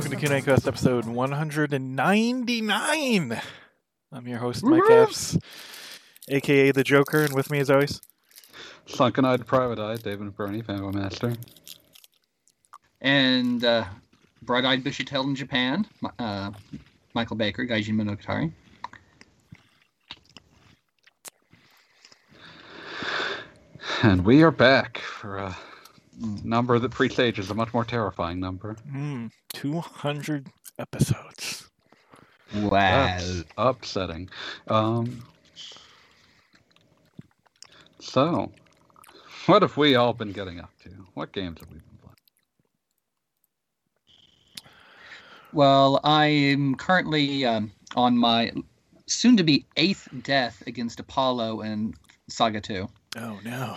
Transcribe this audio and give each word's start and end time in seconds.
Hello 0.00 0.06
and 0.06 0.14
welcome 0.14 0.30
to 0.30 0.34
Q&A 0.34 0.54
Quest 0.54 0.66
episode 0.66 1.04
199. 1.04 3.40
I'm 4.10 4.26
your 4.26 4.38
host, 4.38 4.64
Mike 4.64 4.88
Epps, 4.88 5.36
aka 6.26 6.72
the 6.72 6.82
Joker, 6.82 7.24
and 7.24 7.34
with 7.34 7.50
me 7.50 7.58
as 7.58 7.68
always, 7.68 8.00
Sunken 8.86 9.26
Eyed 9.26 9.46
Private 9.46 9.78
Eye, 9.78 9.96
David 9.96 10.34
Bernie, 10.34 10.62
Fanboy 10.62 10.94
Master. 10.94 11.34
and 13.02 13.62
uh, 13.62 13.84
bright-eyed, 14.40 14.82
bushy-tailed 14.82 15.26
in 15.26 15.34
Japan, 15.34 15.86
uh, 16.18 16.52
Michael 17.12 17.36
Baker, 17.36 17.66
Gaijin 17.66 17.92
Monogatari. 17.92 18.50
And 24.02 24.24
we 24.24 24.42
are 24.42 24.50
back 24.50 24.96
for 24.96 25.36
a 25.36 25.54
number 26.44 26.78
that 26.78 26.90
presages 26.90 27.50
a 27.50 27.54
much 27.54 27.72
more 27.72 27.84
terrifying 27.84 28.40
number. 28.40 28.76
mm, 28.92 29.30
200 29.52 30.48
episodes. 30.78 31.68
Wow. 32.54 32.70
That's 32.70 33.44
upsetting. 33.56 34.28
Um, 34.68 35.22
so, 38.00 38.50
what 39.46 39.62
have 39.62 39.76
we 39.76 39.94
all 39.94 40.12
been 40.12 40.32
getting 40.32 40.58
up 40.58 40.70
to? 40.82 40.90
What 41.14 41.32
games 41.32 41.60
have 41.60 41.68
we 41.68 41.76
been 41.76 41.98
playing? 42.02 42.16
Well, 45.52 46.00
I 46.02 46.26
am 46.26 46.74
currently 46.74 47.44
um, 47.44 47.72
on 47.94 48.18
my 48.18 48.52
soon-to-be 49.06 49.66
eighth 49.76 50.08
death 50.22 50.62
against 50.66 51.00
Apollo 51.00 51.60
in 51.62 51.94
Saga 52.28 52.60
2. 52.60 52.88
Oh 53.16 53.38
no. 53.44 53.76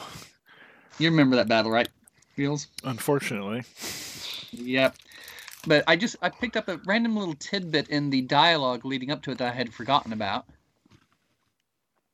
You 0.99 1.09
remember 1.09 1.35
that 1.35 1.47
battle, 1.47 1.71
right, 1.71 1.89
Feels? 2.33 2.67
Unfortunately. 2.83 3.63
Yep. 4.51 4.95
But 5.65 5.83
I 5.87 5.95
just 5.95 6.15
I 6.21 6.29
picked 6.29 6.57
up 6.57 6.67
a 6.67 6.79
random 6.85 7.15
little 7.15 7.35
tidbit 7.35 7.89
in 7.89 8.09
the 8.09 8.21
dialogue 8.21 8.85
leading 8.85 9.11
up 9.11 9.21
to 9.23 9.31
it 9.31 9.37
that 9.37 9.53
I 9.53 9.55
had 9.55 9.73
forgotten 9.73 10.11
about, 10.11 10.45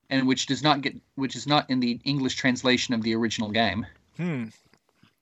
and 0.09 0.28
which 0.28 0.45
does 0.45 0.61
not 0.61 0.81
get 0.81 0.95
which 1.16 1.36
is 1.36 1.48
not 1.48 1.70
in 1.70 1.80
the 1.80 2.00
English 2.03 2.36
translation 2.36 2.94
of 2.94 3.02
the 3.02 3.16
original 3.16 3.50
game. 3.50 3.86
Hmm. 4.17 4.45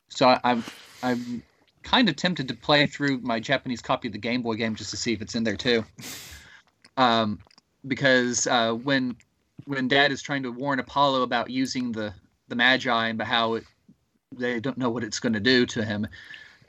So 0.10 0.28
I, 0.28 0.40
I'm 0.44 0.64
I'm 1.04 1.44
kind 1.84 2.10
of 2.10 2.18
tempted 2.18 2.50
to 2.50 2.54
play 2.54 2.86
through 2.86 3.20
my 3.20 3.40
Japanese 3.40 3.82
copy 3.82 4.10
of 4.10 4.12
the 4.12 4.20
Game 4.20 4.42
Boy 4.42 4.56
game 4.56 4.76
just 4.76 4.92
to 4.92 4.98
see 4.98 5.14
if 5.14 5.22
it's 5.22 5.36
in 5.36 5.44
there 5.44 5.56
too. 5.56 5.86
Um, 6.98 7.40
because 7.88 8.46
uh, 8.48 8.74
when 8.74 9.16
when 9.66 9.88
Dad 9.88 10.12
is 10.12 10.22
trying 10.22 10.44
to 10.44 10.52
warn 10.52 10.80
Apollo 10.80 11.22
about 11.22 11.50
using 11.50 11.92
the 11.92 12.14
the 12.50 12.56
Magi 12.56 13.08
and 13.08 13.22
how 13.22 13.56
it, 13.56 13.64
they 14.32 14.60
don't 14.60 14.78
know 14.78 14.90
what 14.90 15.04
it's 15.04 15.20
going 15.20 15.34
to 15.34 15.40
do 15.40 15.66
to 15.68 15.84
him, 15.84 16.08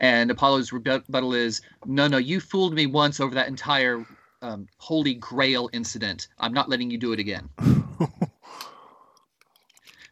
and 0.00 0.30
Apollo's 0.30 0.72
rebuttal 0.72 1.34
is, 1.34 1.60
"No, 1.84 2.06
no, 2.06 2.18
you 2.18 2.40
fooled 2.40 2.74
me 2.74 2.86
once 2.86 3.20
over 3.20 3.34
that 3.34 3.48
entire 3.48 4.04
um, 4.42 4.68
Holy 4.78 5.14
Grail 5.14 5.68
incident. 5.72 6.28
I'm 6.38 6.52
not 6.52 6.68
letting 6.68 6.90
you 6.90 6.98
do 6.98 7.12
it 7.12 7.18
again." 7.18 7.48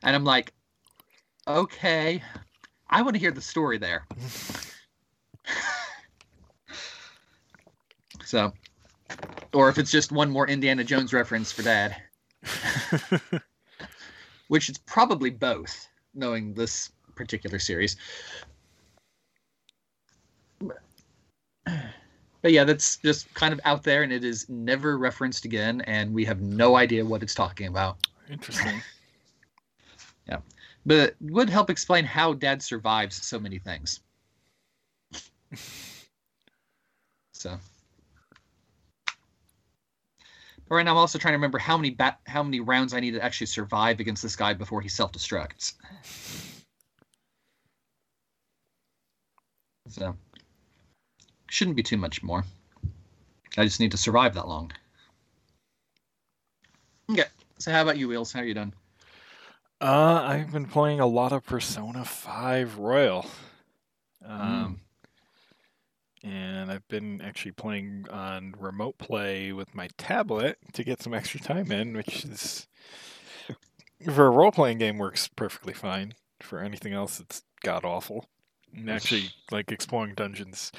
And 0.02 0.14
I'm 0.14 0.24
like, 0.24 0.52
"Okay, 1.48 2.23
I 2.89 3.02
want 3.02 3.14
to 3.14 3.20
hear 3.20 3.33
the 3.33 3.40
story 3.40 3.77
there." 3.77 4.07
so, 8.24 8.52
or 9.52 9.68
if 9.68 9.78
it's 9.78 9.90
just 9.90 10.13
one 10.13 10.30
more 10.30 10.46
Indiana 10.46 10.84
Jones 10.84 11.13
reference 11.13 11.51
for 11.51 11.63
Dad, 11.63 11.96
which 14.46 14.68
is 14.68 14.78
probably 14.78 15.30
both, 15.30 15.89
knowing 16.14 16.55
this 16.55 16.92
particular 17.16 17.58
series. 17.58 17.96
But 22.42 22.52
yeah, 22.52 22.62
that's 22.62 22.98
just 22.98 23.32
kind 23.34 23.52
of 23.52 23.60
out 23.64 23.82
there, 23.82 24.04
and 24.04 24.12
it 24.12 24.22
is 24.22 24.48
never 24.48 24.98
referenced 24.98 25.44
again, 25.44 25.80
and 25.80 26.14
we 26.14 26.24
have 26.27 26.40
no 26.40 26.77
idea 26.77 27.04
what 27.04 27.22
it's 27.24 27.34
talking 27.34 27.66
about. 27.66 28.06
Interesting. 28.30 28.80
Yeah, 30.28 30.38
but 30.84 31.10
it 31.10 31.16
would 31.20 31.48
help 31.48 31.70
explain 31.70 32.04
how 32.04 32.32
Dad 32.32 32.60
survives 32.60 33.24
so 33.24 33.38
many 33.38 33.60
things. 33.60 34.00
so, 37.33 37.56
but 40.68 40.74
right 40.74 40.84
now, 40.84 40.90
I'm 40.90 40.96
also 40.96 41.16
trying 41.16 41.33
to 41.33 41.36
remember 41.36 41.58
how 41.58 41.77
many 41.77 41.90
bat- 41.90 42.18
how 42.27 42.42
many 42.42 42.58
rounds 42.58 42.92
I 42.92 42.98
need 42.98 43.12
to 43.12 43.24
actually 43.24 43.46
survive 43.46 44.00
against 44.00 44.20
this 44.20 44.34
guy 44.34 44.52
before 44.52 44.80
he 44.80 44.88
self 44.88 45.12
destructs. 45.12 45.74
So, 49.89 50.17
shouldn't 51.48 51.77
be 51.77 51.83
too 51.83 51.97
much 51.97 52.23
more. 52.23 52.45
I 53.57 53.64
just 53.64 53.80
need 53.80 53.92
to 53.92 53.97
survive 53.97 54.35
that 54.35 54.48
long. 54.48 54.73
Okay. 57.11 57.24
So, 57.58 57.70
how 57.70 57.83
about 57.83 57.96
you, 57.96 58.08
Wheels? 58.08 58.33
How 58.33 58.41
are 58.41 58.45
you 58.45 58.55
doing? 58.55 58.73
Uh, 59.80 60.23
I've 60.25 60.52
been 60.52 60.67
playing 60.67 61.01
a 61.01 61.07
lot 61.07 61.33
of 61.33 61.45
Persona 61.45 62.05
5 62.05 62.79
Royal. 62.79 63.27
Um, 64.25 64.80
and 66.23 66.70
I've 66.73 66.86
been 66.89 67.20
actually 67.20 67.52
playing 67.52 68.07
on 68.11 68.55
remote 68.58 68.98
play 68.98 69.52
with 69.52 69.75
my 69.75 69.89
tablet 69.96 70.58
to 70.73 70.83
get 70.83 71.02
some 71.02 71.14
extra 71.14 71.41
time 71.41 71.70
in, 71.70 71.96
which 71.96 72.25
is 72.25 72.67
for 74.13 74.27
a 74.27 74.30
role 74.30 74.51
playing 74.51 74.79
game 74.79 74.98
works 74.98 75.29
perfectly 75.29 75.73
fine. 75.73 76.14
For 76.41 76.61
anything 76.61 76.92
else, 76.92 77.20
it's 77.20 77.42
god 77.63 77.85
awful. 77.85 78.29
Actually, 78.88 79.30
like 79.50 79.72
exploring 79.72 80.14
dungeons 80.14 80.72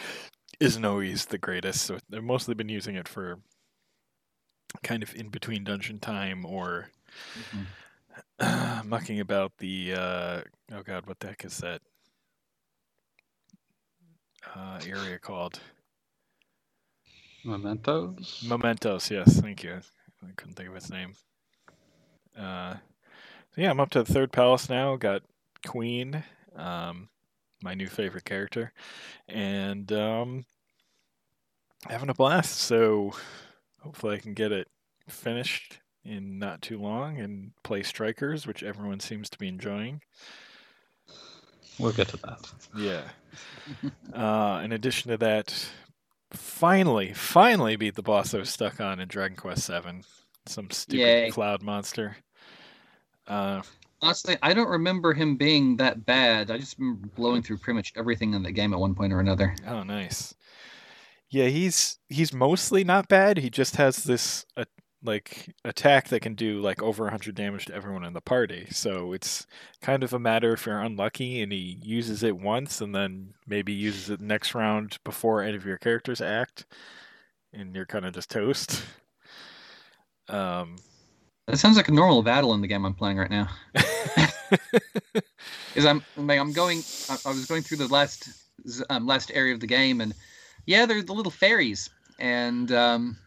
isn't 0.60 0.86
always 0.86 1.26
the 1.26 1.38
greatest, 1.38 1.84
so 1.84 1.98
I've 2.14 2.24
mostly 2.24 2.54
been 2.54 2.70
using 2.70 2.96
it 2.96 3.08
for 3.08 3.40
kind 4.84 5.04
of 5.04 5.16
in 5.16 5.30
between 5.30 5.64
dungeon 5.64 6.00
time 6.00 6.46
or 6.46 6.90
mucking 8.86 9.20
about 9.20 9.52
the 9.58 9.94
uh, 9.94 10.42
oh 10.74 10.84
god, 10.84 11.08
what 11.08 11.20
the 11.20 11.28
heck 11.28 11.46
is 11.46 11.58
that 11.58 11.82
uh, 14.56 14.80
area 14.88 15.20
called? 15.20 15.60
Mementos? 17.46 18.44
Mementos. 18.46 19.10
Yes, 19.10 19.40
thank 19.40 19.64
you. 19.64 19.80
I 20.24 20.32
couldn't 20.36 20.56
think 20.56 20.70
of 20.70 20.76
its 20.76 20.90
name. 20.90 21.14
Uh, 22.38 22.74
so 22.74 23.62
yeah, 23.62 23.70
I'm 23.70 23.80
up 23.80 23.90
to 23.92 24.04
the 24.04 24.14
third 24.14 24.32
palace 24.32 24.70
now. 24.70 24.96
Got 24.96 25.24
Queen, 25.66 26.24
um, 26.56 27.10
my 27.62 27.74
new 27.74 27.88
favorite 27.88 28.26
character, 28.26 28.74
and 29.28 29.92
um, 29.92 30.46
having 31.88 32.10
a 32.10 32.14
blast. 32.14 32.58
So 32.58 33.14
hopefully 33.82 34.16
I 34.16 34.20
can 34.20 34.34
get 34.34 34.52
it 34.52 34.68
finished 35.08 35.80
in 36.04 36.40
not 36.40 36.62
too 36.62 36.80
long 36.80 37.20
and 37.20 37.52
play 37.64 37.84
Strikers, 37.84 38.48
which 38.48 38.64
everyone 38.64 39.00
seems 39.00 39.30
to 39.30 39.38
be 39.38 39.48
enjoying. 39.48 40.02
We'll 41.80 41.92
get 41.92 42.08
to 42.10 42.18
that. 42.18 42.52
Yeah. 42.76 43.04
uh, 44.14 44.62
in 44.64 44.72
addition 44.72 45.12
to 45.12 45.18
that, 45.18 45.70
finally, 46.32 47.14
finally 47.14 47.76
beat 47.76 47.96
the 47.96 48.02
boss 48.02 48.34
I 48.34 48.40
was 48.40 48.50
stuck 48.50 48.82
on 48.82 49.00
in 49.00 49.08
Dragon 49.08 49.38
Quest 49.38 49.68
VII. 49.68 50.02
Some 50.48 50.72
stupid 50.72 51.00
Yay. 51.00 51.32
cloud 51.32 51.62
monster. 51.62 52.18
Uh, 53.28 53.62
Honestly, 54.02 54.38
I 54.44 54.54
don't 54.54 54.70
remember 54.70 55.14
him 55.14 55.38
being 55.38 55.78
that 55.78 56.06
bad. 56.06 56.52
I 56.52 56.58
just 56.58 56.78
remember 56.78 57.08
blowing 57.16 57.42
through 57.42 57.58
pretty 57.58 57.78
much 57.78 57.94
everything 57.96 58.34
in 58.34 58.44
the 58.44 58.52
game 58.52 58.74
at 58.74 58.80
one 58.80 58.94
point 58.94 59.12
or 59.12 59.20
another. 59.20 59.56
oh, 59.68 59.84
nice. 59.84 60.36
Yeah, 61.30 61.48
he's 61.48 61.98
he's 62.08 62.34
mostly 62.34 62.84
not 62.84 63.10
bad. 63.10 63.38
He 63.40 63.50
just 63.50 63.76
has 63.76 64.04
this 64.04 64.46
uh, 64.56 64.64
like 65.04 65.54
attack 65.66 66.10
that 66.10 66.22
can 66.22 66.36
do 66.36 66.60
like 66.60 66.82
over 66.82 67.04
100 67.04 67.36
damage 67.36 67.66
to 67.66 67.74
everyone 67.74 68.04
in 68.04 68.14
the 68.14 68.22
party. 68.22 68.68
So 68.72 69.14
it's 69.14 69.46
kind 69.82 70.04
of 70.04 70.14
a 70.14 70.20
matter 70.20 70.54
if 70.54 70.66
you're 70.66 70.80
unlucky 70.80 71.42
and 71.42 71.52
he 71.52 71.80
uses 71.84 72.24
it 72.24 72.38
once 72.38 72.82
and 72.82 72.96
then 72.96 73.34
maybe 73.46 73.74
uses 73.74 74.10
it 74.10 74.22
next 74.22 74.56
round 74.56 74.98
before 75.04 75.42
any 75.42 75.56
of 75.56 75.66
your 75.66 75.78
characters 75.78 76.22
act 76.22 76.66
and 77.54 77.76
you're 77.76 77.86
kind 77.86 78.06
of 78.06 78.14
just 78.14 78.30
toast. 78.32 78.84
Um 80.30 80.76
That 81.48 81.58
sounds 81.58 81.78
like 81.78 81.88
a 81.88 81.94
normal 81.94 82.22
battle 82.24 82.54
in 82.54 82.62
the 82.62 82.68
game 82.68 82.86
I'm 82.86 82.94
playing 82.94 83.18
right 83.18 83.32
now. 83.32 83.48
Is 85.76 85.86
I'm 85.86 86.04
like, 86.18 86.40
I'm 86.40 86.52
going. 86.52 86.84
I, 87.10 87.18
I 87.26 87.30
was 87.30 87.46
going 87.46 87.62
through 87.62 87.78
the 87.78 87.88
last 87.88 88.30
um, 88.90 89.06
last 89.08 89.32
area 89.34 89.54
of 89.54 89.62
the 89.62 89.68
game, 89.68 90.02
and 90.02 90.14
yeah, 90.66 90.86
they're 90.86 91.02
the 91.02 91.14
little 91.14 91.32
fairies, 91.32 91.90
and 92.20 92.70
um, 92.74 93.18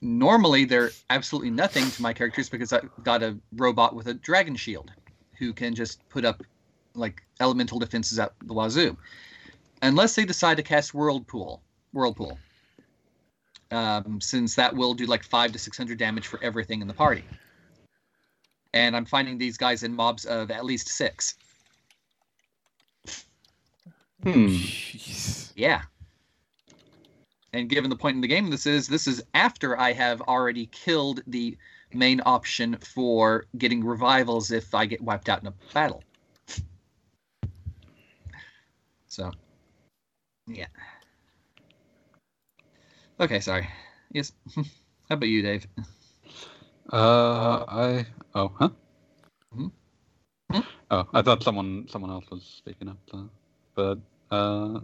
normally 0.00 0.64
they're 0.64 0.90
absolutely 1.10 1.50
nothing 1.50 1.88
to 1.92 2.02
my 2.02 2.12
characters 2.12 2.48
because 2.48 2.72
I 2.72 2.80
got 3.04 3.22
a 3.22 3.38
robot 3.52 3.94
with 3.94 4.08
a 4.08 4.14
dragon 4.14 4.56
shield, 4.56 4.90
who 5.38 5.52
can 5.52 5.74
just 5.76 6.06
put 6.08 6.24
up 6.24 6.42
like 6.94 7.22
elemental 7.38 7.78
defenses 7.78 8.18
out 8.18 8.34
the 8.42 8.54
wazoo, 8.54 8.96
unless 9.82 10.16
they 10.16 10.24
decide 10.24 10.56
to 10.56 10.64
cast 10.64 10.94
whirlpool. 10.94 11.62
Whirlpool. 11.92 12.38
Um, 13.70 14.20
since 14.20 14.56
that 14.56 14.74
will 14.74 14.94
do 14.94 15.06
like 15.06 15.22
five 15.22 15.52
to 15.52 15.58
six 15.60 15.76
hundred 15.76 15.98
damage 15.98 16.26
for 16.26 16.42
everything 16.42 16.80
in 16.80 16.88
the 16.88 16.94
party. 16.94 17.22
And 18.74 18.96
I'm 18.96 19.04
finding 19.06 19.38
these 19.38 19.56
guys 19.56 19.82
in 19.82 19.94
mobs 19.94 20.24
of 20.24 20.50
at 20.50 20.64
least 20.64 20.88
six. 20.88 21.34
Hmm. 24.22 24.46
jeez. 24.48 25.52
Yeah. 25.54 25.82
and 27.52 27.68
given 27.68 27.88
the 27.88 27.96
point 27.96 28.16
in 28.16 28.20
the 28.20 28.28
game 28.28 28.50
this 28.50 28.66
is, 28.66 28.88
this 28.88 29.06
is 29.06 29.22
after 29.34 29.78
I 29.78 29.92
have 29.92 30.20
already 30.22 30.66
killed 30.66 31.22
the 31.26 31.56
main 31.92 32.20
option 32.26 32.76
for 32.76 33.46
getting 33.56 33.84
revivals 33.84 34.50
if 34.50 34.74
I 34.74 34.86
get 34.86 35.00
wiped 35.00 35.28
out 35.28 35.40
in 35.40 35.48
a 35.48 35.54
battle. 35.72 36.02
So, 39.06 39.32
yeah. 40.46 40.66
Okay, 43.18 43.40
sorry. 43.40 43.68
Yes. 44.12 44.32
How 44.54 44.62
about 45.10 45.28
you, 45.28 45.42
Dave? 45.42 45.66
Uh, 46.92 47.64
I. 47.68 48.06
Oh, 48.34 48.52
huh? 48.58 48.68
Mhm. 49.54 49.72
Oh, 50.90 51.06
I 51.12 51.22
thought 51.22 51.42
someone 51.42 51.86
someone 51.88 52.10
else 52.10 52.24
was 52.30 52.42
speaking 52.42 52.88
up. 52.88 52.98
Uh, 53.12 53.24
but 53.74 53.98
uh, 54.30 54.80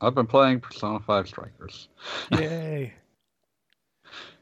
I've 0.00 0.14
been 0.14 0.26
playing 0.26 0.60
Persona 0.60 0.98
Five 1.00 1.28
Strikers. 1.28 1.88
Yay! 2.32 2.92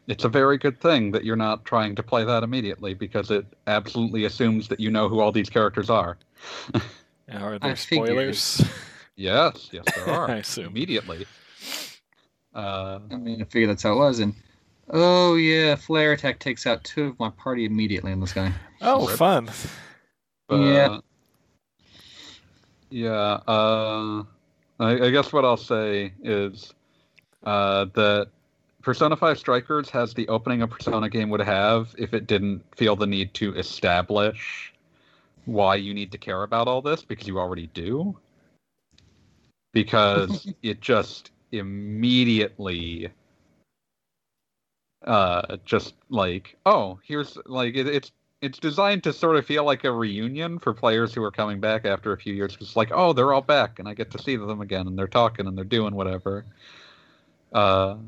It's 0.09 0.25
a 0.25 0.29
very 0.29 0.59
good 0.59 0.81
thing 0.81 1.13
that 1.13 1.25
you're 1.25 1.37
not 1.37 1.65
trying 1.65 1.95
to 1.95 2.03
play 2.03 2.25
that 2.25 2.43
immediately 2.43 2.95
because 2.95 3.31
it 3.31 3.47
absolutely 3.67 4.25
assumes 4.25 4.67
that 4.69 4.81
you 4.81 4.91
know 4.91 5.09
who 5.09 5.21
all 5.21 5.31
these 5.31 5.49
characters 5.51 5.91
are. 5.91 6.19
Are 7.33 7.55
I 7.55 7.59
there 7.59 7.77
figured. 7.77 8.39
Yes, 9.15 9.61
spoilers? 9.61 9.71
yes, 9.73 9.85
there 9.95 10.05
are. 10.07 10.31
I 10.31 10.37
assume. 10.37 10.69
Immediately. 10.69 11.27
Uh, 12.55 12.99
I 13.11 13.17
mean, 13.17 13.43
I 13.43 13.45
figure 13.45 13.69
that's 13.69 13.83
how 13.83 13.93
it 13.93 13.97
was. 13.97 14.19
And 14.21 14.35
oh 14.91 15.35
yeah, 15.37 15.75
flare 15.75 16.13
attack 16.13 16.39
takes 16.39 16.67
out 16.67 16.83
two 16.85 17.09
of 17.09 17.19
my 17.19 17.31
party 17.31 17.65
immediately 17.65 18.13
in 18.13 18.21
this 18.21 18.33
guy. 18.33 18.53
Oh, 18.81 19.09
Rip. 19.09 19.19
fun! 19.19 19.51
But, 20.49 20.57
Yeah. 20.59 20.99
Yeah. 22.91 23.41
Uh, 23.49 24.25
I, 24.79 25.07
I 25.07 25.11
guess 25.11 25.33
what 25.33 25.45
I'll 25.45 25.57
say 25.57 26.13
is 26.23 26.75
uh, 27.45 27.87
that 27.95 28.29
Persona 28.83 29.17
5 29.17 29.39
Strikers 29.39 29.89
has 29.91 30.13
the 30.13 30.29
opening 30.29 30.63
a 30.63 30.69
Persona 30.69 31.09
game 31.09 31.31
would 31.31 31.41
have 31.41 31.95
if 31.97 32.13
it 32.13 32.27
didn't 32.27 32.63
feel 32.77 32.97
the 32.97 33.07
need 33.07 33.33
to 33.35 33.55
establish 33.55 34.75
why 35.45 35.77
you 35.77 35.95
need 35.95 36.13
to 36.13 36.19
care 36.19 36.43
about 36.43 36.69
all 36.69 36.83
this 36.83 37.03
because 37.03 37.27
you 37.27 37.39
already 37.39 37.69
do. 37.69 38.17
Because 39.73 40.53
it 40.63 40.81
just 40.81 41.31
immediately 41.53 43.09
uh 45.05 45.57
just 45.65 45.95
like 46.11 46.57
oh 46.67 46.99
here's 47.03 47.37
like 47.47 47.75
it, 47.75 47.87
it's 47.87 48.13
it's 48.43 48.59
designed 48.59 49.05
to 49.05 49.13
sort 49.13 49.37
of 49.37 49.47
feel 49.47 49.65
like 49.65 49.85
a 49.85 49.93
reunion 49.93 50.59
for 50.59 50.75
players 50.75 51.15
who 51.15 51.23
are 51.23 51.31
coming 51.31 51.61
back 51.61 51.85
after 51.85 52.13
a 52.13 52.17
few 52.19 52.35
years. 52.35 52.59
It's 52.61 52.75
like, 52.75 52.91
oh, 52.93 53.13
they're 53.13 53.33
all 53.33 53.41
back, 53.41 53.79
and 53.79 53.89
I 53.89 53.95
get 53.95 54.11
to 54.11 54.19
see 54.19 54.35
them 54.35 54.61
again, 54.61 54.89
and 54.89 54.99
they're 54.99 55.07
talking 55.07 55.47
and 55.47 55.57
they're 55.57 55.65
doing 55.65 55.95
whatever. 55.95 56.45
Uh, 57.53 57.99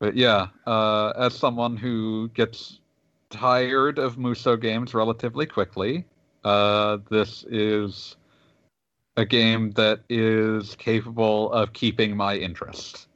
but 0.00 0.16
yeah, 0.16 0.46
uh, 0.66 1.10
as 1.10 1.34
someone 1.34 1.76
who 1.76 2.30
gets 2.32 2.80
tired 3.28 3.98
of 3.98 4.16
Muso 4.16 4.56
games 4.56 4.94
relatively 4.94 5.44
quickly, 5.44 6.06
uh, 6.44 6.96
this 7.10 7.44
is 7.50 8.16
a 9.18 9.26
game 9.26 9.72
that 9.72 10.00
is 10.08 10.74
capable 10.76 11.52
of 11.52 11.74
keeping 11.74 12.16
my 12.16 12.36
interest. 12.36 13.08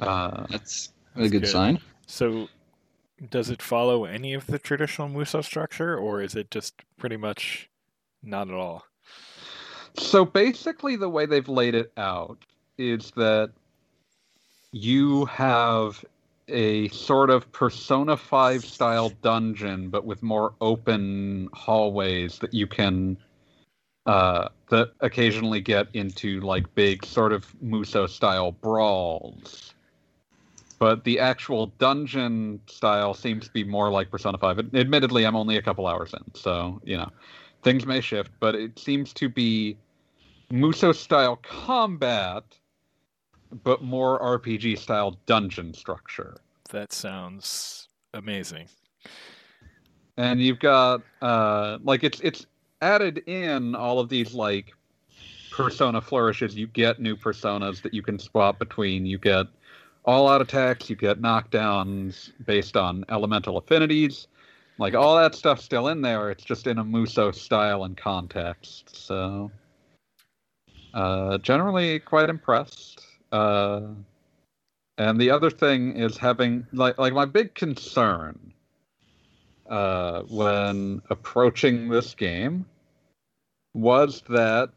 Uh, 0.00 0.46
That's 0.48 0.93
That's 1.14 1.28
a 1.28 1.30
good, 1.30 1.42
good. 1.42 1.50
sign. 1.50 1.80
So, 2.06 2.48
does 3.30 3.50
it 3.50 3.62
follow 3.62 4.04
any 4.04 4.34
of 4.34 4.46
the 4.46 4.58
traditional 4.58 5.08
Muso 5.08 5.40
structure, 5.40 5.96
or 5.96 6.20
is 6.20 6.34
it 6.34 6.50
just 6.50 6.74
pretty 6.98 7.16
much 7.16 7.68
not 8.22 8.48
at 8.48 8.54
all? 8.54 8.84
So 9.96 10.24
basically, 10.24 10.96
the 10.96 11.08
way 11.08 11.26
they've 11.26 11.48
laid 11.48 11.74
it 11.74 11.92
out 11.96 12.44
is 12.78 13.12
that 13.12 13.52
you 14.72 15.24
have 15.26 16.04
a 16.48 16.88
sort 16.88 17.30
of 17.30 17.50
Persona 17.52 18.16
5 18.16 18.64
style 18.64 19.10
dungeon, 19.22 19.88
but 19.88 20.04
with 20.04 20.22
more 20.22 20.54
open 20.60 21.48
hallways 21.52 22.38
that 22.40 22.52
you 22.52 22.66
can. 22.66 23.16
Uh, 24.06 24.48
that 24.68 24.92
occasionally 25.00 25.62
get 25.62 25.86
into 25.94 26.38
like 26.40 26.74
big 26.74 27.06
sort 27.06 27.32
of 27.32 27.46
Muso 27.62 28.06
style 28.06 28.52
brawls. 28.52 29.73
But 30.84 31.04
the 31.04 31.18
actual 31.18 31.68
dungeon 31.78 32.60
style 32.66 33.14
seems 33.14 33.46
to 33.46 33.52
be 33.54 33.64
more 33.64 33.90
like 33.90 34.10
Persona 34.10 34.36
5. 34.36 34.74
Admittedly, 34.74 35.24
I'm 35.24 35.34
only 35.34 35.56
a 35.56 35.62
couple 35.62 35.86
hours 35.86 36.12
in, 36.12 36.34
so, 36.34 36.78
you 36.84 36.98
know, 36.98 37.08
things 37.62 37.86
may 37.86 38.02
shift, 38.02 38.32
but 38.38 38.54
it 38.54 38.78
seems 38.78 39.14
to 39.14 39.30
be 39.30 39.78
Muso 40.50 40.92
style 40.92 41.36
combat, 41.36 42.44
but 43.62 43.82
more 43.82 44.20
RPG 44.20 44.78
style 44.78 45.18
dungeon 45.24 45.72
structure. 45.72 46.36
That 46.68 46.92
sounds 46.92 47.88
amazing. 48.12 48.68
And 50.18 50.38
you've 50.38 50.60
got 50.60 51.00
uh 51.22 51.78
like 51.82 52.04
it's 52.04 52.20
it's 52.20 52.44
added 52.82 53.22
in 53.26 53.74
all 53.74 54.00
of 54.00 54.10
these 54.10 54.34
like 54.34 54.74
persona 55.50 56.02
flourishes. 56.02 56.54
You 56.54 56.66
get 56.66 57.00
new 57.00 57.16
personas 57.16 57.80
that 57.80 57.94
you 57.94 58.02
can 58.02 58.18
swap 58.18 58.58
between. 58.58 59.06
You 59.06 59.16
get 59.16 59.46
all 60.04 60.28
out 60.28 60.42
attacks, 60.42 60.90
you 60.90 60.96
get 60.96 61.20
knockdowns 61.20 62.32
based 62.44 62.76
on 62.76 63.04
elemental 63.08 63.56
affinities. 63.56 64.28
Like 64.78 64.94
all 64.94 65.16
that 65.16 65.34
stuff's 65.34 65.64
still 65.64 65.88
in 65.88 66.02
there. 66.02 66.30
It's 66.30 66.44
just 66.44 66.66
in 66.66 66.78
a 66.78 66.84
Muso 66.84 67.30
style 67.30 67.84
and 67.84 67.96
context. 67.96 68.94
So 69.06 69.50
uh 70.92 71.38
generally 71.38 71.98
quite 72.00 72.28
impressed. 72.28 73.00
Uh 73.32 73.82
and 74.98 75.20
the 75.20 75.30
other 75.30 75.50
thing 75.50 75.96
is 75.96 76.16
having 76.16 76.66
like 76.72 76.98
like 76.98 77.12
my 77.12 77.24
big 77.24 77.54
concern 77.54 78.52
uh, 79.68 80.22
when 80.22 81.00
approaching 81.10 81.88
this 81.88 82.14
game 82.14 82.66
was 83.72 84.22
that 84.28 84.70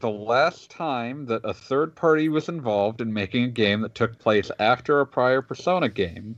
the 0.00 0.10
last 0.10 0.70
time 0.70 1.26
that 1.26 1.40
a 1.44 1.54
third 1.54 1.94
party 1.94 2.28
was 2.28 2.48
involved 2.48 3.00
in 3.00 3.12
making 3.12 3.44
a 3.44 3.48
game 3.48 3.80
that 3.82 3.94
took 3.94 4.18
place 4.18 4.50
after 4.58 5.00
a 5.00 5.06
prior 5.06 5.42
Persona 5.42 5.88
game, 5.88 6.36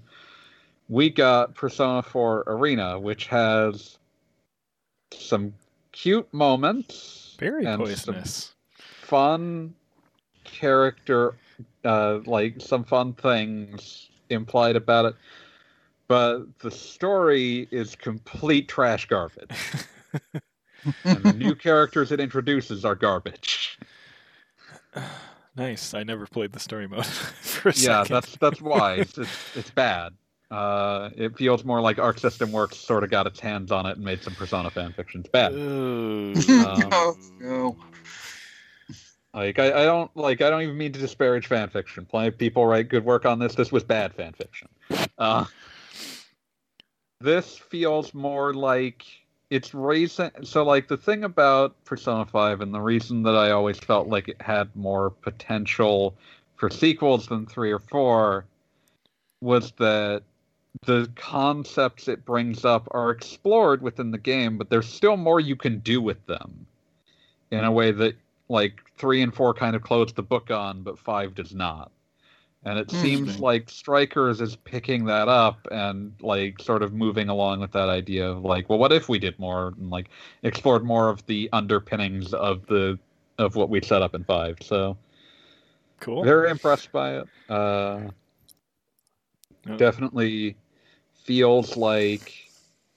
we 0.88 1.10
got 1.10 1.54
Persona 1.54 2.02
4 2.02 2.44
Arena, 2.46 2.98
which 2.98 3.26
has 3.26 3.98
some 5.12 5.52
cute 5.92 6.32
moments, 6.32 7.36
Very 7.38 7.64
poisonous. 7.64 8.54
fun 8.74 9.74
character, 10.44 11.34
uh, 11.84 12.20
like 12.26 12.60
some 12.60 12.84
fun 12.84 13.12
things 13.14 14.10
implied 14.30 14.76
about 14.76 15.06
it. 15.06 15.14
But 16.08 16.58
the 16.60 16.70
story 16.70 17.66
is 17.70 17.96
complete 17.96 18.68
trash 18.68 19.06
garbage. 19.06 19.50
and 21.04 21.22
the 21.22 21.32
new 21.32 21.54
characters 21.54 22.12
it 22.12 22.20
introduces 22.20 22.84
are 22.84 22.94
garbage. 22.94 23.78
nice. 25.56 25.94
I 25.94 26.02
never 26.02 26.26
played 26.26 26.52
the 26.52 26.60
story 26.60 26.86
mode 26.86 27.06
for 27.06 27.68
a 27.70 27.72
Yeah, 27.72 28.02
second. 28.02 28.14
that's 28.14 28.36
that's 28.36 28.60
why 28.62 28.94
it's 29.00 29.18
it's, 29.18 29.56
it's 29.56 29.70
bad. 29.70 30.14
Uh, 30.50 31.10
it 31.16 31.36
feels 31.36 31.64
more 31.64 31.80
like 31.80 31.98
Arc 31.98 32.18
System 32.20 32.52
Works 32.52 32.76
sort 32.76 33.02
of 33.02 33.10
got 33.10 33.26
its 33.26 33.40
hands 33.40 33.72
on 33.72 33.84
it 33.84 33.96
and 33.96 34.04
made 34.04 34.22
some 34.22 34.34
Persona 34.34 34.70
fan 34.70 34.92
fiction. 34.92 35.20
It's 35.22 35.28
bad. 35.30 35.52
Ooh. 35.52 36.34
Um, 36.48 36.88
no, 36.88 37.16
no. 37.40 37.76
Like 39.34 39.58
I, 39.58 39.82
I 39.82 39.84
don't 39.84 40.14
like 40.16 40.40
I 40.40 40.48
don't 40.48 40.62
even 40.62 40.78
mean 40.78 40.92
to 40.92 40.98
disparage 41.00 41.46
fan 41.48 41.68
fiction. 41.68 42.06
Plenty 42.06 42.28
of 42.28 42.38
people 42.38 42.64
write 42.64 42.88
good 42.88 43.04
work 43.04 43.26
on 43.26 43.38
this. 43.38 43.54
This 43.54 43.72
was 43.72 43.82
bad 43.84 44.14
fan 44.14 44.32
fiction. 44.32 44.68
Uh, 45.18 45.44
this 47.20 47.56
feels 47.58 48.14
more 48.14 48.54
like 48.54 49.04
it's 49.50 49.74
raising. 49.74 50.30
So 50.42 50.64
like 50.64 50.88
the 50.88 50.96
thing 50.96 51.24
about 51.24 51.84
Persona 51.84 52.26
Five 52.26 52.60
and 52.60 52.74
the 52.74 52.80
reason 52.80 53.22
that 53.24 53.36
I 53.36 53.50
always 53.50 53.78
felt 53.78 54.08
like 54.08 54.28
it 54.28 54.40
had 54.40 54.74
more 54.74 55.10
potential 55.10 56.14
for 56.56 56.70
sequels 56.70 57.26
than 57.26 57.46
three 57.46 57.72
or 57.72 57.78
four 57.78 58.44
was 59.40 59.72
that 59.72 60.22
the 60.84 61.08
concepts 61.14 62.08
it 62.08 62.24
brings 62.24 62.64
up 62.64 62.88
are 62.90 63.10
explored 63.10 63.82
within 63.82 64.10
the 64.10 64.18
game, 64.18 64.58
but 64.58 64.68
there's 64.68 64.88
still 64.88 65.16
more 65.16 65.40
you 65.40 65.56
can 65.56 65.78
do 65.78 66.00
with 66.00 66.24
them 66.26 66.66
in 67.50 67.64
a 67.64 67.70
way 67.70 67.92
that 67.92 68.14
like 68.48 68.80
three 68.96 69.22
and 69.22 69.34
four 69.34 69.54
kind 69.54 69.76
of 69.76 69.82
close 69.82 70.12
the 70.12 70.22
book 70.22 70.50
on, 70.50 70.82
but 70.82 70.98
five 70.98 71.34
does 71.34 71.54
not. 71.54 71.90
And 72.66 72.80
it 72.80 72.90
seems 72.90 73.38
like 73.38 73.70
Strikers 73.70 74.40
is 74.40 74.56
picking 74.56 75.04
that 75.04 75.28
up 75.28 75.68
and 75.70 76.12
like 76.20 76.60
sort 76.60 76.82
of 76.82 76.92
moving 76.92 77.28
along 77.28 77.60
with 77.60 77.70
that 77.70 77.88
idea 77.88 78.28
of 78.28 78.44
like, 78.44 78.68
well, 78.68 78.80
what 78.80 78.90
if 78.92 79.08
we 79.08 79.20
did 79.20 79.38
more 79.38 79.68
and 79.78 79.88
like 79.88 80.10
explored 80.42 80.84
more 80.84 81.08
of 81.08 81.24
the 81.26 81.48
underpinnings 81.52 82.34
of 82.34 82.66
the 82.66 82.98
of 83.38 83.54
what 83.54 83.70
we 83.70 83.80
set 83.82 84.02
up 84.02 84.16
in 84.16 84.24
five. 84.24 84.56
So 84.62 84.98
cool. 86.00 86.24
very 86.24 86.50
impressed 86.50 86.90
by 86.90 87.18
it. 87.18 87.28
Uh, 87.48 88.00
Yeah. 89.64 89.76
definitely 89.76 90.56
feels 91.24 91.76
like 91.76 92.32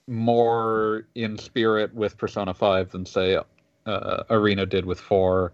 more 0.08 1.06
in 1.14 1.38
spirit 1.38 1.94
with 1.94 2.18
Persona 2.18 2.56
5 2.56 2.92
than 2.92 3.06
say 3.06 3.40
uh, 3.86 4.24
Arena 4.32 4.66
did 4.66 4.86
with 4.86 5.00
4. 5.00 5.52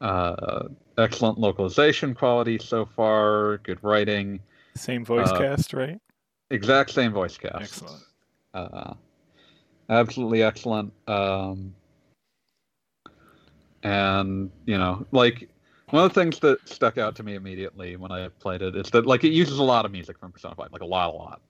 Uh, 0.00 0.68
excellent 0.98 1.38
localization 1.38 2.14
quality 2.14 2.58
so 2.58 2.84
far. 2.84 3.58
Good 3.58 3.82
writing. 3.82 4.40
Same 4.74 5.04
voice 5.04 5.28
Uh, 5.30 5.38
cast, 5.38 5.72
right? 5.72 6.00
Exact 6.50 6.90
same 6.90 7.12
voice 7.12 7.36
cast. 7.38 7.60
Excellent. 7.60 8.02
Uh, 8.54 8.94
absolutely 9.88 10.42
excellent. 10.42 10.92
Um, 11.06 11.74
and 13.82 14.50
you 14.66 14.78
know, 14.78 15.06
like 15.12 15.48
one 15.90 16.04
of 16.04 16.12
the 16.12 16.20
things 16.20 16.38
that 16.40 16.68
stuck 16.68 16.98
out 16.98 17.16
to 17.16 17.22
me 17.22 17.34
immediately 17.34 17.96
when 17.96 18.12
I 18.12 18.28
played 18.28 18.62
it 18.62 18.76
is 18.76 18.90
that 18.90 19.06
like 19.06 19.24
it 19.24 19.32
uses 19.32 19.58
a 19.58 19.62
lot 19.62 19.84
of 19.84 19.92
music 19.92 20.18
from 20.18 20.32
Persona 20.32 20.54
5, 20.54 20.72
like 20.72 20.82
a 20.82 20.86
lot, 20.86 21.10
a 21.10 21.16
lot. 21.16 21.40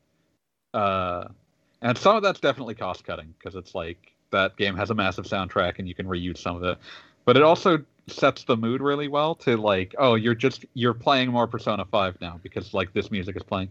Uh, 0.74 1.28
and 1.82 1.96
some 1.96 2.16
of 2.16 2.22
that's 2.22 2.40
definitely 2.40 2.74
cost 2.74 3.04
cutting 3.04 3.34
because 3.38 3.54
it's 3.54 3.74
like 3.74 4.12
that 4.30 4.56
game 4.56 4.76
has 4.76 4.90
a 4.90 4.94
massive 4.94 5.24
soundtrack 5.24 5.78
and 5.78 5.88
you 5.88 5.94
can 5.94 6.06
reuse 6.06 6.38
some 6.38 6.56
of 6.56 6.62
it. 6.62 6.78
But 7.24 7.36
it 7.36 7.42
also 7.42 7.82
sets 8.10 8.44
the 8.44 8.56
mood 8.56 8.80
really 8.80 9.08
well 9.08 9.34
to 9.36 9.56
like, 9.56 9.94
oh, 9.98 10.14
you're 10.14 10.34
just 10.34 10.64
you're 10.74 10.94
playing 10.94 11.30
more 11.30 11.46
Persona 11.46 11.84
5 11.84 12.20
now 12.20 12.40
because 12.42 12.74
like 12.74 12.92
this 12.92 13.10
music 13.10 13.36
is 13.36 13.42
playing. 13.42 13.68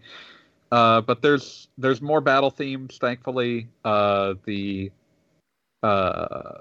Uh, 0.71 1.01
but 1.01 1.21
there's 1.21 1.69
there's 1.77 2.01
more 2.01 2.21
battle 2.21 2.51
themes, 2.51 2.97
thankfully. 2.97 3.67
Uh, 3.85 4.35
the 4.45 4.91
uh, 5.83 6.59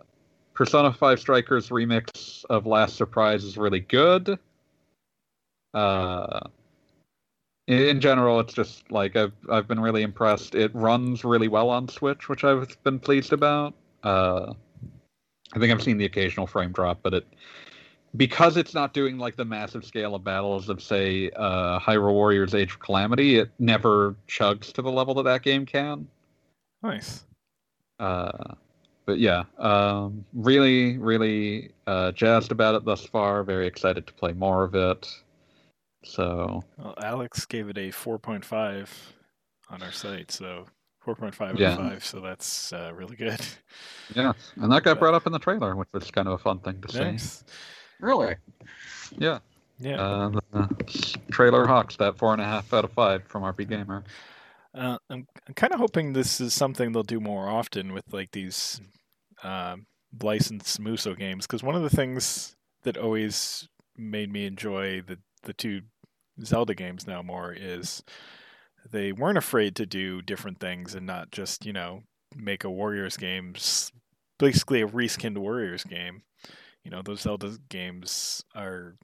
Persona 0.54 0.92
5 0.92 1.20
Strikers 1.20 1.70
remix 1.70 2.44
of 2.46 2.66
Last 2.66 2.96
Surprise 2.96 3.44
is 3.44 3.56
really 3.56 3.80
good. 3.80 4.38
Uh, 5.74 6.40
in, 7.66 7.78
in 7.78 8.00
general, 8.00 8.40
it's 8.40 8.54
just 8.54 8.90
like 8.90 9.16
I've 9.16 9.32
I've 9.50 9.66
been 9.66 9.80
really 9.80 10.02
impressed. 10.02 10.54
It 10.54 10.74
runs 10.74 11.24
really 11.24 11.48
well 11.48 11.70
on 11.70 11.88
Switch, 11.88 12.28
which 12.28 12.44
I've 12.44 12.76
been 12.84 13.00
pleased 13.00 13.32
about. 13.32 13.74
Uh, 14.04 14.54
I 15.52 15.58
think 15.58 15.72
I've 15.72 15.82
seen 15.82 15.98
the 15.98 16.04
occasional 16.04 16.46
frame 16.46 16.72
drop, 16.72 16.98
but 17.02 17.14
it 17.14 17.26
because 18.16 18.56
it's 18.56 18.74
not 18.74 18.92
doing 18.94 19.18
like 19.18 19.36
the 19.36 19.44
massive 19.44 19.84
scale 19.84 20.14
of 20.14 20.22
battles 20.24 20.68
of 20.68 20.82
say 20.82 21.30
uh, 21.36 21.78
Hyrule 21.80 22.12
Warriors 22.12 22.54
Age 22.54 22.72
of 22.72 22.78
Calamity, 22.80 23.38
it 23.38 23.50
never 23.58 24.14
chugs 24.28 24.72
to 24.74 24.82
the 24.82 24.90
level 24.90 25.14
that 25.14 25.24
that 25.24 25.42
game 25.42 25.66
can. 25.66 26.06
Nice. 26.82 27.24
Uh, 27.98 28.54
but 29.06 29.18
yeah, 29.18 29.44
um, 29.58 30.24
really, 30.34 30.98
really 30.98 31.70
uh, 31.86 32.12
jazzed 32.12 32.52
about 32.52 32.74
it 32.74 32.84
thus 32.84 33.04
far. 33.04 33.42
Very 33.44 33.66
excited 33.66 34.06
to 34.06 34.12
play 34.12 34.32
more 34.32 34.64
of 34.64 34.74
it. 34.74 35.08
So 36.04 36.62
Well, 36.78 36.94
Alex 37.02 37.44
gave 37.46 37.68
it 37.68 37.78
a 37.78 37.88
4.5 37.90 38.88
on 39.70 39.82
our 39.82 39.92
site, 39.92 40.30
so 40.30 40.66
4.5 41.04 41.40
out 41.50 41.58
Yeah. 41.58 41.72
of 41.72 41.78
5, 41.78 42.04
so 42.04 42.20
that's 42.20 42.72
uh, 42.72 42.92
really 42.94 43.16
good. 43.16 43.40
yeah, 44.14 44.32
and 44.56 44.70
that 44.72 44.82
got 44.84 44.94
But- 44.94 45.00
brought 45.00 45.14
up 45.14 45.26
in 45.26 45.32
the 45.32 45.38
trailer, 45.38 45.74
which 45.76 45.88
was 45.92 46.10
kind 46.10 46.28
of 46.28 46.34
a 46.34 46.38
fun 46.38 46.58
thing 46.60 46.80
to 46.82 46.92
see. 47.18 47.38
Nice. 48.00 48.08
Really? 48.08 48.34
Yeah, 49.18 49.38
Yeah. 49.78 50.00
uh, 50.00 50.28
the 50.52 51.18
trailer 51.30 51.66
hawks 51.66 51.96
that 51.96 52.16
four 52.18 52.32
and 52.32 52.42
a 52.42 52.44
half 52.44 52.72
out 52.72 52.84
of 52.84 52.92
five 52.92 53.24
from 53.24 53.42
RP 53.42 53.68
Gamer. 53.68 54.04
Uh, 54.74 54.98
I'm, 55.08 55.26
I'm 55.48 55.54
kind 55.54 55.72
of 55.72 55.80
hoping 55.80 56.12
this 56.12 56.40
is 56.40 56.52
something 56.52 56.92
they'll 56.92 57.02
do 57.02 57.20
more 57.20 57.48
often 57.48 57.92
with 57.92 58.04
like 58.12 58.30
these 58.32 58.80
um, 59.42 59.86
licensed 60.22 60.78
Muso 60.80 61.14
games, 61.14 61.46
because 61.46 61.62
one 61.62 61.74
of 61.74 61.82
the 61.82 61.90
things 61.90 62.54
that 62.82 62.96
always 62.98 63.68
made 63.96 64.30
me 64.30 64.44
enjoy 64.46 65.00
the 65.00 65.18
the 65.44 65.54
two 65.54 65.80
Zelda 66.44 66.74
games 66.74 67.06
now 67.06 67.22
more 67.22 67.54
is 67.56 68.02
they 68.90 69.12
weren't 69.12 69.38
afraid 69.38 69.74
to 69.76 69.86
do 69.86 70.20
different 70.20 70.60
things 70.60 70.94
and 70.94 71.06
not 71.06 71.30
just 71.30 71.64
you 71.64 71.72
know 71.72 72.02
make 72.34 72.64
a 72.64 72.70
Warriors 72.70 73.16
game, 73.16 73.54
basically 74.38 74.82
a 74.82 74.86
reskinned 74.86 75.38
Warriors 75.38 75.84
game. 75.84 76.22
You 76.86 76.90
know, 76.92 77.02
those 77.02 77.22
Zelda 77.22 77.58
games 77.68 78.44
are 78.54 78.94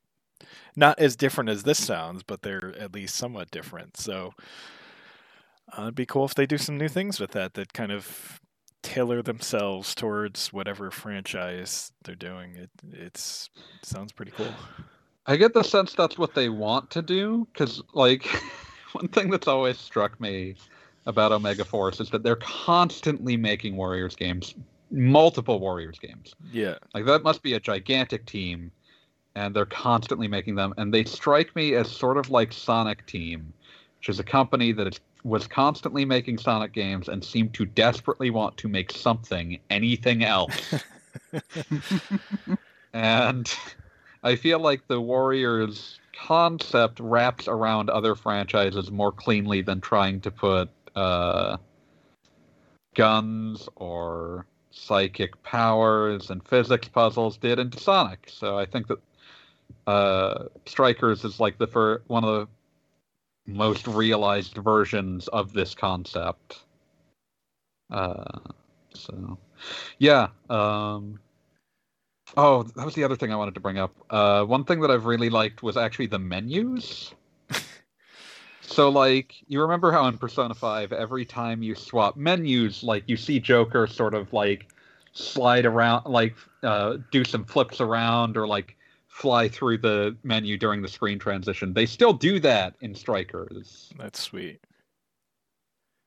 not 0.76 1.00
as 1.00 1.16
different 1.16 1.50
as 1.50 1.64
this 1.64 1.84
sounds, 1.84 2.22
but 2.22 2.42
they're 2.42 2.72
at 2.78 2.94
least 2.94 3.16
somewhat 3.16 3.50
different. 3.50 3.96
So 3.96 4.34
uh, 5.76 5.82
it'd 5.82 5.96
be 5.96 6.06
cool 6.06 6.24
if 6.24 6.36
they 6.36 6.46
do 6.46 6.58
some 6.58 6.78
new 6.78 6.86
things 6.86 7.18
with 7.18 7.32
that 7.32 7.54
that 7.54 7.72
kind 7.72 7.90
of 7.90 8.40
tailor 8.84 9.20
themselves 9.20 9.96
towards 9.96 10.52
whatever 10.52 10.92
franchise 10.92 11.90
they're 12.04 12.14
doing. 12.14 12.54
It 12.54 12.70
it's 12.92 13.50
sounds 13.82 14.12
pretty 14.12 14.30
cool. 14.30 14.54
I 15.26 15.34
get 15.34 15.52
the 15.52 15.64
sense 15.64 15.92
that's 15.92 16.16
what 16.16 16.36
they 16.36 16.50
want 16.50 16.88
to 16.92 17.02
do 17.02 17.48
because, 17.52 17.82
like, 17.94 18.28
one 18.92 19.08
thing 19.08 19.28
that's 19.28 19.48
always 19.48 19.76
struck 19.76 20.20
me 20.20 20.54
about 21.06 21.32
Omega 21.32 21.64
Force 21.64 21.98
is 21.98 22.10
that 22.10 22.22
they're 22.22 22.36
constantly 22.36 23.36
making 23.36 23.76
Warriors 23.76 24.14
games, 24.14 24.54
multiple 24.92 25.58
Warriors 25.58 25.98
games. 25.98 26.34
Yeah, 26.52 26.76
Like, 26.94 27.06
that 27.06 27.22
must 27.22 27.42
be 27.42 27.54
a 27.54 27.60
gigantic 27.60 28.26
team, 28.26 28.70
and 29.34 29.54
they're 29.54 29.66
constantly 29.66 30.28
making 30.28 30.54
them. 30.54 30.74
And 30.76 30.92
they 30.92 31.04
strike 31.04 31.54
me 31.56 31.74
as 31.74 31.90
sort 31.90 32.18
of 32.18 32.30
like 32.30 32.52
Sonic 32.52 33.06
Team, 33.06 33.52
which 33.98 34.08
is 34.08 34.20
a 34.20 34.24
company 34.24 34.72
that 34.72 34.86
is, 34.86 35.00
was 35.24 35.46
constantly 35.46 36.04
making 36.04 36.38
Sonic 36.38 36.72
games 36.72 37.08
and 37.08 37.24
seemed 37.24 37.54
to 37.54 37.64
desperately 37.64 38.30
want 38.30 38.56
to 38.58 38.68
make 38.68 38.92
something, 38.92 39.58
anything 39.70 40.24
else. 40.24 40.74
and 42.92 43.54
I 44.22 44.36
feel 44.36 44.60
like 44.60 44.86
the 44.86 45.00
Warriors 45.00 45.98
concept 46.12 47.00
wraps 47.00 47.48
around 47.48 47.90
other 47.90 48.14
franchises 48.14 48.90
more 48.90 49.12
cleanly 49.12 49.62
than 49.62 49.80
trying 49.80 50.20
to 50.20 50.30
put 50.30 50.68
uh, 50.94 51.56
guns 52.94 53.68
or 53.76 54.46
psychic 54.72 55.40
powers 55.42 56.30
and 56.30 56.46
physics 56.46 56.88
puzzles 56.88 57.36
did 57.36 57.58
into 57.58 57.78
Sonic. 57.78 58.28
So 58.28 58.58
I 58.58 58.66
think 58.66 58.88
that 58.88 58.98
uh, 59.86 60.44
Strikers 60.66 61.24
is 61.24 61.38
like 61.38 61.58
the 61.58 61.66
fir- 61.66 62.02
one 62.06 62.24
of 62.24 62.48
the 63.46 63.52
most 63.52 63.86
realized 63.86 64.54
versions 64.56 65.28
of 65.28 65.52
this 65.52 65.74
concept. 65.74 66.62
Uh, 67.90 68.38
so, 68.94 69.38
yeah. 69.98 70.28
Um, 70.48 71.18
oh, 72.36 72.62
that 72.62 72.84
was 72.84 72.94
the 72.94 73.04
other 73.04 73.16
thing 73.16 73.32
I 73.32 73.36
wanted 73.36 73.54
to 73.54 73.60
bring 73.60 73.78
up. 73.78 73.94
Uh, 74.10 74.44
one 74.44 74.64
thing 74.64 74.80
that 74.80 74.90
I've 74.90 75.04
really 75.04 75.30
liked 75.30 75.62
was 75.62 75.76
actually 75.76 76.06
the 76.06 76.18
menus. 76.18 77.12
So, 78.72 78.88
like, 78.88 79.34
you 79.48 79.60
remember 79.60 79.92
how 79.92 80.06
in 80.06 80.18
Persona 80.18 80.54
5, 80.54 80.92
every 80.92 81.24
time 81.24 81.62
you 81.62 81.74
swap 81.74 82.16
menus, 82.16 82.82
like, 82.82 83.04
you 83.06 83.16
see 83.16 83.38
Joker 83.40 83.86
sort 83.86 84.14
of, 84.14 84.32
like, 84.32 84.68
slide 85.12 85.66
around, 85.66 86.06
like, 86.06 86.34
uh, 86.62 86.96
do 87.10 87.24
some 87.24 87.44
flips 87.44 87.80
around 87.80 88.36
or, 88.36 88.46
like, 88.46 88.76
fly 89.08 89.48
through 89.48 89.78
the 89.78 90.16
menu 90.24 90.56
during 90.56 90.82
the 90.82 90.88
screen 90.88 91.18
transition. 91.18 91.74
They 91.74 91.86
still 91.86 92.14
do 92.14 92.40
that 92.40 92.74
in 92.80 92.94
Strikers 92.94 93.92
that's 93.98 94.20
sweet. 94.20 94.60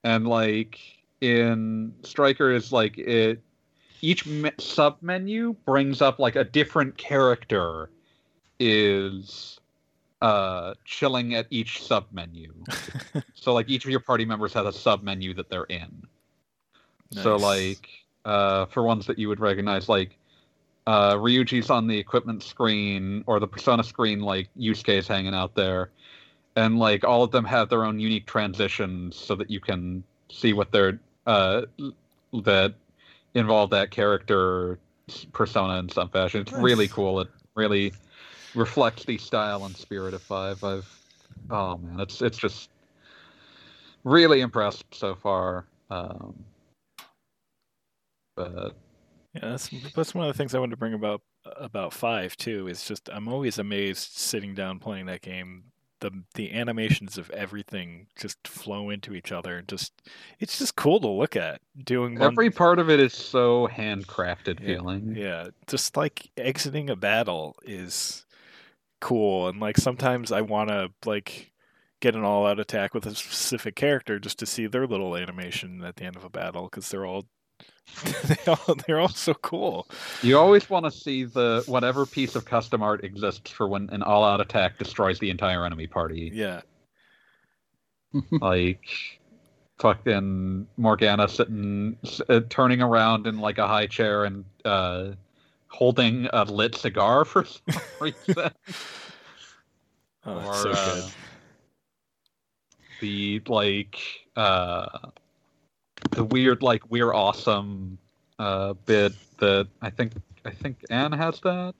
and 0.05 0.27
like 0.27 0.79
in 1.19 1.93
strikers 2.03 2.71
like 2.71 2.97
it 2.97 3.41
each 4.01 4.25
me- 4.25 4.51
sub 4.59 4.97
menu 5.01 5.53
brings 5.65 6.01
up 6.01 6.19
like 6.19 6.35
a 6.35 6.43
different 6.43 6.95
character 6.97 7.89
is 8.59 9.59
uh 10.25 10.73
chilling 10.85 11.35
at 11.35 11.45
each 11.51 11.83
sub 11.83 12.07
menu 12.11 12.51
so 13.35 13.53
like 13.53 13.69
each 13.69 13.85
of 13.85 13.91
your 13.91 13.99
party 13.99 14.25
members 14.25 14.53
has 14.53 14.65
a 14.65 14.73
sub 14.73 15.03
menu 15.03 15.35
that 15.35 15.51
they're 15.51 15.65
in. 15.65 16.01
So 17.11 17.35
like 17.35 17.87
uh 18.25 18.65
for 18.65 18.81
ones 18.81 19.05
that 19.05 19.19
you 19.19 19.27
would 19.27 19.39
recognize 19.39 19.87
like 19.87 20.17
uh 20.87 21.13
ryuji's 21.13 21.69
on 21.69 21.85
the 21.85 21.95
equipment 21.95 22.41
screen 22.41 23.23
or 23.27 23.39
the 23.39 23.47
persona 23.47 23.83
screen 23.83 24.19
like 24.19 24.49
yusuke's 24.57 25.07
hanging 25.07 25.35
out 25.35 25.53
there. 25.53 25.91
And 26.55 26.79
like 26.79 27.03
all 27.03 27.21
of 27.21 27.29
them 27.29 27.45
have 27.45 27.69
their 27.69 27.85
own 27.85 27.99
unique 27.99 28.25
transitions 28.25 29.15
so 29.15 29.35
that 29.35 29.51
you 29.51 29.59
can 29.59 30.03
see 30.31 30.53
what 30.53 30.71
they're 30.71 30.99
uh 31.27 31.61
that 32.33 32.73
involve 33.35 33.69
that 33.69 33.91
character 33.91 34.79
persona 35.33 35.77
in 35.77 35.89
some 35.89 36.09
fashion. 36.09 36.41
It's 36.41 36.53
really 36.53 36.87
cool. 36.87 37.19
It 37.19 37.27
really 37.53 37.93
reflects 38.55 39.05
the 39.05 39.17
style 39.17 39.65
and 39.65 39.75
spirit 39.75 40.13
of 40.13 40.21
five 40.21 40.63
i've 40.63 40.87
oh 41.49 41.77
man 41.77 41.99
it's 41.99 42.21
it's 42.21 42.37
just 42.37 42.69
really 44.03 44.41
impressed 44.41 44.85
so 44.91 45.15
far 45.15 45.65
um 45.89 46.35
but 48.35 48.75
Yeah, 49.33 49.49
that's 49.51 49.69
that's 49.95 50.13
one 50.13 50.27
of 50.27 50.33
the 50.33 50.37
things 50.37 50.53
I 50.55 50.59
wanted 50.59 50.71
to 50.71 50.77
bring 50.77 50.93
about 50.93 51.21
about 51.57 51.93
five 51.93 52.35
too. 52.37 52.67
Is 52.67 52.85
just 52.85 53.09
I'm 53.11 53.27
always 53.27 53.57
amazed 53.59 54.13
sitting 54.17 54.53
down 54.55 54.79
playing 54.79 55.05
that 55.07 55.21
game. 55.21 55.65
The 56.01 56.11
the 56.35 56.51
animations 56.51 57.17
of 57.17 57.29
everything 57.31 58.07
just 58.17 58.45
flow 58.47 58.89
into 58.89 59.13
each 59.13 59.31
other. 59.31 59.57
and 59.57 59.67
Just 59.67 59.93
it's 60.39 60.59
just 60.59 60.75
cool 60.75 60.99
to 60.99 61.07
look 61.07 61.35
at. 61.35 61.61
Doing 61.85 62.19
one, 62.19 62.33
every 62.33 62.49
part 62.49 62.79
of 62.79 62.89
it 62.89 62.99
is 62.99 63.13
so 63.13 63.67
handcrafted 63.69 64.59
feeling 64.63 65.15
yeah, 65.15 65.47
just 65.67 65.95
like 65.97 66.29
exiting 66.37 66.89
a 66.89 66.95
battle 66.95 67.55
is 67.63 68.24
cool, 69.05 69.47
and 69.47 69.59
like 69.59 69.77
sometimes 69.77 70.31
I 70.31 70.41
want 70.41 70.69
to 70.69 70.89
like 71.05 71.51
get 71.99 72.15
an 72.15 72.23
all 72.23 72.47
out 72.47 72.59
attack 72.59 72.95
with 72.95 73.05
a 73.05 73.13
specific 73.13 73.75
character 73.75 74.17
just 74.19 74.39
to 74.39 74.47
see 74.47 74.65
their 74.65 74.87
little 74.87 75.15
animation 75.15 75.83
at 75.83 75.95
the 75.95 76.05
end 76.05 76.15
of 76.15 76.23
a 76.25 76.29
battle 76.29 76.63
because 76.63 76.89
they're 76.89 77.05
all 77.05 77.25
they 78.25 78.51
all 78.51 78.75
they're 78.87 78.99
all 78.99 79.07
so 79.07 79.35
cool. 79.35 79.87
You 80.23 80.39
always 80.39 80.71
want 80.71 80.85
to 80.85 80.91
see 80.91 81.23
the 81.23 81.63
whatever 81.67 82.07
piece 82.07 82.35
of 82.35 82.45
custom 82.45 82.81
art 82.81 83.03
exists 83.03 83.51
for 83.51 83.67
when 83.67 83.91
an 83.91 84.01
all-out 84.01 84.41
attack 84.41 84.79
destroys 84.79 85.19
the 85.19 85.29
entire 85.29 85.63
enemy 85.65 85.85
party. 85.85 86.31
Yeah. 86.33 86.61
like 88.41 88.87
fucking 89.77 90.65
Morgana 90.77 91.27
sitting, 91.27 91.97
uh, 92.27 92.39
turning 92.49 92.81
around 92.81 93.27
in 93.27 93.37
like 93.37 93.59
a 93.59 93.67
high 93.67 93.85
chair 93.85 94.25
and 94.25 94.45
uh, 94.63 95.11
holding 95.75 96.27
a 96.31 96.43
lit 96.45 96.75
cigar 96.75 97.25
for 97.25 97.43
some 97.69 97.81
reason. 97.99 98.51
Oh, 100.25 100.39
that's 100.39 100.47
Or, 100.47 100.53
so 100.53 100.71
uh, 100.71 100.95
good. 100.95 101.11
the 103.01 103.41
like 103.47 103.97
uh, 104.35 104.87
the 106.11 106.23
weird 106.23 106.63
like 106.63 106.89
we're 106.89 107.13
awesome 107.13 107.97
uh, 108.39 108.73
bit 108.85 109.13
that 109.39 109.67
I 109.81 109.89
think 109.89 110.13
I 110.45 110.51
think 110.51 110.77
Anne 110.89 111.11
has 111.11 111.39
that. 111.41 111.75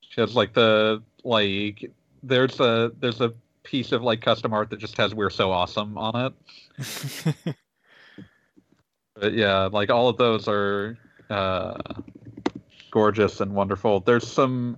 She 0.00 0.20
has 0.20 0.34
like 0.34 0.54
the 0.54 1.02
like 1.24 1.90
there's 2.22 2.58
a 2.60 2.92
there's 2.98 3.20
a 3.20 3.32
piece 3.62 3.92
of 3.92 4.02
like 4.02 4.20
custom 4.20 4.52
art 4.52 4.70
that 4.70 4.78
just 4.78 4.96
has 4.96 5.14
we're 5.14 5.30
so 5.30 5.52
awesome 5.52 5.96
on 5.96 6.32
it. 6.78 7.54
But 9.14 9.34
yeah, 9.34 9.68
like 9.70 9.90
all 9.90 10.08
of 10.08 10.16
those 10.16 10.48
are 10.48 10.96
uh, 11.30 11.76
gorgeous 12.92 13.40
and 13.40 13.52
wonderful. 13.52 13.98
There's 13.98 14.30
some 14.30 14.76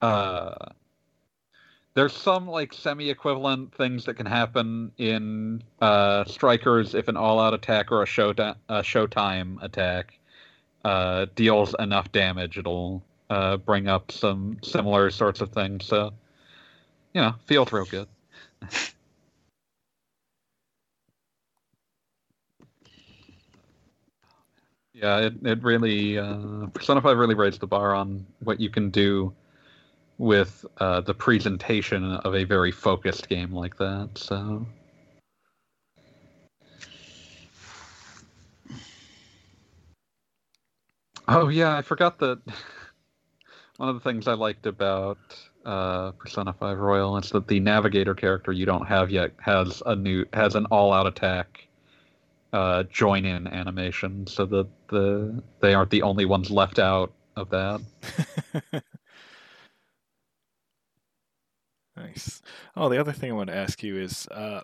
uh, 0.00 0.54
there's 1.94 2.12
some 2.12 2.46
like 2.46 2.72
semi-equivalent 2.72 3.74
things 3.74 4.04
that 4.04 4.14
can 4.14 4.26
happen 4.26 4.92
in 4.98 5.64
uh, 5.80 6.24
strikers 6.24 6.94
if 6.94 7.08
an 7.08 7.16
all-out 7.16 7.52
attack 7.52 7.90
or 7.90 8.04
a 8.04 8.06
show 8.06 8.30
a 8.30 8.54
showtime 8.82 9.60
attack 9.62 10.20
uh, 10.84 11.26
deals 11.34 11.74
enough 11.80 12.12
damage. 12.12 12.58
It'll 12.58 13.02
uh, 13.28 13.56
bring 13.56 13.88
up 13.88 14.12
some 14.12 14.58
similar 14.62 15.10
sorts 15.10 15.40
of 15.40 15.50
things. 15.50 15.84
So 15.86 16.12
you 17.12 17.20
know, 17.20 17.34
feels 17.46 17.72
real 17.72 17.86
good. 17.86 18.06
Yeah, 25.00 25.18
it, 25.18 25.34
it 25.44 25.62
really 25.62 26.18
uh, 26.18 26.66
Persona 26.74 27.00
5 27.00 27.16
really 27.16 27.34
raised 27.34 27.60
the 27.60 27.66
bar 27.66 27.94
on 27.94 28.26
what 28.40 28.60
you 28.60 28.68
can 28.68 28.90
do 28.90 29.32
with 30.18 30.66
uh, 30.76 31.00
the 31.00 31.14
presentation 31.14 32.04
of 32.16 32.34
a 32.34 32.44
very 32.44 32.70
focused 32.70 33.26
game 33.28 33.50
like 33.50 33.78
that. 33.78 34.10
So 34.16 34.66
Oh 41.26 41.48
yeah, 41.48 41.76
I 41.76 41.80
forgot 41.82 42.18
that 42.18 42.40
one 43.78 43.88
of 43.88 43.94
the 43.94 44.00
things 44.00 44.28
I 44.28 44.34
liked 44.34 44.66
about 44.66 45.18
uh, 45.64 46.10
Persona 46.12 46.52
5 46.52 46.78
Royal 46.78 47.16
is 47.16 47.30
that 47.30 47.48
the 47.48 47.60
navigator 47.60 48.14
character 48.14 48.52
you 48.52 48.66
don't 48.66 48.86
have 48.86 49.10
yet 49.10 49.32
has 49.40 49.82
a 49.86 49.96
new 49.96 50.26
has 50.34 50.56
an 50.56 50.66
all-out 50.66 51.06
attack 51.06 51.68
uh, 52.52 52.82
join 52.84 53.24
in 53.24 53.46
animation, 53.46 54.26
so 54.26 54.44
that 54.46 54.68
the 54.88 55.42
they 55.60 55.74
aren't 55.74 55.90
the 55.90 56.02
only 56.02 56.24
ones 56.24 56.50
left 56.50 56.78
out 56.78 57.12
of 57.36 57.50
that. 57.50 57.80
nice. 61.96 62.42
Oh, 62.76 62.88
the 62.88 62.98
other 62.98 63.12
thing 63.12 63.30
I 63.30 63.34
want 63.34 63.48
to 63.50 63.56
ask 63.56 63.82
you 63.82 63.96
is, 63.96 64.26
uh, 64.28 64.62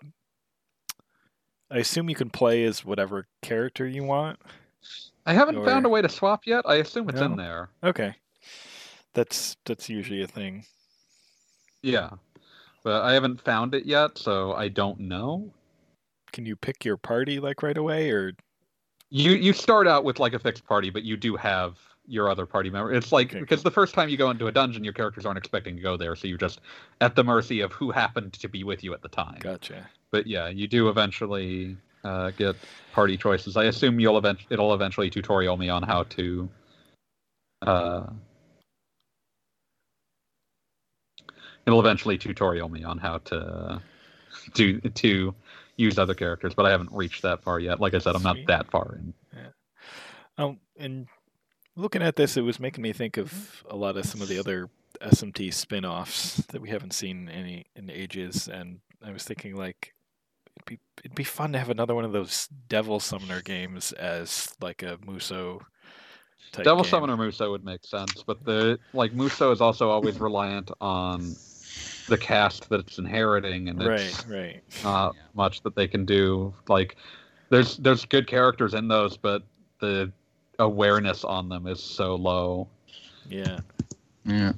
I 1.69 1.77
assume 1.79 2.09
you 2.09 2.15
can 2.15 2.29
play 2.29 2.63
as 2.63 2.85
whatever 2.85 3.27
character 3.41 3.87
you 3.87 4.03
want. 4.03 4.39
I 5.25 5.33
haven't 5.33 5.57
Or- 5.57 5.65
found 5.65 5.85
a 5.85 5.89
way 5.89 6.01
to 6.01 6.09
swap 6.09 6.47
yet. 6.47 6.63
I 6.65 6.75
assume 6.75 7.09
it's 7.09 7.19
in 7.21 7.35
there. 7.35 7.69
Okay, 7.83 8.15
that's 9.13 9.57
that's 9.65 9.89
usually 9.89 10.21
a 10.21 10.27
thing. 10.27 10.65
Yeah, 11.81 12.11
but 12.83 13.01
I 13.03 13.13
haven't 13.13 13.41
found 13.41 13.75
it 13.75 13.85
yet, 13.85 14.17
so 14.17 14.53
I 14.53 14.69
don't 14.69 14.99
know. 15.01 15.53
Can 16.31 16.45
you 16.45 16.55
pick 16.55 16.85
your 16.85 16.97
party 16.97 17.39
like 17.39 17.63
right 17.63 17.77
away, 17.77 18.11
or 18.11 18.33
You 19.09 19.31
you 19.31 19.53
start 19.53 19.87
out 19.87 20.03
with 20.03 20.19
like 20.19 20.33
a 20.33 20.39
fixed 20.39 20.65
party, 20.65 20.89
but 20.89 21.03
you 21.03 21.17
do 21.17 21.35
have 21.35 21.77
your 22.07 22.29
other 22.29 22.45
party 22.45 22.69
member. 22.69 22.93
It's 22.93 23.11
like 23.11 23.29
Okay, 23.29 23.39
because 23.39 23.63
the 23.63 23.71
first 23.71 23.93
time 23.93 24.09
you 24.09 24.17
go 24.17 24.29
into 24.29 24.47
a 24.47 24.51
dungeon, 24.51 24.83
your 24.83 24.93
characters 24.93 25.25
aren't 25.25 25.37
expecting 25.37 25.75
to 25.75 25.81
go 25.81 25.97
there, 25.97 26.15
so 26.15 26.27
you're 26.27 26.37
just 26.37 26.61
at 27.01 27.15
the 27.15 27.23
mercy 27.23 27.61
of 27.61 27.71
who 27.73 27.91
happened 27.91 28.33
to 28.33 28.47
be 28.47 28.63
with 28.63 28.83
you 28.83 28.93
at 28.93 29.01
the 29.01 29.09
time. 29.09 29.39
gotcha? 29.39 29.89
But 30.11 30.25
yeah, 30.25 30.47
you 30.47 30.67
do 30.67 30.87
eventually 30.89 31.75
uh, 32.03 32.31
get 32.31 32.55
party 32.93 33.17
choices. 33.17 33.57
I 33.57 33.65
assume 33.65 33.99
you'll 33.99 34.17
event- 34.17 34.45
it'll 34.49 34.73
eventually 34.73 35.09
tutorial 35.09 35.57
me 35.57 35.69
on 35.69 35.83
how 35.83 36.03
to. 36.03 36.49
Uh, 37.61 38.07
it'll 41.65 41.79
eventually 41.79 42.17
tutorial 42.17 42.69
me 42.69 42.83
on 42.83 42.97
how 42.97 43.17
to 43.19 43.81
do 44.53 44.79
to 44.79 45.35
use 45.77 45.97
other 45.97 46.15
characters, 46.15 46.53
but 46.53 46.65
I 46.65 46.71
haven't 46.71 46.91
reached 46.91 47.21
that 47.21 47.43
far 47.43 47.59
yet. 47.59 47.79
Like 47.79 47.93
I 47.93 47.99
said, 47.99 48.15
I'm 48.15 48.23
not 48.23 48.37
that 48.47 48.69
far 48.69 48.95
in. 48.99 49.13
Yeah. 49.33 49.49
Um, 50.37 50.59
and 50.77 51.07
looking 51.75 52.01
at 52.01 52.15
this, 52.15 52.35
it 52.35 52.41
was 52.41 52.59
making 52.59 52.81
me 52.81 52.91
think 52.91 53.17
of 53.17 53.63
a 53.69 53.75
lot 53.75 53.95
of 53.95 54.05
some 54.05 54.21
of 54.21 54.27
the 54.27 54.39
other 54.39 54.69
SMT 55.01 55.53
spin-offs 55.53 56.37
that 56.47 56.61
we 56.61 56.69
haven't 56.69 56.93
seen 56.93 57.29
any 57.29 57.65
in 57.75 57.89
ages, 57.89 58.47
and 58.47 58.79
I 59.05 59.11
was 59.11 59.23
thinking 59.23 59.55
like 59.55 59.93
it'd 60.55 60.65
be 60.65 60.79
it'd 61.03 61.15
be 61.15 61.23
fun 61.23 61.53
to 61.53 61.59
have 61.59 61.69
another 61.69 61.95
one 61.95 62.05
of 62.05 62.11
those 62.11 62.47
Devil 62.67 62.99
Summoner 62.99 63.41
games 63.41 63.91
as 63.93 64.49
like 64.59 64.83
a 64.83 64.97
Muso. 65.05 65.61
Devil 66.53 66.83
game. 66.83 66.89
Summoner 66.89 67.17
Muso 67.17 67.51
would 67.51 67.65
make 67.65 67.85
sense, 67.85 68.23
but 68.25 68.43
the 68.43 68.79
like 68.93 69.13
Muso 69.13 69.51
is 69.51 69.61
also 69.61 69.89
always 69.89 70.19
reliant 70.19 70.71
on 70.81 71.35
the 72.07 72.17
cast 72.17 72.69
that 72.69 72.79
it's 72.79 72.97
inheriting, 72.99 73.67
and 73.69 73.81
it's 73.81 74.25
Right, 74.25 74.25
right. 74.29 74.63
not 74.83 75.15
Yeah. 75.15 75.21
much 75.33 75.61
that 75.63 75.75
they 75.75 75.87
can 75.87 76.05
do. 76.05 76.53
Like, 76.67 76.95
there's 77.49 77.77
there's 77.77 78.05
good 78.05 78.27
characters 78.27 78.73
in 78.73 78.87
those, 78.87 79.17
but 79.17 79.43
the 79.79 80.11
awareness 80.59 81.23
on 81.23 81.49
them 81.49 81.67
is 81.67 81.81
so 81.83 82.15
low. 82.15 82.67
Yeah. 83.29 83.59
Yeah. 84.25 84.53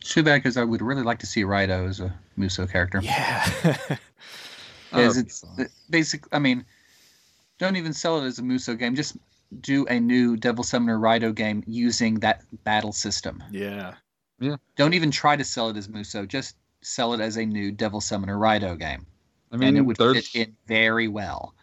Too 0.00 0.22
bad 0.22 0.36
because 0.42 0.56
I 0.56 0.64
would 0.64 0.82
really 0.82 1.02
like 1.02 1.18
to 1.20 1.26
see 1.26 1.42
Raidou 1.42 1.88
as 1.88 2.00
a 2.00 2.14
Muso 2.36 2.66
character. 2.66 3.00
Yeah. 3.02 3.96
Oh, 4.92 4.98
Because 4.98 5.16
it's 5.18 5.40
fun. 5.40 5.66
basic. 5.90 6.24
I 6.30 6.38
mean, 6.38 6.64
don't 7.58 7.74
even 7.74 7.92
sell 7.92 8.22
it 8.22 8.24
as 8.26 8.38
a 8.38 8.42
Muso 8.42 8.76
game. 8.76 8.94
Just 8.94 9.16
do 9.60 9.86
a 9.86 10.00
new 10.00 10.36
Devil 10.36 10.64
Summoner 10.64 10.98
Raidou 10.98 11.34
game 11.34 11.62
using 11.66 12.20
that 12.20 12.42
battle 12.64 12.92
system. 12.92 13.42
yeah. 13.50 13.94
Yeah. 14.38 14.56
Don't 14.76 14.92
even 14.92 15.10
try 15.10 15.34
to 15.34 15.44
sell 15.44 15.70
it 15.70 15.78
as 15.78 15.88
Muso. 15.88 16.26
Just 16.26 16.56
sell 16.82 17.14
it 17.14 17.20
as 17.20 17.38
a 17.38 17.46
new 17.46 17.72
Devil 17.72 18.00
Summoner 18.00 18.36
Raidou 18.36 18.78
game, 18.78 19.06
I 19.50 19.56
mean, 19.56 19.68
and 19.68 19.78
it 19.78 19.80
would 19.80 19.96
there's 19.96 20.28
fit 20.28 20.48
in 20.48 20.56
very 20.66 21.08
well. 21.08 21.54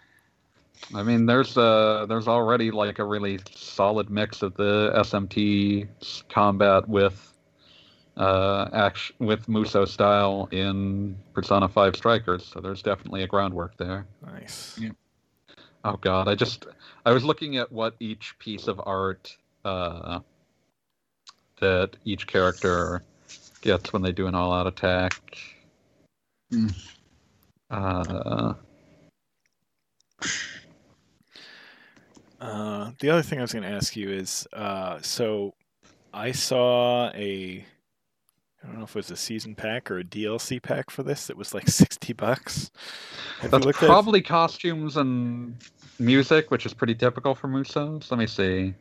I 0.94 1.04
mean, 1.04 1.26
there's 1.26 1.58
uh 1.58 2.06
there's 2.10 2.28
already 2.28 2.72
like 2.72 3.00
a 3.00 3.06
really 3.06 3.40
solid 3.54 4.10
mix 4.10 4.42
of 4.42 4.56
the 4.56 4.92
SMT 4.96 5.88
combat 6.30 6.90
with 6.90 7.32
uh 8.18 8.70
action 8.74 9.16
with 9.20 9.48
Muso 9.48 9.86
style 9.86 10.48
in 10.52 11.16
Persona 11.34 11.70
5 11.70 11.96
Strikers, 11.96 12.46
so 12.46 12.60
there's 12.60 12.82
definitely 12.82 13.24
a 13.24 13.28
groundwork 13.28 13.78
there. 13.78 14.08
Nice. 14.26 14.78
Yeah. 14.80 14.90
Oh 15.84 15.98
god, 15.98 16.28
I 16.28 16.36
just 16.36 16.66
I 17.06 17.12
was 17.12 17.24
looking 17.24 17.58
at 17.58 17.72
what 17.72 17.96
each 18.00 18.38
piece 18.40 18.68
of 18.68 18.82
art 18.86 19.36
uh 19.66 20.20
that 21.60 21.96
each 22.06 22.28
character 22.28 23.04
gets 23.62 23.94
when 23.94 24.02
they 24.02 24.12
do 24.12 24.28
an 24.28 24.36
all-out 24.36 24.68
attack. 24.68 25.38
Hmm. 26.52 26.68
Uh 27.70 28.54
Uh, 32.44 32.92
the 33.00 33.10
other 33.10 33.22
thing 33.22 33.40
I 33.40 33.42
was 33.42 33.54
going 33.54 33.64
to 33.64 33.70
ask 33.70 33.96
you 33.96 34.12
is, 34.12 34.46
uh, 34.52 35.00
so 35.02 35.54
I 36.14 36.34
saw 36.34 37.10
a, 37.12 37.66
I 38.64 38.68
don't 38.68 38.78
know 38.78 38.84
if 38.86 38.92
it 38.92 38.96
was 38.96 39.12
a 39.12 39.18
season 39.18 39.56
pack 39.56 39.92
or 39.92 40.00
a 40.00 40.04
DLC 40.04 40.62
pack 40.62 40.90
for 40.90 41.04
this. 41.04 41.28
That 41.28 41.36
was 41.38 41.54
like 41.54 41.68
sixty 41.68 42.14
bucks. 42.14 42.72
Have 43.42 43.52
That's 43.52 43.66
looked 43.66 43.84
at- 43.84 43.88
probably 43.90 44.22
costumes 44.22 44.96
and 44.98 45.56
music, 46.00 46.50
which 46.50 46.66
is 46.66 46.74
pretty 46.74 46.96
typical 46.96 47.36
for 47.36 47.48
Musos. 47.48 48.10
Let 48.10 48.20
me 48.20 48.28
see. 48.28 48.74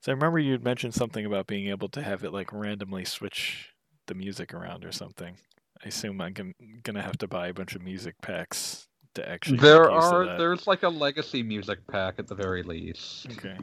So 0.00 0.12
I 0.12 0.14
remember 0.14 0.38
you'd 0.38 0.64
mentioned 0.64 0.94
something 0.94 1.26
about 1.26 1.46
being 1.46 1.68
able 1.68 1.88
to 1.90 2.02
have 2.02 2.24
it 2.24 2.32
like 2.32 2.52
randomly 2.52 3.04
switch 3.04 3.74
the 4.06 4.14
music 4.14 4.54
around 4.54 4.84
or 4.84 4.92
something. 4.92 5.36
I 5.84 5.88
assume 5.88 6.20
I'm 6.20 6.54
gonna 6.82 7.02
have 7.02 7.18
to 7.18 7.26
buy 7.28 7.48
a 7.48 7.54
bunch 7.54 7.74
of 7.74 7.82
music 7.82 8.14
packs 8.22 8.86
to 9.14 9.28
actually. 9.28 9.58
There 9.58 9.90
are 9.90 10.38
there's 10.38 10.66
like 10.66 10.82
a 10.82 10.88
legacy 10.88 11.42
music 11.42 11.80
pack 11.88 12.14
at 12.18 12.26
the 12.28 12.34
very 12.34 12.62
least. 12.62 13.26
Okay. 13.32 13.56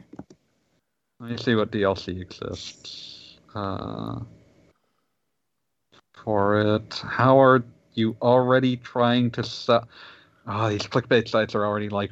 Let 1.20 1.30
me 1.30 1.36
see 1.38 1.54
what 1.54 1.70
DLC 1.70 2.20
exists. 2.20 3.38
Uh, 3.54 4.20
for 6.26 6.60
it. 6.60 6.94
How 7.04 7.40
are 7.40 7.64
you 7.94 8.16
already 8.20 8.76
trying 8.76 9.30
to 9.32 9.44
sell? 9.44 9.88
Oh, 10.46 10.68
these 10.68 10.82
clickbait 10.82 11.28
sites 11.28 11.54
are 11.54 11.64
already 11.64 11.88
like, 11.88 12.10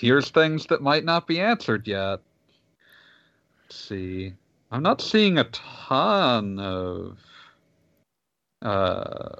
here's 0.00 0.30
things 0.30 0.66
that 0.66 0.82
might 0.82 1.04
not 1.04 1.26
be 1.26 1.40
answered 1.40 1.86
yet. 1.88 2.20
Let's 3.64 3.76
see. 3.76 4.34
I'm 4.70 4.82
not 4.82 5.00
seeing 5.00 5.38
a 5.38 5.44
ton 5.44 6.58
of 6.58 7.18
uh, 8.62 9.30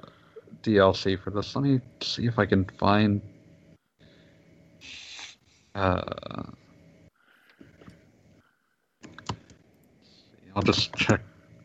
DLC 0.63 1.21
for 1.21 1.29
this. 1.29 1.55
Let 1.55 1.63
me 1.63 1.79
see 2.01 2.25
if 2.25 2.39
I 2.39 2.45
can 2.45 2.65
find. 2.65 3.21
Uh, 5.75 6.43
I'll 10.55 10.61
just 10.63 10.93
check 10.95 11.21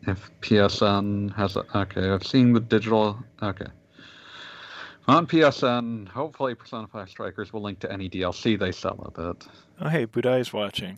if 0.07 0.29
PSN 0.41 1.35
has 1.35 1.55
a. 1.55 1.63
Okay, 1.77 2.09
I've 2.09 2.25
seen 2.25 2.53
the 2.53 2.59
digital. 2.59 3.17
Okay. 3.41 3.65
On 5.07 5.27
PSN, 5.27 6.07
hopefully 6.07 6.55
Persona 6.55 6.87
5 6.87 7.09
Strikers 7.09 7.53
will 7.53 7.61
link 7.61 7.79
to 7.79 7.91
any 7.91 8.09
DLC 8.09 8.57
they 8.57 8.71
sell 8.71 8.99
of 9.05 9.35
it. 9.35 9.47
Oh, 9.79 9.87
hey, 9.89 10.07
Budai's 10.07 10.51
watching. 10.51 10.97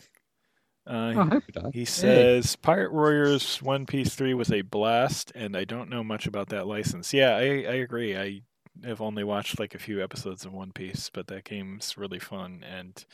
Uh, 0.86 1.12
Oh, 1.14 1.24
happy 1.24 1.52
to. 1.52 1.70
he 1.74 1.84
says 1.84 2.56
Pirate 2.56 2.90
Warriors 2.94 3.60
One 3.60 3.84
Piece 3.84 4.14
3 4.14 4.32
was 4.32 4.50
a 4.50 4.62
blast, 4.62 5.30
and 5.34 5.54
I 5.54 5.64
don't 5.64 5.90
know 5.90 6.02
much 6.02 6.26
about 6.26 6.48
that 6.48 6.66
license. 6.66 7.12
Yeah, 7.12 7.36
I, 7.36 7.42
I 7.42 7.74
agree. 7.84 8.16
I 8.16 8.40
have 8.86 9.02
only 9.02 9.24
watched 9.24 9.58
like 9.58 9.74
a 9.74 9.78
few 9.78 10.02
episodes 10.02 10.46
of 10.46 10.54
One 10.54 10.72
Piece, 10.72 11.10
but 11.12 11.26
that 11.26 11.44
game's 11.44 11.98
really 11.98 12.18
fun, 12.18 12.64
and 12.66 13.04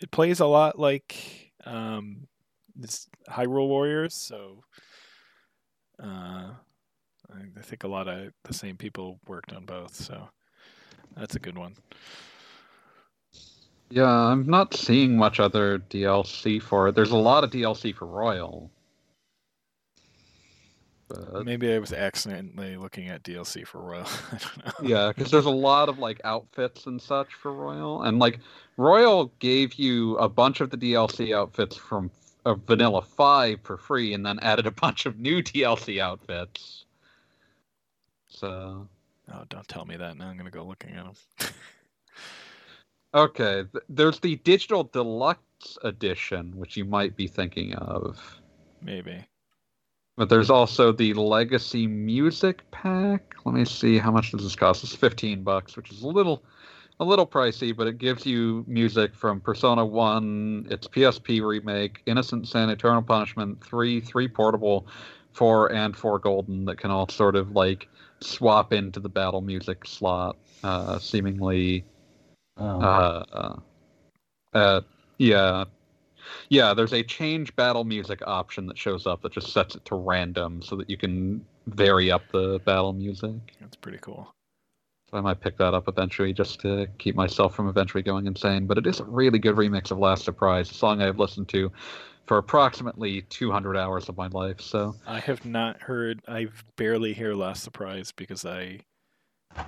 it 0.00 0.10
plays 0.10 0.40
a 0.40 0.46
lot 0.46 0.78
like 0.78 1.52
um, 1.66 2.28
this 2.80 3.08
Hyrule 3.28 3.68
Warriors, 3.68 4.14
so 4.14 4.62
uh, 6.02 6.50
I 7.32 7.62
think 7.62 7.84
a 7.84 7.88
lot 7.88 8.08
of 8.08 8.32
the 8.44 8.54
same 8.54 8.76
people 8.76 9.18
worked 9.26 9.52
on 9.52 9.64
both, 9.64 9.94
so 9.94 10.28
that's 11.16 11.36
a 11.36 11.40
good 11.40 11.58
one. 11.58 11.74
Yeah, 13.90 14.08
I'm 14.08 14.46
not 14.46 14.74
seeing 14.74 15.16
much 15.16 15.40
other 15.40 15.80
DLC 15.90 16.62
for 16.62 16.88
it. 16.88 16.94
There's 16.94 17.10
a 17.10 17.16
lot 17.16 17.42
of 17.42 17.50
DLC 17.50 17.94
for 17.94 18.06
Royal. 18.06 18.70
But, 21.08 21.44
Maybe 21.44 21.72
I 21.72 21.78
was 21.80 21.92
accidentally 21.92 22.76
looking 22.76 23.08
at 23.08 23.24
DLC 23.24 23.66
for 23.66 23.80
Royal. 23.80 24.06
I 24.32 24.38
don't 24.38 24.64
know. 24.64 24.88
yeah, 24.88 25.08
because 25.08 25.32
there's 25.32 25.46
a 25.46 25.50
lot 25.50 25.88
of 25.88 25.98
like 25.98 26.20
outfits 26.22 26.86
and 26.86 27.02
such 27.02 27.34
for 27.34 27.52
Royal, 27.52 28.02
and 28.04 28.20
like 28.20 28.38
Royal 28.76 29.32
gave 29.40 29.74
you 29.74 30.16
a 30.18 30.28
bunch 30.28 30.60
of 30.60 30.70
the 30.70 30.76
DLC 30.76 31.36
outfits 31.36 31.76
from 31.76 32.12
uh, 32.44 32.54
Vanilla 32.54 33.02
Five 33.02 33.60
for 33.62 33.76
free, 33.76 34.14
and 34.14 34.24
then 34.24 34.38
added 34.40 34.66
a 34.66 34.70
bunch 34.70 35.06
of 35.06 35.18
new 35.18 35.42
DLC 35.42 36.00
outfits. 36.00 36.84
So 38.28 38.88
Oh, 39.32 39.44
don't 39.48 39.68
tell 39.68 39.84
me 39.84 39.96
that. 39.96 40.16
Now 40.16 40.28
I'm 40.28 40.36
gonna 40.36 40.50
go 40.50 40.64
looking 40.64 40.90
at 40.90 41.04
them. 41.04 41.52
okay, 43.14 43.64
th- 43.72 43.84
there's 43.88 44.18
the 44.20 44.36
digital 44.36 44.84
deluxe 44.84 45.78
edition, 45.82 46.56
which 46.56 46.76
you 46.76 46.84
might 46.84 47.16
be 47.16 47.26
thinking 47.26 47.74
of. 47.74 48.40
Maybe. 48.82 49.24
But 50.16 50.28
there's 50.28 50.50
also 50.50 50.92
the 50.92 51.14
Legacy 51.14 51.86
Music 51.86 52.68
Pack. 52.72 53.34
Let 53.44 53.54
me 53.54 53.64
see 53.64 53.98
how 53.98 54.10
much 54.10 54.32
does 54.32 54.42
this 54.42 54.56
cost. 54.56 54.82
It's 54.84 54.94
15 54.94 55.42
bucks, 55.44 55.76
which 55.76 55.90
is 55.92 56.02
a 56.02 56.08
little 56.08 56.42
a 57.00 57.04
little 57.04 57.26
pricey, 57.26 57.74
but 57.74 57.86
it 57.86 57.98
gives 57.98 58.24
you 58.24 58.64
music 58.68 59.14
from 59.14 59.40
Persona 59.40 59.84
1, 59.84 60.68
its 60.70 60.86
PSP 60.86 61.44
remake, 61.44 62.02
Innocent 62.06 62.46
Sin, 62.46 62.70
Eternal 62.70 63.02
Punishment, 63.02 63.64
3, 63.64 64.00
3 64.00 64.28
portable, 64.28 64.86
4 65.32 65.72
and 65.72 65.96
4 65.96 66.18
golden 66.18 66.64
that 66.66 66.78
can 66.78 66.90
all 66.90 67.08
sort 67.08 67.36
of 67.36 67.52
like 67.52 67.88
swap 68.20 68.72
into 68.72 69.00
the 69.00 69.08
battle 69.08 69.40
music 69.40 69.86
slot 69.86 70.36
uh 70.62 70.98
seemingly 70.98 71.84
Oh. 72.60 72.80
uh, 72.80 73.24
uh, 73.32 73.56
uh, 74.56 74.80
yeah, 75.18 75.64
yeah. 76.50 76.74
There's 76.74 76.92
a 76.92 77.02
change 77.02 77.56
battle 77.56 77.84
music 77.84 78.20
option 78.26 78.66
that 78.66 78.76
shows 78.76 79.06
up 79.06 79.22
that 79.22 79.32
just 79.32 79.52
sets 79.52 79.74
it 79.74 79.84
to 79.86 79.94
random 79.94 80.60
so 80.62 80.76
that 80.76 80.90
you 80.90 80.98
can 80.98 81.44
vary 81.66 82.10
up 82.10 82.22
the 82.32 82.60
battle 82.64 82.92
music. 82.92 83.56
That's 83.60 83.76
pretty 83.76 83.98
cool. 83.98 84.34
So 85.10 85.18
I 85.18 85.20
might 85.20 85.40
pick 85.40 85.56
that 85.58 85.74
up 85.74 85.88
eventually 85.88 86.32
just 86.32 86.60
to 86.60 86.86
keep 86.98 87.16
myself 87.16 87.54
from 87.54 87.68
eventually 87.68 88.02
going 88.02 88.26
insane. 88.26 88.66
But 88.66 88.78
it 88.78 88.86
is 88.86 89.00
a 89.00 89.04
really 89.04 89.38
good 89.40 89.56
remix 89.56 89.90
of 89.90 89.98
Last 89.98 90.24
Surprise, 90.24 90.70
a 90.70 90.74
song 90.74 91.02
I've 91.02 91.18
listened 91.18 91.48
to 91.48 91.72
for 92.26 92.38
approximately 92.38 93.22
200 93.22 93.76
hours 93.76 94.08
of 94.08 94.16
my 94.16 94.28
life. 94.28 94.60
So 94.60 94.94
I 95.06 95.18
have 95.18 95.44
not 95.44 95.80
heard. 95.82 96.20
I 96.28 96.46
barely 96.76 97.12
hear 97.12 97.34
Last 97.34 97.64
Surprise 97.64 98.12
because 98.12 98.44
I 98.44 98.80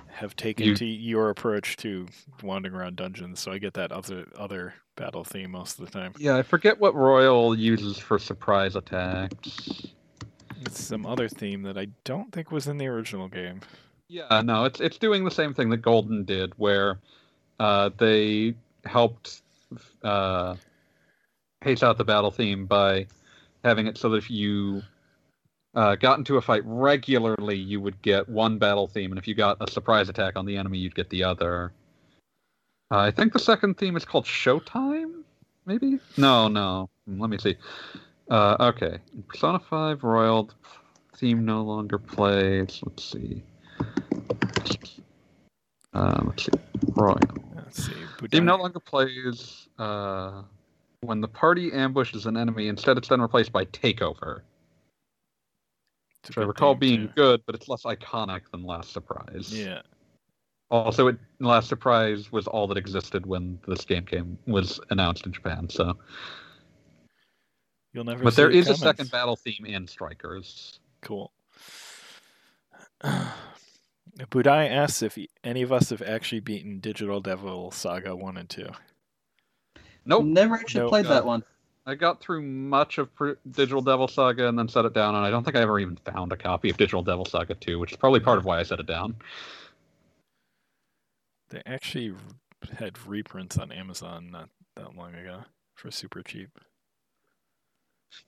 have 0.07 0.33
taken 0.37 0.67
You- 0.67 0.75
to 0.75 0.85
your 0.85 1.29
approach 1.29 1.75
to 1.77 2.07
wandering 2.41 2.73
around 2.73 2.95
dungeons, 2.95 3.41
so 3.41 3.51
I 3.51 3.57
get 3.57 3.73
that 3.73 3.91
other 3.91 4.25
other 4.37 4.75
battle 4.95 5.25
theme 5.25 5.51
most 5.51 5.77
of 5.77 5.85
the 5.85 5.91
time. 5.91 6.13
yeah, 6.17 6.37
I 6.37 6.41
forget 6.43 6.79
what 6.79 6.95
Royal 6.95 7.53
uses 7.57 7.97
for 7.97 8.17
surprise 8.17 8.77
attacks. 8.77 9.87
It's 10.61 10.81
some 10.81 11.05
other 11.05 11.27
theme 11.27 11.63
that 11.63 11.77
I 11.77 11.87
don't 12.05 12.31
think 12.31 12.49
was 12.49 12.67
in 12.67 12.77
the 12.77 12.87
original 12.87 13.27
game. 13.27 13.59
Yeah, 14.13 14.41
no, 14.41 14.65
it's 14.65 14.79
it's 14.79 14.99
doing 14.99 15.23
the 15.23 15.31
same 15.31 15.55
thing 15.55 15.71
that 15.71 15.77
Golden 15.77 16.23
did, 16.23 16.53
where 16.57 16.99
uh, 17.59 17.89
they 17.97 18.53
helped 18.85 19.41
uh, 20.03 20.55
pace 21.61 21.81
out 21.81 21.97
the 21.97 22.03
battle 22.03 22.29
theme 22.29 22.67
by 22.67 23.07
having 23.63 23.87
it 23.87 23.97
so 23.97 24.09
that 24.09 24.17
if 24.17 24.29
you 24.29 24.83
uh, 25.73 25.95
got 25.95 26.19
into 26.19 26.37
a 26.37 26.41
fight 26.43 26.61
regularly, 26.63 27.57
you 27.57 27.81
would 27.81 27.99
get 28.03 28.29
one 28.29 28.59
battle 28.59 28.85
theme, 28.85 29.11
and 29.11 29.17
if 29.17 29.27
you 29.27 29.33
got 29.33 29.57
a 29.67 29.71
surprise 29.71 30.09
attack 30.09 30.35
on 30.35 30.45
the 30.45 30.57
enemy, 30.57 30.77
you'd 30.77 30.93
get 30.93 31.09
the 31.09 31.23
other. 31.23 31.71
Uh, 32.91 32.99
I 32.99 33.09
think 33.09 33.33
the 33.33 33.39
second 33.39 33.79
theme 33.79 33.97
is 33.97 34.05
called 34.05 34.25
Showtime, 34.25 35.23
maybe? 35.65 35.97
No, 36.17 36.47
no. 36.47 36.87
Let 37.07 37.31
me 37.31 37.39
see. 37.39 37.55
Uh, 38.29 38.57
okay, 38.59 38.99
Persona 39.27 39.57
5 39.57 40.03
Royal 40.03 40.51
theme 41.17 41.45
no 41.45 41.63
longer 41.63 41.97
plays. 41.97 42.79
Let's 42.83 43.03
see. 43.03 43.41
Let's 46.23 46.45
see. 46.45 46.51
Royal. 46.95 47.19
Let's 47.55 47.85
see. 47.85 47.93
Theme 48.29 48.45
no 48.45 48.55
longer 48.55 48.79
plays 48.79 49.67
uh, 49.77 50.43
when 51.01 51.21
the 51.21 51.27
party 51.27 51.71
ambushes 51.71 52.25
an 52.25 52.37
enemy. 52.37 52.67
Instead, 52.67 52.97
it's 52.97 53.07
then 53.07 53.21
replaced 53.21 53.51
by 53.51 53.65
Takeover, 53.65 54.41
which 56.27 56.37
I 56.37 56.41
recall 56.41 56.75
being 56.75 57.07
too. 57.07 57.13
good, 57.15 57.41
but 57.45 57.55
it's 57.55 57.67
less 57.67 57.83
iconic 57.83 58.41
than 58.51 58.63
Last 58.63 58.91
Surprise. 58.91 59.53
Yeah. 59.53 59.81
Also, 60.71 61.07
it, 61.07 61.17
Last 61.39 61.67
Surprise 61.67 62.31
was 62.31 62.47
all 62.47 62.67
that 62.67 62.77
existed 62.77 63.25
when 63.25 63.59
this 63.67 63.85
game 63.85 64.05
came 64.05 64.37
was 64.47 64.79
announced 64.89 65.25
in 65.25 65.31
Japan. 65.31 65.69
So, 65.69 65.97
You'll 67.93 68.05
never. 68.05 68.23
but 68.23 68.35
there 68.35 68.49
is 68.49 68.69
a 68.69 68.75
second 68.75 69.11
battle 69.11 69.35
theme 69.35 69.65
in 69.65 69.87
Strikers. 69.87 70.79
Cool. 71.01 71.31
Budai 74.17 74.69
asks 74.69 75.01
if 75.01 75.17
any 75.43 75.61
of 75.63 75.71
us 75.71 75.89
have 75.89 76.01
actually 76.01 76.39
beaten 76.41 76.79
Digital 76.79 77.19
Devil 77.19 77.71
Saga 77.71 78.15
1 78.15 78.37
and 78.37 78.49
2. 78.49 78.67
Nope. 80.05 80.25
Never 80.25 80.55
actually 80.55 80.81
Nope. 80.81 80.89
played 80.89 81.05
Uh, 81.07 81.09
that 81.09 81.25
one. 81.25 81.43
I 81.85 81.95
got 81.95 82.21
through 82.21 82.41
much 82.43 82.97
of 82.97 83.09
Digital 83.51 83.81
Devil 83.81 84.07
Saga 84.07 84.47
and 84.47 84.57
then 84.57 84.69
set 84.69 84.85
it 84.85 84.93
down, 84.93 85.15
and 85.15 85.25
I 85.25 85.29
don't 85.31 85.43
think 85.43 85.57
I 85.57 85.61
ever 85.61 85.79
even 85.79 85.97
found 85.97 86.31
a 86.31 86.37
copy 86.37 86.69
of 86.69 86.77
Digital 86.77 87.01
Devil 87.03 87.25
Saga 87.25 87.55
2, 87.55 87.77
which 87.79 87.91
is 87.91 87.97
probably 87.97 88.21
part 88.21 88.37
of 88.37 88.45
why 88.45 88.59
I 88.59 88.63
set 88.63 88.79
it 88.79 88.85
down. 88.85 89.15
They 91.49 91.61
actually 91.65 92.15
had 92.77 92.97
reprints 93.05 93.57
on 93.57 93.71
Amazon 93.71 94.29
not 94.31 94.49
that 94.75 94.95
long 94.95 95.13
ago 95.13 95.41
for 95.75 95.91
super 95.91 96.21
cheap. 96.23 96.49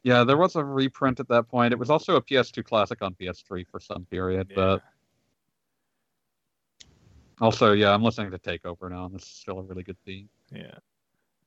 Yeah, 0.04 0.24
there 0.24 0.38
was 0.38 0.56
a 0.56 0.64
reprint 0.64 1.20
at 1.20 1.28
that 1.30 1.48
point. 1.48 1.72
It 1.72 1.80
was 1.80 1.90
also 1.90 2.16
a 2.16 2.22
PS2 2.22 2.64
classic 2.66 3.02
on 3.02 3.14
PS3 3.14 3.66
for 3.68 3.80
some 3.80 4.06
period, 4.06 4.52
but 4.54 4.82
also, 7.42 7.74
yeah, 7.74 7.94
I'm 7.94 8.04
listening 8.04 8.32
to 8.32 8.40
Takeover 8.40 8.90
now, 8.90 9.06
and 9.06 9.16
this 9.16 9.24
is 9.24 9.30
still 9.30 9.60
a 9.60 9.64
really 9.64 9.84
good 9.84 9.98
theme. 10.06 10.30
Yeah. 10.52 10.76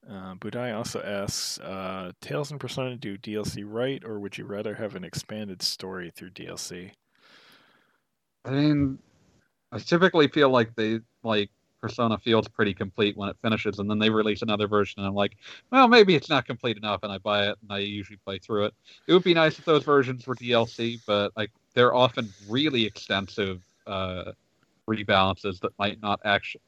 Uh, 0.08 0.34
Budai 0.36 0.74
also 0.74 1.02
asks, 1.02 1.58
uh, 1.60 2.12
Tales 2.20 2.50
and 2.50 2.60
Persona 2.60 2.96
do 2.96 3.18
DLC 3.18 3.64
right, 3.66 4.02
or 4.04 4.20
would 4.20 4.38
you 4.38 4.46
rather 4.46 4.74
have 4.74 4.94
an 4.94 5.04
expanded 5.04 5.60
story 5.60 6.10
through 6.14 6.30
DLC? 6.30 6.92
I 8.44 8.50
mean, 8.50 8.98
I 9.72 9.78
typically 9.78 10.28
feel 10.28 10.48
like 10.48 10.74
they 10.74 11.00
like 11.22 11.50
Persona 11.80 12.18
feels 12.18 12.48
pretty 12.48 12.72
complete 12.74 13.16
when 13.16 13.28
it 13.28 13.36
finishes, 13.40 13.78
and 13.78 13.90
then 13.90 13.98
they 13.98 14.10
release 14.10 14.42
another 14.42 14.66
version, 14.66 15.00
and 15.00 15.08
I'm 15.08 15.14
like, 15.14 15.36
well, 15.70 15.88
maybe 15.88 16.14
it's 16.14 16.30
not 16.30 16.46
complete 16.46 16.76
enough, 16.76 17.00
and 17.02 17.12
I 17.12 17.18
buy 17.18 17.48
it, 17.48 17.58
and 17.60 17.70
I 17.70 17.78
usually 17.78 18.18
play 18.24 18.38
through 18.38 18.66
it. 18.66 18.74
It 19.06 19.12
would 19.12 19.24
be 19.24 19.34
nice 19.34 19.58
if 19.58 19.64
those 19.64 19.84
versions 19.84 20.26
were 20.26 20.34
DLC, 20.34 21.00
but 21.06 21.32
like 21.36 21.50
they're 21.74 21.94
often 21.94 22.32
really 22.48 22.84
extensive 22.84 23.62
uh, 23.86 24.32
rebalances 24.88 25.60
that 25.60 25.72
might 25.78 26.00
not 26.02 26.20
actually. 26.24 26.62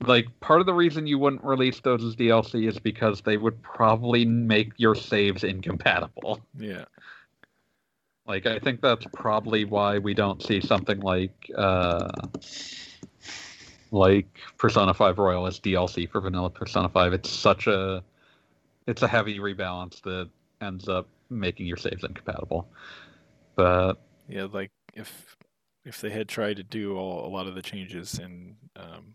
Like 0.00 0.26
part 0.40 0.60
of 0.60 0.66
the 0.66 0.74
reason 0.74 1.06
you 1.06 1.18
wouldn't 1.18 1.42
release 1.42 1.80
those 1.80 2.04
as 2.04 2.14
DLC 2.14 2.68
is 2.68 2.78
because 2.78 3.22
they 3.22 3.38
would 3.38 3.62
probably 3.62 4.26
make 4.26 4.72
your 4.76 4.94
saves 4.94 5.42
incompatible. 5.42 6.40
Yeah. 6.58 6.84
Like 8.26 8.44
I 8.46 8.58
think 8.58 8.80
that's 8.80 9.06
probably 9.14 9.64
why 9.64 9.98
we 9.98 10.12
don't 10.12 10.42
see 10.42 10.60
something 10.60 11.00
like 11.00 11.50
uh, 11.56 12.08
like 13.92 14.26
Persona 14.58 14.92
5 14.92 15.18
Royal 15.18 15.46
as 15.46 15.60
DLC 15.60 16.10
for 16.10 16.20
vanilla 16.20 16.50
Persona 16.50 16.88
5. 16.88 17.12
It's 17.12 17.30
such 17.30 17.68
a 17.68 18.02
it's 18.86 19.02
a 19.02 19.08
heavy 19.08 19.38
rebalance 19.38 20.02
that 20.02 20.28
ends 20.60 20.88
up 20.88 21.08
making 21.30 21.66
your 21.66 21.76
saves 21.76 22.04
incompatible. 22.04 22.68
But 23.54 23.94
Yeah, 24.28 24.48
like 24.52 24.70
if 24.94 25.35
if 25.86 26.00
they 26.00 26.10
had 26.10 26.28
tried 26.28 26.56
to 26.56 26.64
do 26.64 26.96
all, 26.96 27.24
a 27.24 27.30
lot 27.30 27.46
of 27.46 27.54
the 27.54 27.62
changes 27.62 28.18
in 28.18 28.56
um, 28.74 29.14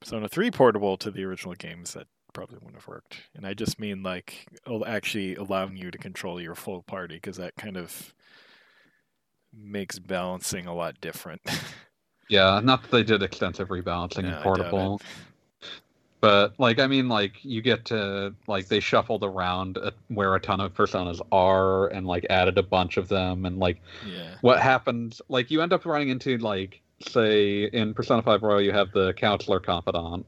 Persona 0.00 0.28
3 0.28 0.52
portable 0.52 0.96
to 0.96 1.10
the 1.10 1.24
original 1.24 1.54
games, 1.54 1.92
that 1.94 2.06
probably 2.32 2.58
wouldn't 2.58 2.76
have 2.76 2.86
worked. 2.86 3.16
And 3.34 3.44
I 3.44 3.54
just 3.54 3.80
mean 3.80 4.02
like 4.04 4.46
actually 4.86 5.34
allowing 5.34 5.76
you 5.76 5.90
to 5.90 5.98
control 5.98 6.40
your 6.40 6.54
full 6.54 6.82
party 6.82 7.16
because 7.16 7.36
that 7.38 7.56
kind 7.56 7.76
of 7.76 8.14
makes 9.52 9.98
balancing 9.98 10.66
a 10.66 10.74
lot 10.74 11.00
different. 11.00 11.42
yeah, 12.30 12.60
not 12.62 12.82
that 12.82 12.90
they 12.92 13.02
did 13.02 13.24
extensive 13.24 13.68
rebalancing 13.68 14.32
I 14.32 14.36
in 14.36 14.42
portable. 14.42 15.00
But 16.20 16.54
like, 16.58 16.80
I 16.80 16.86
mean, 16.88 17.08
like 17.08 17.44
you 17.44 17.62
get 17.62 17.84
to 17.86 18.34
like 18.46 18.66
they 18.66 18.80
shuffled 18.80 19.22
around 19.22 19.78
where 20.08 20.34
a 20.34 20.40
ton 20.40 20.60
of 20.60 20.74
personas 20.74 21.20
are 21.30 21.88
and 21.88 22.06
like 22.06 22.26
added 22.28 22.58
a 22.58 22.62
bunch 22.62 22.96
of 22.96 23.08
them 23.08 23.46
and 23.46 23.58
like 23.58 23.80
yeah. 24.06 24.34
what 24.40 24.60
happens 24.60 25.22
like 25.28 25.50
you 25.50 25.62
end 25.62 25.72
up 25.72 25.86
running 25.86 26.08
into 26.08 26.36
like 26.38 26.80
say 27.06 27.64
in 27.64 27.94
Persona 27.94 28.22
5 28.22 28.42
Royal 28.42 28.60
you 28.60 28.72
have 28.72 28.90
the 28.92 29.12
counselor 29.14 29.60
confidant. 29.60 30.26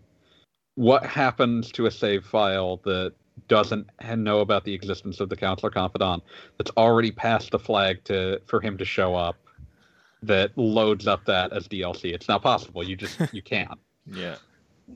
What 0.76 1.04
happens 1.04 1.72
to 1.72 1.86
a 1.86 1.90
save 1.90 2.24
file 2.24 2.76
that 2.84 3.12
doesn't 3.48 3.88
know 4.16 4.40
about 4.40 4.64
the 4.64 4.74
existence 4.74 5.18
of 5.18 5.28
the 5.28 5.36
counselor 5.36 5.70
confidant 5.70 6.22
that's 6.56 6.70
already 6.76 7.10
passed 7.10 7.50
the 7.50 7.58
flag 7.58 8.04
to 8.04 8.40
for 8.46 8.60
him 8.60 8.78
to 8.78 8.84
show 8.84 9.16
up 9.16 9.36
that 10.22 10.56
loads 10.56 11.08
up 11.08 11.24
that 11.24 11.52
as 11.52 11.66
DLC? 11.66 12.12
It's 12.14 12.28
not 12.28 12.42
possible. 12.42 12.84
You 12.84 12.94
just 12.94 13.18
you 13.32 13.42
can't 13.42 13.78
Yeah. 14.06 14.36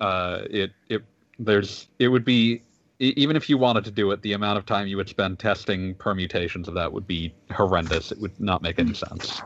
Uh, 0.00 0.42
it 0.50 0.72
it 0.88 1.02
there's 1.38 1.88
it 1.98 2.08
would 2.08 2.24
be 2.24 2.62
even 2.98 3.36
if 3.36 3.48
you 3.48 3.58
wanted 3.58 3.84
to 3.84 3.90
do 3.90 4.10
it, 4.12 4.22
the 4.22 4.32
amount 4.32 4.58
of 4.58 4.66
time 4.66 4.86
you 4.86 4.96
would 4.96 5.08
spend 5.08 5.38
testing 5.38 5.94
permutations 5.94 6.68
of 6.68 6.74
that 6.74 6.92
would 6.92 7.06
be 7.06 7.34
horrendous. 7.50 8.12
It 8.12 8.20
would 8.20 8.38
not 8.40 8.62
make 8.62 8.78
any 8.78 8.94
sense. 8.94 9.42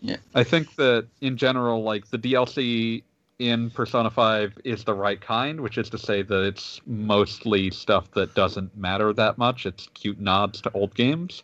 Yeah. 0.00 0.16
I 0.34 0.44
think 0.44 0.76
that 0.76 1.06
in 1.22 1.36
general, 1.36 1.82
like 1.82 2.08
the 2.10 2.18
DLC 2.18 3.02
in 3.38 3.70
Persona 3.70 4.10
5 4.10 4.58
is 4.64 4.84
the 4.84 4.94
right 4.94 5.20
kind, 5.20 5.60
which 5.60 5.78
is 5.78 5.88
to 5.90 5.98
say 5.98 6.22
that 6.22 6.44
it's 6.44 6.80
mostly 6.86 7.70
stuff 7.70 8.10
that 8.12 8.34
doesn't 8.34 8.76
matter 8.76 9.12
that 9.14 9.38
much. 9.38 9.66
It's 9.66 9.88
cute 9.94 10.20
nods 10.20 10.60
to 10.62 10.70
old 10.72 10.94
games 10.94 11.42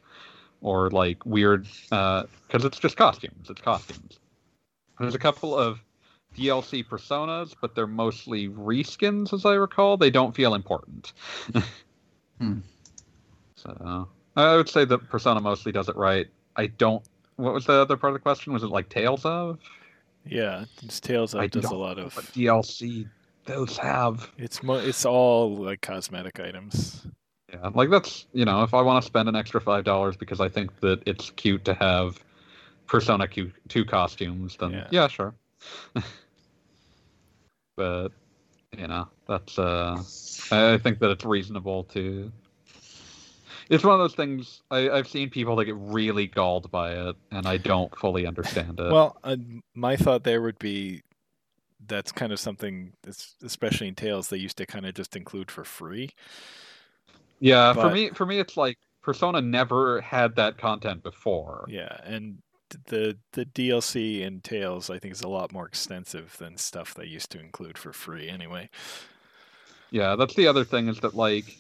or 0.61 0.91
like 0.91 1.25
weird 1.25 1.67
uh 1.91 2.25
because 2.47 2.65
it's 2.65 2.79
just 2.79 2.97
costumes. 2.97 3.49
It's 3.49 3.61
costumes. 3.61 4.19
There's 4.99 5.15
a 5.15 5.19
couple 5.19 5.57
of 5.57 5.81
DLC 6.37 6.87
personas, 6.87 7.55
but 7.61 7.75
they're 7.75 7.87
mostly 7.87 8.49
reskins, 8.49 9.33
as 9.33 9.45
I 9.45 9.55
recall. 9.55 9.97
They 9.97 10.11
don't 10.11 10.35
feel 10.35 10.55
important. 10.55 11.13
Hmm. 12.41 12.59
So 13.57 14.09
I 14.37 14.57
would 14.57 14.71
say 14.71 14.87
that 14.87 15.11
Persona 15.11 15.39
mostly 15.41 15.71
does 15.71 15.91
it 15.91 15.97
right. 15.97 16.27
I 16.57 16.69
don't. 16.69 17.03
What 17.37 17.53
was 17.53 17.67
the 17.67 17.75
other 17.75 17.97
part 17.99 18.13
of 18.13 18.15
the 18.15 18.23
question? 18.23 18.55
Was 18.55 18.63
it 18.63 18.69
like 18.69 18.89
Tales 18.89 19.25
of? 19.27 19.59
Yeah. 20.25 20.65
It's 20.83 20.99
Tales 20.99 21.35
I 21.35 21.45
of 21.45 21.51
does 21.51 21.67
a 21.67 21.75
lot 21.77 21.99
of 21.99 22.17
what 22.17 22.25
DLC 22.27 23.07
those 23.45 23.77
have. 23.77 24.31
it's 24.39 24.63
mo- 24.63 24.79
it's 24.79 25.05
all 25.05 25.57
like 25.57 25.83
cosmetic 25.83 26.41
items. 26.41 27.07
Yeah, 27.53 27.69
like 27.75 27.91
that's 27.91 28.27
you 28.33 28.47
know, 28.47 28.63
if 28.63 28.73
I 28.73 28.81
want 28.81 29.03
to 29.03 29.07
spend 29.07 29.29
an 29.29 29.37
extra 29.37 29.61
five 29.61 29.85
dollars 29.85 30.17
because 30.17 30.41
I 30.41 30.49
think 30.49 30.81
that 30.81 31.03
it's 31.05 31.29
cute 31.31 31.67
to 31.67 31.75
have 31.75 32.19
Persona 32.87 33.29
Q- 33.29 33.53
two 33.69 33.85
costumes, 33.85 34.57
then 34.59 34.71
Yeah. 34.73 34.87
yeah, 34.91 35.09
sure. 35.09 35.35
but 37.77 38.09
you 38.77 38.87
know, 38.87 39.09
that's 39.27 39.59
uh, 39.59 40.03
I 40.51 40.79
think 40.79 40.99
that 41.01 41.11
it's 41.11 41.25
reasonable 41.25 41.85
to. 41.85 42.31
It's 43.69 43.85
one 43.85 43.95
of 43.95 44.01
those 44.01 44.15
things 44.15 44.63
I, 44.71 44.91
I've 44.91 45.07
seen 45.07 45.31
people 45.31 45.55
that 45.57 45.65
get 45.65 45.77
really 45.77 46.27
galled 46.27 46.71
by 46.71 46.93
it, 46.93 47.17
and 47.31 47.47
I 47.47 47.57
don't 47.57 47.97
fully 47.97 48.27
understand 48.27 48.81
it. 48.81 48.93
Well, 48.93 49.17
uh, 49.23 49.37
my 49.75 49.97
thought 49.97 50.25
there 50.25 50.43
would 50.43 50.59
be 50.59 51.03
that's 51.87 52.13
kind 52.13 52.33
of 52.33 52.39
something, 52.39 52.93
that's, 53.03 53.37
especially 53.43 53.89
in 53.89 53.95
Tales, 53.95 54.29
they 54.29 54.37
used 54.37 54.57
to 54.59 54.67
kind 54.67 54.87
of 54.87 54.95
just 54.95 55.17
include 55.17 55.51
for 55.51 55.65
free. 55.65 56.11
yeah, 57.41 57.73
for 57.73 57.91
me, 57.91 58.11
for 58.11 58.27
me, 58.27 58.39
it's 58.39 58.57
like 58.57 58.79
Persona 59.03 59.41
never 59.41 60.01
had 60.01 60.37
that 60.37 60.59
content 60.59 61.03
before. 61.03 61.65
Yeah, 61.69 61.97
and 62.05 62.39
the 62.87 63.17
the 63.33 63.45
DLC 63.47 64.21
in 64.21 64.41
Tales, 64.41 64.91
I 64.91 64.99
think, 64.99 65.13
is 65.15 65.23
a 65.23 65.29
lot 65.29 65.53
more 65.53 65.67
extensive 65.67 66.37
than 66.39 66.57
stuff 66.57 66.95
they 66.95 67.07
used 67.07 67.31
to 67.33 67.41
include 67.41 67.79
for 67.79 67.93
free. 67.93 68.29
Anyway, 68.29 68.69
Yeah, 69.91 70.17
that's 70.17 70.35
the 70.35 70.47
other 70.47 70.65
thing 70.65 70.89
is 70.89 71.01
that 71.01 71.15
like 71.15 71.57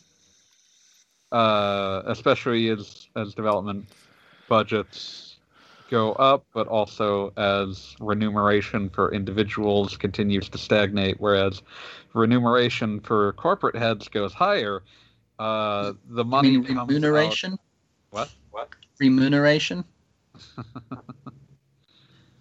uh 1.33 2.03
especially 2.07 2.68
as 2.70 3.09
as 3.16 3.35
development 3.35 3.88
budgets 4.49 5.37
go 5.90 6.12
up, 6.14 6.44
but 6.55 6.66
also 6.68 7.33
as 7.37 7.96
remuneration 8.01 8.88
for 8.90 9.12
individuals 9.12 9.96
continues 9.96 10.49
to 10.49 10.59
stagnate, 10.59 11.16
whereas 11.20 11.62
remuneration 12.14 13.01
for 13.01 13.33
corporate 13.35 13.77
heads 13.77 14.09
goes 14.09 14.33
higher, 14.33 14.83
uh 15.38 15.92
the 16.11 16.25
money 16.25 16.53
mean 16.59 16.64
comes 16.64 16.79
out- 16.79 16.88
remuneration? 16.88 17.59
What? 18.11 18.31
What? 18.51 18.68
Remuneration? 18.99 19.85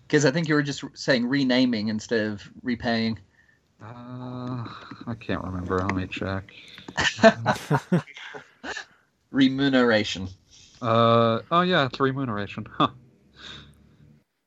Because 0.07 0.25
I 0.25 0.31
think 0.31 0.47
you 0.47 0.55
were 0.55 0.63
just 0.63 0.83
saying 0.93 1.27
renaming 1.27 1.89
instead 1.89 2.25
of 2.27 2.49
repaying. 2.63 3.19
Uh, 3.81 4.65
I 5.07 5.15
can't 5.19 5.43
remember. 5.43 5.79
Let 5.79 5.95
me 5.95 6.07
check. 6.07 6.51
Remuneration. 9.31 10.27
Uh, 10.81 11.39
oh 11.51 11.61
yeah, 11.61 11.85
it's 11.85 11.99
remuneration. 11.99 12.65
Huh. 12.77 12.89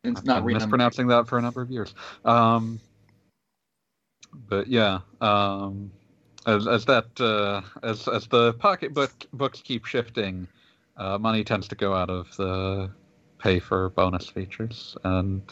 It's 0.04 0.20
I've 0.20 0.26
not 0.26 0.44
been 0.44 0.54
mispronouncing 0.54 1.06
that 1.08 1.28
for 1.28 1.38
a 1.38 1.42
number 1.42 1.62
of 1.62 1.70
years. 1.70 1.94
Um, 2.24 2.80
but 4.48 4.66
yeah, 4.66 5.00
um, 5.20 5.92
as 6.46 6.66
as 6.66 6.84
that 6.86 7.20
uh, 7.20 7.62
as 7.82 8.08
as 8.08 8.26
the 8.26 8.54
pocketbook 8.54 9.12
books 9.32 9.60
keep 9.62 9.84
shifting, 9.84 10.48
uh, 10.96 11.18
money 11.18 11.44
tends 11.44 11.68
to 11.68 11.74
go 11.74 11.94
out 11.94 12.10
of 12.10 12.34
the 12.36 12.90
pay 13.42 13.58
for 13.58 13.88
bonus 13.90 14.28
features, 14.28 14.96
and 15.04 15.42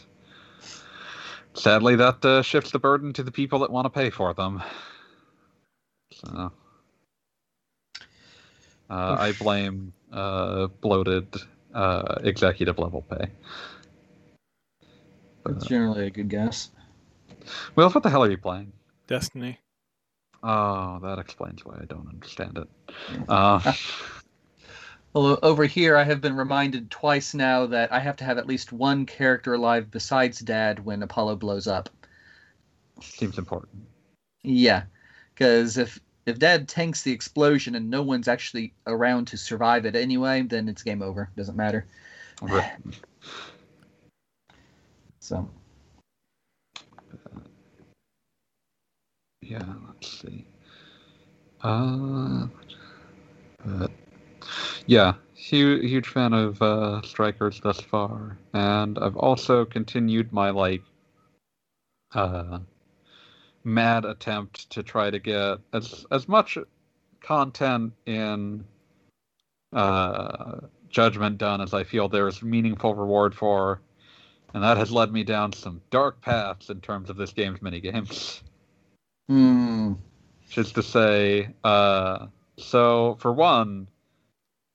sadly, 1.53 1.95
that 1.97 2.23
uh, 2.23 2.41
shifts 2.41 2.71
the 2.71 2.79
burden 2.79 3.13
to 3.13 3.23
the 3.23 3.31
people 3.31 3.59
that 3.59 3.71
want 3.71 3.85
to 3.85 3.89
pay 3.89 4.09
for 4.09 4.33
them. 4.33 4.63
So. 6.13 6.51
Uh, 8.89 9.15
I 9.17 9.31
blame 9.31 9.93
uh, 10.11 10.67
bloated 10.67 11.33
uh, 11.73 12.15
executive 12.23 12.77
level 12.77 13.03
pay. 13.03 13.29
That's 15.45 15.65
generally 15.65 16.07
a 16.07 16.09
good 16.09 16.29
guess. 16.29 16.71
Well, 17.75 17.89
what 17.89 18.03
the 18.03 18.09
hell 18.09 18.23
are 18.23 18.29
you 18.29 18.37
playing? 18.37 18.73
Destiny. 19.07 19.59
Oh, 20.43 20.99
that 21.01 21.19
explains 21.19 21.63
why 21.63 21.77
I 21.81 21.85
don't 21.85 22.07
understand 22.09 22.57
it. 22.57 22.67
Although 25.13 25.39
over 25.43 25.65
here, 25.65 25.97
I 25.97 26.03
have 26.03 26.21
been 26.21 26.35
reminded 26.35 26.89
twice 26.89 27.33
now 27.33 27.65
that 27.67 27.91
I 27.91 27.99
have 27.99 28.15
to 28.17 28.23
have 28.23 28.37
at 28.37 28.47
least 28.47 28.71
one 28.71 29.05
character 29.05 29.53
alive 29.53 29.91
besides 29.91 30.39
Dad 30.39 30.85
when 30.85 31.03
Apollo 31.03 31.37
blows 31.37 31.67
up. 31.67 31.89
seems 33.01 33.37
important. 33.37 33.83
Yeah, 34.43 34.83
because 35.33 35.77
if 35.77 35.99
if 36.25 36.39
Dad 36.39 36.67
tanks 36.67 37.01
the 37.01 37.11
explosion 37.11 37.75
and 37.75 37.89
no 37.89 38.01
one's 38.03 38.27
actually 38.27 38.73
around 38.87 39.25
to 39.27 39.37
survive 39.37 39.85
it 39.85 39.95
anyway, 39.95 40.43
then 40.43 40.69
it's 40.69 40.83
game 40.83 41.01
over. 41.01 41.29
Doesn't 41.35 41.57
matter. 41.57 41.85
Right. 42.41 42.71
So 45.23 45.47
Yeah, 49.41 49.63
let's 49.87 50.21
see. 50.21 50.45
Uh, 51.61 52.47
but 53.65 53.91
yeah, 54.85 55.13
huge, 55.33 55.89
huge 55.89 56.07
fan 56.07 56.33
of 56.33 56.61
uh, 56.61 57.01
Strikers 57.01 57.59
thus 57.61 57.79
far, 57.79 58.37
and 58.53 58.97
I've 58.99 59.17
also 59.17 59.65
continued 59.65 60.31
my 60.31 60.49
like 60.49 60.83
uh, 62.13 62.59
mad 63.63 64.05
attempt 64.05 64.69
to 64.71 64.83
try 64.83 65.09
to 65.09 65.19
get 65.19 65.59
as 65.73 66.05
as 66.11 66.27
much 66.27 66.57
content 67.21 67.93
in 68.05 68.65
uh, 69.73 70.59
Judgment 70.89 71.37
done 71.37 71.61
as 71.61 71.73
I 71.73 71.83
feel 71.83 72.09
there 72.09 72.27
is 72.27 72.41
meaningful 72.41 72.95
reward 72.95 73.33
for, 73.33 73.81
and 74.53 74.63
that 74.63 74.77
has 74.77 74.91
led 74.91 75.11
me 75.11 75.23
down 75.23 75.53
some 75.53 75.81
dark 75.89 76.21
paths 76.21 76.69
in 76.69 76.81
terms 76.81 77.09
of 77.09 77.17
this 77.17 77.31
game's 77.31 77.59
minigames. 77.59 78.41
hmm. 79.27 79.93
Which 80.47 80.57
is 80.57 80.73
to 80.73 80.83
say, 80.83 81.53
uh, 81.63 82.27
so 82.57 83.15
for 83.21 83.31
one, 83.31 83.87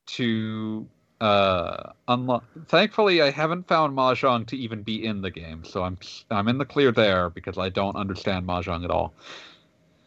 to 0.06 0.86
uh, 1.20 1.92
unlo- 2.08 2.42
thankfully, 2.66 3.22
I 3.22 3.30
haven't 3.30 3.66
found 3.66 3.96
mahjong 3.96 4.46
to 4.48 4.56
even 4.56 4.82
be 4.82 5.04
in 5.04 5.22
the 5.22 5.30
game, 5.30 5.64
so 5.64 5.82
I'm 5.84 5.98
I'm 6.30 6.48
in 6.48 6.58
the 6.58 6.64
clear 6.64 6.92
there 6.92 7.30
because 7.30 7.58
I 7.58 7.68
don't 7.68 7.96
understand 7.96 8.46
mahjong 8.46 8.84
at 8.84 8.90
all. 8.90 9.14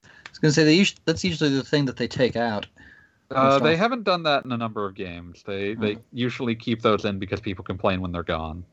I 0.05 0.09
was 0.29 0.37
gonna 0.39 0.51
say 0.53 0.63
they 0.63 0.79
us- 0.81 0.95
that's 1.05 1.23
usually 1.23 1.49
the 1.49 1.63
thing 1.63 1.85
that 1.85 1.97
they 1.97 2.07
take 2.07 2.35
out. 2.35 2.67
Uh, 3.31 3.59
they 3.59 3.75
haven't 3.75 4.03
done 4.03 4.23
that 4.23 4.43
in 4.45 4.51
a 4.51 4.57
number 4.57 4.85
of 4.85 4.95
games. 4.95 5.43
They 5.45 5.73
they 5.75 5.95
Oh. 5.95 6.01
usually 6.11 6.55
keep 6.55 6.81
those 6.81 7.05
in 7.05 7.19
because 7.19 7.39
people 7.39 7.63
complain 7.63 8.01
when 8.01 8.11
they're 8.11 8.23
gone. 8.23 8.63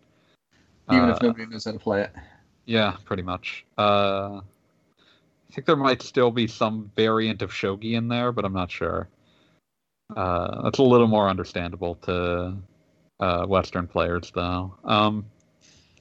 Even 0.90 1.10
Uh, 1.10 1.12
if 1.14 1.22
nobody 1.22 1.46
knows 1.46 1.64
how 1.64 1.72
to 1.72 1.78
play 1.78 2.02
it. 2.02 2.12
Yeah, 2.66 2.96
pretty 3.04 3.22
much. 3.22 3.64
Uh, 3.76 4.40
I 4.40 5.52
think 5.52 5.66
there 5.66 5.76
might 5.76 6.02
still 6.02 6.30
be 6.30 6.46
some 6.46 6.90
variant 6.96 7.42
of 7.42 7.50
shogi 7.50 7.92
in 7.92 8.08
there, 8.08 8.32
but 8.32 8.44
I'm 8.44 8.52
not 8.52 8.70
sure. 8.70 9.08
Uh, 10.14 10.62
that's 10.62 10.78
a 10.78 10.82
little 10.82 11.08
more 11.08 11.28
understandable 11.28 11.96
to 11.96 12.56
uh, 13.20 13.46
Western 13.46 13.86
players, 13.86 14.30
though. 14.34 14.74
Um, 14.84 15.24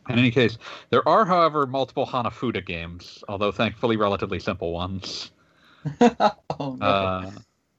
in 0.10 0.20
any 0.20 0.32
case, 0.32 0.58
there 0.92 1.08
are, 1.08 1.26
however, 1.26 1.66
multiple 1.66 2.06
Hanafuda 2.06 2.64
games, 2.66 3.24
although 3.28 3.52
thankfully 3.52 3.98
relatively 3.98 4.40
simple 4.40 4.72
ones. 4.72 5.32
oh, 6.02 6.78
no. 6.80 6.86
Uh, 6.86 7.32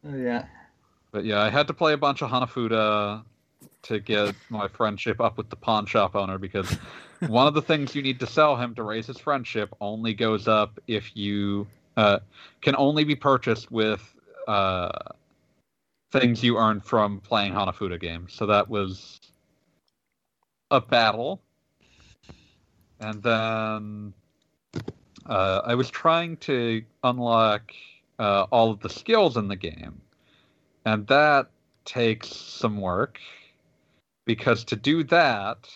yeah. 0.05 0.47
but 1.12 1.25
yeah, 1.25 1.41
I 1.43 1.51
had 1.51 1.67
to 1.69 1.75
play 1.75 1.93
a 1.93 1.97
bunch 1.97 2.23
of 2.23 2.31
Hanafuda 2.31 3.25
to 3.83 4.01
get 4.01 4.35
my 4.51 4.67
friendship 4.67 5.21
up 5.21 5.37
with 5.37 5.49
the 5.49 5.57
pawn 5.57 5.87
shop 5.87 6.17
owner 6.17 6.39
because 6.39 6.71
one 7.29 7.47
of 7.47 7.55
the 7.55 7.62
things 7.62 7.95
you 7.95 8.03
need 8.03 8.19
to 8.21 8.27
sell 8.27 8.57
him 8.57 8.75
to 8.75 8.83
raise 8.83 9.07
his 9.07 9.19
friendship 9.19 9.73
only 9.81 10.12
goes 10.12 10.49
up 10.49 10.81
if 10.89 11.17
you 11.17 11.67
uh, 11.97 12.19
can 12.61 12.75
only 12.77 13.05
be 13.05 13.15
purchased 13.15 13.71
with 13.71 14.03
uh, 14.49 14.91
things 16.11 16.42
you 16.42 16.57
earn 16.57 16.81
from 16.81 17.21
playing 17.21 17.53
Hanafuda 17.53 18.01
games. 18.01 18.33
So 18.33 18.47
that 18.47 18.69
was 18.69 19.21
a 20.71 20.81
battle. 20.81 21.42
And 23.01 23.23
then 23.23 24.14
uh, 25.27 25.62
I 25.64 25.75
was 25.75 25.90
trying 25.90 26.37
to 26.38 26.83
unlock 27.03 27.73
uh, 28.19 28.47
all 28.51 28.71
of 28.71 28.81
the 28.81 28.88
skills 28.88 29.37
in 29.37 29.49
the 29.49 29.57
game. 29.57 30.01
And 30.85 31.07
that 31.09 31.51
takes 31.85 32.29
some 32.29 32.81
work 32.81 33.21
because 34.25 34.64
to 34.64 34.77
do 34.77 35.05
that, 35.05 35.69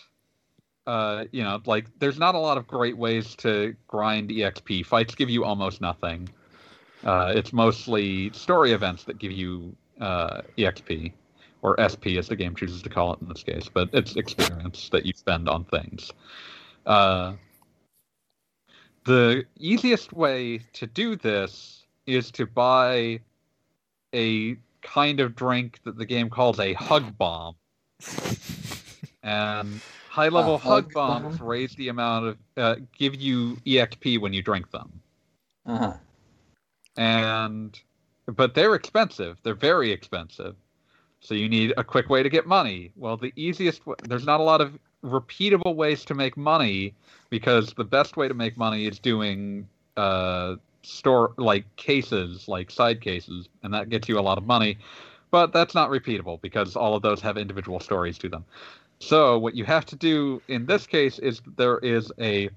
uh, 0.87 1.25
you 1.31 1.43
know, 1.43 1.61
like 1.65 1.85
there's 1.99 2.17
not 2.17 2.35
a 2.35 2.39
lot 2.39 2.57
of 2.57 2.67
great 2.67 2.97
ways 2.97 3.35
to 3.35 3.75
grind 3.87 4.29
EXP. 4.29 4.85
Fights 4.85 5.15
give 5.15 5.29
you 5.29 5.43
almost 5.43 5.81
nothing. 5.81 6.29
Uh, 7.03 7.33
it's 7.35 7.51
mostly 7.51 8.31
story 8.31 8.71
events 8.71 9.03
that 9.03 9.17
give 9.17 9.31
you 9.31 9.75
uh, 10.01 10.41
EXP, 10.57 11.13
or 11.61 11.75
SP 11.79 12.17
as 12.17 12.27
the 12.27 12.35
game 12.35 12.55
chooses 12.55 12.81
to 12.81 12.89
call 12.89 13.13
it 13.13 13.21
in 13.21 13.29
this 13.29 13.43
case, 13.43 13.69
but 13.73 13.89
it's 13.93 14.15
experience 14.17 14.89
that 14.89 15.05
you 15.05 15.13
spend 15.15 15.47
on 15.47 15.63
things. 15.65 16.11
Uh, 16.85 17.33
the 19.05 19.45
easiest 19.57 20.13
way 20.13 20.59
to 20.73 20.87
do 20.87 21.15
this 21.15 21.85
is 22.05 22.31
to 22.31 22.45
buy 22.45 23.19
a 24.13 24.57
kind 24.81 25.19
of 25.19 25.35
drink 25.35 25.79
that 25.85 25.97
the 25.97 26.05
game 26.05 26.29
calls 26.29 26.59
a 26.59 26.73
hug 26.73 27.17
bomb. 27.17 27.55
and 29.23 29.79
high 30.09 30.29
level 30.29 30.57
hug, 30.57 30.85
hug 30.85 30.93
bombs 30.93 31.37
bomb? 31.37 31.47
raise 31.47 31.75
the 31.75 31.89
amount 31.89 32.25
of 32.25 32.37
uh, 32.57 32.75
give 32.97 33.15
you 33.15 33.55
exp 33.65 34.19
when 34.19 34.33
you 34.33 34.41
drink 34.41 34.69
them 34.71 34.91
Uh 35.67 35.77
huh. 35.77 35.93
and 36.97 37.79
but 38.27 38.53
they're 38.53 38.75
expensive. 38.75 39.37
They're 39.43 39.53
very 39.53 39.91
expensive. 39.91 40.55
So 41.19 41.35
you 41.35 41.47
need 41.47 41.73
a 41.77 41.83
quick 41.83 42.09
way 42.09 42.23
to 42.23 42.29
get 42.29 42.47
money. 42.47 42.91
Well 42.95 43.17
the 43.17 43.31
easiest 43.35 43.79
w- 43.79 43.95
there's 44.03 44.25
not 44.25 44.39
a 44.39 44.43
lot 44.43 44.61
of 44.61 44.77
repeatable 45.03 45.75
ways 45.75 46.05
to 46.05 46.13
make 46.13 46.37
money 46.37 46.93
because 47.29 47.73
the 47.73 47.83
best 47.83 48.17
way 48.17 48.27
to 48.27 48.33
make 48.33 48.57
money 48.57 48.87
is 48.87 48.99
doing 48.99 49.67
uh 49.97 50.55
store 50.83 51.33
like 51.37 51.63
cases 51.75 52.47
like 52.47 52.71
side 52.71 53.01
cases 53.01 53.49
and 53.63 53.73
that 53.73 53.89
gets 53.89 54.09
you 54.09 54.17
a 54.17 54.21
lot 54.21 54.37
of 54.37 54.45
money. 54.45 54.77
But 55.29 55.53
that's 55.53 55.73
not 55.75 55.89
repeatable 55.89 56.41
because 56.41 56.75
all 56.75 56.95
of 56.95 57.01
those 57.01 57.21
have 57.21 57.37
individual 57.37 57.79
stories 57.79 58.17
to 58.17 58.29
them. 58.29 58.43
So 58.99 59.37
what 59.37 59.55
you 59.55 59.65
have 59.65 59.85
to 59.87 59.95
do 59.95 60.41
in 60.47 60.65
this 60.65 60.85
case 60.85 61.19
is 61.19 61.41
there 61.57 61.77
is 61.79 62.11
a 62.19 62.49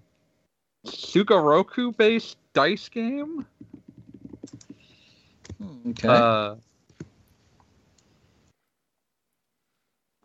Sugoroku 0.87 1.97
based 1.97 2.37
dice 2.53 2.89
game 2.89 3.47
Okay. 5.89 6.09
uh, 6.09 6.57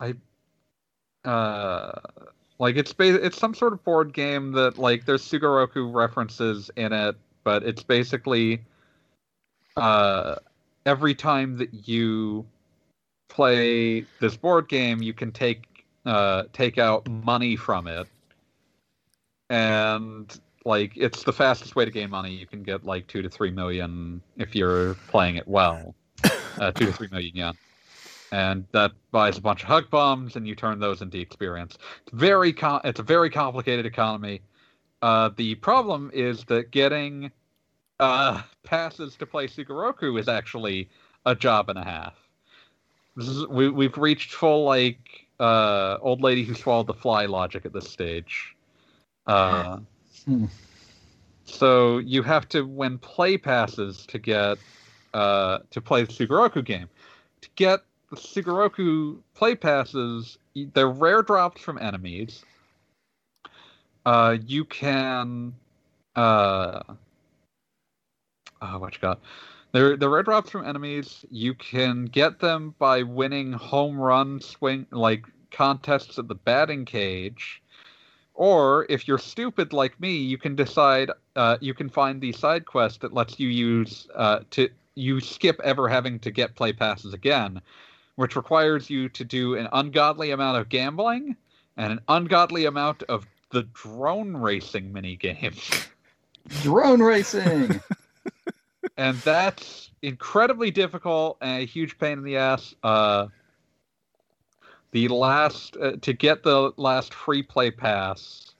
I 0.00 0.14
uh 1.28 1.92
like 2.58 2.76
it's 2.76 2.94
it's 2.98 3.38
some 3.38 3.54
sort 3.54 3.72
of 3.72 3.84
board 3.84 4.12
game 4.12 4.52
that 4.52 4.78
like 4.78 5.04
there's 5.04 5.22
Sugoroku 5.22 5.92
references 5.92 6.70
in 6.76 6.92
it, 6.92 7.16
but 7.44 7.62
it's 7.62 7.82
basically 7.82 8.62
uh 9.76 10.36
every 10.86 11.14
time 11.14 11.56
that 11.58 11.88
you 11.88 12.46
play 13.28 14.04
this 14.20 14.36
board 14.36 14.68
game, 14.68 15.02
you 15.02 15.12
can 15.12 15.32
take 15.32 15.84
uh 16.06 16.44
take 16.52 16.78
out 16.78 17.08
money 17.08 17.56
from 17.56 17.86
it. 17.86 18.06
And 19.50 20.40
like 20.64 20.92
it's 20.96 21.24
the 21.24 21.32
fastest 21.32 21.76
way 21.76 21.84
to 21.84 21.90
gain 21.90 22.10
money. 22.10 22.32
You 22.32 22.46
can 22.46 22.62
get 22.62 22.84
like 22.84 23.06
2 23.06 23.22
to 23.22 23.28
3 23.28 23.50
million 23.50 24.20
if 24.36 24.54
you're 24.54 24.94
playing 25.08 25.36
it 25.36 25.48
well 25.48 25.94
uh, 26.58 26.72
two 26.72 26.86
to 26.86 26.92
three 26.92 27.08
million 27.10 27.34
yen, 27.34 27.54
and 28.32 28.66
that 28.72 28.92
buys 29.10 29.38
a 29.38 29.40
bunch 29.40 29.62
of 29.62 29.68
hug 29.68 29.90
bombs, 29.90 30.36
and 30.36 30.46
you 30.46 30.54
turn 30.54 30.78
those 30.78 31.02
into 31.02 31.18
experience. 31.18 31.78
It's 32.02 32.12
very 32.12 32.54
it's 32.84 33.00
a 33.00 33.04
very 33.04 33.30
complicated 33.30 33.86
economy. 33.86 34.42
Uh, 35.02 35.30
the 35.36 35.54
problem 35.56 36.10
is 36.12 36.44
that 36.44 36.70
getting 36.70 37.30
uh, 37.98 38.42
passes 38.64 39.16
to 39.16 39.26
play 39.26 39.46
Sugoroku 39.46 40.18
is 40.18 40.28
actually 40.28 40.90
a 41.26 41.34
job 41.34 41.70
and 41.70 41.78
a 41.78 41.84
half. 41.84 42.14
Is, 43.16 43.46
we, 43.48 43.70
we've 43.70 43.96
reached 43.96 44.34
full 44.34 44.64
like 44.64 45.26
uh, 45.38 45.96
old 46.00 46.22
lady 46.22 46.44
who 46.44 46.54
swallowed 46.54 46.86
the 46.86 46.94
fly 46.94 47.26
logic 47.26 47.64
at 47.64 47.72
this 47.72 47.88
stage. 47.88 48.54
Uh, 49.26 49.78
Hmm. 50.24 50.46
So 51.44 51.98
you 51.98 52.22
have 52.22 52.48
to 52.50 52.62
win 52.62 52.98
play 52.98 53.36
passes 53.36 54.06
to 54.06 54.18
get 54.18 54.58
uh, 55.14 55.58
to 55.70 55.80
play 55.80 56.04
the 56.04 56.12
Sugoroku 56.12 56.64
game. 56.64 56.88
To 57.40 57.48
get 57.56 57.80
the 58.10 58.16
Sugoroku 58.16 59.18
play 59.34 59.54
passes, 59.54 60.38
they're 60.54 60.90
rare 60.90 61.22
drops 61.22 61.60
from 61.60 61.78
enemies. 61.78 62.44
Uh, 64.06 64.36
you 64.46 64.64
can, 64.64 65.54
uh, 66.16 66.82
oh, 68.62 68.78
what 68.78 68.94
you 68.94 69.00
got? 69.00 69.20
They're 69.72 69.96
they're 69.96 70.10
rare 70.10 70.22
drops 70.22 70.50
from 70.50 70.64
enemies. 70.64 71.24
You 71.30 71.54
can 71.54 72.06
get 72.06 72.40
them 72.40 72.74
by 72.78 73.02
winning 73.02 73.52
home 73.52 73.98
run 73.98 74.40
swing 74.40 74.86
like 74.90 75.24
contests 75.50 76.18
at 76.18 76.28
the 76.28 76.34
batting 76.34 76.84
cage. 76.84 77.62
Or 78.40 78.86
if 78.88 79.06
you're 79.06 79.18
stupid 79.18 79.74
like 79.74 80.00
me, 80.00 80.16
you 80.16 80.38
can 80.38 80.56
decide. 80.56 81.10
Uh, 81.36 81.58
you 81.60 81.74
can 81.74 81.90
find 81.90 82.22
the 82.22 82.32
side 82.32 82.64
quest 82.64 83.02
that 83.02 83.12
lets 83.12 83.38
you 83.38 83.48
use 83.48 84.08
uh, 84.14 84.40
to 84.52 84.70
you 84.94 85.20
skip 85.20 85.60
ever 85.62 85.90
having 85.90 86.18
to 86.20 86.30
get 86.30 86.54
play 86.54 86.72
passes 86.72 87.12
again, 87.12 87.60
which 88.16 88.36
requires 88.36 88.88
you 88.88 89.10
to 89.10 89.26
do 89.26 89.56
an 89.56 89.68
ungodly 89.74 90.30
amount 90.30 90.56
of 90.56 90.70
gambling 90.70 91.36
and 91.76 91.92
an 91.92 92.00
ungodly 92.08 92.64
amount 92.64 93.02
of 93.10 93.26
the 93.50 93.64
drone 93.74 94.34
racing 94.34 94.90
mini 94.90 95.16
game. 95.16 95.52
Drone 96.62 97.02
racing. 97.02 97.78
and 98.96 99.18
that's 99.18 99.90
incredibly 100.00 100.70
difficult 100.70 101.36
and 101.42 101.62
a 101.62 101.66
huge 101.66 101.98
pain 101.98 102.16
in 102.16 102.24
the 102.24 102.38
ass. 102.38 102.74
Uh, 102.82 103.26
the 104.92 105.08
last 105.08 105.76
uh, 105.76 105.92
to 106.00 106.12
get 106.12 106.42
the 106.42 106.72
last 106.76 107.14
free 107.14 107.42
play 107.42 107.70
pass, 107.70 108.54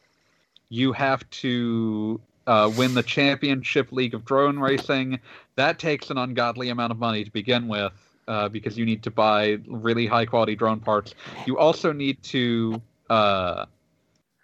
you 0.68 0.92
have 0.92 1.28
to 1.30 2.20
uh, 2.46 2.70
win 2.76 2.94
the 2.94 3.02
championship 3.02 3.92
league 3.92 4.14
of 4.14 4.24
drone 4.24 4.58
racing. 4.58 5.20
That 5.56 5.78
takes 5.78 6.10
an 6.10 6.18
ungodly 6.18 6.68
amount 6.68 6.92
of 6.92 6.98
money 6.98 7.24
to 7.24 7.30
begin 7.30 7.68
with. 7.68 7.92
Uh, 8.28 8.48
because 8.48 8.78
you 8.78 8.86
need 8.86 9.02
to 9.02 9.10
buy 9.10 9.58
really 9.66 10.06
high 10.06 10.24
quality 10.24 10.54
drone 10.54 10.78
parts. 10.78 11.16
You 11.46 11.58
also 11.58 11.90
need 11.92 12.22
to 12.24 12.80
uh, 13.08 13.66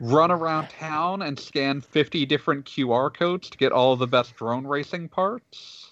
run 0.01 0.30
around 0.30 0.68
town 0.68 1.22
and 1.22 1.39
scan 1.39 1.80
50 1.80 2.26
different 2.26 2.64
QR 2.66 3.12
codes 3.14 3.49
to 3.51 3.59
get 3.59 3.72
all 3.72 3.97
the 3.97 4.07
best 4.07 4.34
drone 4.37 4.66
racing 4.66 5.09
parts. 5.09 5.86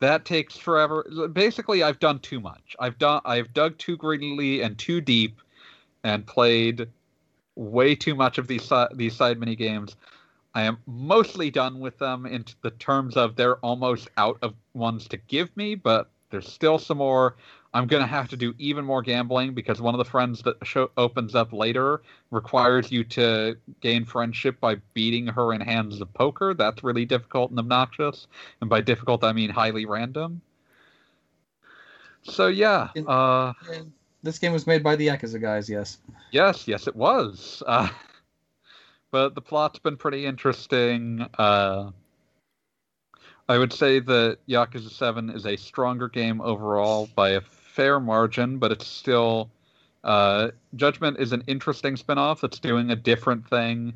That 0.00 0.24
takes 0.24 0.56
forever. 0.56 1.04
Basically, 1.32 1.82
I've 1.82 1.98
done 1.98 2.18
too 2.20 2.40
much. 2.40 2.74
I've 2.78 2.98
done 2.98 3.20
I've 3.24 3.52
dug 3.52 3.78
too 3.78 3.96
greedily 3.96 4.62
and 4.62 4.78
too 4.78 5.00
deep 5.00 5.40
and 6.02 6.26
played 6.26 6.88
way 7.54 7.94
too 7.94 8.14
much 8.14 8.38
of 8.38 8.46
these 8.46 8.72
these 8.94 9.14
side 9.14 9.38
mini 9.38 9.56
games. 9.56 9.96
I 10.54 10.62
am 10.62 10.78
mostly 10.86 11.50
done 11.50 11.78
with 11.78 11.98
them 11.98 12.26
in 12.26 12.44
the 12.62 12.70
terms 12.72 13.16
of 13.16 13.36
they're 13.36 13.58
almost 13.58 14.08
out 14.16 14.38
of 14.42 14.54
ones 14.74 15.06
to 15.08 15.16
give 15.16 15.54
me, 15.56 15.74
but 15.74 16.10
there's 16.30 16.50
still 16.50 16.78
some 16.78 16.98
more. 16.98 17.36
I'm 17.72 17.86
gonna 17.86 18.06
have 18.06 18.28
to 18.30 18.36
do 18.36 18.52
even 18.58 18.84
more 18.84 19.00
gambling 19.00 19.54
because 19.54 19.80
one 19.80 19.94
of 19.94 19.98
the 19.98 20.04
friends 20.04 20.42
that 20.42 20.56
show 20.64 20.90
opens 20.96 21.34
up 21.36 21.52
later 21.52 22.02
requires 22.30 22.90
you 22.90 23.04
to 23.04 23.56
gain 23.80 24.04
friendship 24.04 24.58
by 24.60 24.76
beating 24.92 25.28
her 25.28 25.52
in 25.52 25.60
hands 25.60 26.00
of 26.00 26.12
poker. 26.12 26.52
That's 26.52 26.82
really 26.82 27.04
difficult 27.04 27.50
and 27.50 27.58
obnoxious, 27.60 28.26
and 28.60 28.68
by 28.68 28.80
difficult 28.80 29.22
I 29.22 29.32
mean 29.32 29.50
highly 29.50 29.86
random. 29.86 30.40
So 32.22 32.48
yeah, 32.48 32.88
uh, 33.06 33.52
This 34.22 34.38
game 34.38 34.52
was 34.52 34.66
made 34.66 34.82
by 34.82 34.96
the 34.96 35.06
Yakuza 35.06 35.40
guys, 35.40 35.70
yes. 35.70 35.98
Yes, 36.32 36.66
yes, 36.66 36.86
it 36.88 36.96
was. 36.96 37.62
Uh, 37.66 37.88
but 39.12 39.34
the 39.36 39.40
plot's 39.40 39.78
been 39.78 39.96
pretty 39.96 40.26
interesting. 40.26 41.24
Uh, 41.38 41.90
I 43.48 43.58
would 43.58 43.72
say 43.72 44.00
that 44.00 44.38
Yakuza 44.48 44.90
7 44.90 45.30
is 45.30 45.46
a 45.46 45.56
stronger 45.56 46.08
game 46.08 46.40
overall 46.40 47.08
by 47.14 47.30
a 47.30 47.40
fair 47.80 47.98
margin, 47.98 48.58
but 48.58 48.70
it's 48.70 48.86
still. 48.86 49.50
Uh, 50.04 50.50
Judgment 50.76 51.18
is 51.18 51.32
an 51.32 51.42
interesting 51.46 51.96
spin 51.96 52.18
off 52.18 52.42
that's 52.42 52.58
doing 52.58 52.90
a 52.90 52.96
different 52.96 53.48
thing. 53.48 53.94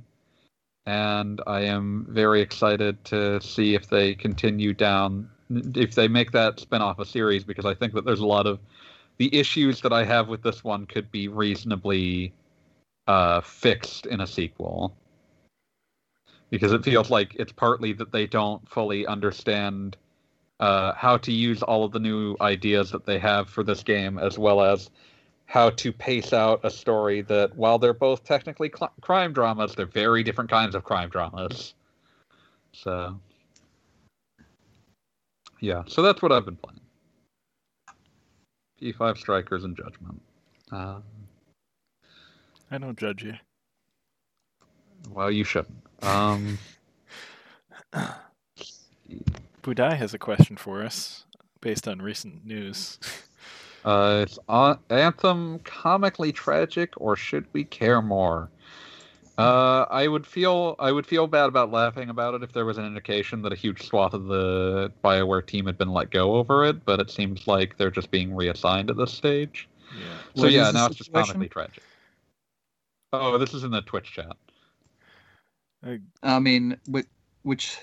And 0.87 1.43
I 1.47 1.61
am 1.63 2.07
very 2.09 2.41
excited 2.41 3.03
to 3.07 3.43
see 3.43 3.75
if 3.75 3.89
they 3.89 4.15
continue 4.15 4.73
down, 4.73 5.29
if 5.75 5.95
they 5.95 6.09
make 6.09 6.31
that 6.33 6.61
spin 6.61 6.81
off 6.81 6.99
a 6.99 7.05
series, 7.05 7.45
because 7.45 7.67
I 7.67 7.75
think 7.75 7.93
that 7.93 8.07
there's 8.07 8.21
a 8.21 8.27
lot 8.27 8.47
of 8.47 8.59
the 9.19 9.35
issues 9.35 9.83
that 9.83 9.93
I 9.93 10.05
have 10.05 10.29
with 10.29 10.43
this 10.43 10.65
one 10.65 10.87
could 10.87 11.11
be 11.11 11.29
reasonably 11.29 12.33
uh, 13.07 13.43
fixed 13.43 14.07
in 14.07 14.23
a 14.23 14.27
sequel. 14.27 14.97
Because 16.49 16.73
it 16.73 16.85
feels 16.85 17.11
like 17.11 17.35
it's 17.35 17.53
partly 17.53 17.93
that 17.95 18.13
they 18.13 18.27
don't 18.27 18.67
fully 18.67 19.07
understand 19.07 19.99
uh, 20.61 20.93
how 20.95 21.17
to 21.19 21.33
use 21.33 21.63
all 21.63 21.85
of 21.85 21.93
the 21.93 21.99
new 21.99 22.37
ideas 22.41 22.91
that 22.91 23.05
they 23.05 23.19
have 23.19 23.49
for 23.49 23.63
this 23.63 23.83
game, 23.83 24.19
as 24.19 24.39
well 24.39 24.61
as 24.61 24.91
how 25.47 25.71
to 25.71 25.93
pace 25.93 26.33
out 26.33 26.61
a 26.65 26.71
story 26.71 27.21
that, 27.23 27.55
while 27.57 27.79
they're 27.79 27.93
both 27.93 28.25
technically 28.25 28.71
cl- 28.75 28.93
crime 29.01 29.33
dramas, 29.33 29.75
they're 29.75 29.87
very 29.87 30.23
different 30.23 30.51
kinds 30.51 30.75
of 30.75 30.85
crime 30.85 31.09
dramas. 31.09 31.75
So, 32.73 33.19
yeah, 35.61 35.83
so 35.87 36.03
that's 36.03 36.23
what 36.23 36.33
I've 36.33 36.45
been 36.45 36.57
playing. 36.57 36.81
P5 38.81 39.19
Strikers 39.19 39.65
and 39.65 39.77
Judgment. 39.77 40.21
Uh, 40.73 41.01
I 42.71 42.79
don't 42.79 42.99
judge 42.99 43.23
you. 43.23 43.35
well, 45.11 45.31
you 45.31 45.45
shouldn't. 45.45 45.79
Um, 46.03 46.59
Budai 49.65 49.97
has 49.97 50.13
a 50.13 50.19
question 50.19 50.57
for 50.57 50.83
us 50.83 51.25
based 51.63 51.89
on 51.89 52.03
recent 52.03 52.45
news. 52.45 52.99
uh, 53.85 54.21
it's 54.23 54.39
on 54.47 54.79
Anthem 54.91 55.59
comically 55.61 56.35
tragic, 56.35 56.93
or 56.99 57.17
should 57.17 57.47
we 57.55 57.65
care 57.65 58.03
more? 58.03 58.51
Uh, 59.39 59.87
I 59.91 60.07
would 60.07 60.27
feel 60.27 60.77
I 60.79 60.93
would 60.93 61.07
feel 61.07 61.27
bad 61.27 61.47
about 61.47 61.73
laughing 61.73 62.11
about 62.11 62.35
it 62.35 62.43
if 62.45 62.53
there 62.53 62.67
was 62.67 62.79
an 62.79 62.85
indication 62.85 63.43
that 63.43 63.53
a 63.53 63.57
huge 63.57 63.83
swath 63.83 64.13
of 64.15 64.27
the 64.27 64.93
Bioware 65.03 65.45
team 65.45 65.67
had 65.67 65.77
been 65.77 65.93
let 65.93 66.11
go 66.11 66.35
over 66.35 66.65
it, 66.65 66.85
but 66.85 67.01
it 67.01 67.11
seems 67.11 67.49
like 67.49 67.77
they're 67.77 67.91
just 67.91 68.11
being 68.13 68.37
reassigned 68.37 68.91
at 68.91 68.97
this 68.97 69.13
stage. 69.13 69.67
Yeah. 69.99 70.05
So 70.37 70.43
What 70.43 70.49
is 70.51 70.55
yeah, 70.55 70.71
now 70.71 70.87
it's 70.87 70.97
just 70.97 71.09
situation? 71.09 71.35
comically 71.35 71.49
tragic. 71.49 71.83
Oh, 73.13 73.39
this 73.39 73.55
is 73.55 73.65
in 73.65 73.71
the 73.71 73.81
Twitch 73.83 74.13
chat. 74.13 74.37
I 76.23 76.39
mean, 76.39 76.77
which, 76.87 77.07
which 77.43 77.77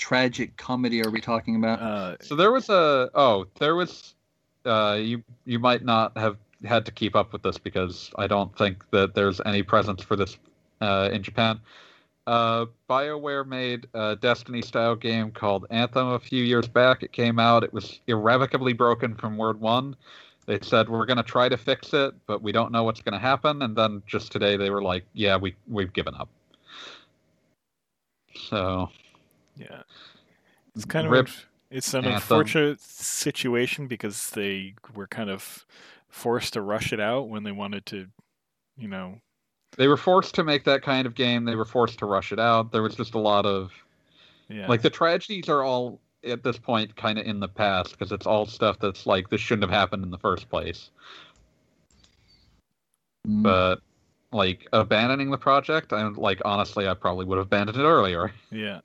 tragic 0.00 0.56
comedy 0.56 1.04
are 1.04 1.10
we 1.10 1.20
talking 1.20 1.56
about? 1.56 1.80
Uh, 1.80 2.16
So 2.20 2.34
there 2.34 2.50
was 2.50 2.68
a 2.68 3.10
oh 3.14 3.46
there 3.58 3.76
was 3.76 4.14
uh 4.64 4.98
you 5.00 5.22
you 5.44 5.58
might 5.58 5.84
not 5.84 6.16
have 6.16 6.36
had 6.64 6.84
to 6.86 6.92
keep 6.92 7.14
up 7.14 7.32
with 7.32 7.42
this 7.42 7.58
because 7.58 8.10
I 8.16 8.26
don't 8.26 8.56
think 8.56 8.84
that 8.90 9.14
there's 9.14 9.40
any 9.46 9.62
presence 9.62 10.02
for 10.02 10.16
this 10.16 10.36
uh, 10.80 11.08
in 11.12 11.22
Japan. 11.22 11.60
Uh, 12.26 12.66
BioWare 12.88 13.46
made 13.46 13.86
a 13.94 14.16
Destiny 14.16 14.62
style 14.62 14.94
game 14.94 15.30
called 15.30 15.66
Anthem 15.70 16.08
a 16.08 16.18
few 16.18 16.44
years 16.44 16.68
back. 16.68 17.02
It 17.02 17.12
came 17.12 17.38
out. 17.38 17.64
It 17.64 17.72
was 17.72 18.00
irrevocably 18.06 18.74
broken 18.74 19.14
from 19.14 19.36
word 19.38 19.58
one. 19.60 19.96
They 20.46 20.58
said 20.60 20.88
we're 20.88 21.06
going 21.06 21.16
to 21.16 21.22
try 21.22 21.48
to 21.48 21.56
fix 21.56 21.94
it, 21.94 22.14
but 22.26 22.42
we 22.42 22.52
don't 22.52 22.72
know 22.72 22.84
what's 22.84 23.00
going 23.00 23.14
to 23.14 23.18
happen. 23.18 23.62
And 23.62 23.74
then 23.74 24.02
just 24.06 24.32
today 24.32 24.56
they 24.56 24.70
were 24.70 24.82
like, 24.82 25.04
"Yeah, 25.14 25.36
we 25.36 25.54
we've 25.66 25.92
given 25.92 26.14
up." 26.14 26.28
So 28.34 28.90
yeah. 29.60 29.82
It's 30.74 30.84
kind 30.84 31.06
of 31.06 31.12
Rip 31.12 31.26
unf- 31.26 31.44
it's 31.70 31.94
an 31.94 32.04
Anthem. 32.04 32.14
unfortunate 32.14 32.80
situation 32.80 33.86
because 33.86 34.30
they 34.30 34.74
were 34.94 35.06
kind 35.06 35.30
of 35.30 35.66
forced 36.08 36.54
to 36.54 36.62
rush 36.62 36.92
it 36.92 37.00
out 37.00 37.28
when 37.28 37.44
they 37.44 37.52
wanted 37.52 37.86
to, 37.86 38.06
you 38.76 38.88
know, 38.88 39.20
they 39.76 39.86
were 39.86 39.96
forced 39.96 40.34
to 40.34 40.44
make 40.44 40.64
that 40.64 40.82
kind 40.82 41.06
of 41.06 41.14
game. 41.14 41.44
They 41.44 41.54
were 41.54 41.64
forced 41.64 41.98
to 42.00 42.06
rush 42.06 42.32
it 42.32 42.40
out. 42.40 42.72
There 42.72 42.82
was 42.82 42.96
just 42.96 43.14
a 43.14 43.18
lot 43.18 43.46
of 43.46 43.72
yeah. 44.48 44.66
Like 44.66 44.82
the 44.82 44.90
tragedies 44.90 45.48
are 45.48 45.62
all 45.62 46.00
at 46.24 46.42
this 46.42 46.58
point 46.58 46.94
kind 46.96 47.18
of 47.18 47.26
in 47.26 47.40
the 47.40 47.48
past 47.48 47.92
because 47.92 48.12
it's 48.12 48.26
all 48.26 48.46
stuff 48.46 48.78
that's 48.80 49.06
like 49.06 49.30
this 49.30 49.40
shouldn't 49.40 49.62
have 49.62 49.78
happened 49.78 50.02
in 50.04 50.10
the 50.10 50.18
first 50.18 50.50
place. 50.50 50.90
Mm. 53.26 53.42
But 53.42 53.76
like 54.32 54.66
abandoning 54.72 55.30
the 55.30 55.38
project, 55.38 55.92
I 55.92 56.02
like 56.08 56.42
honestly, 56.44 56.88
I 56.88 56.94
probably 56.94 57.26
would 57.26 57.38
have 57.38 57.46
abandoned 57.46 57.78
it 57.78 57.84
earlier. 57.84 58.32
yeah. 58.50 58.80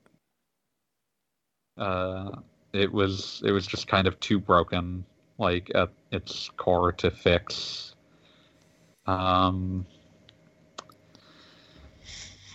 Uh, 1.78 2.30
it 2.72 2.92
was 2.92 3.42
it 3.44 3.52
was 3.52 3.66
just 3.66 3.86
kind 3.86 4.06
of 4.06 4.18
too 4.20 4.38
broken, 4.38 5.04
like 5.38 5.70
at 5.74 5.90
its 6.12 6.50
core 6.56 6.92
to 6.92 7.10
fix. 7.10 7.94
Um, 9.06 9.86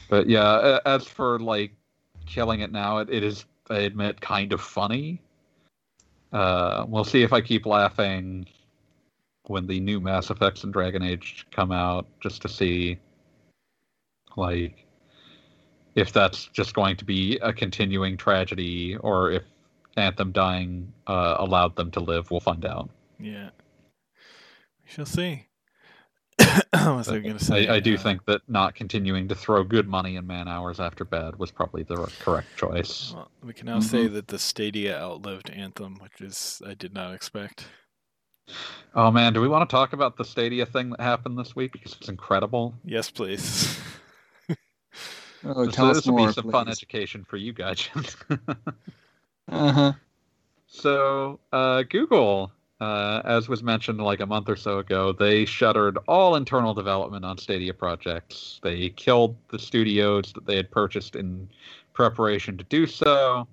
but 0.09 0.27
yeah, 0.27 0.79
as 0.85 1.05
for 1.05 1.39
like 1.39 1.71
killing 2.25 2.61
it 2.61 2.71
now, 2.71 2.97
it, 2.99 3.09
it 3.09 3.23
is 3.23 3.45
I 3.69 3.79
admit 3.79 4.19
kind 4.21 4.53
of 4.53 4.61
funny. 4.61 5.21
Uh, 6.33 6.85
we'll 6.87 7.03
see 7.03 7.23
if 7.23 7.33
I 7.33 7.41
keep 7.41 7.65
laughing 7.65 8.47
when 9.47 9.67
the 9.67 9.79
new 9.79 9.99
Mass 9.99 10.29
Effects 10.29 10.63
and 10.63 10.71
Dragon 10.71 11.03
Age 11.03 11.45
come 11.51 11.71
out, 11.71 12.05
just 12.19 12.41
to 12.43 12.49
see 12.49 12.99
like 14.35 14.85
if 15.95 16.13
that's 16.13 16.45
just 16.47 16.73
going 16.73 16.95
to 16.97 17.05
be 17.05 17.37
a 17.41 17.51
continuing 17.51 18.17
tragedy 18.17 18.95
or 18.97 19.31
if 19.31 19.43
Anthem 19.97 20.31
dying 20.31 20.91
uh, 21.07 21.35
allowed 21.39 21.75
them 21.75 21.91
to 21.91 21.99
live. 21.99 22.31
We'll 22.31 22.39
find 22.39 22.65
out. 22.65 22.89
Yeah. 23.19 23.49
We 24.83 24.89
shall 24.91 25.05
see. 25.05 25.47
I 26.73 27.03
going 27.05 27.37
to 27.37 27.43
say? 27.43 27.67
I, 27.67 27.75
I 27.75 27.79
do 27.79 27.95
Uh, 27.95 27.97
think 27.97 28.25
that 28.25 28.41
not 28.47 28.73
continuing 28.73 29.27
to 29.27 29.35
throw 29.35 29.63
good 29.63 29.87
money 29.87 30.15
and 30.15 30.27
man 30.27 30.47
hours 30.47 30.79
after 30.79 31.03
bad 31.03 31.37
was 31.37 31.51
probably 31.51 31.83
the 31.83 32.11
correct 32.19 32.47
choice. 32.57 33.11
Well, 33.13 33.29
we 33.43 33.53
can 33.53 33.67
now 33.67 33.79
say 33.79 34.07
that 34.07 34.27
the 34.27 34.39
Stadia 34.39 34.97
outlived 34.99 35.49
Anthem, 35.49 35.97
which 35.99 36.21
is 36.21 36.61
I 36.65 36.73
did 36.73 36.93
not 36.93 37.13
expect. 37.13 37.65
Oh 38.95 39.11
man, 39.11 39.33
do 39.33 39.41
we 39.41 39.47
want 39.47 39.69
to 39.69 39.73
talk 39.73 39.93
about 39.93 40.17
the 40.17 40.25
Stadia 40.25 40.65
thing 40.65 40.89
that 40.91 41.01
happened 41.01 41.37
this 41.37 41.55
week 41.55 41.71
because 41.73 41.93
it's 41.93 42.09
incredible? 42.09 42.73
Yes, 42.83 43.09
please. 43.11 43.77
oh, 45.45 45.65
this 45.65 45.75
tell 45.75 45.89
us 45.89 45.97
this 45.97 46.07
will 46.07 46.25
be 46.25 46.31
some 46.31 46.51
fun 46.51 46.67
education 46.67 47.23
for 47.23 47.37
you 47.37 47.53
guys. 47.53 47.89
Uh-huh. 49.51 49.91
So, 50.67 51.39
uh, 51.51 51.83
Google, 51.83 52.51
uh, 52.79 53.21
as 53.25 53.49
was 53.49 53.61
mentioned 53.61 53.99
like 53.99 54.21
a 54.21 54.25
month 54.25 54.49
or 54.49 54.55
so 54.55 54.79
ago, 54.79 55.11
they 55.11 55.45
shuttered 55.45 55.97
all 56.07 56.35
internal 56.35 56.73
development 56.73 57.25
on 57.25 57.37
Stadia 57.37 57.73
projects. 57.73 58.59
They 58.63 58.89
killed 58.89 59.35
the 59.49 59.59
studios 59.59 60.31
that 60.33 60.45
they 60.45 60.55
had 60.55 60.71
purchased 60.71 61.15
in 61.15 61.49
preparation 61.93 62.57
to 62.57 62.63
do 62.65 62.87
so. 62.87 63.47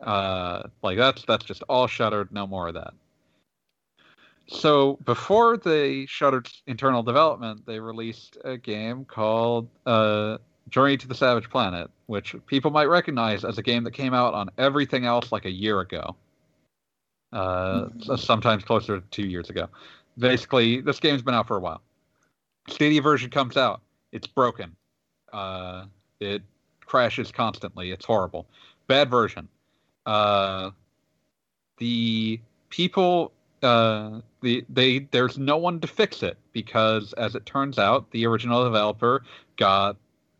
Uh, 0.00 0.62
like 0.82 0.98
that's 0.98 1.24
that's 1.24 1.44
just 1.44 1.62
all 1.68 1.86
shuttered. 1.86 2.32
No 2.32 2.46
more 2.46 2.68
of 2.68 2.74
that. 2.74 2.94
So 4.46 4.98
before 5.04 5.56
they 5.56 6.06
shuttered 6.06 6.48
internal 6.66 7.02
development, 7.02 7.64
they 7.66 7.80
released 7.80 8.36
a 8.44 8.58
game 8.58 9.04
called 9.04 9.68
uh, 9.86 10.38
Journey 10.70 10.96
to 10.96 11.06
the 11.08 11.14
Savage 11.14 11.48
Planet, 11.50 11.90
which 12.06 12.34
people 12.46 12.70
might 12.70 12.86
recognize 12.86 13.44
as 13.44 13.58
a 13.58 13.62
game 13.62 13.84
that 13.84 13.92
came 13.92 14.14
out 14.14 14.34
on 14.34 14.50
everything 14.58 15.04
else 15.04 15.30
like 15.32 15.44
a 15.44 15.50
year 15.50 15.80
ago. 15.80 16.16
Uh, 17.32 17.88
s- 18.08 18.22
sometimes 18.22 18.64
closer 18.64 19.00
to 19.00 19.06
two 19.10 19.26
years 19.26 19.50
ago. 19.50 19.68
Basically, 20.18 20.80
this 20.80 21.00
game's 21.00 21.22
been 21.22 21.34
out 21.34 21.48
for 21.48 21.56
a 21.56 21.60
while. 21.60 21.82
Stadia 22.68 23.02
version 23.02 23.30
comes 23.30 23.56
out. 23.56 23.80
It's 24.12 24.26
broken. 24.26 24.74
Uh, 25.32 25.86
it 26.20 26.42
crashes 26.86 27.32
constantly. 27.32 27.90
It's 27.90 28.04
horrible. 28.04 28.46
Bad 28.86 29.10
version. 29.10 29.48
Uh, 30.06 30.70
the 31.78 32.40
people 32.70 33.32
uh, 33.62 34.20
the 34.42 34.64
they 34.68 35.00
there's 35.10 35.38
no 35.38 35.56
one 35.56 35.80
to 35.80 35.86
fix 35.86 36.22
it 36.22 36.36
because 36.52 37.12
as 37.14 37.34
it 37.34 37.44
turns 37.46 37.78
out 37.78 38.10
the 38.10 38.26
original 38.26 38.62
developer 38.64 39.24
got 39.56 39.96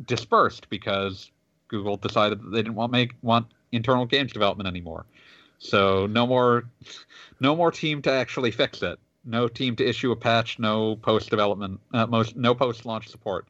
dispersed 0.07 0.68
because 0.70 1.30
Google 1.68 1.97
decided 1.97 2.42
that 2.42 2.51
they 2.51 2.59
didn't 2.59 2.74
want 2.74 2.92
make 2.92 3.14
want 3.22 3.47
internal 3.72 4.07
games 4.07 4.32
development 4.32 4.68
anymore. 4.68 5.05
So 5.59 6.07
no 6.07 6.26
more, 6.26 6.64
no 7.40 7.57
more 7.57 7.70
team 7.70 8.03
to 8.03 8.11
actually 8.11 8.51
fix 8.51 8.82
it. 8.82 8.99
No 9.24 9.49
team 9.49 9.76
to 9.76 9.88
issue 9.88 10.12
a 10.12 10.16
patch. 10.16 10.59
No 10.59 10.97
post 10.97 11.30
development. 11.30 11.80
Uh, 11.92 12.07
most 12.07 12.36
no 12.36 12.55
post 12.55 12.84
launch 12.84 13.09
support. 13.09 13.47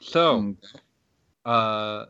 So, 0.00 0.42
Mm. 0.42 0.56
uh, 1.44 2.06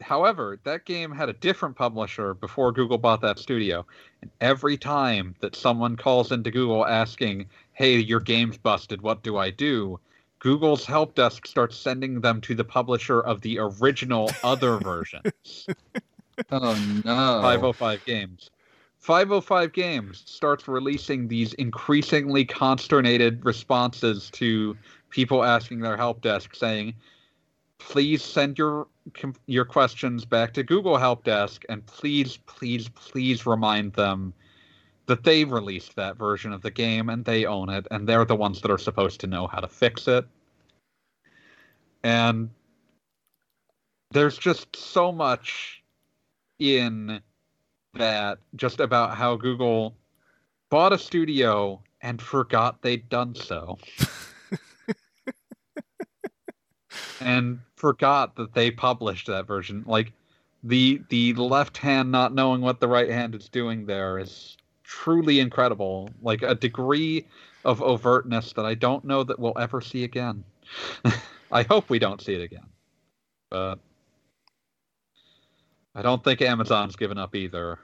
however, 0.00 0.60
that 0.64 0.84
game 0.84 1.10
had 1.10 1.28
a 1.28 1.32
different 1.32 1.76
publisher 1.76 2.34
before 2.34 2.72
Google 2.72 2.98
bought 2.98 3.20
that 3.22 3.38
studio. 3.38 3.86
And 4.22 4.30
every 4.40 4.76
time 4.76 5.34
that 5.40 5.56
someone 5.56 5.96
calls 5.96 6.32
into 6.32 6.50
Google 6.50 6.86
asking, 6.86 7.48
"Hey, 7.72 7.98
your 7.98 8.20
game's 8.20 8.58
busted. 8.58 9.02
What 9.02 9.22
do 9.22 9.36
I 9.36 9.50
do?" 9.50 9.98
Google's 10.40 10.84
help 10.84 11.14
desk 11.14 11.46
starts 11.46 11.76
sending 11.76 12.20
them 12.20 12.40
to 12.40 12.54
the 12.54 12.64
publisher 12.64 13.20
of 13.20 13.42
the 13.42 13.58
original 13.58 14.30
other 14.42 14.78
version. 14.78 15.22
Oh 16.50 16.72
no. 17.04 17.40
505 17.42 18.04
Games. 18.06 18.50
505 18.98 19.74
Games 19.74 20.22
starts 20.24 20.66
releasing 20.66 21.28
these 21.28 21.52
increasingly 21.54 22.46
consternated 22.46 23.44
responses 23.44 24.30
to 24.30 24.74
people 25.10 25.44
asking 25.44 25.80
their 25.80 25.98
help 25.98 26.22
desk 26.22 26.54
saying, 26.54 26.94
"Please 27.78 28.24
send 28.24 28.56
your 28.56 28.86
your 29.46 29.66
questions 29.66 30.24
back 30.24 30.54
to 30.54 30.62
Google 30.62 30.96
Help 30.96 31.24
Desk 31.24 31.62
and 31.68 31.84
please 31.84 32.38
please 32.46 32.88
please 32.88 33.44
remind 33.44 33.92
them 33.92 34.32
that 35.10 35.24
they 35.24 35.44
released 35.44 35.96
that 35.96 36.16
version 36.16 36.52
of 36.52 36.62
the 36.62 36.70
game 36.70 37.10
and 37.10 37.24
they 37.24 37.44
own 37.44 37.68
it 37.68 37.86
and 37.90 38.08
they're 38.08 38.24
the 38.24 38.36
ones 38.36 38.62
that 38.62 38.70
are 38.70 38.78
supposed 38.78 39.20
to 39.20 39.26
know 39.26 39.46
how 39.46 39.60
to 39.60 39.68
fix 39.68 40.08
it." 40.08 40.26
And 42.02 42.50
there's 44.12 44.38
just 44.38 44.74
so 44.74 45.12
much 45.12 45.82
in 46.58 47.20
that 47.94 48.38
just 48.56 48.80
about 48.80 49.16
how 49.16 49.36
Google 49.36 49.96
bought 50.70 50.92
a 50.92 50.98
studio 50.98 51.82
and 52.02 52.22
forgot 52.22 52.80
they'd 52.82 53.08
done 53.08 53.34
so. 53.34 53.78
and 57.20 57.60
forgot 57.76 58.36
that 58.36 58.54
they 58.54 58.70
published 58.70 59.26
that 59.26 59.46
version. 59.46 59.84
Like 59.86 60.12
the 60.62 61.02
the 61.08 61.32
left 61.34 61.76
hand 61.78 62.10
not 62.10 62.34
knowing 62.34 62.60
what 62.60 62.80
the 62.80 62.88
right 62.88 63.10
hand 63.10 63.34
is 63.34 63.48
doing 63.48 63.86
there 63.86 64.18
is 64.18 64.56
truly 64.90 65.38
incredible. 65.38 66.10
Like 66.20 66.42
a 66.42 66.54
degree 66.54 67.24
of 67.64 67.78
overtness 67.78 68.52
that 68.54 68.64
I 68.64 68.74
don't 68.74 69.04
know 69.04 69.22
that 69.22 69.38
we'll 69.38 69.56
ever 69.58 69.80
see 69.80 70.02
again. 70.04 70.42
I 71.52 71.62
hope 71.62 71.88
we 71.88 71.98
don't 71.98 72.20
see 72.20 72.34
it 72.34 72.42
again. 72.42 72.66
But 73.50 73.78
I 75.94 76.02
don't 76.02 76.22
think 76.22 76.42
Amazon's 76.42 76.96
given 76.96 77.18
up 77.18 77.36
either. 77.36 77.78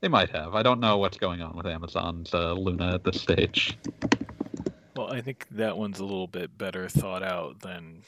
They 0.00 0.08
might 0.08 0.30
have. 0.30 0.54
I 0.54 0.62
don't 0.62 0.80
know 0.80 0.98
what's 0.98 1.18
going 1.18 1.42
on 1.42 1.56
with 1.56 1.66
Amazon's 1.66 2.32
uh, 2.32 2.52
Luna 2.52 2.94
at 2.94 3.04
this 3.04 3.20
stage. 3.20 3.76
Well, 4.96 5.12
I 5.12 5.20
think 5.20 5.46
that 5.52 5.76
one's 5.76 6.00
a 6.00 6.04
little 6.04 6.26
bit 6.26 6.56
better 6.56 6.88
thought 6.88 7.22
out 7.22 7.60
than 7.60 8.02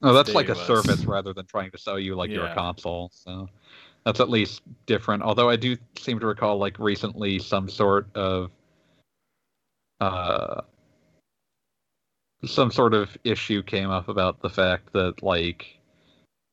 Oh, 0.00 0.12
that's 0.12 0.34
like 0.34 0.48
a 0.48 0.54
was. 0.54 0.66
service 0.66 1.04
rather 1.04 1.32
than 1.32 1.46
trying 1.46 1.70
to 1.72 1.78
sell 1.78 1.98
you 1.98 2.14
like 2.14 2.30
you're 2.30 2.46
a 2.46 2.54
console. 2.54 3.10
So 3.12 3.48
that's 4.08 4.20
at 4.20 4.30
least 4.30 4.62
different. 4.86 5.22
Although 5.22 5.50
I 5.50 5.56
do 5.56 5.76
seem 5.98 6.18
to 6.20 6.26
recall 6.26 6.56
like 6.56 6.78
recently 6.78 7.38
some 7.38 7.68
sort 7.68 8.06
of 8.16 8.50
uh 10.00 10.62
some 12.46 12.70
sort 12.70 12.94
of 12.94 13.14
issue 13.22 13.62
came 13.62 13.90
up 13.90 14.08
about 14.08 14.40
the 14.40 14.48
fact 14.48 14.94
that 14.94 15.22
like 15.22 15.78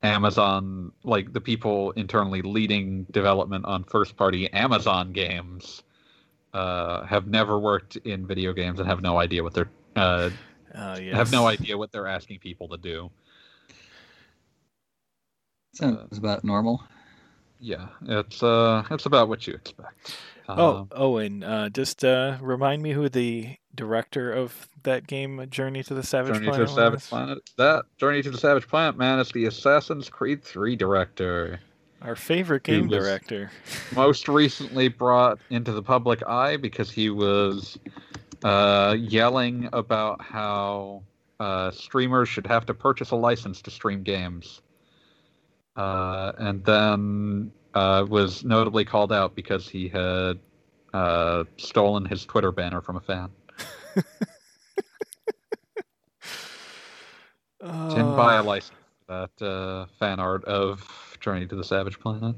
Amazon 0.04 0.92
like 1.06 1.32
the 1.32 1.40
people 1.40 1.92
internally 1.92 2.42
leading 2.42 3.06
development 3.06 3.64
on 3.64 3.86
first 3.86 4.18
party 4.18 4.52
Amazon 4.52 5.14
games 5.14 5.82
uh 6.54 7.06
have 7.06 7.26
never 7.28 7.58
worked 7.58 7.96
in 7.96 8.28
video 8.28 8.52
games 8.52 8.82
and 8.82 8.90
have 8.90 9.02
no 9.02 9.18
idea 9.18 9.42
what 9.42 9.54
they're 9.54 9.72
uh 9.96 10.30
uh, 10.74 11.00
yes. 11.02 11.16
have 11.16 11.32
no 11.32 11.48
idea 11.48 11.78
what 11.78 11.94
they're 11.94 12.08
asking 12.08 12.40
people 12.40 12.68
to 12.68 12.78
do. 12.78 13.10
Sounds 15.74 16.18
about 16.18 16.44
normal. 16.44 16.84
Yeah, 17.60 17.88
it's 18.04 18.44
uh, 18.44 18.84
it's 18.92 19.06
about 19.06 19.30
what 19.30 19.48
you 19.48 19.54
expect. 19.54 20.18
Oh, 20.48 20.78
Um, 20.78 20.88
oh, 20.92 21.18
and 21.18 21.44
uh, 21.44 21.70
just 21.70 22.04
uh, 22.06 22.38
remind 22.42 22.82
me 22.82 22.92
who 22.92 23.10
the 23.10 23.58
director 23.74 24.32
of 24.32 24.68
that 24.84 25.08
game, 25.08 25.46
Journey 25.50 25.84
to 25.84 25.94
the 25.94 26.04
Savage 26.04 26.36
Journey 26.36 26.46
to 26.46 26.52
Planet, 26.52 26.68
the 26.68 26.74
Savage 26.74 26.94
was? 26.94 27.08
Planet. 27.08 27.50
That 27.58 27.86
Journey 27.98 28.22
to 28.22 28.30
the 28.30 28.38
Savage 28.38 28.68
Planet, 28.68 28.98
man, 28.98 29.20
is 29.20 29.30
the 29.32 29.46
Assassin's 29.46 30.10
Creed 30.10 30.44
3 30.44 30.76
director. 30.76 31.60
Our 32.02 32.16
favorite 32.16 32.64
game 32.64 32.88
director. 32.88 33.52
Most 33.96 34.28
recently 34.28 34.90
brought 34.90 35.40
into 35.50 35.72
the 35.72 35.82
public 35.82 36.26
eye 36.28 36.58
because 36.58 36.92
he 36.92 37.10
was 37.10 37.80
uh, 38.44 38.96
yelling 39.00 39.70
about 39.74 40.22
how 40.22 41.02
uh, 41.40 41.72
streamers 41.72 42.30
should 42.30 42.46
have 42.46 42.66
to 42.68 42.74
purchase 42.74 43.10
a 43.12 43.16
license 43.16 43.62
to 43.64 43.72
stream 43.72 44.04
games. 44.04 44.62
Uh, 45.76 46.32
and 46.38 46.64
then 46.64 47.52
uh, 47.74 48.06
was 48.08 48.44
notably 48.44 48.86
called 48.86 49.12
out 49.12 49.36
because 49.36 49.68
he 49.68 49.88
had 49.90 50.40
uh, 50.94 51.44
stolen 51.58 52.06
his 52.06 52.26
Twitter 52.26 52.52
banner 52.52 52.82
from 52.82 52.96
a 52.98 53.02
fan. 53.02 53.30
Didn't 57.90 58.14
buy 58.14 58.36
a 58.36 58.42
Uh, 58.42 58.44
license 58.44 58.78
for 59.08 59.28
that 59.40 59.46
uh, 59.46 59.86
fan 60.00 60.20
art 60.20 60.44
of 60.46 61.18
Journey 61.20 61.46
to 61.48 61.56
the 61.56 61.64
Savage 61.64 62.00
Planet. 62.00 62.36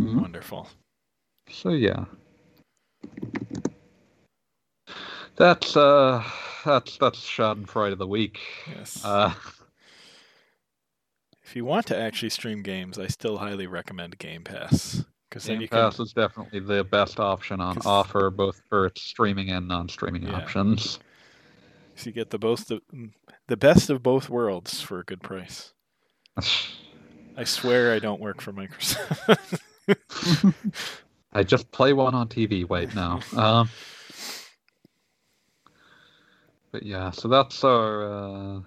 Mhm. 0.00 0.20
Wonderful. 0.20 0.68
So 1.50 1.70
yeah. 1.70 2.04
That's 5.38 5.76
uh 5.76 6.22
that's 6.64 6.96
that's 6.98 7.20
Schadenfreude 7.20 7.92
of 7.92 7.98
the 7.98 8.06
week. 8.06 8.40
Yes. 8.68 9.04
Uh 9.04 9.32
if 11.44 11.56
you 11.56 11.64
want 11.64 11.86
to 11.86 11.96
actually 11.98 12.30
stream 12.30 12.62
games, 12.62 12.98
I 12.98 13.06
still 13.06 13.38
highly 13.38 13.66
recommend 13.66 14.18
Game 14.18 14.44
Pass 14.44 15.04
because 15.30 15.44
then 15.44 15.60
Game 15.60 15.68
Pass 15.68 15.98
is 16.00 16.12
definitely 16.12 16.60
the 16.60 16.84
best 16.84 17.20
option 17.20 17.60
on 17.60 17.76
'Cause- 17.76 17.86
offer, 17.86 18.30
both 18.30 18.60
for 18.68 18.86
its 18.86 19.02
streaming 19.02 19.50
and 19.50 19.68
non-streaming 19.68 20.24
Yeah. 20.24 20.36
options. 20.36 20.98
so 21.96 22.06
you 22.06 22.12
get 22.12 22.30
the 22.30 22.38
both 22.38 22.70
of, 22.70 22.80
the 23.46 23.56
best 23.56 23.90
of 23.90 24.02
both 24.02 24.28
worlds 24.28 24.80
for 24.80 25.00
a 25.00 25.04
good 25.04 25.22
price. 25.22 25.72
I 27.36 27.44
swear 27.44 27.92
I 27.94 27.98
don't 28.00 28.20
work 28.20 28.40
for 28.40 28.52
Microsoft. 28.52 29.60
I 31.32 31.42
just 31.44 31.70
play 31.70 31.92
one 31.92 32.14
on 32.14 32.28
TV. 32.28 32.68
Wait, 32.68 32.94
no. 32.94 33.20
Um, 33.36 33.68
but 36.72 36.82
yeah, 36.82 37.10
so 37.10 37.28
that's 37.28 37.64
our. 37.64 38.04
Uh... 38.04 38.60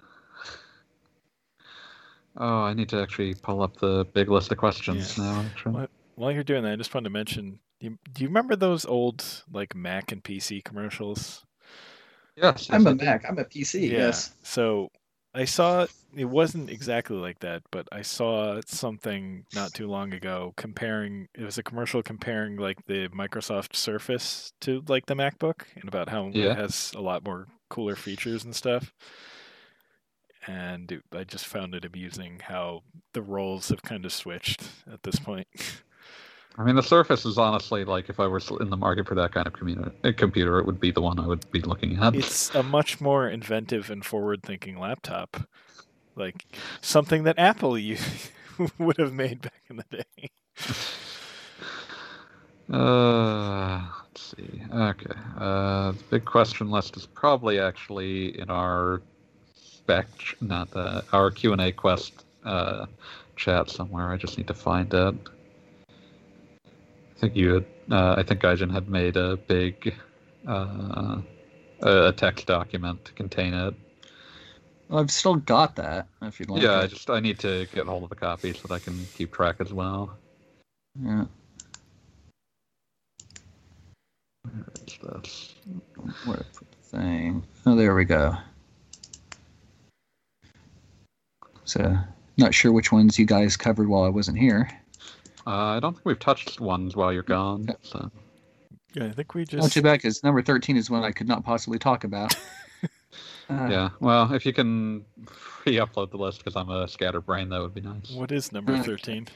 Oh, 2.36 2.62
I 2.62 2.72
need 2.74 2.88
to 2.90 3.00
actually 3.02 3.34
pull 3.34 3.62
up 3.62 3.76
the 3.76 4.06
big 4.14 4.28
list 4.30 4.50
of 4.52 4.58
questions 4.58 5.18
Yeah. 5.18 5.24
now. 5.24 5.40
Actually, 5.42 5.86
While 6.14 6.32
you're 6.32 6.44
doing 6.44 6.62
that, 6.62 6.72
I 6.72 6.76
just 6.76 6.94
wanted 6.94 7.04
to 7.08 7.12
mention. 7.12 7.58
You, 7.80 7.98
do 8.12 8.22
you 8.22 8.28
remember 8.28 8.54
those 8.56 8.86
old 8.86 9.24
like 9.52 9.74
Mac 9.74 10.12
and 10.12 10.22
PC 10.22 10.62
commercials? 10.64 11.44
yes, 12.36 12.68
I'm 12.70 12.86
a 12.86 12.90
a 12.90 12.92
I. 12.92 12.94
Mac. 12.94 13.24
I'm 13.28 13.38
a 13.38 13.44
PC. 13.44 13.90
Yeah. 13.90 13.98
Yes. 13.98 14.34
So 14.42 14.88
I 15.34 15.44
saw 15.44 15.86
it 16.16 16.24
wasn't 16.26 16.70
exactly 16.70 17.16
like 17.16 17.40
that, 17.40 17.62
but 17.70 17.88
I 17.92 18.02
saw 18.02 18.60
something 18.66 19.44
not 19.54 19.74
too 19.74 19.88
long 19.88 20.14
ago 20.14 20.54
comparing. 20.56 21.28
It 21.34 21.42
was 21.44 21.58
a 21.58 21.62
commercial 21.62 22.02
comparing 22.02 22.56
like 22.56 22.84
the 22.86 23.08
Microsoft 23.08 23.74
Surface 23.76 24.52
to 24.62 24.82
like 24.88 25.06
the 25.06 25.14
MacBook, 25.14 25.62
and 25.74 25.88
about 25.88 26.08
how 26.08 26.30
Yeah. 26.32 26.52
it 26.52 26.56
has 26.58 26.92
a 26.96 27.00
lot 27.00 27.24
more 27.24 27.48
cooler 27.72 27.96
features 27.96 28.44
and 28.44 28.54
stuff. 28.54 28.92
And 30.46 30.92
it, 30.92 31.02
I 31.10 31.24
just 31.24 31.46
found 31.46 31.74
it 31.74 31.86
amusing 31.86 32.40
how 32.44 32.82
the 33.14 33.22
roles 33.22 33.70
have 33.70 33.80
kind 33.82 34.04
of 34.04 34.12
switched 34.12 34.62
at 34.92 35.02
this 35.04 35.18
point. 35.18 35.46
I 36.58 36.64
mean, 36.64 36.76
the 36.76 36.82
Surface 36.82 37.24
is 37.24 37.38
honestly 37.38 37.86
like 37.86 38.10
if 38.10 38.20
I 38.20 38.26
were 38.26 38.42
in 38.60 38.68
the 38.68 38.76
market 38.76 39.08
for 39.08 39.14
that 39.14 39.32
kind 39.32 39.46
of 39.46 39.54
uh, 40.04 40.12
computer, 40.14 40.58
it 40.58 40.66
would 40.66 40.80
be 40.80 40.90
the 40.90 41.00
one 41.00 41.18
I 41.18 41.26
would 41.26 41.50
be 41.50 41.62
looking 41.62 41.96
at. 41.96 42.14
it's 42.14 42.54
a 42.54 42.62
much 42.62 43.00
more 43.00 43.26
inventive 43.26 43.90
and 43.90 44.04
forward-thinking 44.04 44.78
laptop, 44.78 45.48
like 46.14 46.44
something 46.82 47.22
that 47.22 47.38
Apple 47.38 47.72
would 48.78 48.98
have 48.98 49.14
made 49.14 49.40
back 49.40 49.62
in 49.70 49.76
the 49.76 49.86
day. 49.90 50.30
Uh, 52.70 53.82
see. 54.36 54.62
Okay. 54.72 55.20
Uh, 55.38 55.92
the 55.92 56.04
big 56.10 56.24
question 56.24 56.70
list 56.70 56.96
is 56.96 57.06
probably 57.06 57.58
actually 57.58 58.38
in 58.38 58.50
our 58.50 59.02
spec, 59.54 60.06
not 60.40 60.70
the 60.70 61.04
our 61.12 61.30
Q 61.30 61.52
and 61.52 61.60
A 61.60 61.72
quest 61.72 62.24
uh, 62.44 62.86
chat 63.36 63.70
somewhere. 63.70 64.10
I 64.10 64.16
just 64.16 64.38
need 64.38 64.48
to 64.48 64.54
find 64.54 64.92
it. 64.92 65.14
I 66.66 67.18
think 67.18 67.36
you 67.36 67.54
had. 67.54 67.64
Uh, 67.90 68.14
I 68.16 68.22
think 68.22 68.40
Gaijin 68.40 68.72
had 68.72 68.88
made 68.88 69.16
a 69.16 69.36
big 69.36 69.94
uh, 70.46 71.18
a 71.80 72.12
text 72.12 72.46
document 72.46 73.04
to 73.04 73.12
contain 73.12 73.54
it. 73.54 73.74
Well, 74.88 75.00
I've 75.00 75.10
still 75.10 75.36
got 75.36 75.76
that. 75.76 76.08
If 76.20 76.38
you'd 76.38 76.50
like. 76.50 76.62
yeah, 76.62 76.80
I 76.80 76.86
just 76.86 77.10
I 77.10 77.20
need 77.20 77.38
to 77.40 77.66
get 77.74 77.86
hold 77.86 78.04
of 78.04 78.12
a 78.12 78.14
copy 78.14 78.52
so 78.52 78.68
that 78.68 78.74
I 78.74 78.78
can 78.78 79.06
keep 79.14 79.32
track 79.32 79.56
as 79.60 79.72
well. 79.72 80.16
Yeah. 81.00 81.24
Where 84.44 84.64
is 84.86 84.98
this? 85.02 85.54
Where 86.24 86.36
did 86.36 86.52
put 86.54 86.70
the 86.72 86.98
thing? 86.98 87.44
Oh, 87.66 87.76
there 87.76 87.94
we 87.94 88.04
go. 88.04 88.36
So, 91.64 91.96
not 92.36 92.52
sure 92.54 92.72
which 92.72 92.92
ones 92.92 93.18
you 93.18 93.24
guys 93.26 93.56
covered 93.56 93.88
while 93.88 94.02
I 94.02 94.08
wasn't 94.08 94.38
here. 94.38 94.68
Uh, 95.46 95.50
I 95.76 95.80
don't 95.80 95.94
think 95.94 96.04
we've 96.04 96.18
touched 96.18 96.60
ones 96.60 96.96
while 96.96 97.12
you're 97.12 97.22
gone. 97.22 97.64
Yep. 97.64 97.78
So. 97.82 98.10
Yeah, 98.94 99.06
I 99.06 99.10
think 99.12 99.34
we 99.34 99.44
just. 99.44 99.54
Not 99.54 99.62
just. 99.64 99.74
too 99.74 99.82
bad 99.82 99.94
because 99.94 100.22
number 100.22 100.42
thirteen 100.42 100.76
is 100.76 100.90
one 100.90 101.02
I 101.04 101.12
could 101.12 101.28
not 101.28 101.44
possibly 101.44 101.78
talk 101.78 102.04
about. 102.04 102.34
Uh, 103.50 103.66
Yeah, 103.68 103.88
well, 104.00 104.32
if 104.32 104.46
you 104.46 104.52
can 104.52 105.04
re-upload 105.66 106.10
the 106.10 106.16
list 106.16 106.38
because 106.38 106.56
I'm 106.56 106.70
a 106.70 106.86
scatterbrain, 106.88 107.48
that 107.50 107.60
would 107.60 107.74
be 107.74 107.80
nice. 107.82 108.10
What 108.12 108.32
is 108.32 108.52
number 108.52 108.72
Uh, 108.72 108.82
13? 108.82 109.26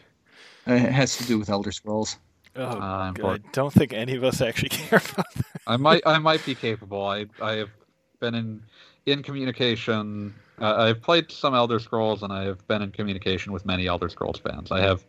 It 0.69 0.79
has 0.79 1.17
to 1.19 1.25
do 1.27 1.39
with 1.39 1.51
Elder 1.51 1.73
Scrolls. 1.73 2.17
Oh, 2.57 2.63
Uh, 2.63 3.13
I 3.25 3.39
don't 3.53 3.73
think 3.73 3.93
any 3.93 4.15
of 4.17 4.25
us 4.25 4.41
actually 4.41 4.69
care 4.71 5.01
about 5.15 5.33
that. 5.35 5.45
I 5.67 5.77
might, 5.77 6.03
I 6.07 6.19
might 6.19 6.45
be 6.45 6.55
capable. 6.55 7.05
I, 7.05 7.27
I 7.43 7.53
have 7.53 7.71
been 8.21 8.35
in, 8.35 8.63
in 9.07 9.23
communication. 9.23 10.35
Uh, 10.61 10.75
I've 10.77 11.03
played 11.03 11.31
some 11.31 11.55
Elder 11.55 11.79
Scrolls, 11.79 12.23
and 12.23 12.33
I 12.33 12.45
have 12.45 12.67
been 12.69 12.83
in 12.83 12.91
communication 12.93 13.53
with 13.53 13.67
many 13.67 13.87
Elder 13.87 14.09
Scrolls 14.09 14.39
fans. 14.39 14.71
I 14.71 14.81
have 14.81 15.05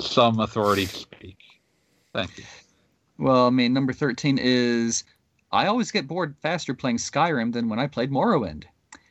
some 0.00 0.40
authority 0.40 0.86
to 0.86 0.94
speak. 0.94 1.38
Thank 2.12 2.38
you. 2.38 2.44
Well, 3.18 3.46
I 3.46 3.50
mean, 3.50 3.72
number 3.72 3.92
13 3.92 4.38
is 4.40 5.04
I 5.50 5.66
always 5.66 5.90
get 5.90 6.06
bored 6.06 6.36
faster 6.40 6.74
playing 6.74 6.98
Skyrim 6.98 7.52
than 7.52 7.68
when 7.68 7.78
I 7.78 7.86
played 7.86 8.10
Morrowind. 8.10 8.64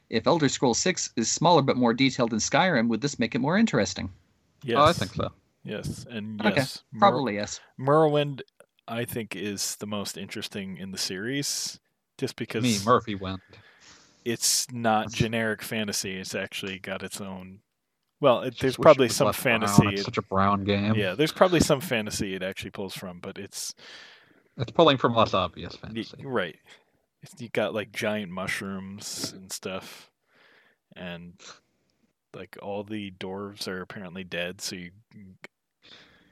If 0.10 0.26
Elder 0.26 0.48
Scrolls 0.48 0.78
6 0.80 1.12
is 1.18 1.30
smaller 1.30 1.62
but 1.62 1.76
more 1.76 1.94
detailed 1.94 2.30
than 2.30 2.40
Skyrim, 2.40 2.88
would 2.88 3.02
this 3.02 3.20
make 3.20 3.36
it 3.36 3.40
more 3.40 3.58
interesting? 3.58 4.10
Yes. 4.64 4.78
Oh, 4.80 4.84
I 4.84 4.94
think 4.94 5.14
so. 5.14 5.32
Yes, 5.68 6.06
and 6.10 6.40
Okay, 6.40 6.56
yes, 6.56 6.84
Mor- 6.94 7.00
Probably 7.10 7.36
yes. 7.36 7.60
Morrowind, 7.80 8.42
I 8.88 9.04
think, 9.06 9.36
is 9.36 9.76
the 9.76 9.86
most 9.88 10.18
interesting 10.18 10.78
in 10.78 10.92
the 10.92 10.98
series, 10.98 11.80
just 12.18 12.38
because 12.38 12.64
Me, 12.64 12.78
Murphy 12.86 13.16
went. 13.16 13.42
it's 14.24 14.72
not 14.72 15.12
generic 15.12 15.62
fantasy. 15.62 16.18
It's 16.18 16.34
actually 16.36 16.80
got 16.80 17.04
its 17.04 17.20
own. 17.20 17.60
Well, 18.22 18.40
it, 18.42 18.52
there's 18.60 18.76
Just 18.76 18.80
it 18.80 18.82
probably 18.82 19.10
some 19.10 19.28
less 19.28 19.44
brown. 19.44 19.60
fantasy. 19.62 19.88
It's 19.90 20.02
it- 20.02 20.06
such 20.06 20.18
a 20.18 20.22
brown 20.24 20.64
game. 20.64 20.96
yeah, 20.96 21.16
there's 21.16 21.34
probably 21.34 21.60
some 21.60 21.82
fantasy 21.82 22.34
it 22.34 22.44
actually 22.44 22.72
pulls 22.72 22.96
from, 22.96 23.20
but 23.20 23.38
it's 23.38 23.76
It's 24.58 24.72
pulling 24.72 24.98
from 24.98 25.14
less 25.16 25.34
obvious 25.34 25.76
fantasy. 25.76 26.24
right. 26.24 26.56
You 27.40 27.50
got 27.50 27.74
like 27.74 27.92
giant 27.92 28.32
mushrooms 28.32 29.34
and 29.36 29.52
stuff, 29.52 30.10
and 30.96 31.34
like 32.34 32.56
all 32.62 32.84
the 32.84 33.12
dwarves 33.20 33.68
are 33.68 33.82
apparently 33.82 34.24
dead. 34.24 34.62
So 34.62 34.78
you 34.78 34.92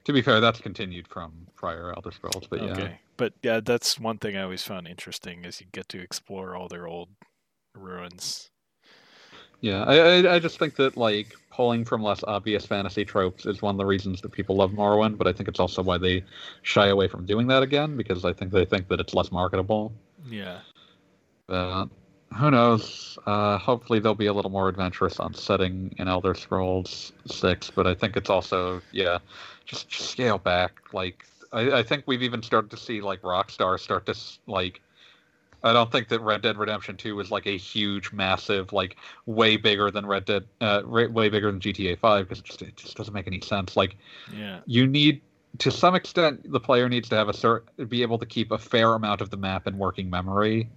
To 0.05 0.13
be 0.13 0.21
fair, 0.21 0.39
that's 0.39 0.61
continued 0.61 1.07
from 1.07 1.33
prior 1.55 1.91
Elder 1.95 2.11
Scrolls, 2.11 2.47
but 2.47 2.61
yeah. 2.61 2.71
okay, 2.71 2.99
but 3.17 3.33
yeah, 3.41 3.59
that's 3.59 3.99
one 3.99 4.19
thing 4.19 4.37
I 4.37 4.43
always 4.43 4.63
found 4.63 4.87
interesting 4.87 5.43
is 5.45 5.59
you 5.59 5.67
get 5.71 5.89
to 5.89 5.99
explore 5.99 6.55
all 6.55 6.67
their 6.67 6.87
old 6.87 7.09
ruins. 7.75 8.49
Yeah, 9.61 9.83
I, 9.83 9.95
I 9.97 10.35
I 10.35 10.39
just 10.39 10.59
think 10.59 10.75
that 10.75 10.95
like 10.95 11.33
pulling 11.49 11.85
from 11.85 12.03
less 12.03 12.23
obvious 12.27 12.67
fantasy 12.67 13.03
tropes 13.03 13.47
is 13.47 13.63
one 13.63 13.73
of 13.73 13.79
the 13.79 13.85
reasons 13.85 14.21
that 14.21 14.31
people 14.31 14.55
love 14.57 14.71
Morrowind, 14.71 15.17
but 15.17 15.25
I 15.25 15.33
think 15.33 15.49
it's 15.49 15.59
also 15.59 15.81
why 15.81 15.97
they 15.97 16.23
shy 16.61 16.87
away 16.87 17.07
from 17.07 17.25
doing 17.25 17.47
that 17.47 17.63
again 17.63 17.97
because 17.97 18.25
I 18.25 18.33
think 18.33 18.51
they 18.51 18.65
think 18.65 18.89
that 18.89 18.99
it's 18.99 19.15
less 19.15 19.31
marketable. 19.31 19.91
Yeah. 20.29 20.59
But 21.47 21.87
who 22.37 22.51
knows? 22.51 23.17
Uh, 23.25 23.57
hopefully 23.57 23.99
they'll 23.99 24.13
be 24.13 24.25
a 24.25 24.33
little 24.33 24.51
more 24.51 24.67
adventurous 24.67 25.19
on 25.19 25.33
setting 25.33 25.95
in 25.97 26.07
Elder 26.07 26.35
Scrolls 26.35 27.13
Six, 27.25 27.71
but 27.71 27.87
I 27.87 27.95
think 27.95 28.17
it's 28.17 28.29
also 28.29 28.81
yeah, 28.91 29.19
just, 29.65 29.89
just 29.89 30.09
scale 30.09 30.37
back. 30.37 30.93
Like 30.93 31.25
I, 31.51 31.79
I 31.79 31.83
think 31.83 32.03
we've 32.05 32.23
even 32.23 32.43
started 32.43 32.71
to 32.71 32.77
see 32.77 33.01
like 33.01 33.21
Rockstar 33.21 33.79
start 33.79 34.05
to 34.07 34.15
like. 34.47 34.81
I 35.63 35.73
don't 35.73 35.91
think 35.91 36.09
that 36.09 36.21
Red 36.21 36.43
Dead 36.43 36.57
Redemption 36.57 36.95
2 36.95 37.19
is 37.21 37.31
like 37.31 37.47
a 37.47 37.57
huge, 37.57 38.11
massive, 38.11 38.71
like 38.71 38.97
way 39.25 39.57
bigger 39.57 39.89
than 39.89 40.05
Red 40.05 40.25
Dead, 40.25 40.45
uh, 40.61 40.83
way 40.85 41.29
bigger 41.29 41.51
than 41.51 41.59
GTA 41.59 41.97
5 41.97 42.25
because 42.27 42.39
it 42.39 42.45
just, 42.45 42.61
it 42.61 42.75
just 42.75 42.95
doesn't 42.95 43.15
make 43.15 43.25
any 43.25 43.41
sense. 43.41 43.75
Like 43.75 43.95
Yeah. 44.31 44.59
you 44.67 44.85
need, 44.85 45.23
to 45.57 45.71
some 45.71 45.95
extent, 45.95 46.51
the 46.51 46.59
player 46.59 46.87
needs 46.87 47.09
to 47.09 47.15
have 47.15 47.29
a 47.29 47.31
cert, 47.31 47.61
be 47.89 48.03
able 48.03 48.19
to 48.19 48.27
keep 48.27 48.51
a 48.51 48.59
fair 48.59 48.93
amount 48.93 49.21
of 49.21 49.31
the 49.31 49.37
map 49.37 49.65
in 49.65 49.79
working 49.79 50.07
memory, 50.07 50.69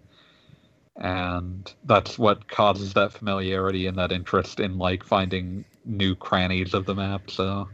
and 0.97 1.70
that's 1.84 2.18
what 2.18 2.49
causes 2.49 2.95
that 2.95 3.12
familiarity 3.12 3.86
and 3.86 3.99
that 3.99 4.11
interest 4.11 4.59
in 4.59 4.78
like 4.78 5.05
finding 5.05 5.64
new 5.84 6.14
crannies 6.14 6.72
of 6.72 6.86
the 6.86 6.95
map. 6.95 7.30
So 7.30 7.68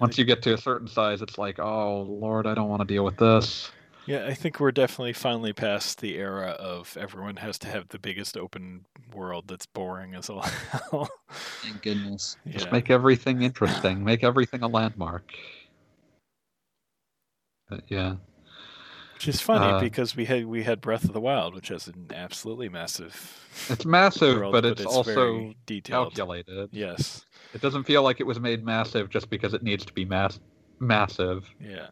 once 0.00 0.18
you 0.18 0.24
get 0.24 0.42
to 0.42 0.54
a 0.54 0.58
certain 0.58 0.88
size, 0.88 1.22
it's 1.22 1.38
like, 1.38 1.58
oh 1.58 2.02
lord, 2.02 2.46
I 2.46 2.54
don't 2.54 2.68
want 2.68 2.80
to 2.80 2.86
deal 2.86 3.04
with 3.04 3.16
this. 3.16 3.70
Yeah, 4.06 4.26
I 4.26 4.34
think 4.34 4.60
we're 4.60 4.72
definitely 4.72 5.14
finally 5.14 5.54
past 5.54 6.00
the 6.00 6.16
era 6.16 6.50
of 6.50 6.96
everyone 7.00 7.36
has 7.36 7.58
to 7.60 7.68
have 7.68 7.88
the 7.88 7.98
biggest 7.98 8.36
open 8.36 8.84
world 9.14 9.44
that's 9.48 9.64
boring 9.64 10.14
as 10.14 10.28
all 10.28 10.42
hell. 10.42 11.08
Thank 11.30 11.82
goodness. 11.82 12.36
Just 12.48 12.70
make 12.70 12.90
everything 12.90 13.42
interesting. 13.42 14.04
Make 14.04 14.22
everything 14.22 14.62
a 14.62 14.68
landmark. 14.68 15.32
But 17.70 17.84
yeah, 17.88 18.16
Which 19.14 19.26
is 19.28 19.40
funny 19.40 19.72
uh, 19.72 19.80
because 19.80 20.14
we 20.14 20.26
had 20.26 20.44
we 20.44 20.64
had 20.64 20.82
Breath 20.82 21.04
of 21.04 21.14
the 21.14 21.20
Wild, 21.20 21.54
which 21.54 21.68
has 21.68 21.88
an 21.88 22.10
absolutely 22.14 22.68
massive 22.68 23.40
it's 23.70 23.86
massive, 23.86 24.36
world, 24.40 24.52
but 24.52 24.66
it's, 24.66 24.84
also 24.84 25.14
very 25.14 25.56
detailed. 25.64 26.08
calculated. 26.08 26.68
Yes. 26.72 27.24
It 27.54 27.60
doesn't 27.60 27.84
feel 27.84 28.02
like 28.02 28.20
it 28.20 28.26
was 28.26 28.40
made 28.40 28.64
massive 28.64 29.08
just 29.10 29.30
because 29.30 29.54
it 29.54 29.62
needs 29.62 29.84
to 29.86 29.92
be 29.92 30.04
mass 30.04 30.40
massive. 30.80 31.48
Yeah. 31.60 31.88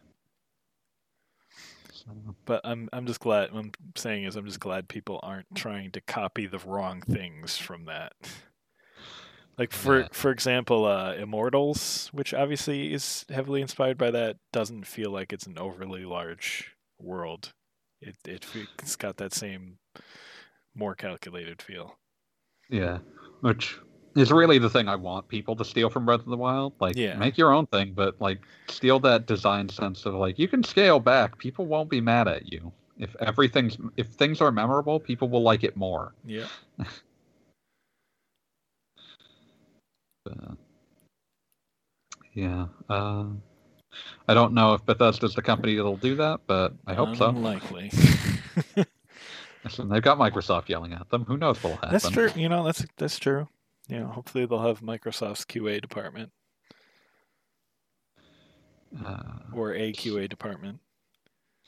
But 2.46 2.62
I'm 2.64 2.88
I'm 2.92 3.06
just 3.06 3.20
glad 3.20 3.52
what 3.52 3.60
I'm 3.60 3.72
saying 3.96 4.24
is 4.24 4.34
I'm 4.36 4.44
just 4.46 4.58
glad 4.60 4.88
people 4.88 5.20
aren't 5.22 5.54
trying 5.54 5.92
to 5.92 6.00
copy 6.00 6.46
the 6.46 6.58
wrong 6.58 7.00
things 7.02 7.56
from 7.56 7.84
that. 7.84 8.12
Like 9.56 9.70
for 9.72 10.00
Yeah. 10.00 10.08
for 10.12 10.32
example, 10.32 10.84
uh, 10.84 11.14
Immortals, 11.14 12.08
which 12.12 12.34
obviously 12.34 12.92
is 12.92 13.24
heavily 13.28 13.60
inspired 13.60 13.98
by 13.98 14.10
that, 14.10 14.38
doesn't 14.52 14.86
feel 14.86 15.10
like 15.12 15.32
it's 15.32 15.46
an 15.46 15.58
overly 15.58 16.04
large 16.04 16.74
world. 16.98 17.52
It 18.00 18.16
it 18.26 18.46
it's 18.80 18.96
got 18.96 19.18
that 19.18 19.32
same 19.32 19.78
more 20.74 20.96
calculated 20.96 21.62
feel. 21.62 21.98
yeah, 22.68 22.98
which 23.42 23.78
is 24.14 24.30
really 24.32 24.58
the 24.58 24.68
thing 24.70 24.88
I 24.88 24.96
want 24.96 25.28
people 25.28 25.56
to 25.56 25.64
steal 25.64 25.88
from 25.90 26.04
Breath 26.06 26.20
of 26.20 26.26
the 26.26 26.36
Wild. 26.36 26.72
Like, 26.80 26.96
Yeah. 26.96 27.16
make 27.16 27.38
your 27.38 27.52
own 27.52 27.66
thing, 27.66 27.92
but 27.94 28.20
like 28.20 28.40
steal 28.68 28.98
that 29.00 29.26
design 29.26 29.68
sense 29.68 30.04
of 30.06 30.14
like 30.14 30.38
you 30.38 30.48
can 30.48 30.62
scale 30.62 31.00
back. 31.00 31.38
People 31.38 31.66
won't 31.66 31.88
be 31.90 32.00
mad 32.00 32.28
at 32.28 32.52
you 32.52 32.72
if 32.98 33.14
everything's 33.20 33.78
if 33.96 34.08
things 34.08 34.40
are 34.40 34.52
memorable. 34.52 35.00
People 35.00 35.28
will 35.28 35.42
like 35.42 35.64
it 35.64 35.76
more. 35.76 36.14
Yeah. 36.24 36.46
Yeah. 42.34 42.66
Uh, 42.88 43.24
I 44.28 44.34
don't 44.34 44.54
know 44.54 44.74
if 44.74 44.84
Bethesda's 44.86 45.34
the 45.34 45.42
company 45.42 45.76
that'll 45.76 45.96
do 45.96 46.16
that, 46.16 46.40
but 46.46 46.72
I 46.86 46.94
hope 46.94 47.16
so. 47.16 47.28
Unlikely. 47.28 47.90
Listen, 49.64 49.88
they've 49.88 50.02
got 50.02 50.18
Microsoft 50.18 50.68
yelling 50.68 50.92
at 50.92 51.08
them. 51.10 51.24
Who 51.24 51.36
knows 51.36 51.62
what'll 51.62 51.76
happen? 51.76 51.92
that's 51.92 52.08
true. 52.10 52.30
You 52.34 52.48
know, 52.48 52.64
that's 52.64 52.84
that's 52.96 53.18
true. 53.18 53.48
You 53.92 54.00
know, 54.00 54.06
hopefully 54.06 54.46
they'll 54.46 54.62
have 54.66 54.80
Microsoft's 54.80 55.44
QA 55.44 55.78
department 55.80 56.32
Uh, 59.04 59.22
or 59.52 59.74
a 59.74 59.92
QA 59.92 60.28
department. 60.28 60.78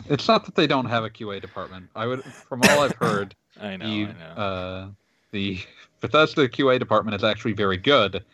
it's 0.08 0.26
not 0.28 0.44
that 0.46 0.54
they 0.54 0.66
don't 0.66 0.86
have 0.86 1.04
a 1.04 1.10
QA 1.10 1.40
department. 1.40 1.88
I 1.94 2.06
would, 2.06 2.24
from 2.24 2.62
all 2.62 2.80
I've 2.80 2.96
heard, 2.96 3.34
I 3.60 3.76
know. 3.76 3.86
the 3.86 4.06
I 4.06 4.12
know. 4.12 4.42
uh, 4.42 4.88
the 5.32 5.58
Bethesda 6.00 6.48
QA 6.48 6.78
department 6.78 7.14
is 7.14 7.24
actually 7.24 7.52
very 7.52 7.76
good. 7.76 8.24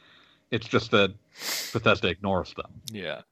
It's 0.53 0.69
just 0.69 0.91
that 0.93 1.13
Bethesda 1.73 2.09
ignores 2.09 2.55
them. 2.55 2.71
yeah. 2.93 3.23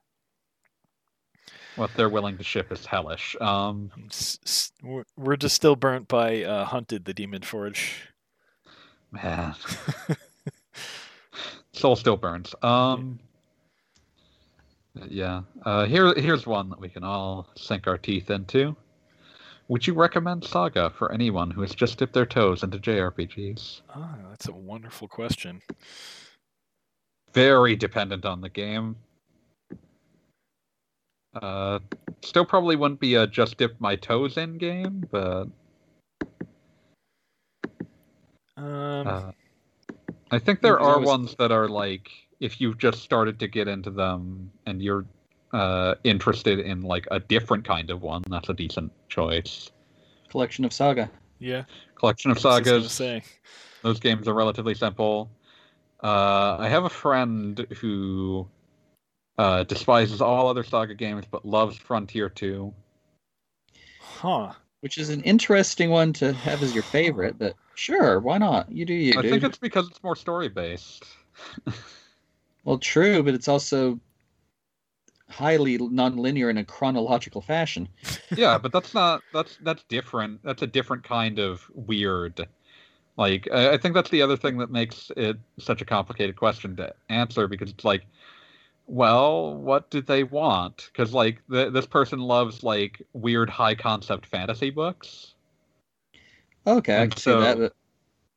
What 1.76 1.90
they're 1.94 2.08
willing 2.08 2.36
to 2.38 2.42
ship 2.42 2.72
is 2.72 2.84
hellish. 2.84 3.36
Um, 3.40 3.92
S- 4.10 4.40
s- 4.44 4.72
we're- 4.82 5.04
We're 5.16 5.36
just 5.36 5.54
still 5.54 5.76
burnt 5.76 6.08
by 6.08 6.42
uh, 6.42 6.64
Hunted 6.64 7.04
the 7.04 7.14
Demon 7.14 7.42
Forge. 7.42 8.08
man, 9.12 9.54
soul 11.78 11.96
still 11.96 12.16
burns. 12.16 12.54
Um, 12.62 13.18
yeah. 15.08 15.42
Uh, 15.64 15.86
here, 15.86 16.12
here's 16.14 16.46
one 16.46 16.68
that 16.70 16.80
we 16.80 16.88
can 16.88 17.04
all 17.04 17.48
sink 17.56 17.86
our 17.86 17.98
teeth 17.98 18.30
into. 18.30 18.76
Would 19.68 19.86
you 19.86 19.94
recommend 19.94 20.44
Saga 20.44 20.90
for 20.90 21.12
anyone 21.12 21.50
who 21.50 21.60
has 21.60 21.74
just 21.74 21.98
dipped 21.98 22.14
their 22.14 22.26
toes 22.26 22.62
into 22.62 22.78
JRPGs? 22.78 23.82
Ah, 23.94 24.16
that's 24.30 24.48
a 24.48 24.52
wonderful 24.52 25.08
question. 25.08 25.60
Very 27.34 27.76
dependent 27.76 28.24
on 28.24 28.40
the 28.40 28.48
game. 28.48 28.96
Uh, 31.34 31.78
still 32.24 32.46
probably 32.46 32.76
wouldn't 32.76 33.00
be 33.00 33.14
a 33.14 33.26
just 33.26 33.58
dip 33.58 33.78
my 33.78 33.94
toes 33.94 34.38
in 34.38 34.56
game, 34.56 35.04
but 35.10 35.48
Um, 38.58 39.06
uh, 39.06 39.32
I 40.30 40.38
think 40.38 40.60
there 40.60 40.76
Because 40.76 40.86
are 40.96 40.98
was- 41.00 41.06
ones 41.06 41.34
that 41.38 41.52
are 41.52 41.68
like 41.68 42.10
if 42.40 42.60
you've 42.60 42.78
just 42.78 43.02
started 43.02 43.38
to 43.40 43.48
get 43.48 43.66
into 43.68 43.90
them 43.90 44.50
and 44.66 44.80
you're 44.82 45.04
uh, 45.52 45.94
interested 46.04 46.60
in 46.60 46.82
like 46.82 47.06
a 47.10 47.18
different 47.18 47.64
kind 47.64 47.90
of 47.90 48.02
one, 48.02 48.22
that's 48.28 48.48
a 48.48 48.54
decent 48.54 48.92
choice. 49.08 49.70
Collection 50.28 50.64
of 50.64 50.72
Saga. 50.72 51.10
Yeah. 51.40 51.64
Collection 51.96 52.30
of 52.30 52.36
I 52.44 52.48
was 52.48 52.58
just 52.60 52.64
gonna 52.64 52.80
sagas. 52.88 52.92
say. 52.92 53.22
Those 53.82 53.98
games 53.98 54.28
are 54.28 54.34
relatively 54.34 54.74
simple. 54.74 55.30
Uh, 56.02 56.56
I 56.60 56.68
have 56.68 56.84
a 56.84 56.88
friend 56.90 57.66
who 57.80 58.46
uh, 59.38 59.64
despises 59.64 60.20
all 60.20 60.48
other 60.48 60.62
saga 60.62 60.94
games 60.94 61.24
but 61.30 61.44
loves 61.44 61.76
Frontier 61.76 62.28
2. 62.28 62.72
Huh. 64.00 64.52
Which 64.80 64.98
is 64.98 65.10
an 65.10 65.22
interesting 65.22 65.90
one 65.90 66.12
to 66.14 66.32
have 66.32 66.62
as 66.62 66.74
your 66.74 66.82
favorite. 66.84 67.38
But 67.38 67.54
sure, 67.74 68.20
why 68.20 68.38
not? 68.38 68.70
You 68.70 68.84
do 68.84 68.94
you, 68.94 69.18
I 69.18 69.22
dude. 69.22 69.30
think 69.30 69.42
it's 69.44 69.58
because 69.58 69.88
it's 69.88 70.02
more 70.02 70.16
story 70.16 70.48
based. 70.48 71.04
Well, 72.64 72.76
true, 72.76 73.22
but 73.22 73.32
it's 73.32 73.48
also 73.48 73.98
highly 75.30 75.78
non-linear 75.78 76.50
in 76.50 76.58
a 76.58 76.64
chronological 76.64 77.40
fashion. 77.40 77.88
yeah, 78.36 78.58
but 78.58 78.72
that's 78.72 78.92
not 78.92 79.22
that's 79.32 79.58
that's 79.62 79.84
different. 79.84 80.42
That's 80.44 80.60
a 80.60 80.66
different 80.66 81.02
kind 81.02 81.38
of 81.38 81.64
weird. 81.72 82.46
Like 83.16 83.48
I 83.50 83.70
I 83.72 83.78
think 83.78 83.94
that's 83.94 84.10
the 84.10 84.20
other 84.20 84.36
thing 84.36 84.58
that 84.58 84.70
makes 84.70 85.10
it 85.16 85.38
such 85.58 85.80
a 85.80 85.86
complicated 85.86 86.36
question 86.36 86.76
to 86.76 86.92
answer 87.08 87.48
because 87.48 87.70
it's 87.70 87.86
like, 87.86 88.04
well, 88.88 89.54
what 89.54 89.90
do 89.90 90.00
they 90.00 90.24
want? 90.24 90.90
Because 90.92 91.12
like 91.12 91.42
th- 91.50 91.72
this 91.72 91.86
person 91.86 92.18
loves 92.20 92.62
like 92.62 93.00
weird 93.12 93.50
high 93.50 93.74
concept 93.74 94.26
fantasy 94.26 94.70
books. 94.70 95.34
Okay, 96.66 97.02
I 97.02 97.06
can 97.06 97.16
so- 97.18 97.38
see 97.40 97.44
that. 97.44 97.58
But 97.58 97.74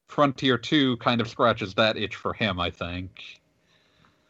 Frontier 0.08 0.58
Two 0.58 0.97
kind 0.97 1.22
of 1.22 1.30
scratches 1.30 1.74
that 1.76 1.97
itch 1.97 2.16
for 2.18 2.34
him, 2.34 2.60
I 2.60 2.70
think. 2.70 3.39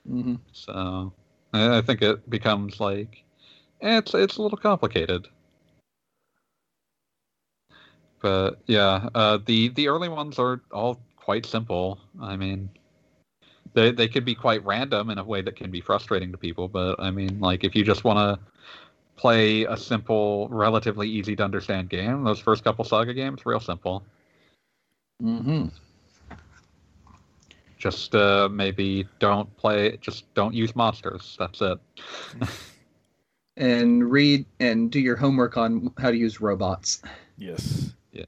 mhm. 0.07 0.39
So 0.51 1.11
I, 1.53 1.77
I 1.79 1.81
think 1.81 2.01
it 2.03 2.29
becomes 2.29 2.79
like 2.79 3.23
eh, 3.81 3.97
it's 3.97 4.13
it's 4.13 4.37
a 4.37 4.41
little 4.43 4.59
complicated. 4.59 5.27
But 8.21 8.59
yeah, 8.67 9.09
uh, 9.15 9.39
the 9.43 9.69
the 9.69 9.87
early 9.87 10.07
ones 10.09 10.37
are 10.37 10.61
all 10.71 11.01
quite 11.15 11.45
simple. 11.47 11.99
I 12.21 12.37
mean, 12.37 12.69
they 13.73 13.91
they 13.91 14.07
could 14.07 14.25
be 14.25 14.35
quite 14.35 14.63
random 14.65 15.09
in 15.09 15.17
a 15.17 15.23
way 15.23 15.41
that 15.41 15.55
can 15.55 15.71
be 15.71 15.81
frustrating 15.81 16.31
to 16.31 16.37
people. 16.37 16.67
But 16.67 16.99
I 16.99 17.11
mean, 17.11 17.39
like 17.39 17.63
if 17.63 17.75
you 17.75 17.83
just 17.83 18.03
want 18.03 18.19
to 18.19 18.51
play 19.15 19.65
a 19.65 19.77
simple, 19.77 20.47
relatively 20.49 21.07
easy 21.07 21.35
to 21.35 21.43
understand 21.43 21.89
game, 21.89 22.23
those 22.23 22.39
first 22.39 22.63
couple 22.63 22.83
Saga 22.83 23.13
games, 23.13 23.45
real 23.45 23.59
simple. 23.59 24.03
Mm-hmm. 25.21 25.67
Just 27.77 28.13
uh, 28.15 28.47
maybe 28.51 29.07
don't 29.19 29.55
play, 29.57 29.97
just 30.01 30.31
don't 30.33 30.53
use 30.53 30.75
monsters. 30.75 31.35
That's 31.39 31.61
it. 31.61 31.79
And 33.57 34.09
read 34.09 34.45
and 34.59 34.89
do 34.89 34.99
your 34.99 35.17
homework 35.17 35.57
on 35.57 35.93
how 35.97 36.09
to 36.09 36.17
use 36.17 36.39
robots. 36.39 37.01
Yes. 37.37 37.93
Yeah, 38.13 38.25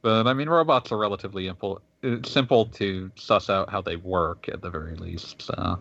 but 0.00 0.26
I 0.26 0.32
mean, 0.32 0.48
robots 0.48 0.90
are 0.90 0.98
relatively 0.98 1.46
simple, 1.46 1.82
it's 2.02 2.30
simple 2.30 2.66
to 2.66 3.10
suss 3.16 3.48
out 3.48 3.70
how 3.70 3.80
they 3.80 3.96
work 3.96 4.48
at 4.48 4.60
the 4.60 4.70
very 4.70 4.96
least. 4.96 5.42
So 5.42 5.78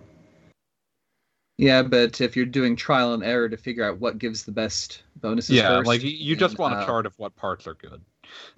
Yeah, 1.57 1.84
but 1.84 2.22
if 2.22 2.36
you're 2.36 2.45
doing 2.45 2.76
trial 2.76 3.13
and 3.13 3.24
error 3.24 3.49
to 3.49 3.57
figure 3.57 3.84
out 3.84 3.99
what 3.99 4.17
gives 4.17 4.43
the 4.43 4.51
best 4.51 5.03
bonuses 5.17 5.57
yeah, 5.57 5.67
first, 5.67 5.88
like 5.88 6.03
you, 6.03 6.36
just 6.36 6.57
then, 6.57 6.61
want 6.61 6.74
a 6.76 6.78
uh, 6.78 6.86
chart 6.86 7.05
of 7.05 7.17
what 7.17 7.36
parts 7.36 7.67
are 7.67 7.76
good. 7.76 8.01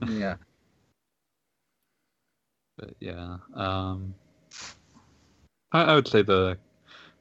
Yeah. 0.08 0.36
But 2.76 2.96
yeah, 3.00 3.38
um, 3.54 4.16
I, 5.72 5.84
I 5.84 5.94
would 5.94 6.08
say 6.08 6.24
the 6.24 6.58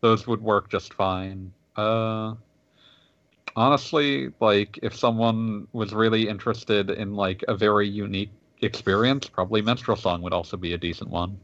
those 0.01 0.27
would 0.27 0.41
work 0.41 0.71
just 0.71 0.95
fine. 0.95 1.53
Uh, 1.77 2.35
honestly, 3.55 4.33
like 4.41 4.79
if 4.83 4.97
someone 4.97 5.69
was 5.73 5.93
really 5.93 6.29
interested 6.29 6.91
in 6.91 7.15
like 7.15 7.45
a 7.49 7.55
very 7.55 7.87
unique 7.87 8.33
experience, 8.63 9.29
probably 9.29 9.63
Minstrel 9.63 9.97
Song 9.97 10.23
would 10.23 10.33
also 10.33 10.57
be 10.57 10.73
a 10.73 10.79
decent 10.79 11.11
one. 11.11 11.39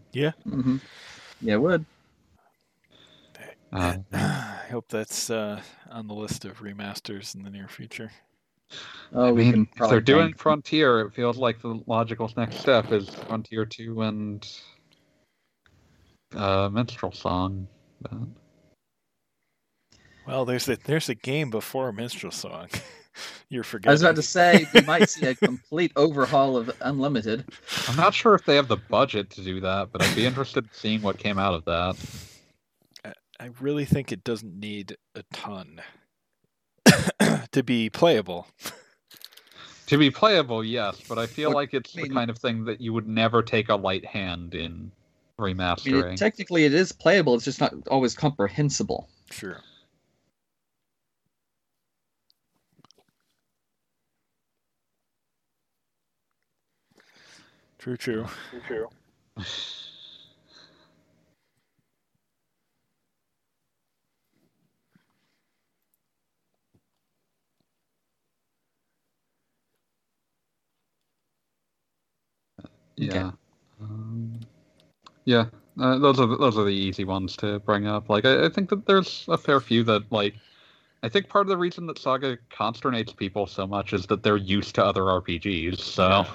hmm 0.44 0.76
Yeah, 1.40 1.54
it 1.54 1.60
would. 1.60 1.84
Uh, 3.72 3.96
I 4.12 4.66
hope 4.70 4.86
that's 4.88 5.30
uh, 5.30 5.60
on 5.90 6.06
the 6.08 6.14
list 6.14 6.44
of 6.44 6.60
remasters 6.60 7.34
in 7.34 7.42
the 7.42 7.50
near 7.50 7.68
future. 7.68 8.10
Oh, 9.14 9.28
I 9.28 9.32
mean, 9.32 9.68
if 9.76 9.88
they're 9.88 10.00
doing 10.00 10.26
thank- 10.26 10.38
Frontier, 10.38 11.00
it 11.00 11.14
feels 11.14 11.38
like 11.38 11.60
the 11.62 11.80
logical 11.86 12.30
next 12.36 12.58
step 12.58 12.92
is 12.92 13.08
Frontier 13.08 13.64
2 13.64 14.02
and 14.02 14.46
uh, 16.34 16.68
Minstrel 16.70 17.12
Song. 17.12 17.66
But, 18.02 18.12
Well, 20.26 20.44
there's 20.44 20.68
a 20.68 20.76
there's 20.76 21.08
a 21.08 21.14
game 21.14 21.48
before 21.50 21.90
Minstrel 21.92 22.32
Song. 22.32 22.68
You're 23.48 23.64
I 23.86 23.90
was 23.90 24.02
about 24.02 24.16
to 24.16 24.22
say 24.22 24.66
we 24.74 24.80
might 24.86 25.08
see 25.08 25.26
a 25.26 25.34
complete 25.34 25.92
overhaul 25.96 26.56
of 26.56 26.70
Unlimited. 26.80 27.44
I'm 27.88 27.96
not 27.96 28.14
sure 28.14 28.34
if 28.34 28.44
they 28.44 28.56
have 28.56 28.68
the 28.68 28.76
budget 28.76 29.30
to 29.30 29.42
do 29.42 29.60
that, 29.60 29.90
but 29.92 30.02
I'd 30.02 30.14
be 30.14 30.26
interested 30.26 30.64
in 30.64 30.70
seeing 30.72 31.02
what 31.02 31.18
came 31.18 31.38
out 31.38 31.54
of 31.54 31.64
that. 31.64 31.96
I 33.40 33.50
really 33.60 33.84
think 33.84 34.10
it 34.12 34.24
doesn't 34.24 34.58
need 34.58 34.96
a 35.14 35.22
ton 35.32 35.80
to 37.52 37.62
be 37.62 37.88
playable. 37.88 38.46
To 39.86 39.96
be 39.96 40.10
playable, 40.10 40.62
yes, 40.64 41.00
but 41.08 41.18
I 41.18 41.26
feel 41.26 41.50
Well, 41.50 41.56
like 41.56 41.72
it's 41.72 41.96
I 41.96 42.02
the 42.02 42.08
kind 42.08 42.30
of 42.30 42.38
thing 42.38 42.64
that 42.64 42.80
you 42.80 42.92
would 42.92 43.08
never 43.08 43.42
take 43.42 43.68
a 43.68 43.76
light 43.76 44.04
hand 44.04 44.54
in 44.54 44.90
I 45.38 45.42
mean, 45.44 45.56
remastering. 45.56 46.12
it, 46.14 46.16
technically, 46.18 46.64
it 46.64 46.74
is 46.74 46.92
playable. 46.92 47.34
It's 47.36 47.44
just 47.44 47.60
not 47.60 47.72
always 47.88 48.14
comprehensible. 48.14 49.08
Sure. 49.30 49.60
True, 57.78 57.96
true. 57.96 58.26
True. 58.50 58.60
true. 58.66 58.88
Yeah. 72.96 73.30
Um, 73.80 74.40
yeah. 75.24 75.46
Uh, 75.80 75.98
those 75.98 76.18
are 76.20 76.26
those 76.26 76.58
are 76.58 76.64
the 76.64 76.70
easy 76.70 77.04
ones 77.04 77.36
to 77.36 77.60
bring 77.60 77.86
up. 77.86 78.08
Like 78.10 78.24
I, 78.24 78.46
I 78.46 78.48
think 78.48 78.68
that 78.70 78.86
there's 78.86 79.24
a 79.28 79.38
fair 79.38 79.60
few 79.60 79.84
that 79.84 80.10
like 80.10 80.34
I 81.02 81.08
think 81.08 81.28
part 81.28 81.46
of 81.46 81.48
the 81.48 81.56
reason 81.56 81.86
that 81.86 81.98
Saga 81.98 82.38
consternates 82.50 83.16
people 83.16 83.46
so 83.46 83.66
much 83.66 83.92
is 83.92 84.06
that 84.06 84.22
they're 84.24 84.36
used 84.36 84.74
to 84.76 84.84
other 84.84 85.02
RPGs. 85.02 85.78
So 85.80 86.08
Yeah. 86.08 86.26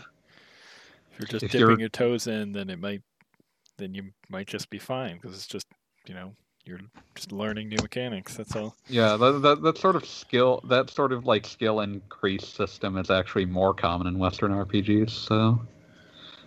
If 1.13 1.19
you're 1.19 1.27
just 1.27 1.43
If 1.45 1.51
dipping 1.51 1.67
you're- 1.69 1.79
your 1.79 1.89
toes 1.89 2.27
in, 2.27 2.51
then 2.51 2.69
it 2.69 2.79
might, 2.79 3.01
then 3.77 3.93
you 3.93 4.11
might 4.29 4.47
just 4.47 4.69
be 4.69 4.79
fine 4.79 5.15
because 5.21 5.35
it's 5.37 5.47
just, 5.47 5.67
you 6.07 6.13
know, 6.13 6.35
you're 6.65 6.79
just 7.15 7.31
learning 7.31 7.69
new 7.69 7.77
mechanics. 7.81 8.35
That's 8.35 8.55
all. 8.55 8.75
yeah, 8.87 9.15
that, 9.17 9.41
that 9.41 9.61
that 9.63 9.77
sort 9.77 9.95
of 9.97 10.05
skill, 10.05 10.61
that 10.69 10.89
sort 10.89 11.11
of 11.11 11.25
like 11.25 11.45
skill 11.45 11.81
increase 11.81 12.47
system 12.47 12.97
is 12.97 13.09
actually 13.11 13.45
more 13.45 13.73
common 13.73 14.07
in 14.07 14.17
Western 14.17 14.51
RPGs. 14.51 15.09
So 15.11 15.61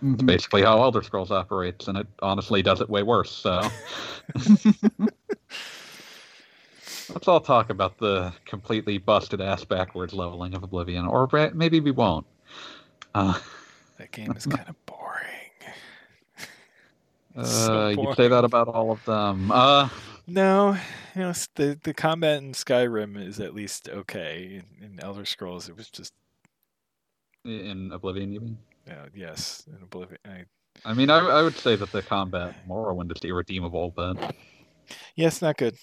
it's 0.01 0.23
basically 0.23 0.63
how 0.63 0.81
Elder 0.81 1.01
Scrolls 1.03 1.31
operates, 1.31 1.87
and 1.87 1.97
it 1.99 2.07
honestly 2.21 2.61
does 2.63 2.81
it 2.81 2.89
way 2.89 3.03
worse. 3.03 3.31
So 3.31 3.61
let's 7.09 7.27
all 7.27 7.39
talk 7.39 7.69
about 7.69 7.97
the 7.99 8.33
completely 8.45 8.97
busted 8.97 9.39
ass 9.41 9.63
backwards 9.63 10.13
leveling 10.13 10.53
of 10.55 10.63
Oblivion, 10.63 11.05
or 11.05 11.29
maybe 11.53 11.79
we 11.79 11.91
won't. 11.91 12.25
Uh, 13.15 13.37
That 14.07 14.11
game 14.11 14.31
is 14.35 14.45
kind 14.45 14.67
of 14.69 14.75
boring. 14.85 15.73
uh, 17.35 17.43
So 17.43 17.89
you 17.89 18.13
say 18.15 18.27
that 18.27 18.43
about 18.45 18.67
all 18.67 18.91
of 18.91 19.03
them. 19.05 19.51
Uh, 19.51 19.89
No, 20.27 20.77
you 21.15 21.21
know, 21.21 21.33
the 21.55 21.79
the 21.83 21.93
combat 21.93 22.41
in 22.41 22.51
Skyrim 22.53 23.21
is 23.21 23.39
at 23.39 23.53
least 23.53 23.89
okay. 23.89 24.61
In, 24.79 24.85
in 24.85 24.99
Elder 25.01 25.25
Scrolls, 25.25 25.69
it 25.69 25.75
was 25.75 25.89
just, 25.89 26.13
in 27.45 27.91
Oblivion, 27.93 28.31
you 28.33 28.39
mean? 28.41 28.57
uh, 28.89 29.07
yes, 29.15 29.63
in 29.67 29.81
Oblivion. 29.83 30.19
I, 30.25 30.43
I 30.85 30.93
mean, 30.93 31.09
I, 31.09 31.17
I 31.19 31.41
would 31.41 31.55
say 31.57 31.75
that 31.75 31.91
the 31.91 32.01
combat 32.01 32.55
in 32.63 32.69
Morrowind 32.69 33.11
is 33.15 33.23
irredeemable, 33.23 33.91
but 33.95 34.17
yeah, 35.15 35.27
it's 35.27 35.41
not 35.41 35.57
good. 35.57 35.75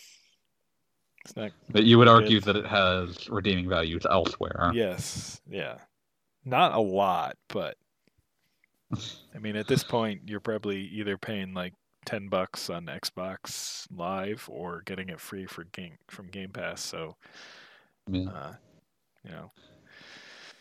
It's 1.25 1.35
not. 1.37 1.53
but 1.70 1.85
you 1.85 1.97
would 1.99 2.05
Good. 2.07 2.22
argue 2.25 2.41
that 2.41 2.55
it 2.57 2.66
has 2.66 3.29
redeeming 3.31 3.66
values 3.68 4.05
elsewhere. 4.09 4.70
Yes, 4.75 5.41
yeah, 5.49 5.79
not 6.45 6.75
a 6.75 6.81
lot, 6.81 7.37
but 7.49 7.77
I 9.35 9.39
mean, 9.39 9.57
at 9.57 9.67
this 9.67 9.85
point, 9.85 10.23
you're 10.27 10.41
probably 10.41 10.79
either 10.79 11.17
paying 11.19 11.55
like 11.55 11.75
ten 12.07 12.29
bucks 12.29 12.71
on 12.71 12.87
Xbox 12.87 13.87
Live 13.95 14.49
or 14.51 14.83
getting 14.87 15.09
it 15.09 15.21
free 15.21 15.47
for 15.47 15.65
game 15.65 15.97
from 16.09 16.29
Game 16.29 16.51
Pass. 16.51 16.83
So, 16.83 17.17
Yeah. 18.09 18.29
uh, 18.31 18.53
you 19.25 19.31
know, 19.31 19.51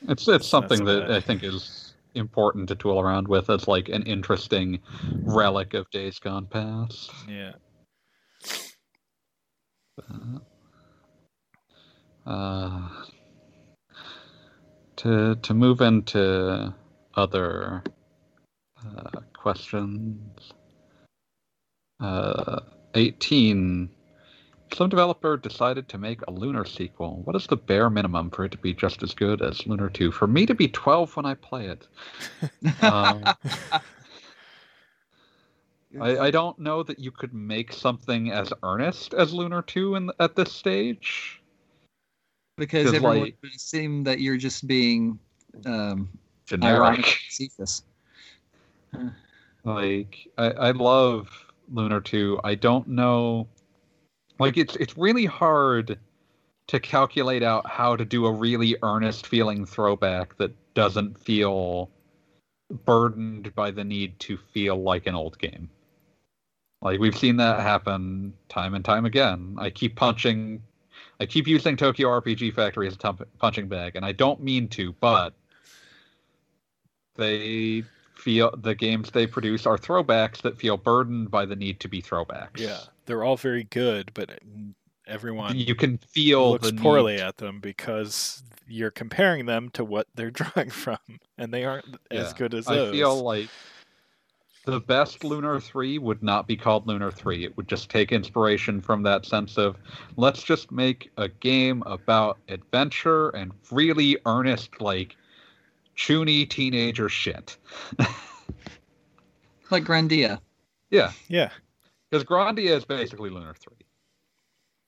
It's 0.07 0.27
it's 0.27 0.47
something 0.47 0.79
so 0.79 0.85
that. 0.85 1.11
I 1.11 1.19
think 1.19 1.43
is 1.43 1.95
important 2.15 2.67
to 2.69 2.75
tool 2.75 2.99
around 2.99 3.27
with 3.27 3.49
as 3.49 3.67
like 3.67 3.89
an 3.89 4.03
interesting 4.03 4.79
relic 5.23 5.73
of 5.73 5.89
days 5.91 6.19
gone 6.19 6.45
past. 6.47 7.11
Yeah. 7.27 7.53
Uh, 12.25 12.89
to 14.95 15.35
to 15.35 15.53
move 15.53 15.81
into 15.81 16.73
other 17.15 17.83
uh, 18.97 19.19
questions. 19.33 20.53
Uh, 21.99 22.59
18. 22.95 23.89
Some 24.73 24.89
developer 24.89 25.37
decided 25.37 25.87
to 25.89 25.97
make 25.97 26.21
a 26.27 26.31
Lunar 26.31 26.65
sequel. 26.65 27.21
What 27.25 27.35
is 27.35 27.45
the 27.45 27.55
bare 27.55 27.89
minimum 27.89 28.31
for 28.31 28.45
it 28.45 28.51
to 28.53 28.57
be 28.57 28.73
just 28.73 29.03
as 29.03 29.13
good 29.13 29.41
as 29.41 29.67
Lunar 29.67 29.89
2? 29.89 30.11
For 30.11 30.25
me 30.25 30.45
to 30.47 30.55
be 30.55 30.67
12 30.67 31.15
when 31.15 31.25
I 31.25 31.35
play 31.35 31.67
it. 31.67 31.87
Um, 32.81 33.23
I, 36.01 36.17
I 36.17 36.31
don't 36.31 36.57
know 36.57 36.81
that 36.83 36.97
you 36.97 37.11
could 37.11 37.33
make 37.33 37.71
something 37.71 38.31
as 38.31 38.51
earnest 38.63 39.13
as 39.13 39.33
Lunar 39.33 39.61
2 39.61 39.95
in, 39.95 40.11
at 40.19 40.35
this 40.35 40.51
stage. 40.51 41.41
Because 42.57 42.87
everyone 42.87 43.19
like- 43.19 43.37
would 43.43 43.53
assume 43.53 44.03
that 44.05 44.19
you're 44.19 44.37
just 44.37 44.65
being 44.67 45.19
um, 45.65 46.09
Generic. 46.45 46.79
ironic, 46.79 47.05
facetious. 47.05 47.83
Like 49.63 50.27
I, 50.37 50.51
I 50.51 50.71
love 50.71 51.29
Lunar 51.71 52.01
2. 52.01 52.41
I 52.43 52.55
don't 52.55 52.87
know 52.89 53.47
like 54.39 54.57
it's 54.57 54.75
it's 54.77 54.97
really 54.97 55.25
hard 55.25 55.97
to 56.67 56.79
calculate 56.79 57.43
out 57.43 57.69
how 57.69 57.95
to 57.95 58.05
do 58.05 58.25
a 58.25 58.31
really 58.31 58.75
earnest 58.81 59.27
feeling 59.27 59.65
throwback 59.65 60.37
that 60.37 60.51
doesn't 60.73 61.19
feel 61.19 61.89
burdened 62.85 63.53
by 63.53 63.69
the 63.69 63.83
need 63.83 64.17
to 64.19 64.37
feel 64.37 64.81
like 64.81 65.05
an 65.05 65.15
old 65.15 65.37
game. 65.37 65.69
Like 66.81 66.99
we've 66.99 67.17
seen 67.17 67.37
that 67.37 67.59
happen 67.59 68.33
time 68.49 68.73
and 68.73 68.83
time 68.83 69.05
again. 69.05 69.55
I 69.57 69.69
keep 69.69 69.95
punching 69.95 70.61
I 71.19 71.25
keep 71.25 71.47
using 71.47 71.77
Tokyo 71.77 72.09
RPG 72.09 72.53
Factory 72.55 72.87
as 72.87 72.97
a 73.01 73.13
punching 73.39 73.67
bag 73.67 73.95
and 73.95 74.05
I 74.05 74.11
don't 74.11 74.41
mean 74.41 74.67
to, 74.69 74.93
but 74.93 75.33
they 77.15 77.83
feel 78.23 78.51
the 78.57 78.73
games 78.73 79.11
they 79.11 79.27
produce 79.27 79.65
are 79.65 79.77
throwbacks 79.77 80.41
that 80.43 80.57
feel 80.57 80.77
burdened 80.77 81.29
by 81.29 81.45
the 81.45 81.55
need 81.55 81.79
to 81.81 81.89
be 81.89 82.01
throwbacks. 82.01 82.57
Yeah. 82.59 82.79
They're 83.05 83.23
all 83.23 83.35
very 83.35 83.65
good, 83.65 84.11
but 84.13 84.39
everyone 85.05 85.57
You 85.57 85.75
can 85.75 85.97
feel 85.97 86.51
looks 86.51 86.71
the 86.71 86.77
poorly 86.77 87.15
need- 87.15 87.21
at 87.21 87.37
them 87.37 87.59
because 87.59 88.41
you're 88.67 88.91
comparing 88.91 89.45
them 89.45 89.69
to 89.71 89.83
what 89.83 90.07
they're 90.15 90.31
drawing 90.41 90.69
from, 90.69 90.97
and 91.37 91.53
they 91.53 91.65
aren't 91.65 91.97
as 92.09 92.33
good 92.33 92.53
as 92.53 92.65
I 92.67 92.75
those. 92.75 92.89
I 92.89 92.91
feel 92.93 93.21
like 93.21 93.49
the 94.65 94.79
best 94.79 95.25
Lunar 95.25 95.59
3 95.59 95.97
would 95.97 96.23
not 96.23 96.47
be 96.47 96.55
called 96.55 96.87
Lunar 96.87 97.11
3. 97.11 97.43
It 97.43 97.57
would 97.57 97.67
just 97.67 97.89
take 97.89 98.13
inspiration 98.13 98.79
from 98.79 99.03
that 99.03 99.25
sense 99.25 99.57
of 99.57 99.75
let's 100.15 100.41
just 100.41 100.71
make 100.71 101.11
a 101.17 101.27
game 101.27 101.83
about 101.85 102.37
adventure 102.47 103.29
and 103.31 103.51
really 103.69 104.17
earnest, 104.25 104.79
like, 104.79 105.17
chuny 105.97 106.49
teenager 106.49 107.09
shit. 107.09 107.57
Like 109.71 109.85
Grandia. 109.85 110.39
yeah, 110.91 111.11
yeah, 111.29 111.49
because 112.09 112.23
Grandia 112.23 112.75
is 112.77 112.85
basically 112.85 113.31
Lunar 113.31 113.55
3. 113.55 113.73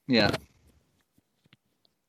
Yeah. 0.08 0.30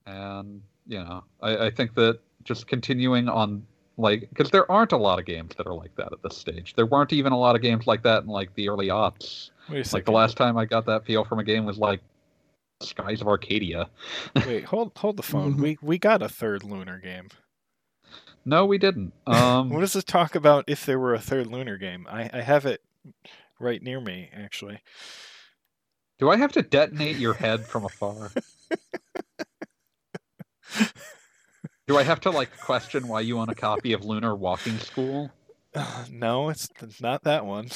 and 0.06 0.60
you 0.86 0.98
know 0.98 1.24
I, 1.40 1.66
I 1.66 1.70
think 1.70 1.94
that 1.94 2.18
just 2.44 2.66
continuing 2.66 3.28
on 3.28 3.66
like 3.96 4.28
because 4.28 4.50
there 4.50 4.70
aren't 4.70 4.92
a 4.92 4.96
lot 4.98 5.18
of 5.18 5.24
games 5.24 5.54
that 5.56 5.66
are 5.66 5.74
like 5.74 5.94
that 5.96 6.12
at 6.12 6.22
this 6.22 6.36
stage 6.36 6.74
there 6.74 6.84
weren't 6.86 7.12
even 7.14 7.32
a 7.32 7.38
lot 7.38 7.56
of 7.56 7.62
games 7.62 7.86
like 7.86 8.02
that 8.02 8.24
in 8.24 8.28
like 8.28 8.54
the 8.54 8.68
early 8.68 8.88
aughts 8.88 9.50
wait 9.70 9.90
like 9.94 10.04
the 10.04 10.12
last 10.12 10.36
time 10.36 10.58
i 10.58 10.64
got 10.66 10.84
that 10.84 11.04
feel 11.06 11.24
from 11.24 11.38
a 11.38 11.44
game 11.44 11.64
was 11.64 11.78
like 11.78 12.00
skies 12.80 13.22
of 13.22 13.26
arcadia 13.28 13.88
Wait, 14.46 14.64
hold 14.64 14.92
hold 14.96 15.16
the 15.16 15.22
phone. 15.22 15.54
Mhm. 15.54 15.60
We 15.62 15.78
we 15.80 15.98
got 15.98 16.20
a 16.22 16.28
third 16.28 16.62
lunar 16.62 16.98
game. 16.98 17.28
No 18.46 18.64
we 18.64 18.78
didn't 18.78 19.12
um 19.26 19.68
What 19.70 19.80
does 19.80 19.92
this 19.92 20.04
talk 20.04 20.34
about 20.34 20.64
if 20.68 20.86
there 20.86 20.98
were 20.98 21.12
a 21.14 21.20
third 21.20 21.46
lunar 21.48 21.76
game? 21.76 22.06
I, 22.08 22.30
I 22.32 22.40
have 22.40 22.64
it 22.64 22.80
right 23.60 23.82
near 23.82 24.00
me, 24.00 24.30
actually. 24.34 24.78
do 26.18 26.30
i 26.30 26.36
have 26.36 26.52
to 26.52 26.62
detonate 26.62 27.16
your 27.16 27.34
head 27.34 27.66
from 27.66 27.84
afar 27.84 28.30
do 31.86 31.96
i 31.98 32.02
have 32.02 32.20
to 32.20 32.30
like 32.30 32.56
question 32.58 33.06
why 33.08 33.20
you 33.20 33.38
own 33.38 33.48
a 33.48 33.54
copy 33.54 33.92
of 33.92 34.04
lunar 34.04 34.34
walking 34.34 34.78
school 34.78 35.30
Uh, 35.74 36.04
no, 36.10 36.48
it's 36.48 36.68
it's 36.82 37.00
not 37.00 37.22
that 37.24 37.44
one. 37.44 37.68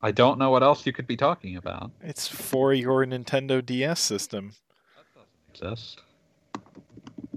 i 0.00 0.10
don't 0.12 0.38
know 0.38 0.50
what 0.50 0.62
else 0.62 0.86
you 0.86 0.92
could 0.92 1.06
be 1.06 1.16
talking 1.16 1.56
about 1.56 1.90
It's 2.02 2.28
for 2.28 2.72
your 2.72 3.04
Nintendo 3.06 3.64
DS 3.64 4.00
system. 4.00 4.52
exist 5.50 6.00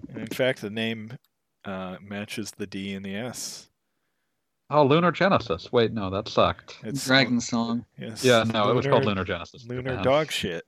And 0.09 0.19
in 0.19 0.27
fact, 0.27 0.61
the 0.61 0.69
name 0.69 1.17
uh, 1.65 1.97
matches 2.01 2.51
the 2.51 2.67
D 2.67 2.93
and 2.93 3.03
the 3.05 3.15
S. 3.15 3.67
oh 4.69 4.83
lunar 4.83 5.11
genesis 5.11 5.71
wait 5.71 5.91
no 5.91 6.09
that 6.09 6.27
sucked 6.27 6.77
It's 6.83 7.05
Dragon 7.05 7.41
Song. 7.41 7.85
Yes, 7.97 8.23
Yeah, 8.23 8.43
no, 8.43 8.69
it 8.71 8.75
was 8.75 8.87
called 8.87 9.05
Lunar 9.05 9.23
Genesis. 9.25 9.65
Lunar 9.65 9.91
Japan. 9.91 10.03
dog 10.03 10.31
shit. 10.31 10.63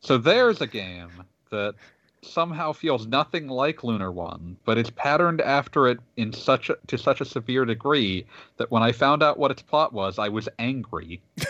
So 0.00 0.18
there's 0.18 0.60
a 0.60 0.66
game 0.66 1.10
that 1.50 1.74
somehow 2.22 2.72
feels 2.72 3.06
nothing 3.06 3.48
like 3.48 3.84
Lunar 3.84 4.10
One, 4.12 4.56
but 4.64 4.78
it's 4.78 4.90
patterned 4.90 5.40
after 5.40 5.88
it 5.88 5.98
in 6.16 6.32
such 6.32 6.70
a, 6.70 6.76
to 6.88 6.98
such 6.98 7.20
a 7.20 7.24
severe 7.24 7.64
degree 7.64 8.26
that 8.56 8.70
when 8.70 8.82
I 8.82 8.92
found 8.92 9.22
out 9.22 9.38
what 9.38 9.50
its 9.50 9.62
plot 9.62 9.92
was, 9.92 10.18
I 10.18 10.28
was 10.28 10.48
angry. 10.58 11.22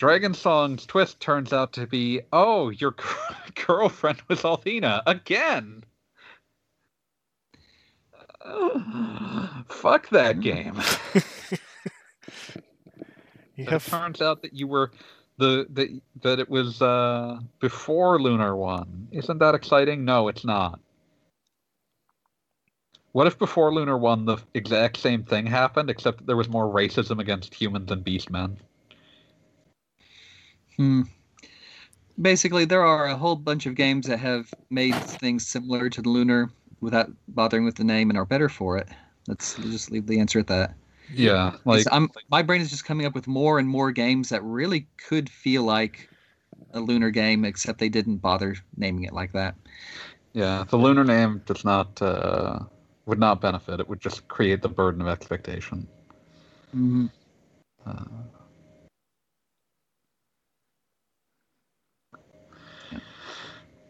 'Cause 0.00 0.08
Dragon 0.08 0.34
Song's 0.34 0.86
twist 0.86 1.20
turns 1.20 1.52
out 1.52 1.74
to 1.74 1.86
be, 1.86 2.22
oh, 2.32 2.70
your 2.70 2.94
girlfriend 3.66 4.22
was 4.28 4.42
Althena 4.42 5.02
again. 5.06 5.84
Fuck 9.68 10.08
that 10.08 10.40
game. 10.40 10.80
you 13.56 13.66
It 13.68 13.82
turns 13.82 14.22
out 14.22 14.40
that 14.42 14.54
you 14.54 14.66
were 14.66 14.90
the, 15.36 15.66
the 15.68 16.00
that 16.22 16.38
it 16.38 16.48
was 16.48 16.80
uh, 16.80 17.38
before 17.60 18.20
Lunar 18.20 18.56
One. 18.56 19.08
Isn't 19.12 19.38
that 19.38 19.54
exciting? 19.54 20.04
No, 20.06 20.28
it's 20.28 20.44
not. 20.46 20.80
What 23.12 23.26
if 23.26 23.38
before 23.38 23.74
Lunar 23.74 23.98
One 23.98 24.24
the 24.24 24.38
exact 24.54 24.96
same 24.96 25.24
thing 25.24 25.46
happened, 25.46 25.90
except 25.90 26.18
that 26.18 26.26
there 26.26 26.36
was 26.36 26.48
more 26.48 26.66
racism 26.72 27.20
against 27.20 27.54
humans 27.54 27.90
and 27.90 28.04
beastmen? 28.04 28.56
Hmm. 30.80 31.02
Basically, 32.22 32.64
there 32.64 32.84
are 32.86 33.08
a 33.08 33.16
whole 33.16 33.36
bunch 33.36 33.66
of 33.66 33.74
games 33.74 34.06
that 34.06 34.18
have 34.18 34.50
made 34.70 34.94
things 34.94 35.46
similar 35.46 35.90
to 35.90 36.00
the 36.00 36.08
Lunar 36.08 36.50
without 36.80 37.10
bothering 37.28 37.66
with 37.66 37.74
the 37.74 37.84
name 37.84 38.08
and 38.08 38.18
are 38.18 38.24
better 38.24 38.48
for 38.48 38.78
it. 38.78 38.88
Let's 39.28 39.56
just 39.56 39.90
leave 39.90 40.06
the 40.06 40.20
answer 40.20 40.38
at 40.38 40.46
that. 40.46 40.74
Yeah, 41.12 41.52
like 41.66 41.86
I'm, 41.92 42.10
my 42.30 42.42
brain 42.42 42.62
is 42.62 42.70
just 42.70 42.86
coming 42.86 43.04
up 43.04 43.14
with 43.14 43.26
more 43.26 43.58
and 43.58 43.68
more 43.68 43.92
games 43.92 44.30
that 44.30 44.42
really 44.42 44.86
could 45.06 45.28
feel 45.28 45.64
like 45.64 46.08
a 46.72 46.80
Lunar 46.80 47.10
game, 47.10 47.44
except 47.44 47.78
they 47.78 47.90
didn't 47.90 48.18
bother 48.18 48.56
naming 48.78 49.04
it 49.04 49.12
like 49.12 49.32
that. 49.32 49.54
yeah, 50.32 50.64
the 50.68 50.78
Lunar 50.78 51.04
name 51.04 51.42
does 51.44 51.64
not 51.64 52.00
uh, 52.00 52.60
would 53.06 53.18
not 53.18 53.40
benefit. 53.42 53.80
It 53.80 53.88
would 53.88 54.00
just 54.00 54.26
create 54.28 54.62
the 54.62 54.68
burden 54.68 55.02
of 55.02 55.08
expectation. 55.08 55.86
hmm 56.72 57.06
Uh, 57.86 58.04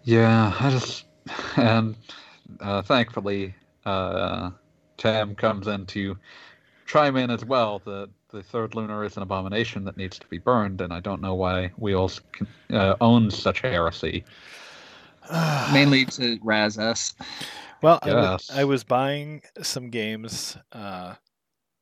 yeah, 0.04 0.54
I 0.58 0.70
just 0.70 1.04
and 1.56 1.96
uh, 2.60 2.82
thankfully 2.82 3.54
uh, 3.84 4.50
Tam 4.96 5.34
comes 5.34 5.66
in 5.66 5.86
to 5.86 6.16
chime 6.86 7.16
in 7.16 7.30
as 7.30 7.44
well 7.44 7.80
that 7.84 8.10
the 8.30 8.42
third 8.42 8.74
lunar 8.74 9.04
is 9.04 9.16
an 9.16 9.22
abomination 9.22 9.84
that 9.84 9.96
needs 9.96 10.18
to 10.18 10.26
be 10.28 10.38
burned, 10.38 10.80
and 10.80 10.92
I 10.92 11.00
don't 11.00 11.20
know 11.20 11.34
why 11.34 11.68
Wheels 11.76 12.20
uh, 12.70 12.96
owns 13.00 13.36
such 13.36 13.60
heresy. 13.60 14.24
Mainly 15.72 16.04
to 16.06 16.38
razz 16.42 16.78
us. 16.78 17.14
Well, 17.82 17.98
I 18.02 18.14
wa- 18.14 18.28
I 18.48 18.64
was 18.64 18.84
buying 18.84 19.42
some 19.62 19.90
games 19.90 20.56
uh, 20.72 21.14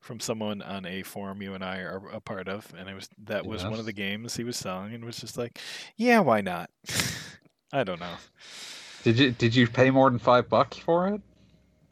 from 0.01 0.21
someone 0.21 0.63
on 0.63 0.87
a 0.87 1.03
forum 1.03 1.43
you 1.43 1.55
and 1.55 1.65
I 1.65 1.79
are 1.81 2.09
a 2.11 2.21
part 2.21 2.49
of, 2.49 2.73
and 2.77 2.89
it 2.89 2.95
was 2.95 3.09
that 3.27 3.47
was 3.47 3.67
one 3.67 3.79
of 3.79 3.87
the 3.87 3.93
games 3.93 4.37
he 4.37 4.45
was 4.45 4.57
selling, 4.57 4.95
and 4.95 5.05
was 5.05 5.19
just 5.19 5.39
like, 5.39 5.59
yeah, 5.97 6.21
why 6.21 6.41
not? 6.41 6.71
I 7.73 7.85
don't 7.85 8.01
know. 8.01 8.15
Did 9.05 9.19
you 9.19 9.31
did 9.33 9.55
you 9.55 9.67
pay 9.69 9.91
more 9.91 10.11
than 10.11 10.19
five 10.19 10.49
bucks 10.49 10.77
for 10.77 11.09
it? 11.09 11.21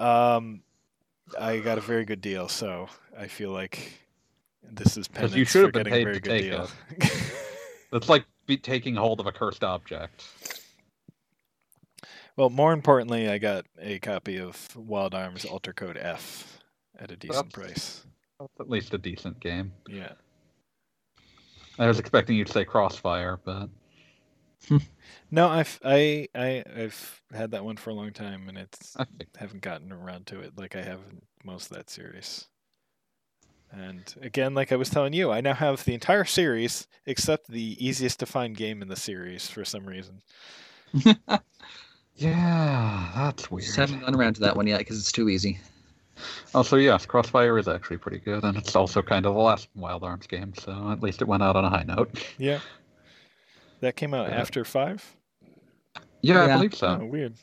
Um, 0.03 0.63
I 1.39 1.59
got 1.59 1.79
a 1.79 1.81
very 1.81 2.05
good 2.05 2.21
deal, 2.21 2.49
so 2.49 2.89
I 3.19 3.27
feel 3.29 3.51
like 3.51 4.01
this 4.63 4.97
is 4.97 5.07
'Cause 5.09 5.15
penance 5.17 5.35
you 5.35 5.45
should 5.45 5.73
for 5.73 5.79
have 5.79 5.85
been 5.85 5.93
getting 5.93 5.93
a 5.93 5.97
paid 5.97 6.05
very 6.05 6.15
to 6.17 6.21
good 6.21 6.99
take 6.99 7.11
deal. 7.11 7.31
That's 7.93 8.09
like 8.09 8.25
be 8.47 8.57
taking 8.57 8.95
hold 8.97 9.21
of 9.21 9.27
a 9.27 9.33
cursed 9.33 9.65
object. 9.65 10.25
Well, 12.37 12.51
more 12.51 12.73
importantly, 12.73 13.29
I 13.31 13.39
got 13.39 13.65
a 13.81 13.99
copy 13.99 14.39
of 14.39 14.75
Wild 14.77 15.15
Arms 15.15 15.45
Alter 15.45 15.73
Code 15.73 15.97
F 15.97 16.59
at 16.99 17.11
a 17.11 17.17
decent 17.17 17.53
That's- 17.53 17.69
price. 17.69 18.07
That's 18.39 18.61
at 18.61 18.69
least 18.69 18.93
a 18.93 18.99
decent 18.99 19.41
game. 19.41 19.73
Yeah. 19.89 20.13
I 21.79 21.87
was 21.87 21.99
expecting 21.99 22.37
you 22.37 22.45
to 22.45 22.53
say 22.53 22.67
Crossfire, 22.67 23.39
but 23.45 23.71
No, 25.31 25.49
I've 25.49 25.81
I 25.85 26.29
I 26.35 26.65
I've 26.77 27.23
had 27.33 27.51
that 27.53 27.65
one 27.65 27.77
for 27.77 27.91
a 27.91 27.95
long 27.95 28.13
time, 28.13 28.49
and 28.49 28.59
it's 28.59 28.97
I 28.99 29.07
haven't 29.37 29.63
gotten 29.63 29.93
around 29.93 30.27
to 30.29 30.41
it 30.41 30.53
like 30.57 30.77
I 30.77 30.83
have 30.83 31.01
in 31.11 31.23
most 31.45 31.71
of 31.71 31.77
that 31.77 31.91
series. 31.91 32.47
And 33.73 34.15
again, 34.23 34.55
like 34.55 34.73
I 34.73 34.77
was 34.77 34.89
telling 34.89 35.13
you, 35.13 35.31
I 35.31 35.41
now 35.41 35.55
have 35.55 35.85
the 35.85 35.95
entire 35.95 36.25
series 36.25 36.87
except 37.05 37.49
the 37.49 37.77
easiest 37.85 38.21
to 38.21 38.27
find 38.27 38.57
game 38.57 38.81
in 38.81 38.89
the 38.89 38.97
series 38.97 39.49
for 39.49 39.65
some 39.65 39.87
reason. 39.87 40.23
yeah, 42.15 43.11
that's 43.15 43.51
weird. 43.51 43.65
Just 43.65 43.77
haven't 43.77 44.01
gotten 44.01 44.15
around 44.15 44.35
to 44.35 44.41
that 44.41 44.57
one 44.57 44.67
yet 44.67 44.79
because 44.79 44.99
it's 44.99 45.13
too 45.13 45.29
easy. 45.29 45.59
Also, 46.55 46.77
yes, 46.77 47.05
Crossfire 47.05 47.59
is 47.59 47.69
actually 47.69 47.99
pretty 47.99 48.19
good, 48.19 48.43
and 48.45 48.57
it's 48.57 48.75
also 48.75 49.03
kind 49.03 49.27
of 49.27 49.35
the 49.35 49.41
last 49.41 49.69
Wild 49.75 50.03
Arms 50.03 50.27
game, 50.27 50.55
so 50.59 50.91
at 50.91 51.03
least 51.03 51.21
it 51.21 51.29
went 51.29 51.43
out 51.43 51.57
on 51.57 51.65
a 51.65 51.69
high 51.69 51.85
note. 51.87 52.25
Yeah. 52.39 52.61
That 53.81 53.97
came 53.97 54.15
out 54.15 54.29
Yeah. 54.29 54.41
after 54.41 54.65
five? 54.65 55.17
Yeah, 56.23 56.45
I 56.45 56.57
believe 56.57 56.75
so. 56.75 56.99
Oh, 57.01 57.05
weird. 57.07 57.35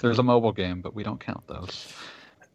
There's 0.00 0.18
a 0.18 0.22
mobile 0.22 0.52
game, 0.52 0.80
but 0.80 0.94
we 0.94 1.02
don't 1.02 1.20
count 1.20 1.46
those. 1.46 1.92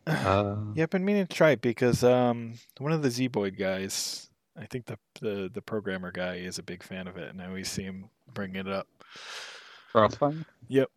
Uh, 0.08 0.58
Yeah, 0.76 0.84
I've 0.84 0.92
been 0.92 1.04
meaning 1.04 1.26
to 1.26 1.36
try 1.36 1.50
it 1.52 1.62
because 1.62 2.04
um, 2.04 2.54
one 2.78 2.92
of 2.92 3.02
the 3.02 3.10
Zeboyd 3.10 3.58
guys, 3.58 4.30
I 4.56 4.68
think 4.68 4.86
the, 4.86 5.00
the 5.20 5.50
the 5.52 5.64
programmer 5.64 6.12
guy, 6.12 6.36
is 6.36 6.60
a 6.60 6.64
big 6.64 6.84
fan 6.84 7.08
of 7.08 7.18
it, 7.18 7.32
and 7.32 7.42
I 7.42 7.48
always 7.48 7.72
see 7.72 7.82
him 7.82 8.06
bring 8.32 8.56
it 8.56 8.68
up. 8.68 8.88
Crossfire. 9.92 10.46
Yep. 10.68 10.92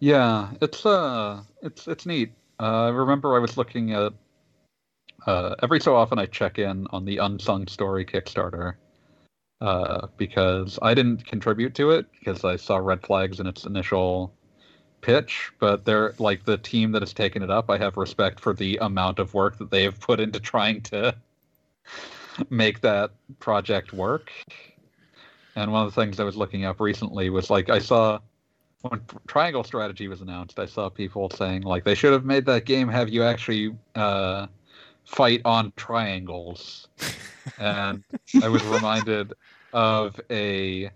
Yeah, 0.00 0.50
it's 0.60 0.84
uh, 0.84 1.44
it's 1.62 1.86
it's 1.86 2.04
neat. 2.04 2.32
Uh, 2.58 2.86
I 2.86 2.88
remember 2.88 3.36
I 3.36 3.38
was 3.38 3.56
looking 3.56 3.92
at. 3.92 4.12
Uh, 5.24 5.54
every 5.62 5.78
so 5.80 5.94
often, 5.94 6.18
I 6.18 6.26
check 6.26 6.58
in 6.58 6.88
on 6.90 7.04
the 7.04 7.18
Unsung 7.18 7.68
Story 7.68 8.04
Kickstarter, 8.04 8.74
uh, 9.64 10.08
because 10.18 10.78
I 10.82 10.92
didn't 10.92 11.24
contribute 11.24 11.74
to 11.76 11.90
it 11.92 12.04
because 12.18 12.44
I 12.44 12.56
saw 12.56 12.76
red 12.76 13.00
flags 13.00 13.40
in 13.40 13.46
its 13.46 13.64
initial 13.64 14.30
pitch. 15.00 15.52
But 15.58 15.86
they're 15.86 16.12
like 16.18 16.44
the 16.44 16.58
team 16.58 16.92
that 16.92 17.00
has 17.00 17.14
taken 17.14 17.42
it 17.42 17.50
up. 17.50 17.70
I 17.70 17.78
have 17.78 17.96
respect 17.96 18.40
for 18.40 18.52
the 18.52 18.76
amount 18.82 19.18
of 19.18 19.32
work 19.32 19.56
that 19.56 19.70
they 19.70 19.82
have 19.84 19.98
put 19.98 20.20
into 20.20 20.38
trying 20.38 20.82
to 20.82 21.14
make 22.50 22.82
that 22.82 23.12
project 23.40 23.94
work. 23.94 24.30
And 25.56 25.72
one 25.72 25.86
of 25.86 25.94
the 25.94 25.98
things 25.98 26.20
I 26.20 26.24
was 26.24 26.36
looking 26.36 26.66
up 26.66 26.78
recently 26.78 27.30
was 27.30 27.48
like 27.48 27.70
I 27.70 27.78
saw 27.78 28.18
when 28.82 29.00
Triangle 29.26 29.64
Strategy 29.64 30.08
was 30.08 30.20
announced, 30.20 30.58
I 30.58 30.66
saw 30.66 30.90
people 30.90 31.30
saying 31.30 31.62
like 31.62 31.84
they 31.84 31.94
should 31.94 32.12
have 32.12 32.26
made 32.26 32.44
that 32.44 32.66
game 32.66 32.88
have 32.88 33.08
you 33.08 33.22
actually 33.22 33.74
uh, 33.94 34.46
fight 35.06 35.40
on 35.46 35.72
triangles, 35.76 36.88
and 37.58 38.04
I 38.42 38.48
was 38.48 38.62
reminded 38.64 39.32
of 39.74 40.18
a. 40.30 40.90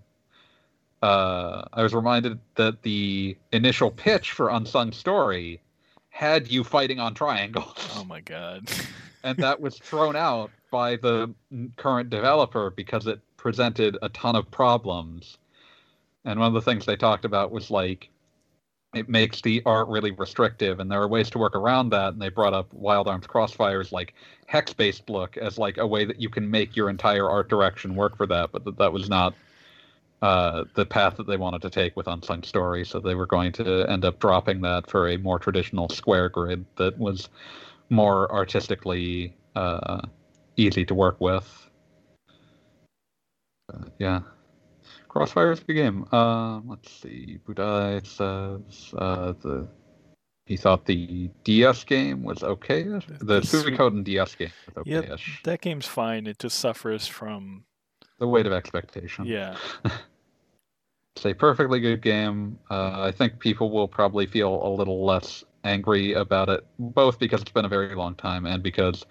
Uh, 1.03 1.63
I 1.73 1.83
was 1.83 1.95
reminded 1.95 2.41
that 2.57 2.83
the 2.83 3.37
initial 3.53 3.91
pitch 3.91 4.33
for 4.33 4.49
Unsung 4.49 4.91
Story 4.91 5.61
had 6.09 6.51
you 6.51 6.65
fighting 6.65 6.99
on 6.99 7.15
triangles 7.15 7.91
Oh 7.95 8.03
my 8.03 8.21
god. 8.21 8.69
and 9.23 9.39
that 9.39 9.61
was 9.61 9.79
thrown 9.79 10.17
out 10.17 10.51
by 10.73 10.97
the 10.97 11.33
current 11.77 12.11
developer 12.11 12.71
because 12.71 13.07
it 13.07 13.21
presented 13.37 13.97
a 14.03 14.09
ton 14.09 14.35
of 14.35 14.51
problems. 14.51 15.39
And 16.25 16.41
one 16.41 16.49
of 16.49 16.55
the 16.55 16.61
things 16.61 16.85
they 16.85 16.97
talked 16.97 17.25
about 17.25 17.53
was 17.53 17.71
like 17.71 18.11
it 18.95 19.09
makes 19.09 19.43
the 19.43 19.63
art 19.67 19.89
really 19.89 20.13
restrictive, 20.13 20.81
and 20.81 20.91
there 20.91 21.01
are 21.01 21.09
ways 21.09 21.29
to 21.31 21.39
work 21.39 21.55
around 21.55 21.91
that. 21.91 22.15
And 22.15 22.23
they 22.23 22.31
brought 22.31 22.55
up 22.55 22.73
Wild 22.73 23.07
Arms 23.07 23.27
Crossfire's 23.27 23.93
like 23.93 24.15
hex-based 24.47 25.11
look 25.11 25.37
as 25.37 25.59
like 25.59 25.77
a 25.77 25.87
way 25.87 26.05
that 26.05 26.21
you 26.21 26.31
can 26.31 26.51
make 26.51 26.75
your 26.75 26.89
entire 26.89 27.29
art 27.29 27.49
direction 27.49 27.95
work 27.95 28.17
for 28.17 28.27
that, 28.27 28.51
but 28.53 28.65
that, 28.65 28.79
that 28.79 28.93
was 28.93 29.09
not 29.09 29.35
uh, 30.23 30.65
the 30.75 30.87
path 30.87 31.17
that 31.17 31.27
they 31.27 31.37
wanted 31.37 31.63
to 31.63 31.71
take 31.71 31.97
with 31.97 32.07
Unsung 32.07 32.43
Story. 32.43 32.85
So 32.85 32.99
they 32.99 33.15
were 33.15 33.27
going 33.27 33.53
to 33.53 33.85
end 33.91 34.05
up 34.05 34.19
dropping 34.21 34.63
that 34.63 34.89
for 34.89 35.09
a 35.09 35.19
more 35.19 35.39
traditional 35.39 35.89
square 35.91 36.29
grid 36.29 36.65
that 36.77 36.99
was 36.99 37.29
more 37.91 38.33
artistically 38.33 39.35
uh, 39.55 40.01
easy 40.57 40.85
to 40.87 40.95
work 40.95 41.21
with. 41.21 41.69
Uh, 43.73 43.85
yeah. 43.99 44.21
Crossfire 45.09 45.53
is 45.53 45.61
a 45.61 45.65
good 45.65 45.75
game. 45.75 46.07
Uh, 46.13 46.61
let's 46.67 46.91
see. 47.01 47.39
Budai 47.47 48.07
says 48.07 48.95
uh, 48.97 49.33
the 49.43 49.69
he 50.47 50.57
thought 50.57 50.87
the 50.87 51.29
DS 51.45 51.85
game 51.85 52.23
was 52.23 52.43
okay. 52.43 52.83
The 52.85 53.41
Suikoden 53.41 54.03
DS 54.05 54.35
game 54.35 54.51
was 54.75 54.87
Yep. 54.87 55.05
okay-ish. 55.05 55.43
That 55.45 55.61
game's 55.61 55.87
fine. 55.87 56.27
It 56.27 56.39
just 56.39 56.59
suffers 56.59 57.07
from 57.07 57.65
The 58.19 58.27
weight 58.27 58.47
of 58.47 58.53
expectation. 58.53 59.27
yeah. 59.27 59.57
It's 61.17 61.27
a 61.27 61.35
perfectly 61.35 61.81
good 61.81 62.01
game. 62.01 62.61
Uh, 62.71 63.03
I 63.03 63.11
think 63.11 63.41
people 63.41 63.73
will 63.73 63.89
probably 63.89 64.25
feel 64.25 64.65
a 64.65 64.71
little 64.71 65.05
less 65.05 65.43
angry 65.65 66.13
about 66.13 66.49
it, 66.49 66.65
both 66.79 67.19
because 67.19 67.43
it's 67.43 67.51
been 67.51 67.65
a 67.65 67.69
very 67.69 67.97
long 67.97 68.15
time 68.15 68.47
and 68.47 68.63
because 68.63 69.05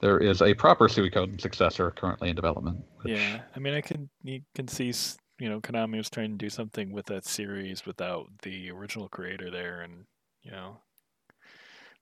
there 0.00 0.18
is 0.18 0.42
a 0.42 0.52
proper 0.52 0.86
Suikoden 0.86 1.40
successor 1.40 1.90
currently 1.92 2.28
in 2.28 2.36
development. 2.36 2.84
Which, 3.00 3.14
Yeah, 3.16 3.40
I 3.54 3.58
mean, 3.58 3.72
I 3.72 3.80
can 3.80 4.10
you 4.22 4.42
can 4.54 4.68
see 4.68 4.92
you 5.38 5.48
know 5.48 5.60
Konami 5.60 5.96
was 5.96 6.10
trying 6.10 6.30
to 6.32 6.36
do 6.36 6.50
something 6.50 6.92
with 6.92 7.06
that 7.06 7.24
series 7.24 7.86
without 7.86 8.28
the 8.42 8.70
original 8.70 9.08
creator 9.08 9.50
there, 9.50 9.82
and 9.82 10.04
you 10.42 10.50
know 10.50 10.78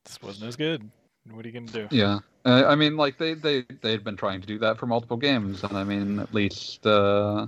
this 0.05 0.21
wasn't 0.23 0.49
as 0.49 0.57
good. 0.57 0.89
What 1.31 1.45
are 1.45 1.49
you 1.49 1.55
gonna 1.55 1.73
do? 1.73 1.89
Yeah, 1.91 2.19
uh, 2.45 2.65
I 2.67 2.75
mean, 2.75 2.97
like 2.97 3.19
they 3.19 3.35
they 3.35 3.65
they 3.83 3.93
had 3.93 4.05
been 4.05 4.17
trying 4.17 4.41
to 4.41 4.47
do 4.47 4.59
that 4.59 4.79
for 4.79 4.87
multiple 4.87 5.17
games, 5.17 5.65
and 5.65 5.77
I 5.77 5.85
mean, 5.85 6.19
at 6.19 6.35
least 6.35 6.87
uh, 6.87 7.47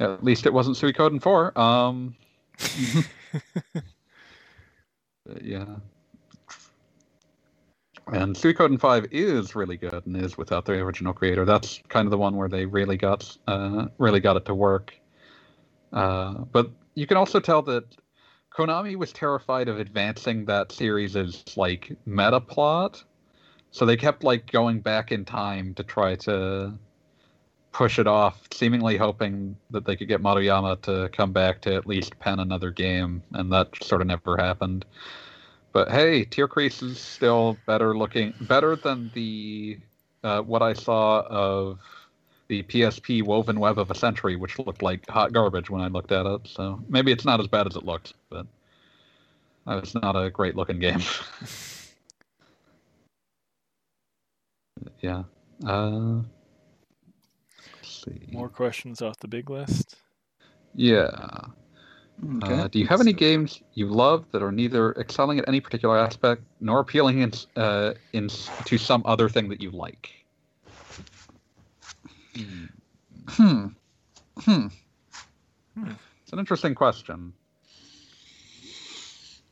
at 0.00 0.22
least 0.22 0.46
it 0.46 0.52
wasn't 0.52 0.76
Suikoden 0.76 1.20
four. 1.22 1.58
Um, 1.58 2.14
yeah. 5.40 5.76
And 8.12 8.36
Suikoden 8.36 8.78
5 8.78 9.08
is 9.10 9.56
really 9.56 9.76
good 9.76 10.06
and 10.06 10.16
is 10.16 10.38
without 10.38 10.64
the 10.64 10.74
original 10.74 11.12
creator. 11.12 11.44
That's 11.44 11.82
kind 11.88 12.06
of 12.06 12.12
the 12.12 12.18
one 12.18 12.36
where 12.36 12.48
they 12.48 12.64
really 12.64 12.96
got 12.96 13.36
uh, 13.48 13.86
really 13.98 14.20
got 14.20 14.36
it 14.36 14.44
to 14.44 14.54
work. 14.54 14.94
Uh, 15.92 16.34
but 16.52 16.70
you 16.94 17.06
can 17.06 17.16
also 17.16 17.40
tell 17.40 17.62
that 17.62 17.84
Konami 18.54 18.96
was 18.96 19.12
terrified 19.12 19.68
of 19.68 19.78
advancing 19.78 20.44
that 20.46 20.70
series' 20.70 21.16
as 21.16 21.44
like 21.56 21.96
meta 22.06 22.40
plot. 22.40 23.02
So 23.72 23.84
they 23.84 23.96
kept 23.96 24.22
like 24.22 24.50
going 24.50 24.80
back 24.80 25.10
in 25.10 25.24
time 25.24 25.74
to 25.74 25.82
try 25.82 26.14
to 26.16 26.78
push 27.72 27.98
it 27.98 28.06
off, 28.06 28.40
seemingly 28.54 28.96
hoping 28.96 29.56
that 29.70 29.84
they 29.84 29.96
could 29.96 30.08
get 30.08 30.22
Murayama 30.22 30.80
to 30.82 31.10
come 31.12 31.32
back 31.32 31.60
to 31.62 31.74
at 31.74 31.86
least 31.86 32.18
pen 32.18 32.38
another 32.40 32.70
game, 32.70 33.22
and 33.32 33.52
that 33.52 33.68
sort 33.82 34.00
of 34.00 34.06
never 34.06 34.36
happened. 34.38 34.86
But 35.76 35.90
hey, 35.90 36.24
Tierkreis 36.24 36.82
is 36.82 36.98
still 36.98 37.58
better 37.66 37.94
looking, 37.94 38.32
better 38.40 38.76
than 38.76 39.10
the 39.12 39.78
uh, 40.24 40.40
what 40.40 40.62
I 40.62 40.72
saw 40.72 41.20
of 41.28 41.80
the 42.48 42.62
PSP 42.62 43.22
Woven 43.22 43.60
Web 43.60 43.78
of 43.78 43.90
a 43.90 43.94
Century, 43.94 44.36
which 44.36 44.58
looked 44.58 44.80
like 44.80 45.06
hot 45.06 45.34
garbage 45.34 45.68
when 45.68 45.82
I 45.82 45.88
looked 45.88 46.12
at 46.12 46.24
it. 46.24 46.40
So 46.46 46.82
maybe 46.88 47.12
it's 47.12 47.26
not 47.26 47.40
as 47.40 47.46
bad 47.46 47.66
as 47.66 47.76
it 47.76 47.84
looked, 47.84 48.14
but 48.30 48.46
it's 49.66 49.94
not 49.94 50.16
a 50.16 50.30
great 50.30 50.56
looking 50.56 50.78
game. 50.78 51.02
yeah. 55.02 55.24
Uh, 55.66 56.22
see. 57.82 58.28
More 58.32 58.48
questions 58.48 59.02
off 59.02 59.18
the 59.18 59.28
big 59.28 59.50
list. 59.50 59.96
Yeah. 60.74 61.48
Okay. 62.24 62.54
Uh, 62.54 62.68
do 62.68 62.78
you 62.78 62.86
have 62.86 63.00
any 63.00 63.12
games 63.12 63.60
you 63.74 63.86
love 63.88 64.24
that 64.32 64.42
are 64.42 64.52
neither 64.52 64.92
excelling 64.92 65.38
at 65.38 65.46
any 65.48 65.60
particular 65.60 65.98
aspect 65.98 66.42
nor 66.60 66.80
appealing 66.80 67.20
in, 67.20 67.32
uh, 67.56 67.92
in 68.12 68.28
to 68.64 68.78
some 68.78 69.02
other 69.04 69.28
thing 69.28 69.48
that 69.50 69.60
you 69.60 69.70
like? 69.70 70.10
Hmm. 73.28 73.66
Hmm. 74.38 74.66
It's 75.76 76.32
an 76.32 76.38
interesting 76.38 76.74
question. 76.74 77.32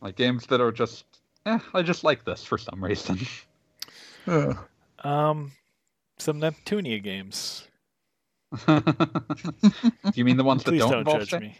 Like 0.00 0.16
games 0.16 0.46
that 0.46 0.60
are 0.60 0.72
just, 0.72 1.04
eh, 1.46 1.58
I 1.72 1.82
just 1.82 2.02
like 2.02 2.24
this 2.24 2.44
for 2.44 2.58
some 2.58 2.82
reason. 2.82 3.18
Um, 5.04 5.52
some 6.18 6.40
Neptunia 6.40 7.02
games. 7.02 7.68
Do 8.66 8.82
you 10.14 10.24
mean 10.24 10.38
the 10.38 10.44
ones 10.44 10.64
that 10.64 10.70
Please 10.70 10.78
don't, 10.78 11.04
don't, 11.04 11.28
judge 11.28 11.42
me. 11.42 11.58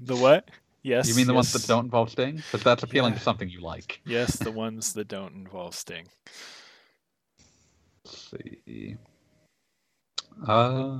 The 0.00 0.16
what? 0.16 0.48
Yes. 0.82 1.08
You 1.08 1.14
mean 1.14 1.26
the 1.26 1.34
ones 1.34 1.52
that 1.52 1.66
don't 1.66 1.84
involve 1.84 2.10
Sting? 2.10 2.36
Because 2.36 2.62
that's 2.62 2.82
appealing 2.82 3.12
Yeah. 3.12 3.18
to 3.18 3.24
something 3.24 3.48
you 3.48 3.60
like. 3.60 4.00
Yes, 4.06 4.36
the 4.36 4.50
ones 4.52 4.94
that 4.94 5.08
don't 5.08 5.34
involve 5.34 5.74
Sting. 5.74 6.06
Let's 8.04 8.30
see. 8.30 8.96
Uh, 10.46 10.98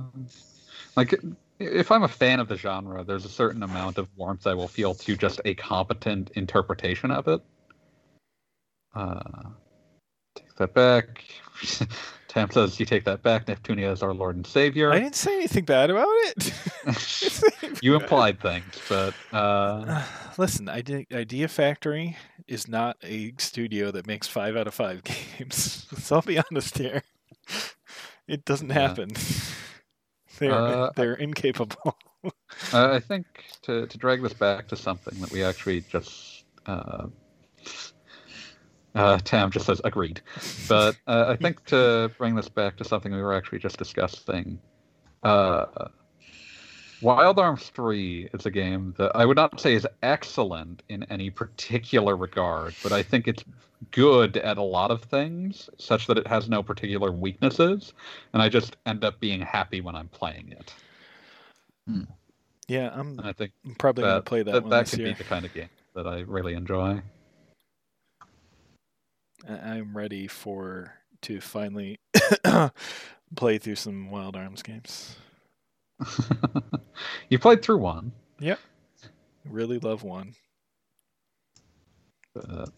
like 0.95 1.15
if 1.59 1.91
I'm 1.91 2.03
a 2.03 2.07
fan 2.07 2.39
of 2.39 2.47
the 2.47 2.55
genre, 2.55 3.03
there's 3.03 3.25
a 3.25 3.29
certain 3.29 3.63
amount 3.63 3.97
of 3.97 4.07
warmth 4.15 4.45
I 4.45 4.53
will 4.53 4.67
feel 4.67 4.93
to 4.93 5.15
just 5.15 5.41
a 5.45 5.55
competent 5.55 6.31
interpretation 6.35 7.09
of 7.11 7.27
it. 7.27 7.41
Uh, 8.93 9.49
take 10.35 10.53
that 10.55 10.73
back. 10.73 11.23
Tam 12.31 12.49
says 12.49 12.79
you 12.79 12.85
take 12.85 13.03
that 13.03 13.21
back. 13.23 13.47
Neptunia 13.47 13.91
is 13.91 14.01
our 14.01 14.13
Lord 14.13 14.37
and 14.37 14.47
Savior. 14.47 14.89
I 14.93 14.99
didn't 14.99 15.15
say 15.15 15.35
anything 15.35 15.65
bad 15.65 15.89
about 15.89 16.07
it. 16.07 16.53
you 17.83 17.93
implied 17.95 18.39
things, 18.39 18.73
but 18.87 19.13
uh, 19.33 20.01
listen, 20.37 20.69
Idea 20.69 21.49
Factory 21.49 22.15
is 22.47 22.69
not 22.69 22.95
a 23.03 23.33
studio 23.37 23.91
that 23.91 24.07
makes 24.07 24.27
five 24.27 24.55
out 24.55 24.65
of 24.65 24.73
five 24.73 25.03
games. 25.37 25.85
so 25.97 26.15
I'll 26.15 26.21
be 26.21 26.39
honest 26.49 26.77
here. 26.77 27.03
It 28.29 28.45
doesn't 28.45 28.69
Yeah. 28.69 28.75
happen. 28.87 29.09
They're 30.39 30.53
Uh, 30.53 30.91
they're 30.95 31.15
incapable. 31.15 31.97
I 32.71 32.99
think 32.99 33.25
to 33.63 33.87
to 33.87 33.97
drag 33.97 34.23
this 34.23 34.33
back 34.33 34.69
to 34.69 34.77
something 34.77 35.19
that 35.19 35.31
we 35.31 35.43
actually 35.43 35.81
just 35.81 36.45
uh, 36.65 37.07
uh, 38.95 39.17
Tam 39.23 39.51
just 39.51 39.65
says 39.65 39.81
agreed, 39.83 40.21
but 40.67 40.97
uh, 41.07 41.25
I 41.27 41.35
think 41.35 41.65
to 41.65 42.11
bring 42.17 42.35
this 42.35 42.49
back 42.49 42.77
to 42.77 42.83
something 42.83 43.11
we 43.11 43.21
were 43.21 43.33
actually 43.33 43.59
just 43.59 43.77
discussing. 43.77 44.59
Uh, 45.23 45.65
Wild 47.01 47.39
Arms 47.39 47.69
3 47.69 48.29
is 48.33 48.45
a 48.45 48.51
game 48.51 48.93
that 48.97 49.11
I 49.15 49.25
would 49.25 49.37
not 49.37 49.59
say 49.59 49.73
is 49.73 49.87
excellent 50.03 50.83
in 50.87 51.03
any 51.03 51.31
particular 51.31 52.15
regard, 52.15 52.75
but 52.83 52.91
I 52.91 53.01
think 53.01 53.27
it's 53.27 53.43
good 53.89 54.37
at 54.37 54.57
a 54.57 54.61
lot 54.61 54.91
of 54.91 55.01
things, 55.01 55.69
such 55.77 56.05
that 56.07 56.19
it 56.19 56.27
has 56.27 56.47
no 56.47 56.61
particular 56.61 57.11
weaknesses, 57.11 57.93
and 58.33 58.41
I 58.41 58.49
just 58.49 58.77
end 58.85 59.03
up 59.03 59.19
being 59.19 59.41
happy 59.41 59.81
when 59.81 59.95
I'm 59.95 60.09
playing 60.09 60.51
it. 60.51 60.73
yeah, 62.67 62.91
I'm 62.93 63.17
And 63.17 63.27
I 63.27 63.33
think 63.33 63.51
probably 63.79 64.03
gonna 64.03 64.15
that 64.15 64.25
play 64.25 64.43
that, 64.43 64.51
that, 64.51 64.61
one 64.63 64.69
that 64.69 64.87
could 64.87 65.03
be 65.03 65.13
the 65.13 65.23
kind 65.23 65.45
of 65.45 65.53
game 65.53 65.69
that 65.95 66.05
I 66.05 66.19
really 66.19 66.53
enjoy. 66.53 67.01
I'm 69.47 69.95
ready 69.95 70.27
for 70.27 70.93
to 71.23 71.41
finally 71.41 71.99
play 73.35 73.57
through 73.57 73.75
some 73.75 74.09
Wild 74.09 74.35
Arms 74.35 74.61
games. 74.61 75.15
you 77.29 77.39
played 77.39 77.61
through 77.61 77.77
one. 77.77 78.11
Yep. 78.39 78.59
Really 79.45 79.79
love 79.79 80.03
one. 80.03 80.33
But 82.33 82.69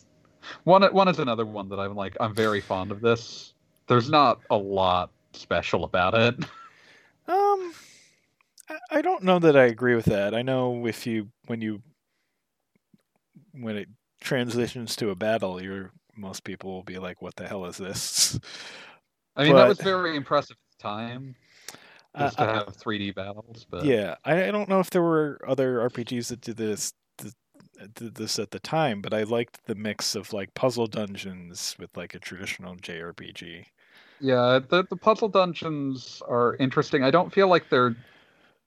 one 0.63 0.83
one 0.93 1.07
is 1.07 1.19
another 1.19 1.45
one 1.45 1.69
that 1.69 1.79
I'm 1.79 1.95
like 1.95 2.17
I'm 2.19 2.33
very 2.33 2.61
fond 2.61 2.91
of 2.91 3.01
this. 3.01 3.53
There's 3.87 4.09
not 4.09 4.39
a 4.49 4.57
lot 4.57 5.11
special 5.33 5.83
about 5.83 6.13
it. 6.13 6.35
Um, 7.25 7.73
I 8.91 9.01
don't 9.01 9.23
know 9.23 9.39
that 9.39 9.55
I 9.55 9.63
agree 9.63 9.95
with 9.95 10.07
that. 10.07 10.35
I 10.35 10.41
know 10.41 10.85
if 10.85 11.07
you 11.07 11.29
when 11.45 11.61
you 11.61 11.81
when 13.53 13.77
it 13.77 13.87
transitions 14.19 14.97
to 14.97 15.09
a 15.09 15.15
battle, 15.15 15.63
you're 15.63 15.93
most 16.15 16.43
people 16.43 16.71
will 16.71 16.83
be 16.83 16.99
like, 16.99 17.21
"What 17.21 17.35
the 17.35 17.47
hell 17.47 17.65
is 17.65 17.77
this?" 17.77 18.39
I 19.35 19.43
mean 19.43 19.55
that 19.55 19.67
was 19.67 19.79
very 19.81 20.15
impressive 20.15 20.57
at 20.57 20.77
the 20.77 20.83
time 20.83 21.35
Uh, 22.15 22.29
just 22.29 22.37
to 22.39 22.47
have 22.47 22.77
3D 22.77 23.11
battles, 23.11 23.65
but 23.69 23.85
yeah, 23.85 24.15
I, 24.23 24.45
I 24.47 24.51
don't 24.51 24.69
know 24.69 24.79
if 24.79 24.89
there 24.89 25.01
were 25.01 25.39
other 25.47 25.79
RPGs 25.81 26.27
that 26.29 26.41
did 26.41 26.57
this 26.57 26.93
th- 27.17 27.33
did 27.95 28.15
this 28.15 28.39
at 28.39 28.51
the 28.51 28.59
time, 28.59 29.01
but 29.01 29.13
I 29.13 29.23
liked 29.23 29.65
the 29.65 29.75
mix 29.75 30.15
of 30.15 30.33
like 30.33 30.53
puzzle 30.53 30.87
dungeons 30.87 31.75
with 31.79 31.95
like 31.97 32.13
a 32.15 32.19
traditional 32.19 32.75
JRPG. 32.77 33.65
yeah, 34.19 34.59
the 34.69 34.83
the 34.89 34.95
puzzle 34.95 35.29
dungeons 35.29 36.21
are 36.27 36.55
interesting. 36.57 37.03
I 37.03 37.11
don't 37.11 37.33
feel 37.33 37.47
like 37.47 37.69
they're 37.69 37.95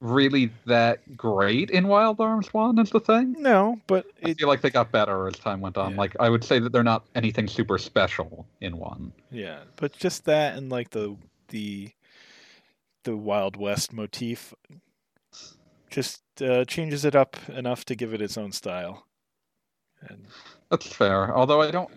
really 0.01 0.51
that 0.67 1.17
great 1.17 1.71
in 1.71 1.89
Wild 1.89 2.21
Arms 2.21 2.53
1 2.53 2.79
is 2.79 2.91
the 2.91 3.01
thing. 3.01 3.35
No, 3.39 3.81
but 3.87 4.07
I 4.25 4.35
feel 4.35 4.49
like 4.49 4.61
they 4.61 4.71
got 4.71 4.93
better 4.93 5.27
as 5.27 5.35
time 5.39 5.61
went 5.61 5.77
on. 5.77 5.93
Yeah. 5.93 5.97
Like 5.97 6.17
I 6.21 6.29
would 6.29 6.45
say 6.45 6.59
that 6.59 6.73
they're 6.73 6.83
not 6.83 7.05
anything 7.15 7.49
super 7.49 7.79
special 7.79 8.47
in 8.61 8.77
one. 8.79 9.13
Yeah, 9.31 9.61
but 9.77 9.93
just 9.93 10.25
that 10.27 10.57
and 10.57 10.71
like 10.71 10.91
the 10.91 11.17
the 11.49 11.91
the 13.05 13.17
Wild 13.17 13.57
West 13.57 13.93
motif 13.93 14.53
just 15.91 16.23
uh, 16.43 16.65
changes 16.65 17.05
it 17.05 17.15
up 17.15 17.37
enough 17.49 17.85
to 17.87 17.95
give 17.95 18.13
it 18.13 18.21
its 18.21 18.37
own 18.37 18.53
style. 18.53 19.07
And 20.03 20.27
That's 20.71 20.87
fair. 20.87 21.35
Although 21.35 21.63
I 21.63 21.71
don't. 21.71 21.91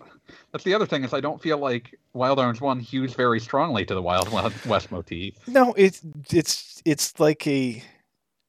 That's 0.52 0.64
the 0.64 0.74
other 0.74 0.86
thing 0.86 1.04
is 1.04 1.12
I 1.14 1.20
don't 1.20 1.40
feel 1.40 1.58
like 1.58 1.98
Wild 2.12 2.38
Arms 2.38 2.60
One 2.60 2.80
hews 2.80 3.14
very 3.14 3.40
strongly 3.40 3.84
to 3.86 3.94
the 3.94 4.02
Wild 4.02 4.30
West 4.66 4.90
motif. 4.90 5.34
no, 5.46 5.72
it's 5.76 6.00
it's 6.32 6.82
it's 6.84 7.18
like 7.20 7.46
a 7.46 7.82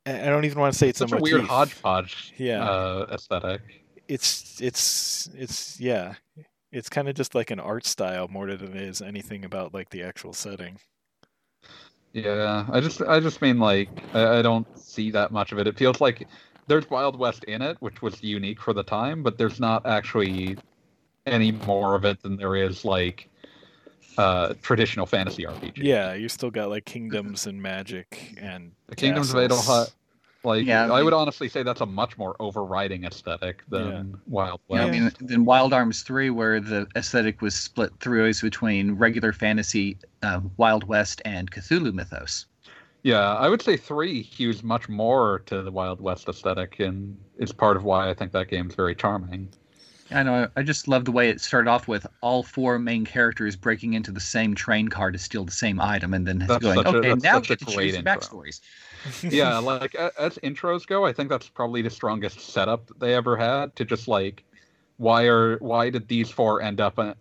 I 0.06 0.26
don't 0.26 0.46
even 0.46 0.60
want 0.60 0.74
to 0.74 0.78
say 0.80 0.90
it's 0.90 1.00
Such 1.00 1.12
a 1.12 1.18
a 1.18 1.22
weird 1.22 1.42
hodgepodge 1.42 2.34
Yeah, 2.38 2.64
uh, 2.64 3.06
aesthetic. 3.12 3.62
it's 4.08 4.60
it's 4.62 5.30
it's 5.36 5.80
yeah, 5.80 6.16
it's 6.72 6.90
kind 6.90 7.08
of 7.08 7.16
just 7.16 7.36
like 7.36 7.52
an 7.52 7.60
art 7.60 7.86
style 7.86 8.28
more 8.28 8.48
than 8.48 8.76
it 8.76 8.82
is 8.82 9.02
anything 9.02 9.46
about 9.46 9.74
like 9.74 9.90
the 9.90 10.04
actual 10.04 10.34
setting. 10.34 10.78
Yeah, 12.14 12.66
I 12.70 12.82
just 12.82 13.02
I 13.02 13.20
just 13.20 13.42
mean 13.42 13.58
like 13.60 13.90
I, 14.14 14.40
I 14.40 14.42
don't 14.42 14.68
see 14.78 15.12
that 15.12 15.32
much 15.32 15.52
of 15.52 15.60
it. 15.60 15.68
It 15.68 15.78
feels 15.78 16.02
like 16.02 16.28
there's 16.68 16.90
Wild 16.90 17.18
West 17.18 17.44
in 17.46 17.62
it, 17.62 17.78
which 17.80 18.02
was 18.02 18.22
unique 18.22 18.60
for 18.62 18.74
the 18.74 18.84
time, 18.84 19.24
but 19.24 19.38
there's 19.38 19.60
not 19.60 19.86
actually 19.86 20.58
any 21.26 21.52
more 21.52 21.96
of 21.96 22.06
it 22.06 22.22
than 22.22 22.36
there 22.38 22.56
is 22.56 22.84
like 22.86 23.30
uh 24.18 24.54
traditional 24.62 25.06
fantasy 25.06 25.44
RPG. 25.44 25.78
Yeah, 25.78 26.14
you 26.14 26.30
still 26.30 26.52
got 26.52 26.70
like 26.70 26.86
kingdoms 26.86 27.48
and 27.48 27.62
magic 27.62 28.34
and 28.38 28.72
The 28.88 28.96
Kingdoms 28.96 29.34
of 29.34 29.50
castles. 29.50 29.68
Adlehyde, 29.68 29.92
like 30.44 30.66
Yeah, 30.66 30.86
I 30.92 31.00
I 31.00 31.04
would 31.04 31.14
honestly 31.14 31.48
say 31.48 31.64
that's 31.64 31.82
a 31.82 31.86
much 31.86 32.18
more 32.18 32.36
overriding 32.40 33.06
aesthetic 33.06 33.64
than 33.70 34.20
Wild 34.28 34.60
Yeah, 34.70 34.86
West. 34.86 34.90
I 34.90 35.00
mean, 35.00 35.12
then 35.22 35.46
Wild 35.46 35.74
Arms 35.74 36.02
3, 36.04 36.30
where 36.32 36.60
the 36.60 36.88
aesthetic 36.96 37.42
was 37.42 37.56
split 37.56 37.92
through 38.00 38.28
is 38.28 38.42
between 38.42 38.94
regular 38.94 39.32
fantasy, 39.34 39.98
uh, 40.24 40.42
Wild 40.58 40.84
West, 40.88 41.22
and 41.26 41.50
Cthulhu 41.52 41.94
mythos. 41.94 42.48
Yeah, 43.04 43.34
I 43.36 43.50
would 43.50 43.62
say 43.62 43.78
three 43.78 44.22
hews 44.22 44.62
much 44.62 44.88
more 44.88 45.40
to 45.48 45.62
the 45.64 45.72
Wild 45.72 46.02
West 46.02 46.28
aesthetic, 46.28 46.80
and 46.80 47.18
is 47.38 47.52
part 47.52 47.78
of 47.78 47.84
why 47.84 48.10
I 48.10 48.14
think 48.14 48.32
that 48.34 48.48
game's 48.48 48.76
very 48.76 48.94
charming. 48.94 49.50
I 50.12 50.24
know. 50.24 50.50
I 50.56 50.64
just 50.64 50.88
love 50.88 51.06
the 51.06 51.12
way 51.12 51.30
it 51.30 51.40
started 51.42 51.70
off 51.70 51.88
with 51.88 52.06
all 52.22 52.44
four 52.44 52.78
main 52.80 53.06
characters 53.06 53.56
breaking 53.56 53.94
into 53.94 54.12
the 54.12 54.20
same 54.20 54.56
train 54.56 54.88
car 54.88 55.12
to 55.12 55.18
steal 55.18 55.46
the 55.46 55.52
same 55.52 55.80
item, 55.80 56.14
and 56.14 56.28
then 56.28 56.40
That's 56.40 56.62
going, 56.62 56.76
such 56.78 56.94
a- 56.94 56.98
okay, 56.98 57.16
now 57.16 57.36
such 57.42 57.50
we 57.50 57.54
a 57.54 57.58
get 57.58 57.60
to 57.60 57.66
choose 57.66 57.96
intro. 57.96 58.14
backstories. 58.16 58.62
yeah, 59.32 59.58
like 59.58 59.96
as 59.96 60.38
intros 60.40 60.86
go, 60.86 61.06
I 61.06 61.14
think 61.14 61.30
that's 61.30 61.50
probably 61.50 61.82
the 61.82 61.90
strongest 61.90 62.40
setup 62.40 62.88
that 62.88 63.00
they 63.00 63.14
ever 63.16 63.36
had 63.38 63.76
to 63.78 63.86
just 63.86 64.08
like 64.08 64.44
why 64.98 65.24
are 65.26 65.58
why 65.58 65.90
did 65.90 66.08
these 66.08 66.30
four 66.30 66.62
end 66.62 66.80
up 66.80 67.00
uh, 67.00 67.16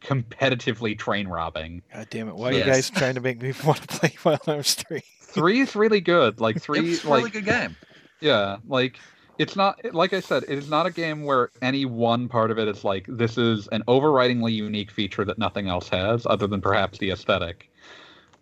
competitively 0.00 0.96
train 0.98 1.26
robbing? 1.28 1.82
God 1.92 2.06
damn 2.10 2.28
it! 2.28 2.36
Why 2.36 2.50
are 2.50 2.52
you 2.52 2.64
guys 2.64 2.90
trying 2.90 3.14
to 3.16 3.20
make 3.20 3.40
me 3.42 3.52
want 3.64 3.80
to 3.82 3.88
play 3.88 4.14
Wild 4.24 4.40
Arms 4.46 4.74
Three? 4.74 5.02
Three 5.20 5.60
is 5.60 5.74
really 5.74 6.00
good. 6.00 6.40
Like 6.40 6.60
three, 6.62 6.92
It's 6.92 7.04
a 7.04 7.08
like 7.08 7.18
really 7.18 7.30
good 7.30 7.44
game. 7.46 7.76
Yeah, 8.20 8.58
like 8.68 8.98
it's 9.38 9.56
not 9.56 9.78
like 9.94 10.12
I 10.12 10.20
said, 10.20 10.44
it 10.48 10.58
is 10.58 10.68
not 10.68 10.86
a 10.86 10.90
game 10.90 11.24
where 11.24 11.50
any 11.62 11.84
one 11.84 12.28
part 12.28 12.50
of 12.50 12.58
it 12.58 12.68
is 12.68 12.84
like 12.84 13.06
this 13.08 13.38
is 13.38 13.68
an 13.68 13.82
overridingly 13.88 14.52
unique 14.52 14.90
feature 14.90 15.24
that 15.24 15.38
nothing 15.38 15.68
else 15.68 15.88
has, 15.88 16.26
other 16.26 16.46
than 16.46 16.60
perhaps 16.60 16.98
the 16.98 17.10
aesthetic. 17.10 17.70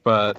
But 0.05 0.39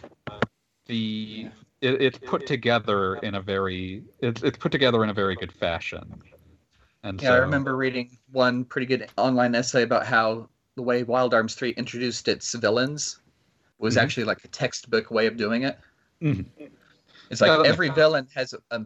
the 0.86 1.48
it, 1.82 2.02
it's 2.02 2.18
put 2.18 2.46
together 2.46 3.16
in 3.16 3.36
a 3.36 3.42
very 3.42 4.04
it's 4.22 4.44
it's 4.44 4.58
put 4.58 4.72
together 4.72 5.04
in 5.04 5.10
a 5.10 5.14
very 5.14 5.36
good 5.36 5.52
fashion. 5.52 6.22
And 7.04 7.22
Yeah, 7.22 7.30
so, 7.30 7.36
I 7.36 7.38
remember 7.38 7.76
reading 7.76 8.18
one 8.32 8.66
pretty 8.66 8.88
good 8.88 9.10
online 9.18 9.56
essay 9.56 9.84
about 9.84 10.06
how 10.06 10.50
the 10.76 10.82
way 10.82 11.04
Wild 11.04 11.34
Arms 11.34 11.56
3 11.56 11.72
introduced 11.72 12.28
its 12.28 12.54
villains 12.56 13.20
was 13.80 13.96
Mhm. 13.96 14.02
actually 14.02 14.24
like 14.24 14.44
a 14.44 14.48
textbook 14.48 15.12
way 15.12 15.28
of 15.28 15.38
doing 15.38 15.64
it. 15.64 15.78
Mhm. 16.22 16.46
It's 17.30 17.42
like 17.42 17.66
every 17.66 17.90
villain 17.90 18.28
has 18.36 18.54
a 18.72 18.86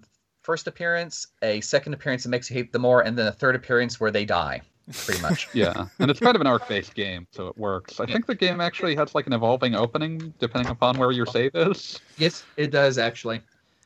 first 0.49 0.65
appearance, 0.65 1.27
a 1.43 1.61
second 1.61 1.93
appearance 1.93 2.23
that 2.23 2.29
makes 2.29 2.49
you 2.49 2.55
hate 2.55 2.71
them 2.71 2.81
more, 2.81 3.01
and 3.01 3.15
then 3.15 3.27
a 3.27 3.31
third 3.31 3.55
appearance 3.55 3.99
where 3.99 4.09
they 4.09 4.25
die, 4.25 4.59
pretty 5.05 5.21
much. 5.21 5.47
Yeah, 5.53 5.85
and 5.99 6.09
it's 6.09 6.19
kind 6.19 6.33
of 6.33 6.41
an 6.41 6.47
arc-based 6.55 6.95
game, 6.95 7.27
so 7.29 7.49
it 7.49 7.55
works. 7.55 7.99
I 7.99 8.07
think 8.07 8.25
the 8.25 8.33
game 8.33 8.59
actually 8.59 8.95
has 8.95 9.13
like 9.13 9.27
an 9.27 9.33
evolving 9.33 9.75
opening 9.75 10.33
depending 10.39 10.71
upon 10.71 10.97
where 10.97 11.11
your 11.11 11.27
save 11.27 11.51
is. 11.53 11.99
yes, 12.17 12.43
it 12.57 12.71
does 12.71 12.97
actually. 12.97 13.41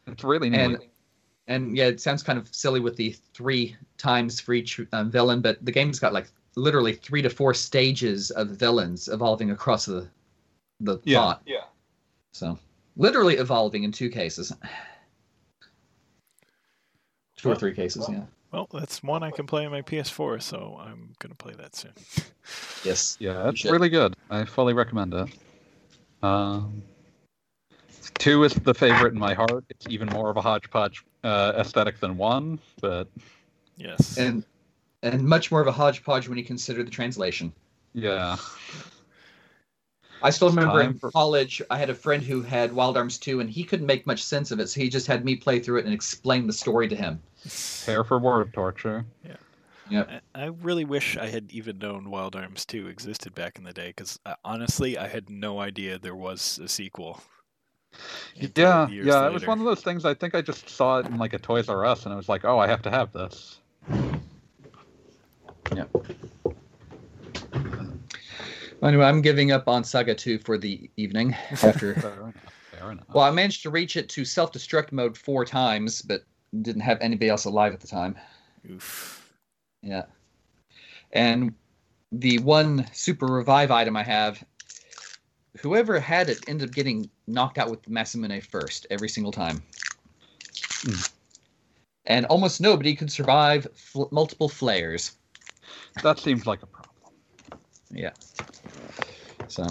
It's 0.07 0.23
really 0.23 0.49
neat. 0.49 0.61
And 0.61 0.77
and 1.47 1.75
yeah, 1.75 1.87
it 1.87 1.99
sounds 1.99 2.23
kind 2.23 2.39
of 2.39 2.47
silly 2.55 2.79
with 2.79 2.95
the 2.95 3.13
three 3.33 3.75
times 3.97 4.39
for 4.39 4.53
each 4.53 4.79
um, 4.93 5.11
villain, 5.11 5.41
but 5.41 5.57
the 5.65 5.71
game's 5.73 5.99
got 5.99 6.13
like 6.13 6.27
literally 6.55 6.93
three 6.93 7.21
to 7.23 7.29
four 7.29 7.53
stages 7.53 8.31
of 8.31 8.51
villains 8.51 9.09
evolving 9.09 9.51
across 9.51 9.85
the 9.85 10.07
the 10.79 10.97
yeah, 11.03 11.17
plot. 11.17 11.41
yeah. 11.45 11.65
So 12.31 12.57
literally 12.95 13.35
evolving 13.35 13.83
in 13.83 13.91
two 13.91 14.09
cases. 14.09 14.53
Two 17.43 17.51
or 17.51 17.55
three 17.55 17.73
cases, 17.73 18.07
yeah. 18.09 18.21
Well, 18.51 18.69
that's 18.71 19.03
one 19.03 19.21
I 19.21 19.31
can 19.31 19.45
play 19.45 19.65
on 19.65 19.71
my 19.71 19.81
PS4, 19.81 20.41
so 20.41 20.79
I'm 20.79 21.13
gonna 21.19 21.35
play 21.35 21.53
that 21.55 21.75
soon. 21.75 21.91
Yes. 22.83 23.15
Yeah, 23.17 23.47
it's 23.47 23.63
really 23.63 23.87
good. 23.87 24.13
I 24.29 24.43
fully 24.43 24.73
recommend 24.73 25.13
it. 25.13 25.29
Um, 26.21 26.83
Two 28.15 28.43
is 28.43 28.53
the 28.53 28.73
favorite 28.73 29.13
in 29.13 29.19
my 29.19 29.33
heart. 29.33 29.63
It's 29.69 29.87
even 29.87 30.09
more 30.09 30.29
of 30.29 30.35
a 30.35 30.41
hodgepodge 30.41 31.03
uh, 31.23 31.53
aesthetic 31.57 32.01
than 32.01 32.17
one, 32.17 32.59
but 32.81 33.07
Yes. 33.77 34.17
and 34.17 34.43
and 35.03 35.23
much 35.23 35.51
more 35.51 35.61
of 35.61 35.67
a 35.67 35.71
hodgepodge 35.71 36.27
when 36.27 36.37
you 36.37 36.43
consider 36.43 36.83
the 36.83 36.91
translation. 36.91 37.53
yeah. 37.93 38.35
I 40.23 40.29
still 40.29 40.49
remember 40.49 40.81
time 40.81 40.91
in 40.91 40.97
for- 40.99 41.11
college, 41.11 41.61
I 41.69 41.77
had 41.77 41.89
a 41.89 41.95
friend 41.95 42.23
who 42.23 42.41
had 42.41 42.73
Wild 42.73 42.97
Arms 42.97 43.17
2, 43.17 43.39
and 43.41 43.49
he 43.49 43.63
couldn't 43.63 43.85
make 43.85 44.07
much 44.07 44.23
sense 44.23 44.51
of 44.51 44.59
it, 44.59 44.69
so 44.69 44.79
he 44.79 44.89
just 44.89 45.05
had 45.05 45.25
me 45.25 45.35
play 45.35 45.59
through 45.59 45.79
it 45.79 45.85
and 45.85 45.93
explain 45.93 46.47
the 46.47 46.53
story 46.53 46.87
to 46.87 46.95
him. 46.95 47.21
Hair 47.85 48.03
for 48.05 48.17
word 48.19 48.53
torture. 48.53 49.05
Yep. 49.89 50.09
I- 50.35 50.43
I 50.43 50.45
really 50.45 50.85
wish 50.85 51.17
I 51.17 51.27
had 51.27 51.51
even 51.51 51.77
known 51.77 52.09
Wild 52.09 52.35
Arms 52.37 52.65
2 52.65 52.87
existed 52.87 53.35
back 53.35 53.57
in 53.57 53.65
the 53.65 53.73
day 53.73 53.87
because 53.89 54.17
uh, 54.25 54.35
honestly, 54.45 54.97
I 54.97 55.07
had 55.07 55.29
no 55.29 55.59
idea 55.59 55.99
there 55.99 56.15
was 56.15 56.57
a 56.63 56.67
sequel. 56.69 57.21
until 58.39 58.63
Yeah, 58.65 58.87
years 58.87 59.05
yeah. 59.07 59.27
It 59.27 59.33
was 59.33 59.45
one 59.45 59.59
of 59.59 59.65
those 59.65 59.81
things. 59.81 60.05
I 60.05 60.13
think 60.13 60.33
I 60.35 60.41
just 60.41 60.69
saw 60.69 60.99
it 60.99 61.05
in 61.05 61.17
like 61.17 61.33
a 61.33 61.37
Toys 61.37 61.67
R 61.69 61.85
Us, 61.85 62.05
and 62.05 62.13
I 62.13 62.15
was 62.17 62.27
like, 62.29 62.43
"Oh, 62.45 62.57
I 62.57 62.65
have 62.67 62.81
to 62.83 62.89
have 62.89 63.11
this." 63.11 63.59
Anyway, 68.83 69.05
I'm 69.05 69.21
giving 69.21 69.51
up 69.51 69.67
on 69.67 69.83
Saga 69.83 70.13
2 70.13 70.39
for 70.39 70.57
the 70.57 70.89
evening 70.97 71.33
after. 71.51 71.95
Fair 71.95 72.13
enough. 72.13 72.33
Fair 72.71 72.91
enough. 72.91 73.05
well, 73.13 73.23
I 73.23 73.31
managed 73.31 73.63
to 73.63 73.69
reach 73.69 73.95
it 73.95 74.09
to 74.09 74.25
self 74.25 74.51
destruct 74.51 74.91
mode 74.91 75.17
four 75.17 75.45
times, 75.45 76.01
but 76.01 76.23
didn't 76.61 76.81
have 76.81 76.99
anybody 77.01 77.29
else 77.29 77.45
alive 77.45 77.73
at 77.73 77.79
the 77.79 77.87
time. 77.87 78.15
Oof. 78.69 79.29
Yeah. 79.81 80.03
And 81.13 81.53
the 82.11 82.39
one 82.39 82.87
super 82.93 83.25
revive 83.27 83.71
item 83.71 83.95
I 83.95 84.03
have, 84.03 84.43
whoever 85.59 85.99
had 85.99 86.29
it 86.29 86.39
ended 86.47 86.69
up 86.69 86.75
getting 86.75 87.09
knocked 87.27 87.57
out 87.57 87.69
with 87.69 87.83
Masamune 87.83 88.43
first 88.43 88.85
every 88.89 89.09
single 89.09 89.31
time. 89.31 89.63
Hmm. 90.81 91.01
And 92.05 92.25
almost 92.25 92.59
nobody 92.59 92.95
could 92.95 93.11
survive 93.11 93.67
fl- 93.75 94.05
multiple 94.11 94.49
flares. 94.49 95.13
that 96.01 96.19
seems 96.19 96.45
like 96.45 96.61
a 96.63 96.65
problem. 96.67 96.93
Yeah. 97.91 98.11
So. 99.53 99.67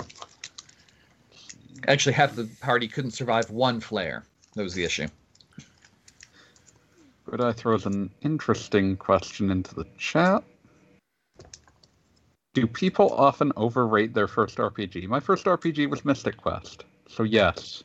Actually, 1.89 2.13
half 2.13 2.37
the 2.37 2.49
party 2.61 2.87
couldn't 2.87 3.11
survive 3.11 3.51
one 3.51 3.81
flare. 3.81 4.25
That 4.55 4.63
was 4.63 4.75
the 4.75 4.85
issue. 4.85 5.09
Good 7.29 7.41
Eye 7.41 7.53
throws 7.53 7.87
an 7.87 8.11
interesting 8.23 8.97
question 8.97 9.51
into 9.51 9.75
the 9.75 9.87
chat. 9.99 10.45
Do 12.55 12.67
people 12.67 13.11
often 13.13 13.51
overrate 13.57 14.15
their 14.15 14.29
first 14.29 14.59
RPG? 14.59 15.09
My 15.09 15.19
first 15.19 15.47
RPG 15.47 15.89
was 15.91 16.05
Mystic 16.05 16.37
Quest, 16.37 16.85
so 17.09 17.25
yes. 17.25 17.83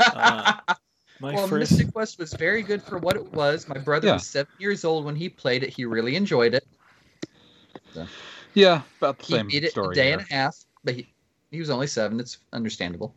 Uh, 0.00 0.54
my 1.20 1.34
well, 1.34 1.46
first. 1.46 1.72
Mystic 1.72 1.92
Quest 1.94 2.18
was 2.18 2.34
very 2.34 2.62
good 2.62 2.82
for 2.82 2.98
what 2.98 3.16
it 3.16 3.32
was. 3.32 3.68
My 3.68 3.78
brother 3.78 4.08
Yeah. 4.08 4.14
was 4.14 4.26
seven 4.26 4.52
years 4.58 4.84
old 4.84 5.04
when 5.04 5.14
he 5.16 5.28
played 5.28 5.62
it. 5.62 5.70
He 5.70 5.84
really 5.86 6.16
enjoyed 6.16 6.54
it. 6.54 6.66
Yeah, 8.54 8.82
about 8.98 9.18
the 9.18 9.24
He 9.24 9.34
same 9.34 9.48
beat 9.48 9.64
it 9.64 9.76
in 9.76 9.84
a 9.84 9.94
day 9.94 10.06
here. 10.06 10.12
and 10.18 10.22
a 10.28 10.34
half, 10.34 10.56
but 10.82 10.94
he, 10.94 11.13
he 11.54 11.60
was 11.60 11.70
only 11.70 11.86
seven. 11.86 12.20
It's 12.20 12.38
understandable. 12.52 13.14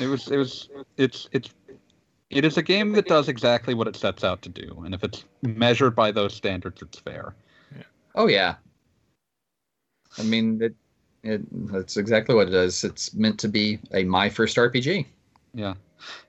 It 0.00 0.06
was. 0.06 0.28
It 0.28 0.36
was. 0.36 0.68
It's. 0.96 1.28
It's. 1.32 1.50
It 2.30 2.44
is 2.44 2.56
a 2.56 2.62
game 2.62 2.92
that 2.92 3.06
does 3.06 3.28
exactly 3.28 3.74
what 3.74 3.86
it 3.86 3.94
sets 3.94 4.24
out 4.24 4.42
to 4.42 4.48
do, 4.48 4.82
and 4.84 4.92
if 4.92 5.04
it's 5.04 5.24
measured 5.42 5.94
by 5.94 6.10
those 6.10 6.34
standards, 6.34 6.82
it's 6.82 6.98
fair. 6.98 7.34
Oh 8.14 8.26
yeah. 8.26 8.56
I 10.18 10.22
mean, 10.22 10.60
it, 10.62 10.74
it 11.22 11.42
that's 11.72 11.96
exactly 11.96 12.34
what 12.34 12.48
it 12.48 12.54
is. 12.54 12.82
It's 12.82 13.14
meant 13.14 13.38
to 13.40 13.48
be 13.48 13.78
a 13.92 14.04
my 14.04 14.28
first 14.28 14.56
RPG. 14.56 15.06
Yeah. 15.52 15.74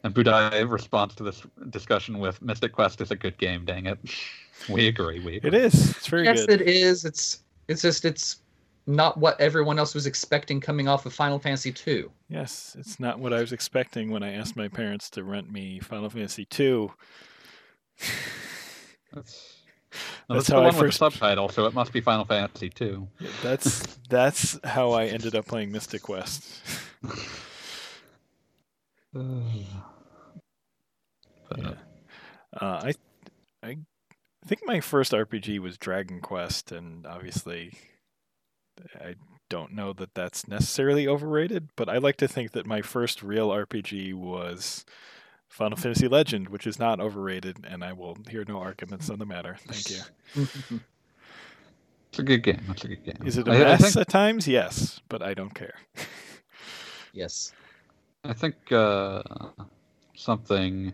And 0.04 0.14
Budai 0.14 0.70
responds 0.70 1.16
to 1.16 1.24
this 1.24 1.42
discussion 1.70 2.20
with 2.20 2.42
Mystic 2.42 2.72
Quest 2.72 3.02
is 3.02 3.12
a 3.12 3.16
good 3.16 3.38
game. 3.38 3.66
Dang 3.66 3.88
it. 3.88 4.00
We 4.70 4.88
agree. 4.88 5.20
We 5.20 5.36
agree. 5.36 5.50
It 5.50 5.54
is. 5.54 5.92
It's 5.92 6.08
very 6.08 6.24
yes, 6.24 6.46
good. 6.46 6.62
Yes, 6.62 6.70
it 6.70 6.74
is. 6.74 7.06
It's 7.06 7.40
it's 7.68 7.82
just 7.82 8.06
it's 8.06 8.38
not 8.88 9.18
what 9.18 9.40
everyone 9.40 9.80
else 9.80 9.94
was 9.94 10.06
expecting 10.06 10.62
coming 10.62 10.88
off 10.88 11.06
of 11.06 11.14
Final 11.14 11.40
Fantasy 11.40 11.74
II. 11.86 12.06
Yes, 12.30 12.76
it's 12.80 13.00
not 13.00 13.20
what 13.20 13.34
I 13.34 13.42
was 13.42 13.52
expecting 13.52 14.12
when 14.12 14.24
I 14.24 14.34
asked 14.34 14.56
my 14.56 14.68
parents 14.68 15.10
to 15.12 15.24
rent 15.24 15.52
me 15.52 15.80
Final 15.80 16.10
Fantasy 16.10 16.48
II. 16.58 16.90
That's, 19.14 19.56
That's 20.28 20.48
that's 20.48 20.48
how 20.50 20.62
the 20.62 20.68
I 20.68 20.72
first... 20.72 20.82
with 20.82 20.92
the 20.92 20.98
subtitle, 20.98 21.50
so 21.50 21.66
it 21.66 21.74
must 21.74 21.94
be 21.94 22.02
Final 22.02 22.26
Fantasy 22.26 22.70
too. 22.70 23.08
Yeah, 23.20 23.30
That's 23.42 23.86
that's 24.10 24.60
how 24.64 24.92
I 24.92 25.06
ended 25.06 25.36
up 25.36 25.46
playing 25.46 25.72
Mystic 25.72 26.02
Quest. 26.04 26.62
Yeah. 31.58 31.74
Uh, 32.60 32.82
I 32.84 32.94
I 33.64 33.78
think 34.46 34.62
my 34.66 34.80
first 34.82 35.12
RPG 35.12 35.60
was 35.60 35.78
Dragon 35.78 36.20
Quest, 36.22 36.72
and 36.72 37.06
obviously, 37.08 37.74
I 38.96 39.16
don't 39.50 39.74
know 39.74 39.94
that 39.94 40.16
that's 40.16 40.48
necessarily 40.48 41.08
overrated. 41.08 41.70
But 41.76 41.90
I 41.90 41.98
like 41.98 42.18
to 42.18 42.28
think 42.28 42.52
that 42.52 42.66
my 42.66 42.82
first 42.82 43.24
real 43.24 43.50
RPG 43.50 44.14
was 44.14 44.86
Final 45.48 45.78
Fantasy 45.78 46.08
Legend, 46.08 46.50
which 46.50 46.68
is 46.68 46.80
not 46.80 47.00
overrated, 47.00 47.66
and 47.68 47.84
I 47.84 47.94
will 47.94 48.18
hear 48.30 48.44
no 48.48 48.60
arguments 48.60 49.10
on 49.10 49.20
the 49.20 49.26
matter. 49.26 49.58
Thank 49.68 49.90
you. 49.90 50.80
It's 52.10 52.20
a 52.20 52.24
good 52.24 52.44
game. 52.44 52.62
It's 52.70 52.84
a 52.86 52.88
good 52.88 53.04
game. 53.04 53.18
Is 53.26 53.38
it 53.38 53.46
a 53.48 53.52
I, 53.52 53.56
I 53.56 53.60
mess 53.64 53.82
think, 53.82 53.98
at 53.98 54.08
times? 54.08 54.48
Yes, 54.48 55.02
but 55.10 55.22
I 55.22 55.34
don't 55.34 55.54
care. 55.54 55.76
yes. 57.14 57.52
I 58.24 58.32
think 58.32 58.56
uh, 58.72 59.22
something 60.16 60.94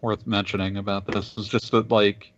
worth 0.00 0.26
mentioning 0.26 0.78
about 0.78 1.06
this 1.06 1.36
is 1.36 1.48
just 1.48 1.70
that, 1.72 1.90
like, 1.90 2.32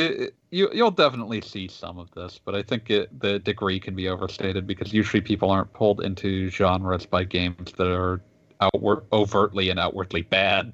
it, 0.00 0.20
it- 0.20 0.34
you 0.50 0.68
you'll 0.72 0.90
definitely 0.92 1.40
see 1.40 1.66
some 1.66 1.98
of 1.98 2.10
this, 2.12 2.38
but 2.44 2.54
I 2.54 2.62
think 2.62 2.88
it, 2.90 3.18
the 3.20 3.40
degree 3.40 3.80
can 3.80 3.96
be 3.96 4.08
overstated 4.08 4.66
because 4.68 4.92
usually 4.92 5.20
people 5.20 5.50
aren't 5.50 5.72
pulled 5.72 6.00
into 6.02 6.48
genres 6.48 7.06
by 7.06 7.24
games 7.24 7.72
that 7.72 7.88
are 7.92 8.20
outward, 8.60 9.04
overtly 9.12 9.70
and 9.70 9.80
outwardly 9.80 10.22
bad. 10.22 10.72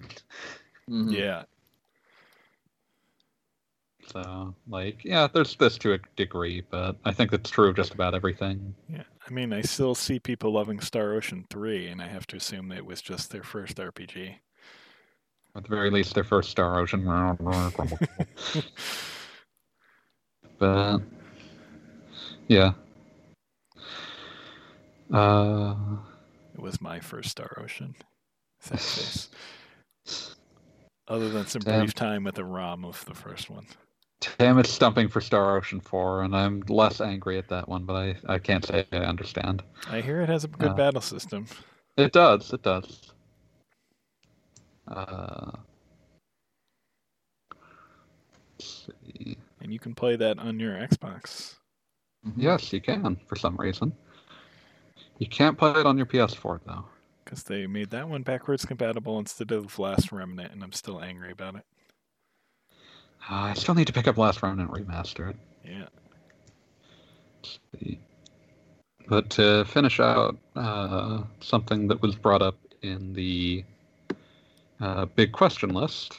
Mhm. 0.88 1.12
Yeah, 1.12 1.44
So, 4.06 4.54
like, 4.66 5.04
yeah, 5.04 5.26
there's 5.32 5.56
this 5.56 5.78
to 5.78 5.92
a 5.94 5.98
degree, 6.16 6.62
but 6.62 6.96
I 7.04 7.12
think 7.12 7.32
it's 7.32 7.48
true 7.50 7.68
of 7.70 7.76
just 7.76 7.94
about 7.94 8.14
everything. 8.14 8.74
yeah. 8.88 9.04
I 9.26 9.30
mean, 9.30 9.52
I 9.52 9.60
still 9.62 9.94
see 9.94 10.18
people 10.18 10.52
loving 10.52 10.80
Star 10.80 11.12
Ocean 11.14 11.46
Three, 11.48 11.86
and 11.88 12.02
I 12.02 12.08
have 12.08 12.26
to 12.28 12.36
assume 12.36 12.68
that 12.68 12.78
it 12.78 12.86
was 12.86 13.00
just 13.02 13.30
their 13.30 13.42
first 13.44 13.78
RPG. 13.78 14.40
At 15.56 15.64
the 15.64 15.68
very 15.68 15.90
least, 15.90 16.14
their 16.14 16.24
first 16.24 16.50
Star 16.50 16.78
Ocean. 16.78 17.04
but 20.58 20.98
yeah. 22.48 22.72
Uh, 25.12 25.74
It 26.54 26.60
was 26.60 26.80
my 26.80 27.00
first 27.00 27.30
Star 27.30 27.60
Ocean. 27.62 27.94
Other 31.08 31.28
than 31.30 31.46
some 31.46 31.62
brief 31.62 31.94
time 31.94 32.22
with 32.24 32.36
the 32.36 32.44
ROM 32.44 32.84
of 32.84 33.04
the 33.06 33.14
first 33.14 33.50
one. 33.50 33.66
Tam 34.20 34.58
is 34.58 34.68
stumping 34.70 35.08
for 35.08 35.20
Star 35.20 35.56
Ocean 35.56 35.80
4, 35.80 36.22
and 36.24 36.36
I'm 36.36 36.62
less 36.68 37.00
angry 37.00 37.38
at 37.38 37.48
that 37.48 37.68
one, 37.68 37.84
but 37.84 37.94
I, 37.94 38.16
I 38.28 38.38
can't 38.38 38.64
say 38.64 38.86
I 38.92 38.96
understand. 38.98 39.62
I 39.88 40.02
hear 40.02 40.20
it 40.20 40.28
has 40.28 40.44
a 40.44 40.48
good 40.48 40.70
Uh, 40.70 40.74
battle 40.74 41.00
system. 41.00 41.46
It 41.96 42.12
does, 42.12 42.52
it 42.52 42.62
does. 42.62 43.12
Uh, 44.90 45.52
see. 48.58 49.36
And 49.60 49.72
you 49.72 49.78
can 49.78 49.94
play 49.94 50.16
that 50.16 50.38
on 50.38 50.58
your 50.58 50.74
Xbox. 50.74 51.56
Mhm. 52.26 52.34
Yes, 52.36 52.72
you 52.72 52.80
can, 52.80 53.16
for 53.26 53.36
some 53.36 53.56
reason. 53.56 53.92
You 55.18 55.26
can't 55.26 55.56
play 55.56 55.72
it 55.72 55.86
on 55.86 55.96
your 55.96 56.06
PS4, 56.06 56.60
though. 56.66 56.86
Because 57.24 57.42
they 57.44 57.66
made 57.66 57.90
that 57.90 58.08
one 58.08 58.22
backwards 58.22 58.64
compatible 58.64 59.18
instead 59.18 59.52
of 59.52 59.78
Last 59.78 60.10
Remnant, 60.12 60.52
and 60.52 60.62
I'm 60.62 60.72
still 60.72 61.00
angry 61.00 61.30
about 61.30 61.56
it. 61.56 61.64
Uh, 63.28 63.34
I 63.34 63.54
still 63.54 63.74
need 63.74 63.86
to 63.86 63.92
pick 63.92 64.08
up 64.08 64.16
Last 64.16 64.42
Remnant 64.42 64.70
Remastered. 64.70 65.36
Yeah. 65.64 65.86
see. 67.42 67.98
But 69.08 69.30
to 69.30 69.64
finish 69.66 70.00
out 70.00 70.38
uh, 70.56 71.22
something 71.40 71.88
that 71.88 72.00
was 72.00 72.14
brought 72.14 72.42
up 72.42 72.56
in 72.82 73.12
the 73.12 73.64
uh, 74.80 75.04
big 75.06 75.32
question 75.32 75.70
list, 75.70 76.18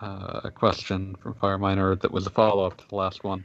uh, 0.00 0.40
a 0.44 0.50
question 0.50 1.16
from 1.20 1.34
Fireminer 1.34 2.00
that 2.00 2.10
was 2.10 2.26
a 2.26 2.30
follow 2.30 2.64
up 2.66 2.76
to 2.78 2.88
the 2.88 2.96
last 2.96 3.24
one. 3.24 3.44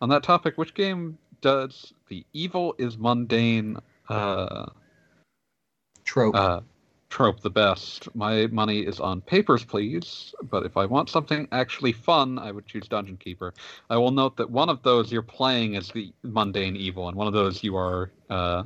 On 0.00 0.08
that 0.10 0.22
topic, 0.22 0.58
which 0.58 0.74
game 0.74 1.18
does 1.40 1.92
the 2.08 2.24
evil 2.32 2.74
is 2.78 2.98
mundane 2.98 3.78
uh, 4.08 4.66
Trope. 6.04 6.34
uh, 6.34 6.60
trope 7.08 7.40
the 7.40 7.50
best? 7.50 8.14
My 8.14 8.46
money 8.48 8.80
is 8.80 9.00
on 9.00 9.20
Papers, 9.20 9.64
Please, 9.64 10.34
but 10.50 10.64
if 10.64 10.76
I 10.76 10.86
want 10.86 11.08
something 11.08 11.48
actually 11.52 11.92
fun, 11.92 12.38
I 12.38 12.52
would 12.52 12.66
choose 12.66 12.86
Dungeon 12.86 13.16
Keeper. 13.16 13.54
I 13.90 13.96
will 13.96 14.10
note 14.10 14.36
that 14.36 14.50
one 14.50 14.68
of 14.68 14.82
those 14.82 15.10
you're 15.10 15.22
playing 15.22 15.74
is 15.74 15.88
the 15.88 16.12
mundane 16.22 16.76
evil, 16.76 17.08
and 17.08 17.16
one 17.16 17.26
of 17.26 17.32
those 17.32 17.62
you 17.64 17.76
are 17.76 18.10
uh, 18.30 18.64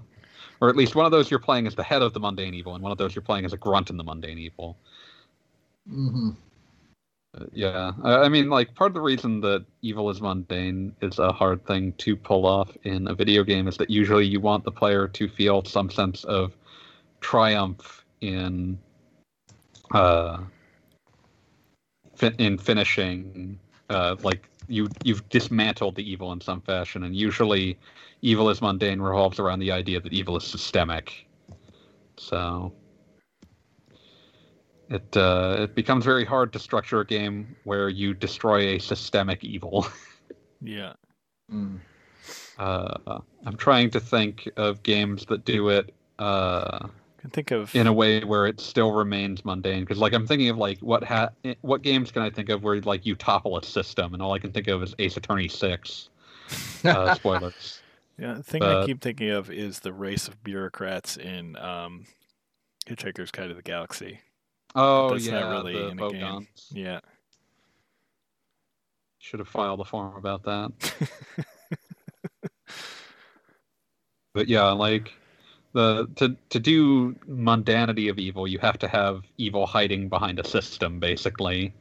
or 0.62 0.68
at 0.68 0.76
least 0.76 0.94
one 0.94 1.05
of 1.05 1.10
those 1.10 1.28
you're 1.28 1.40
playing 1.40 1.66
as 1.66 1.74
the 1.74 1.82
head 1.82 2.02
of 2.02 2.12
the 2.12 2.20
mundane 2.20 2.55
evil, 2.55 2.76
and 2.76 2.82
one 2.84 2.93
of 2.93 2.98
those 2.98 3.16
you're 3.16 3.22
playing 3.22 3.44
as 3.44 3.52
a 3.52 3.56
grunt 3.56 3.90
in 3.90 3.97
the 3.97 4.05
mundane 4.05 4.39
evil. 4.39 4.76
Mm-hmm. 5.90 6.30
Uh, 7.36 7.44
yeah, 7.52 7.90
I, 8.05 8.14
I 8.14 8.28
mean, 8.28 8.48
like 8.48 8.72
part 8.76 8.90
of 8.90 8.94
the 8.94 9.01
reason 9.01 9.40
that 9.40 9.64
evil 9.82 10.09
is 10.09 10.20
mundane 10.20 10.94
is 11.01 11.18
a 11.18 11.32
hard 11.32 11.66
thing 11.66 11.93
to 11.94 12.14
pull 12.14 12.47
off 12.47 12.70
in 12.84 13.09
a 13.09 13.14
video 13.14 13.43
game 13.43 13.66
is 13.66 13.76
that 13.78 13.90
usually 13.90 14.24
you 14.24 14.39
want 14.39 14.62
the 14.62 14.70
player 14.70 15.09
to 15.09 15.28
feel 15.28 15.64
some 15.64 15.90
sense 15.90 16.22
of 16.24 16.56
triumph 17.20 18.05
in 18.20 18.78
uh 19.93 20.39
fi- 22.14 22.34
in 22.39 22.56
finishing 22.56 23.59
uh 23.90 24.14
like 24.22 24.48
you 24.72 24.88
you've 25.04 25.28
dismantled 25.28 25.94
the 25.94 26.10
evil 26.10 26.32
in 26.32 26.40
some 26.40 26.60
fashion 26.60 27.04
and 27.04 27.14
usually 27.14 27.78
evil 28.22 28.48
is 28.50 28.60
mundane 28.62 29.00
revolves 29.00 29.38
around 29.38 29.58
the 29.58 29.70
idea 29.70 30.00
that 30.00 30.12
evil 30.12 30.36
is 30.36 30.44
systemic 30.44 31.26
so 32.16 32.72
it 34.88 35.16
uh, 35.16 35.56
it 35.58 35.74
becomes 35.74 36.04
very 36.04 36.24
hard 36.24 36.52
to 36.52 36.58
structure 36.58 37.00
a 37.00 37.06
game 37.06 37.56
where 37.64 37.88
you 37.88 38.12
destroy 38.12 38.74
a 38.74 38.78
systemic 38.78 39.42
evil. 39.44 39.86
Yeah. 40.64 40.92
Mm. 41.52 41.80
Uh, 42.56 43.18
I'm 43.44 43.56
trying 43.56 43.90
to 43.90 43.98
think 43.98 44.48
of 44.56 44.80
games 44.84 45.26
that 45.26 45.44
do 45.44 45.70
it 45.70 45.92
uh, 46.20 46.86
I 46.86 47.01
can 47.22 47.30
think 47.30 47.52
of 47.52 47.74
in 47.74 47.86
a 47.86 47.92
way 47.92 48.22
where 48.24 48.46
it 48.46 48.60
still 48.60 48.92
remains 48.92 49.44
mundane. 49.44 49.80
Because 49.80 49.98
like 49.98 50.12
I'm 50.12 50.26
thinking 50.26 50.48
of 50.48 50.58
like 50.58 50.78
what 50.80 51.04
ha- 51.04 51.30
what 51.62 51.82
games 51.82 52.10
can 52.10 52.22
I 52.22 52.30
think 52.30 52.48
of 52.48 52.62
where 52.62 52.80
like 52.80 53.06
you 53.06 53.14
topple 53.14 53.56
a 53.56 53.64
system, 53.64 54.12
and 54.12 54.22
all 54.22 54.32
I 54.32 54.38
can 54.38 54.52
think 54.52 54.66
of 54.68 54.82
is 54.82 54.94
Ace 54.98 55.16
Attorney 55.16 55.48
Six. 55.48 56.10
Uh, 56.84 57.14
spoilers. 57.14 57.80
yeah, 58.18 58.34
the 58.34 58.42
thing 58.42 58.60
I 58.60 58.84
keep 58.84 59.00
thinking 59.00 59.30
of 59.30 59.50
is 59.50 59.78
the 59.78 59.92
race 59.92 60.26
of 60.26 60.42
bureaucrats 60.42 61.16
in 61.16 61.56
um, 61.56 62.04
Hitchhiker's 62.86 63.30
Guide 63.30 63.48
to 63.48 63.54
the 63.54 63.62
Galaxy. 63.62 64.18
Oh 64.74 65.10
that's 65.10 65.24
yeah, 65.24 65.40
not 65.40 65.50
really 65.50 65.74
the 65.74 65.88
in 65.88 66.00
a 66.00 66.10
game. 66.10 66.20
Vogons. 66.20 66.66
Yeah. 66.72 67.00
Should 69.20 69.38
have 69.38 69.48
filed 69.48 69.80
a 69.80 69.84
form 69.84 70.16
about 70.16 70.42
that. 70.42 70.72
but 74.34 74.48
yeah, 74.48 74.72
like 74.72 75.14
the 75.72 76.08
to 76.16 76.36
to 76.50 76.58
do 76.60 77.14
mundanity 77.28 78.10
of 78.10 78.18
evil, 78.18 78.46
you 78.46 78.58
have 78.58 78.78
to 78.78 78.88
have 78.88 79.22
evil 79.38 79.66
hiding 79.66 80.08
behind 80.08 80.38
a 80.38 80.46
system, 80.46 81.00
basically, 81.00 81.74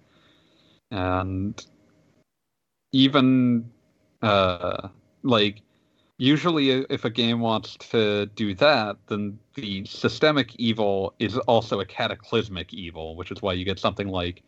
and 0.92 1.66
even 2.92 3.70
uh, 4.22 4.90
like 5.24 5.62
usually 6.18 6.70
if 6.70 7.04
a 7.04 7.10
game 7.10 7.40
wants 7.40 7.76
to 7.78 8.28
do 8.28 8.54
that, 8.54 8.96
then 9.08 9.40
the 9.56 9.84
systemic 9.86 10.56
evil 10.58 11.14
is 11.20 11.38
also 11.40 11.80
a 11.80 11.86
cataclysmic 11.86 12.74
evil, 12.74 13.16
which 13.16 13.32
is 13.32 13.42
why 13.42 13.54
you 13.54 13.66
get 13.66 13.80
something 13.80 14.08
like 14.08 14.44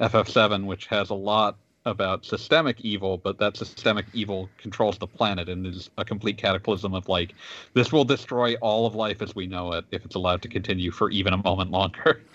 FF7, 0.00 0.64
which 0.64 0.86
has 0.86 1.10
a 1.10 1.14
lot 1.14 1.58
about 1.88 2.24
systemic 2.24 2.80
evil, 2.80 3.18
but 3.18 3.38
that 3.38 3.56
systemic 3.56 4.06
evil 4.12 4.48
controls 4.58 4.98
the 4.98 5.06
planet 5.06 5.48
and 5.48 5.66
is 5.66 5.90
a 5.98 6.04
complete 6.04 6.38
cataclysm 6.38 6.94
of 6.94 7.08
like 7.08 7.34
this 7.74 7.92
will 7.92 8.04
destroy 8.04 8.54
all 8.56 8.86
of 8.86 8.94
life 8.94 9.20
as 9.22 9.34
we 9.34 9.46
know 9.46 9.72
it 9.72 9.84
if 9.90 10.04
it's 10.04 10.14
allowed 10.14 10.42
to 10.42 10.48
continue 10.48 10.90
for 10.90 11.10
even 11.10 11.32
a 11.32 11.42
moment 11.42 11.70
longer. 11.70 12.22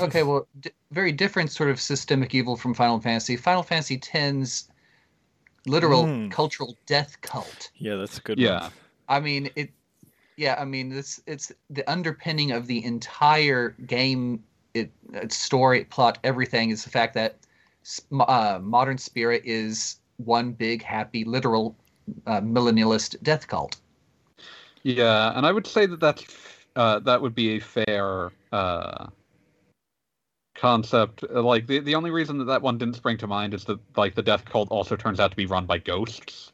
Okay, 0.00 0.22
well, 0.22 0.48
d- 0.60 0.70
very 0.90 1.12
different 1.12 1.50
sort 1.50 1.68
of 1.68 1.78
systemic 1.78 2.34
evil 2.34 2.56
from 2.56 2.72
Final 2.72 2.98
Fantasy. 2.98 3.36
Final 3.36 3.62
Fantasy 3.62 3.96
X's 4.14 4.68
literal 5.66 6.04
Mm. 6.06 6.30
cultural 6.30 6.76
death 6.86 7.20
cult. 7.20 7.70
Yeah, 7.76 7.96
that's 7.96 8.16
a 8.16 8.22
good 8.22 8.38
Yeah. 8.38 8.60
one. 8.62 8.72
I 9.08 9.20
mean, 9.20 9.50
it. 9.54 9.70
Yeah, 10.38 10.56
I 10.58 10.64
mean, 10.64 10.92
it's 10.92 11.20
it's 11.26 11.52
the 11.68 11.88
underpinning 11.90 12.52
of 12.52 12.66
the 12.66 12.82
entire 12.84 13.70
game. 13.86 14.42
It, 14.72 14.90
its 15.12 15.36
story, 15.36 15.84
plot, 15.84 16.18
everything 16.24 16.70
is 16.70 16.84
the 16.84 16.90
fact 16.90 17.12
that 17.12 17.32
s- 17.32 17.36
mo- 17.36 17.51
uh, 18.12 18.58
modern 18.62 18.98
Spira 18.98 19.38
is 19.44 20.00
one 20.16 20.52
big 20.52 20.82
happy 20.82 21.24
literal 21.24 21.76
uh, 22.26 22.40
millennialist 22.40 23.22
death 23.22 23.48
cult. 23.48 23.76
Yeah, 24.82 25.32
and 25.36 25.46
I 25.46 25.52
would 25.52 25.66
say 25.66 25.86
that 25.86 26.00
that's 26.00 26.24
uh, 26.76 26.98
that 27.00 27.20
would 27.20 27.34
be 27.34 27.56
a 27.56 27.60
fair 27.60 28.32
uh, 28.50 29.06
concept. 30.54 31.22
Like 31.30 31.66
the 31.66 31.80
the 31.80 31.94
only 31.94 32.10
reason 32.10 32.38
that 32.38 32.44
that 32.44 32.62
one 32.62 32.78
didn't 32.78 32.96
spring 32.96 33.18
to 33.18 33.26
mind 33.26 33.54
is 33.54 33.64
that 33.64 33.78
like 33.96 34.14
the 34.14 34.22
death 34.22 34.44
cult 34.44 34.70
also 34.70 34.96
turns 34.96 35.20
out 35.20 35.30
to 35.30 35.36
be 35.36 35.46
run 35.46 35.66
by 35.66 35.78
ghosts. 35.78 36.52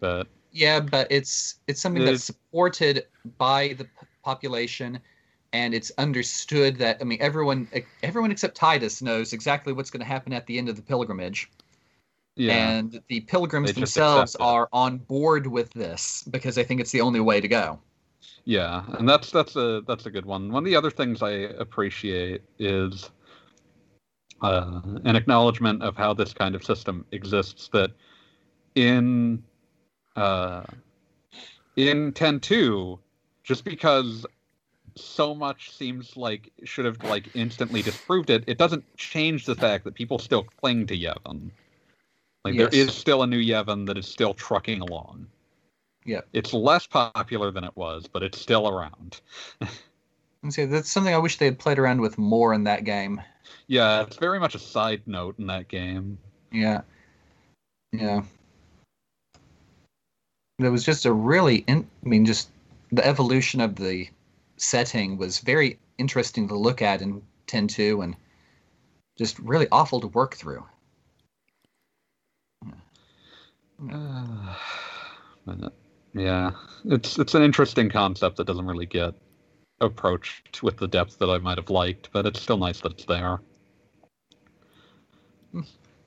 But 0.00 0.26
Yeah, 0.52 0.80
but 0.80 1.06
it's 1.10 1.60
it's 1.68 1.80
something 1.80 2.04
that's 2.04 2.24
supported 2.24 3.06
by 3.38 3.74
the 3.74 3.88
population, 4.24 5.00
and 5.52 5.74
it's 5.74 5.92
understood 5.98 6.76
that 6.78 6.98
I 7.00 7.04
mean 7.04 7.18
everyone 7.20 7.68
everyone 8.02 8.30
except 8.30 8.56
Tidus 8.56 9.02
knows 9.02 9.32
exactly 9.32 9.72
what's 9.72 9.90
going 9.90 10.00
to 10.00 10.06
happen 10.06 10.32
at 10.32 10.46
the 10.46 10.58
end 10.58 10.68
of 10.68 10.76
the 10.76 10.82
pilgrimage, 10.82 11.50
yeah, 12.36 12.52
and 12.52 13.00
the 13.08 13.20
pilgrims 13.20 13.72
themselves 13.72 14.34
are 14.36 14.68
on 14.72 14.98
board 14.98 15.46
with 15.46 15.70
this 15.72 16.24
because 16.30 16.54
they 16.54 16.64
think 16.64 16.80
it's 16.80 16.92
the 16.92 17.00
only 17.00 17.20
way 17.20 17.40
to 17.40 17.48
go. 17.48 17.78
Yeah, 18.44 18.84
and 18.98 19.08
that's 19.08 19.30
that's 19.30 19.56
a 19.56 19.82
that's 19.86 20.06
a 20.06 20.10
good 20.10 20.26
one. 20.26 20.50
One 20.50 20.62
of 20.62 20.64
the 20.64 20.76
other 20.76 20.90
things 20.90 21.22
I 21.22 21.30
appreciate 21.30 22.42
is 22.58 23.10
uh, 24.40 24.80
an 25.04 25.14
acknowledgement 25.14 25.82
of 25.82 25.96
how 25.96 26.14
this 26.14 26.32
kind 26.32 26.54
of 26.54 26.64
system 26.64 27.04
exists. 27.12 27.68
That 27.72 27.92
in 28.74 29.42
uh, 30.16 30.64
in 31.76 32.12
ten 32.12 32.40
two, 32.40 32.98
just 33.44 33.64
because 33.64 34.26
so 34.96 35.34
much 35.34 35.76
seems 35.76 36.16
like 36.16 36.50
should 36.64 36.84
have 36.84 37.02
like 37.04 37.28
instantly 37.34 37.82
disproved 37.82 38.30
it, 38.30 38.44
it 38.46 38.58
doesn't 38.58 38.84
change 38.96 39.46
the 39.46 39.54
fact 39.54 39.84
that 39.84 39.94
people 39.94 40.18
still 40.18 40.44
cling 40.60 40.86
to 40.86 40.96
Yevon. 40.96 41.50
Like 42.44 42.56
there 42.56 42.68
Yes. 42.72 42.88
is 42.88 42.94
still 42.94 43.22
a 43.22 43.26
new 43.26 43.40
Yevon 43.40 43.86
that 43.86 43.96
is 43.96 44.06
still 44.06 44.34
trucking 44.34 44.80
along. 44.80 45.26
Yeah. 46.04 46.22
It's 46.32 46.52
less 46.52 46.86
popular 46.86 47.50
than 47.50 47.64
it 47.64 47.76
was, 47.76 48.06
but 48.06 48.22
it's 48.22 48.40
still 48.40 48.68
around. 48.68 49.20
And 50.42 50.52
so 50.52 50.66
that's 50.66 50.90
something 50.90 51.14
I 51.14 51.18
wish 51.18 51.38
they 51.38 51.44
had 51.44 51.58
played 51.58 51.78
around 51.78 52.00
with 52.00 52.18
more 52.18 52.52
in 52.52 52.64
that 52.64 52.82
game. 52.82 53.22
Yeah, 53.68 54.02
it's 54.02 54.16
very 54.16 54.40
much 54.40 54.56
a 54.56 54.58
side 54.58 55.02
note 55.06 55.38
in 55.38 55.46
that 55.46 55.68
game. 55.68 56.18
Yeah, 56.50 56.80
yeah. 57.92 58.22
There 60.58 60.72
was 60.72 60.84
just 60.84 61.06
a 61.06 61.12
really, 61.12 61.58
in, 61.66 61.86
I 62.04 62.08
mean, 62.08 62.26
just 62.26 62.48
the 62.90 63.06
evolution 63.06 63.60
of 63.60 63.76
the 63.76 64.08
setting 64.62 65.18
was 65.18 65.40
very 65.40 65.78
interesting 65.98 66.48
to 66.48 66.56
look 66.56 66.82
at 66.82 67.02
in 67.02 67.22
10.2 67.48 68.04
and 68.04 68.16
just 69.18 69.38
really 69.40 69.66
awful 69.72 70.00
to 70.00 70.06
work 70.08 70.34
through. 70.34 70.64
Uh, 73.92 74.54
but, 75.44 75.72
yeah, 76.14 76.52
it's 76.84 77.18
it's 77.18 77.34
an 77.34 77.42
interesting 77.42 77.90
concept 77.90 78.36
that 78.36 78.46
doesn't 78.46 78.66
really 78.66 78.86
get 78.86 79.14
approached 79.80 80.62
with 80.62 80.76
the 80.76 80.86
depth 80.86 81.18
that 81.18 81.28
I 81.28 81.38
might 81.38 81.58
have 81.58 81.68
liked, 81.68 82.10
but 82.12 82.24
it's 82.24 82.40
still 82.40 82.58
nice 82.58 82.80
that 82.82 82.92
it's 82.92 83.04
there. 83.04 83.40
Hmm. 85.50 85.62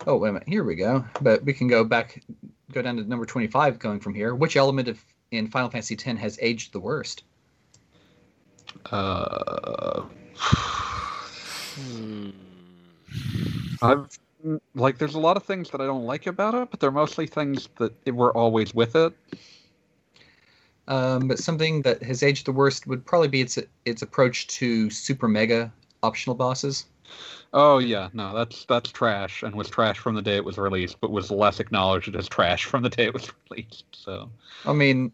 Oh, 0.08 0.16
wait 0.16 0.30
a 0.30 0.34
minute. 0.34 0.48
Here 0.48 0.64
we 0.64 0.76
go. 0.76 1.04
But 1.22 1.44
we 1.44 1.52
can 1.52 1.68
go 1.68 1.84
back, 1.84 2.24
go 2.72 2.82
down 2.82 2.96
to 2.96 3.04
number 3.04 3.26
25 3.26 3.78
going 3.80 4.00
from 4.00 4.14
here. 4.14 4.34
Which 4.34 4.56
element 4.56 4.88
of 4.88 5.04
in 5.32 5.48
Final 5.48 5.70
Fantasy 5.70 5.96
X 5.96 6.04
has 6.22 6.40
aged 6.42 6.72
the 6.72 6.80
worst? 6.80 7.24
Uh, 8.92 10.04
Hmm. 11.76 12.30
I've 13.82 14.08
like 14.76 14.98
there's 14.98 15.16
a 15.16 15.20
lot 15.20 15.38
of 15.38 15.44
things 15.44 15.72
that 15.72 15.82
I 15.82 15.86
don't 15.86 16.06
like 16.06 16.28
about 16.28 16.54
it, 16.54 16.70
but 16.72 16.80
they're 16.80 16.92
mostly 16.92 17.28
things 17.28 17.68
that 17.78 17.94
it 18.06 18.16
were 18.16 18.36
always 18.36 18.74
with 18.74 18.96
it. 18.96 19.14
Um, 20.88 21.28
but 21.28 21.40
something 21.40 21.82
that 21.82 22.04
has 22.04 22.22
aged 22.22 22.46
the 22.46 22.52
worst 22.52 22.86
would 22.86 23.06
probably 23.06 23.28
be 23.28 23.42
its 23.42 23.58
its 23.86 24.02
approach 24.02 24.48
to 24.48 24.90
super 24.90 25.28
mega 25.28 25.74
optional 26.04 26.36
bosses. 26.36 26.86
Oh 27.54 27.80
yeah, 27.80 28.10
no, 28.14 28.36
that's 28.36 28.66
that's 28.66 28.92
trash 28.92 29.42
and 29.42 29.56
was 29.56 29.70
trash 29.70 29.98
from 29.98 30.16
the 30.16 30.22
day 30.22 30.36
it 30.36 30.46
was 30.46 30.58
released, 30.58 31.00
but 31.02 31.12
was 31.12 31.32
less 31.32 31.60
acknowledged 31.60 32.16
as 32.16 32.28
trash 32.28 32.66
from 32.66 32.84
the 32.84 32.90
day 32.90 33.06
it 33.06 33.14
was 33.14 33.32
released. 33.50 33.86
So 33.94 34.30
I 34.66 34.74
mean, 34.74 35.12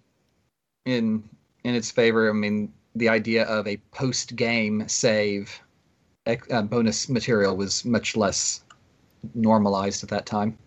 in 0.85 1.23
in 1.63 1.75
its 1.75 1.89
favor, 1.89 2.29
I 2.29 2.33
mean 2.33 2.73
the 2.95 3.09
idea 3.09 3.43
of 3.45 3.67
a 3.67 3.77
post 3.91 4.35
game 4.35 4.87
save 4.87 5.61
uh, 6.27 6.61
bonus 6.61 7.09
material 7.09 7.55
was 7.57 7.85
much 7.85 8.15
less 8.15 8.63
normalized 9.33 10.03
at 10.03 10.09
that 10.09 10.25
time. 10.25 10.57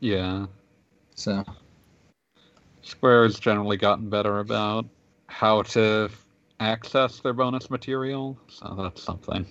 yeah, 0.00 0.46
So 1.14 1.44
Square 2.82 3.24
has 3.24 3.38
generally 3.38 3.76
gotten 3.76 4.08
better 4.08 4.38
about 4.40 4.86
how 5.28 5.62
to 5.62 6.08
access 6.60 7.20
their 7.20 7.32
bonus 7.32 7.70
material, 7.70 8.38
so 8.48 8.74
that's 8.78 9.02
something. 9.02 9.46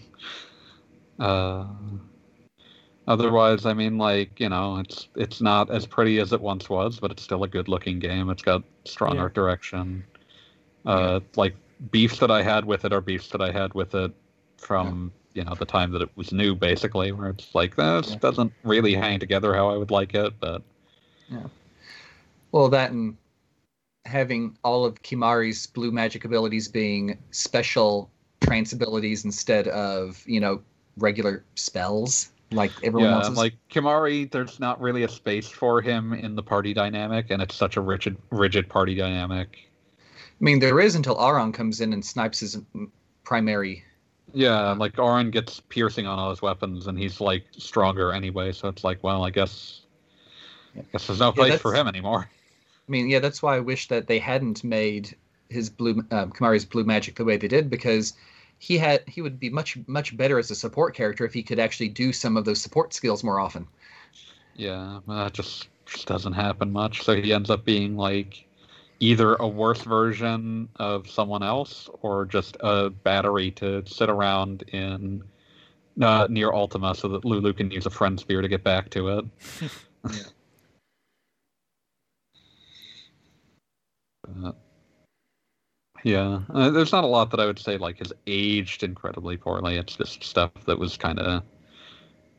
Uh, 1.19 1.65
otherwise, 3.07 3.65
I 3.65 3.73
mean, 3.73 3.97
like 3.97 4.39
you 4.39 4.49
know, 4.49 4.77
it's 4.77 5.07
it's 5.15 5.41
not 5.41 5.69
as 5.72 5.85
pretty 5.85 6.19
as 6.19 6.34
it 6.34 6.41
once 6.41 6.69
was, 6.69 6.99
but 6.99 7.11
it's 7.11 7.23
still 7.23 7.43
a 7.43 7.47
good-looking 7.47 7.99
game. 7.99 8.30
It's 8.30 8.43
got 8.43 8.63
strong 8.85 9.17
Yeah. 9.17 9.19
art 9.19 9.34
direction. 9.34 10.03
Uh, 10.85 11.19
like 11.35 11.55
beefs 11.91 12.19
that 12.19 12.31
I 12.31 12.41
had 12.41 12.65
with 12.65 12.85
it 12.85 12.93
are 12.93 13.02
beefs 13.02 13.30
that 13.30 13.41
I 13.41 13.52
had 13.52 13.73
with 13.73 13.95
it 13.95 14.14
from 14.57 15.11
you 15.34 15.43
know 15.43 15.53
the 15.56 15.65
time 15.65 15.91
that 15.91 16.02
it 16.02 16.10
was 16.15 16.31
new, 16.31 16.56
basically, 16.56 17.11
where 17.11 17.30
it's 17.30 17.53
like 17.53 17.77
eh, 17.77 18.02
this 18.02 18.11
Yeah. 18.11 18.18
doesn't 18.18 18.53
really 18.64 18.93
hang 18.93 19.19
together 19.19 19.53
how 19.53 19.69
I 19.69 19.77
would 19.77 19.91
like 19.91 20.14
it, 20.14 20.39
but 20.39 20.61
yeah. 21.30 21.47
Well, 22.52 22.69
that 22.69 22.91
and 22.91 23.18
having 24.06 24.57
all 24.64 24.85
of 24.85 25.02
Kimahri's 25.02 25.68
blue 25.68 25.91
magic 25.91 26.26
abilities 26.26 26.68
being 26.68 27.18
special 27.31 28.10
trance 28.41 28.72
abilities 28.72 29.26
instead 29.26 29.68
of, 29.69 30.23
you 30.27 30.39
know, 30.39 30.61
regular 30.97 31.43
spells 31.56 32.30
like 32.52 32.72
everyone 32.84 33.10
yeah, 33.10 33.18
else's. 33.18 33.38
like 33.38 33.56
Kimahri, 33.69 34.30
there's 34.31 34.60
not 34.60 34.80
really 34.80 35.03
a 35.03 35.10
space 35.10 35.49
for 35.49 35.81
him 35.81 36.14
in 36.14 36.35
the 36.35 36.43
party 36.43 36.73
dynamic, 36.73 37.30
and 37.30 37.41
it's 37.41 37.56
such 37.56 37.77
a 37.77 37.81
rigid 37.81 38.18
rigid 38.30 38.69
party 38.69 38.95
dynamic. 38.95 39.68
I 40.39 40.43
mean, 40.43 40.59
there 40.59 40.79
is 40.79 40.95
until 40.95 41.17
Auron 41.19 41.51
comes 41.51 41.81
in 41.81 41.91
and 41.93 42.05
snipes 42.05 42.39
his 42.39 42.57
primary. 43.23 43.83
Yeah, 44.33 44.73
like 44.73 44.97
Auron 44.99 45.31
gets 45.31 45.59
piercing 45.61 46.07
on 46.07 46.19
all 46.19 46.29
his 46.29 46.41
weapons, 46.41 46.87
and 46.87 46.97
he's 46.97 47.21
like 47.21 47.45
stronger 47.57 48.11
anyway. 48.11 48.51
So 48.51 48.67
it's 48.67 48.83
like, 48.83 49.03
well, 49.03 49.23
I 49.23 49.29
guess, 49.29 49.81
Yeah. 50.73 50.83
guess 50.91 51.07
there's 51.07 51.19
no 51.19 51.31
Yeah, 51.33 51.43
place 51.43 51.55
for 51.55 51.73
him 51.73 51.87
anymore. 51.87 52.29
I 52.87 52.91
mean, 52.91 53.09
yeah, 53.09 53.19
that's 53.19 53.41
why 53.43 53.55
I 53.55 53.59
wish 53.59 53.87
that 53.89 54.07
they 54.07 54.19
hadn't 54.19 54.63
made 54.63 55.15
his 55.49 55.69
blue 55.69 55.99
um, 56.11 56.31
Kimahri's 56.31 56.65
blue 56.65 56.83
magic 56.83 57.15
the 57.15 57.23
way 57.25 57.37
they 57.37 57.47
did 57.47 57.69
because 57.69 58.13
he 58.57 58.77
had 58.77 59.07
he 59.07 59.21
would 59.21 59.39
be 59.39 59.49
much 59.49 59.77
much 59.87 60.15
better 60.17 60.39
as 60.39 60.49
a 60.51 60.55
support 60.55 60.95
character 60.95 61.25
if 61.25 61.33
he 61.33 61.43
could 61.43 61.59
actually 61.59 61.89
do 61.89 62.11
some 62.13 62.37
of 62.37 62.45
those 62.45 62.61
support 62.61 62.93
skills 62.93 63.23
more 63.23 63.39
often. 63.39 63.67
Yeah, 64.55 64.99
that 65.07 65.33
just 65.33 65.67
just 65.85 66.07
doesn't 66.07 66.33
happen 66.33 66.71
much. 66.71 67.03
So 67.03 67.15
he 67.15 67.31
ends 67.33 67.49
up 67.49 67.63
being 67.65 67.95
like 67.95 68.47
either 68.99 69.35
a 69.35 69.47
worse 69.47 69.81
version 69.81 70.69
of 70.77 71.09
someone 71.09 71.43
else 71.43 71.89
or 72.01 72.26
just 72.26 72.57
a 72.61 72.89
battery 72.89 73.51
to 73.51 73.84
sit 73.85 74.09
around 74.09 74.63
in 74.69 75.23
uh, 76.01 76.27
near 76.30 76.51
Ultima 76.51 76.95
so 76.95 77.07
that 77.09 77.26
Lulu 77.26 77.53
can 77.53 77.72
use 77.72 77.85
a 77.85 77.89
friend 77.89 78.19
spear 78.19 78.41
to 78.41 78.47
get 78.47 78.63
back 78.63 78.89
to 78.91 79.19
it. 79.19 79.26
But, 84.27 84.55
yeah, 86.03 86.41
uh, 86.53 86.69
there's 86.72 86.91
not 86.91 87.03
a 87.03 87.07
lot 87.07 87.31
that 87.31 87.39
I 87.39 87.45
would 87.45 87.59
say 87.59 87.77
like 87.77 87.99
has 87.99 88.13
aged 88.27 88.84
incredibly 88.84 89.38
poorly. 89.38 89.77
It's 89.77 89.95
just 89.95 90.23
stuff 90.23 90.51
that 90.65 90.77
was 90.80 90.97
kind 90.97 91.19
of 91.19 91.43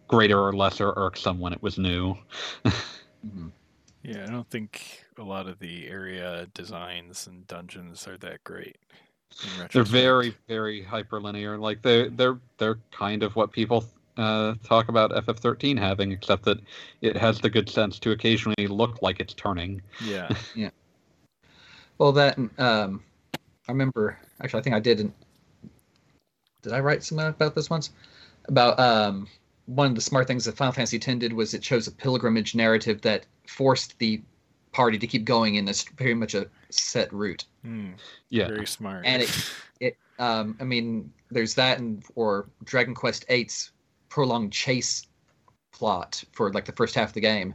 greater 0.09 0.41
or 0.41 0.53
lesser 0.53 0.93
irksome 0.97 1.41
when 1.41 1.53
it 1.53 1.63
was 1.63 1.79
new. 1.79 2.17
Yeah, 4.07 4.25
I 4.25 4.31
don't 4.31 4.49
think 4.49 5.03
a 5.19 5.25
lot 5.25 5.49
of 5.49 5.59
the 5.59 5.89
area 5.89 6.47
designs 6.55 7.27
and 7.27 7.45
dungeons 7.49 8.07
are 8.07 8.17
that 8.19 8.45
great. 8.45 8.77
They're 9.43 9.63
retrospect. 9.65 9.89
very, 9.89 10.35
very 10.47 10.85
hyperlinear. 10.85 11.59
Like 11.59 11.83
they, 11.83 12.09
they're, 12.11 12.39
they're 12.59 12.79
kind 12.93 13.25
of 13.25 13.35
what 13.35 13.51
people 13.51 13.85
uh, 14.17 14.55
talk 14.63 14.89
about 14.89 15.11
FF13 15.11 15.77
having, 15.77 16.13
except 16.13 16.45
that 16.45 16.61
it 17.01 17.17
has 17.17 17.41
the 17.41 17.51
good 17.51 17.69
sense 17.69 17.99
to 17.99 18.13
occasionally 18.13 18.69
look 18.69 19.03
like 19.03 19.19
it's 19.19 19.35
turning. 19.35 19.83
Yeah. 20.05 20.31
Yeah. 20.55 20.71
Well, 21.99 22.13
that 22.13 22.39
um, 22.59 23.03
I 23.69 23.73
remember. 23.73 24.19
Actually, 24.41 24.61
I 24.61 24.63
think 24.63 24.77
I 24.77 24.81
did. 24.81 25.01
not 25.01 25.13
Did 26.63 26.73
I 26.75 26.81
write 26.81 27.03
something 27.03 27.27
about 27.27 27.55
this 27.55 27.71
once? 27.71 27.91
About 28.47 28.79
um, 28.79 29.27
one 29.67 29.89
of 29.89 29.95
the 29.95 30.01
smart 30.01 30.27
things 30.27 30.45
that 30.45 30.57
Final 30.57 30.73
Fantasy 30.73 30.97
X 30.97 31.07
did 31.19 31.33
was 31.33 31.53
it 31.55 31.61
chose 31.63 31.87
a 31.87 31.93
pilgrimage 31.93 32.55
narrative 32.55 33.01
that 33.03 33.27
forced 33.49 33.99
the 33.99 34.23
party 34.73 34.99
to 34.99 35.07
keep 35.07 35.25
going 35.25 35.57
in 35.57 35.65
this 35.65 35.85
very 35.97 36.15
much 36.15 36.35
a 36.35 36.47
set 36.71 37.13
route. 37.13 37.45
Hmm, 37.63 37.93
Yeah, 38.29 38.49
Very 38.49 38.67
smart. 38.67 39.05
And 39.07 39.23
it- 39.23 39.51
It, 39.79 39.99
um, 40.19 40.57
I 40.59 40.65
mean, 40.65 41.13
there's 41.31 41.55
that, 41.55 41.79
and 41.79 42.03
or 42.15 42.49
Dragon 42.65 42.95
Quest 42.95 43.27
VIII's 43.29 43.73
prolonged 44.09 44.53
chase 44.53 45.07
plot 45.73 46.25
for 46.33 46.51
like 46.53 46.65
the 46.65 46.73
first 46.73 46.95
half 46.95 47.09
of 47.09 47.13
the 47.15 47.21
game, 47.21 47.55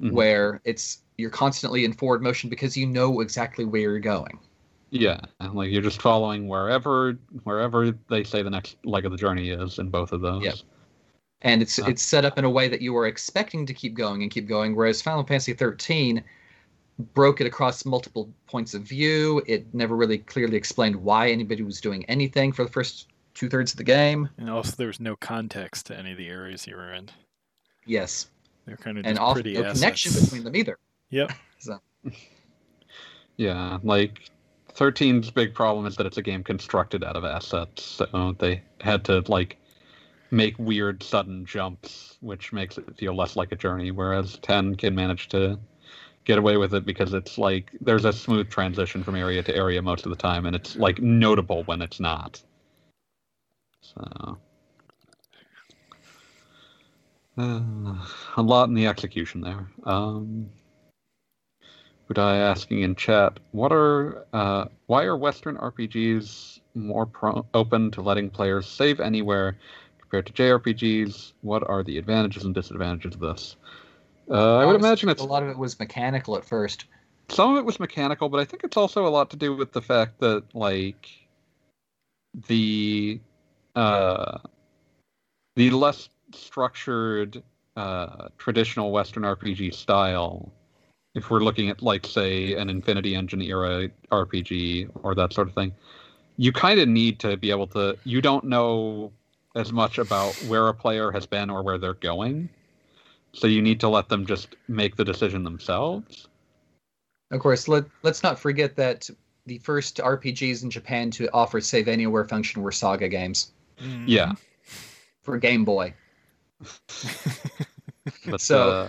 Mhm. 0.00 0.12
where 0.12 0.60
it's 0.64 0.98
you're 1.18 1.30
constantly 1.30 1.84
in 1.84 1.92
forward 1.92 2.22
motion 2.22 2.48
because 2.50 2.76
you 2.76 2.86
know 2.86 3.20
exactly 3.20 3.64
where 3.64 3.80
you're 3.80 3.98
going. 3.98 4.38
yeah. 4.90 5.18
And 5.40 5.54
like 5.54 5.72
you're 5.72 5.82
just 5.82 6.00
following 6.00 6.46
wherever, 6.46 7.14
wherever 7.42 7.90
they 8.08 8.22
say 8.22 8.42
the 8.42 8.50
next 8.50 8.76
leg 8.84 9.04
of 9.04 9.10
the 9.10 9.18
journey 9.18 9.50
is 9.50 9.80
in 9.80 9.90
both 9.90 10.12
of 10.12 10.20
those. 10.20 10.44
Yep. 10.44 10.54
And 11.44 11.62
it's 11.62 11.78
Uh. 11.78 11.84
it's 11.86 12.02
set 12.02 12.24
up 12.24 12.36
in 12.38 12.44
a 12.44 12.50
way 12.50 12.66
that 12.68 12.80
you 12.82 12.96
are 12.96 13.06
expecting 13.06 13.64
to 13.66 13.72
keep 13.74 13.94
going 13.94 14.22
and 14.22 14.30
keep 14.30 14.46
going. 14.48 14.74
Whereas 14.74 15.00
Final 15.00 15.22
Fantasy 15.24 15.52
13 15.52 16.22
broke 17.12 17.40
it 17.40 17.46
across 17.46 17.84
multiple 17.84 18.28
points 18.46 18.74
of 18.74 18.82
view. 18.82 19.42
It 19.46 19.72
never 19.74 19.96
really 19.96 20.18
clearly 20.18 20.56
explained 20.56 20.96
why 20.96 21.30
anybody 21.30 21.62
was 21.62 21.80
doing 21.80 22.04
anything 22.06 22.52
for 22.52 22.64
the 22.64 22.70
first 22.70 23.08
two 23.34 23.48
thirds 23.48 23.72
of 23.72 23.78
the 23.78 23.84
game. 23.84 24.28
and 24.38 24.48
also, 24.48 24.74
there 24.76 24.86
was 24.86 25.00
no 25.00 25.16
context 25.16 25.86
to 25.86 25.98
any 25.98 26.12
of 26.12 26.18
the 26.18 26.28
areas 26.28 26.66
you 26.68 26.76
were 26.76 26.92
in. 26.92 27.08
Yes, 27.84 28.28
They're 28.64 28.76
kind 28.76 28.96
of 28.98 29.04
and 29.06 29.16
just 29.16 29.20
often 29.22 29.42
pretty 29.42 29.54
no 29.58 29.64
assets. 29.64 29.80
connection 29.80 30.12
between 30.22 30.44
them 30.44 30.54
either. 30.56 30.78
Yep. 31.10 31.32
Yeah, 33.36 33.78
like 33.82 34.30
13's 34.74 35.30
big 35.30 35.54
problem 35.54 35.86
is 35.86 35.96
that 35.96 36.06
it's 36.06 36.16
a 36.18 36.22
game 36.22 36.44
constructed 36.44 37.02
out 37.02 37.16
of 37.16 37.24
assets, 37.24 37.82
so 37.82 38.36
they 38.38 38.62
had 38.80 39.04
to 39.06 39.24
like 39.28 39.56
make 40.30 40.58
weird 40.58 41.02
sudden 41.02 41.44
jumps, 41.44 42.16
which 42.20 42.52
makes 42.52 42.78
it 42.78 42.96
feel 42.96 43.14
less 43.14 43.36
like 43.36 43.52
a 43.52 43.56
journey. 43.56 43.90
Whereas 43.90 44.38
10 44.42 44.76
can 44.76 44.94
manage 44.94 45.28
to 45.28 45.58
get 46.24 46.38
away 46.38 46.56
with 46.56 46.74
it 46.74 46.86
because 46.86 47.12
it's 47.12 47.38
like 47.38 47.70
there's 47.80 48.04
a 48.04 48.12
smooth 48.12 48.48
transition 48.48 49.02
from 49.02 49.14
area 49.14 49.42
to 49.42 49.54
area 49.54 49.82
most 49.82 50.06
of 50.06 50.10
the 50.10 50.16
time, 50.16 50.46
and 50.46 50.56
it's 50.56 50.76
like 50.76 51.00
notable 51.00 51.64
when 51.64 51.82
it's 51.82 52.00
not. 52.00 52.42
So. 53.80 54.38
Uh, 57.36 57.94
a 58.36 58.42
lot 58.42 58.68
in 58.68 58.74
the 58.74 58.86
execution 58.86 59.40
there. 59.40 59.66
Um, 59.84 60.48
Budai 62.08 62.36
asking 62.36 62.82
in 62.82 62.94
chat, 62.94 63.40
what 63.52 63.72
are 63.72 64.26
uh, 64.32 64.66
why 64.86 65.04
are 65.04 65.16
Western 65.16 65.56
RPGs 65.56 66.60
more 66.74 67.06
pro- 67.06 67.46
open 67.54 67.90
to 67.92 68.02
letting 68.02 68.30
players 68.30 68.66
save 68.66 69.00
anywhere 69.00 69.56
compared 70.22 70.26
to 70.26 70.32
JRPGs? 70.42 71.32
What 71.42 71.68
are 71.68 71.82
the 71.82 71.98
advantages 71.98 72.44
and 72.44 72.54
disadvantages 72.54 73.14
of 73.14 73.20
this? 73.20 73.56
Uh, 74.30 74.58
I 74.58 74.64
would 74.64 74.76
imagine 74.76 75.08
it's 75.08 75.20
a 75.20 75.26
lot 75.26 75.42
of 75.42 75.48
it 75.48 75.58
was 75.58 75.78
mechanical 75.78 76.36
at 76.36 76.44
first. 76.44 76.86
some 77.28 77.52
of 77.52 77.58
it 77.58 77.64
was 77.64 77.80
mechanical, 77.80 78.28
but 78.28 78.38
I 78.38 78.44
think 78.44 78.64
it's 78.64 78.76
also 78.76 79.06
a 79.06 79.08
lot 79.08 79.30
to 79.30 79.36
do 79.36 79.54
with 79.54 79.72
the 79.72 79.82
fact 79.82 80.20
that 80.20 80.44
like 80.54 81.08
the 82.46 83.20
uh, 83.74 84.38
the 85.56 85.70
less 85.70 86.08
structured 86.32 87.42
uh, 87.76 88.28
traditional 88.38 88.92
Western 88.92 89.24
RPG 89.24 89.74
style. 89.74 90.52
If 91.14 91.30
we're 91.30 91.40
looking 91.40 91.70
at 91.70 91.82
like 91.82 92.06
say 92.06 92.54
an 92.54 92.70
Infinity 92.70 93.14
Engine 93.14 93.42
era 93.42 93.88
RPG 94.10 94.90
or 95.02 95.14
that 95.14 95.32
sort 95.32 95.48
of 95.48 95.54
thing, 95.54 95.72
you 96.36 96.52
kind 96.52 96.80
of 96.80 96.88
need 96.88 97.18
to 97.20 97.36
be 97.36 97.50
able 97.50 97.66
to. 97.68 97.96
You 98.04 98.20
don't 98.20 98.44
know 98.44 99.12
as 99.54 99.72
much 99.72 99.98
about 99.98 100.34
where 100.48 100.68
a 100.68 100.74
player 100.74 101.10
has 101.12 101.26
been 101.26 101.50
or 101.50 101.62
where 101.62 101.78
they're 101.78 101.94
going, 101.94 102.48
so 103.32 103.46
you 103.46 103.62
need 103.62 103.80
to 103.80 103.88
let 103.88 104.08
them 104.08 104.26
just 104.26 104.56
make 104.68 104.96
the 104.96 105.04
decision 105.04 105.44
themselves. 105.44 106.28
Of 107.30 107.40
course, 107.40 107.68
let 107.68 107.84
let's 108.02 108.22
not 108.22 108.38
forget 108.38 108.76
that 108.76 109.08
the 109.46 109.58
first 109.58 109.98
RPGs 109.98 110.62
in 110.62 110.70
Japan 110.70 111.10
to 111.12 111.28
offer 111.32 111.60
save 111.60 111.88
anywhere 111.88 112.24
function 112.24 112.62
were 112.62 112.72
Saga 112.72 113.08
games 113.08 113.52
Mhm. 113.80 114.04
Yeah. 114.06 114.32
for 115.22 115.38
Game 115.38 115.64
Boy. 115.64 115.94
But, 118.26 118.40
So- 118.40 118.70
uh, 118.70 118.88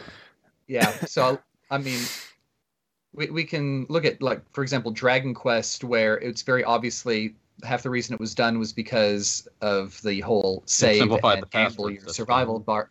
Yeah. 0.67 0.91
So 1.05 1.39
I 1.71 1.77
mean, 1.77 1.99
we 3.13 3.29
we 3.29 3.43
can 3.45 3.85
look 3.89 4.05
at 4.05 4.21
like 4.21 4.41
for 4.53 4.61
example 4.63 4.91
Dragon 4.91 5.33
Quest, 5.33 5.83
where 5.83 6.17
it's 6.17 6.41
very 6.41 6.63
obviously 6.63 7.35
half 7.63 7.83
the 7.83 7.89
reason 7.89 8.13
it 8.13 8.19
was 8.19 8.35
done 8.35 8.59
was 8.59 8.73
because 8.73 9.47
of 9.61 10.01
the 10.01 10.19
whole 10.21 10.63
save 10.65 11.01
and 11.11 11.71
your 11.73 11.99
survival 12.07 12.59
bar. 12.59 12.89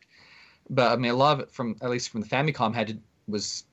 But 0.71 0.93
I 0.93 0.97
mean, 0.97 1.11
a 1.11 1.17
lot 1.17 1.35
of 1.35 1.41
it 1.41 1.51
from 1.51 1.77
at 1.83 1.91
least 1.91 2.09
from 2.11 2.21
the 2.23 2.27
Famicom 2.27 2.75
had 2.75 2.89
to 2.89 2.99
was 3.29 3.65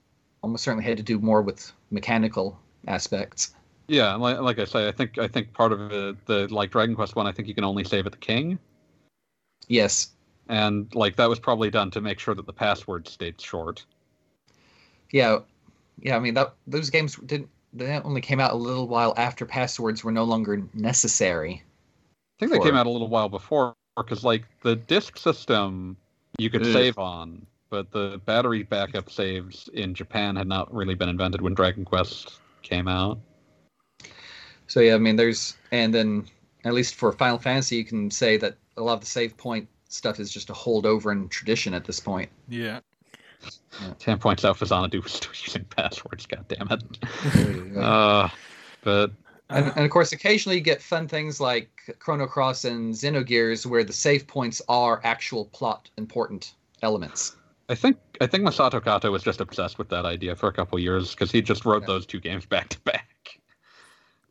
almost 0.44 0.64
certainly 0.64 0.84
had 0.84 0.98
to 0.98 1.04
do 1.04 1.20
more 1.20 1.42
with 1.42 1.72
mechanical 1.92 2.60
aspects. 2.88 3.54
yeah, 3.88 4.16
like, 4.16 4.40
like 4.40 4.60
I 4.60 4.66
say, 4.66 4.88
I 4.88 4.92
think 4.92 5.18
I 5.18 5.28
think 5.28 5.54
part 5.54 5.72
of 5.72 5.92
it, 5.92 6.26
the 6.26 6.48
like 6.54 6.72
Dragon 6.72 6.96
Quest 6.96 7.16
one, 7.16 7.28
I 7.28 7.32
think 7.32 7.48
you 7.48 7.54
can 7.54 7.64
only 7.64 7.84
save 7.84 8.06
at 8.06 8.12
the 8.12 8.18
king, 8.18 8.58
Yes. 9.68 10.12
and 10.50 10.94
like 10.96 11.16
that 11.18 11.30
was 11.30 11.40
probably 11.40 11.70
done 11.70 11.92
to 11.92 12.02
make 12.02 12.20
sure 12.20 12.34
that 12.36 12.46
the 12.46 12.54
password 12.54 13.08
stayed 13.08 13.40
short. 13.40 13.86
Yeah. 15.12 15.40
Yeah. 16.02 16.16
I 16.16 16.20
mean, 16.20 16.34
that 16.34 16.56
those 16.68 16.90
games 16.90 17.16
didn't. 17.26 17.50
They 17.74 18.00
only 18.00 18.22
came 18.22 18.40
out 18.40 18.52
a 18.52 18.56
little 18.56 18.88
while 18.88 19.14
after 19.18 19.46
passwords 19.46 20.04
were 20.04 20.12
no 20.12 20.24
longer 20.24 20.64
necessary. 20.74 21.64
I 22.38 22.40
think 22.40 22.52
they 22.52 22.60
came 22.60 22.76
out 22.76 22.86
a 22.86 22.90
little 22.90 23.08
while 23.08 23.30
before 23.30 23.76
because 23.96 24.24
like 24.24 24.44
the 24.62 24.76
disk 24.76 25.18
system 25.18 25.96
you 26.38 26.50
could 26.50 26.64
Ugh. 26.64 26.74
save 26.74 26.98
on, 26.98 27.46
but 27.70 27.92
the 27.92 28.20
battery 28.26 28.64
backup 28.64 29.10
saves 29.10 29.70
in 29.74 29.94
Japan 29.94 30.36
had 30.36 30.48
not 30.48 30.74
really 30.74 30.96
been 30.96 31.10
invented 31.10 31.42
when 31.42 31.54
Dragon 31.54 31.86
Quest 31.86 32.40
came 32.62 32.88
out. 32.88 33.20
So 34.68 34.80
yeah, 34.80 34.96
I 34.96 34.98
mean, 34.98 35.16
there's 35.16 35.56
and 35.72 35.94
then 35.94 36.28
at 36.66 36.74
least 36.74 36.96
for 36.96 37.12
Final 37.12 37.38
Fantasy, 37.38 37.78
you 37.78 37.86
can 37.86 38.12
say 38.12 38.38
that 38.38 38.56
a 38.78 38.82
lot 38.82 38.94
of 38.94 39.00
the 39.02 39.06
save 39.06 39.38
point 39.38 39.68
stuff 39.90 40.20
is 40.20 40.32
just 40.32 40.50
a 40.50 40.54
holdover 40.54 41.12
in 41.12 41.28
tradition 41.30 41.74
at 41.74 41.86
this 41.86 42.00
point. 42.00 42.30
Yeah. 42.48 42.80
Ten 44.00 44.18
points 44.20 44.44
out 44.46 44.58
Faxanadu 44.58 45.02
was 45.04 45.14
still 45.14 45.32
using 45.46 45.64
passwords. 45.66 46.26
God 46.26 46.46
damn 46.48 46.68
it. 46.72 47.78
Uh, 47.78 48.30
but 48.84 49.12
And, 49.50 49.68
and 49.76 49.86
of 49.86 49.92
course, 49.92 50.12
occasionally 50.12 50.58
you 50.58 50.62
get 50.64 50.82
fun 50.82 51.08
things 51.08 51.40
like 51.40 51.70
Chrono 52.00 52.28
Cross 52.28 52.66
and 52.66 52.94
Xenogears, 52.94 53.66
where 53.66 53.84
the 53.84 53.94
save 53.94 54.28
points 54.28 54.62
are 54.70 55.02
actual 55.04 55.46
plot 55.46 55.90
important 55.98 56.54
elements. 56.82 57.36
I 57.70 57.76
think 57.76 57.98
I 58.20 58.28
think 58.28 58.44
Masato 58.44 58.84
Kato 58.84 59.12
was 59.12 59.24
just 59.24 59.40
obsessed 59.40 59.78
with 59.78 59.88
that 59.90 60.06
idea 60.06 60.36
for 60.36 60.48
a 60.50 60.54
couple 60.54 60.78
years 60.80 61.12
because 61.12 61.32
he 61.32 61.42
just 61.42 61.64
wrote 61.66 61.84
Yeah. 61.84 61.88
those 61.88 62.06
two 62.06 62.20
games 62.20 62.46
back 62.46 62.70
to 62.70 62.80
back. 62.82 63.40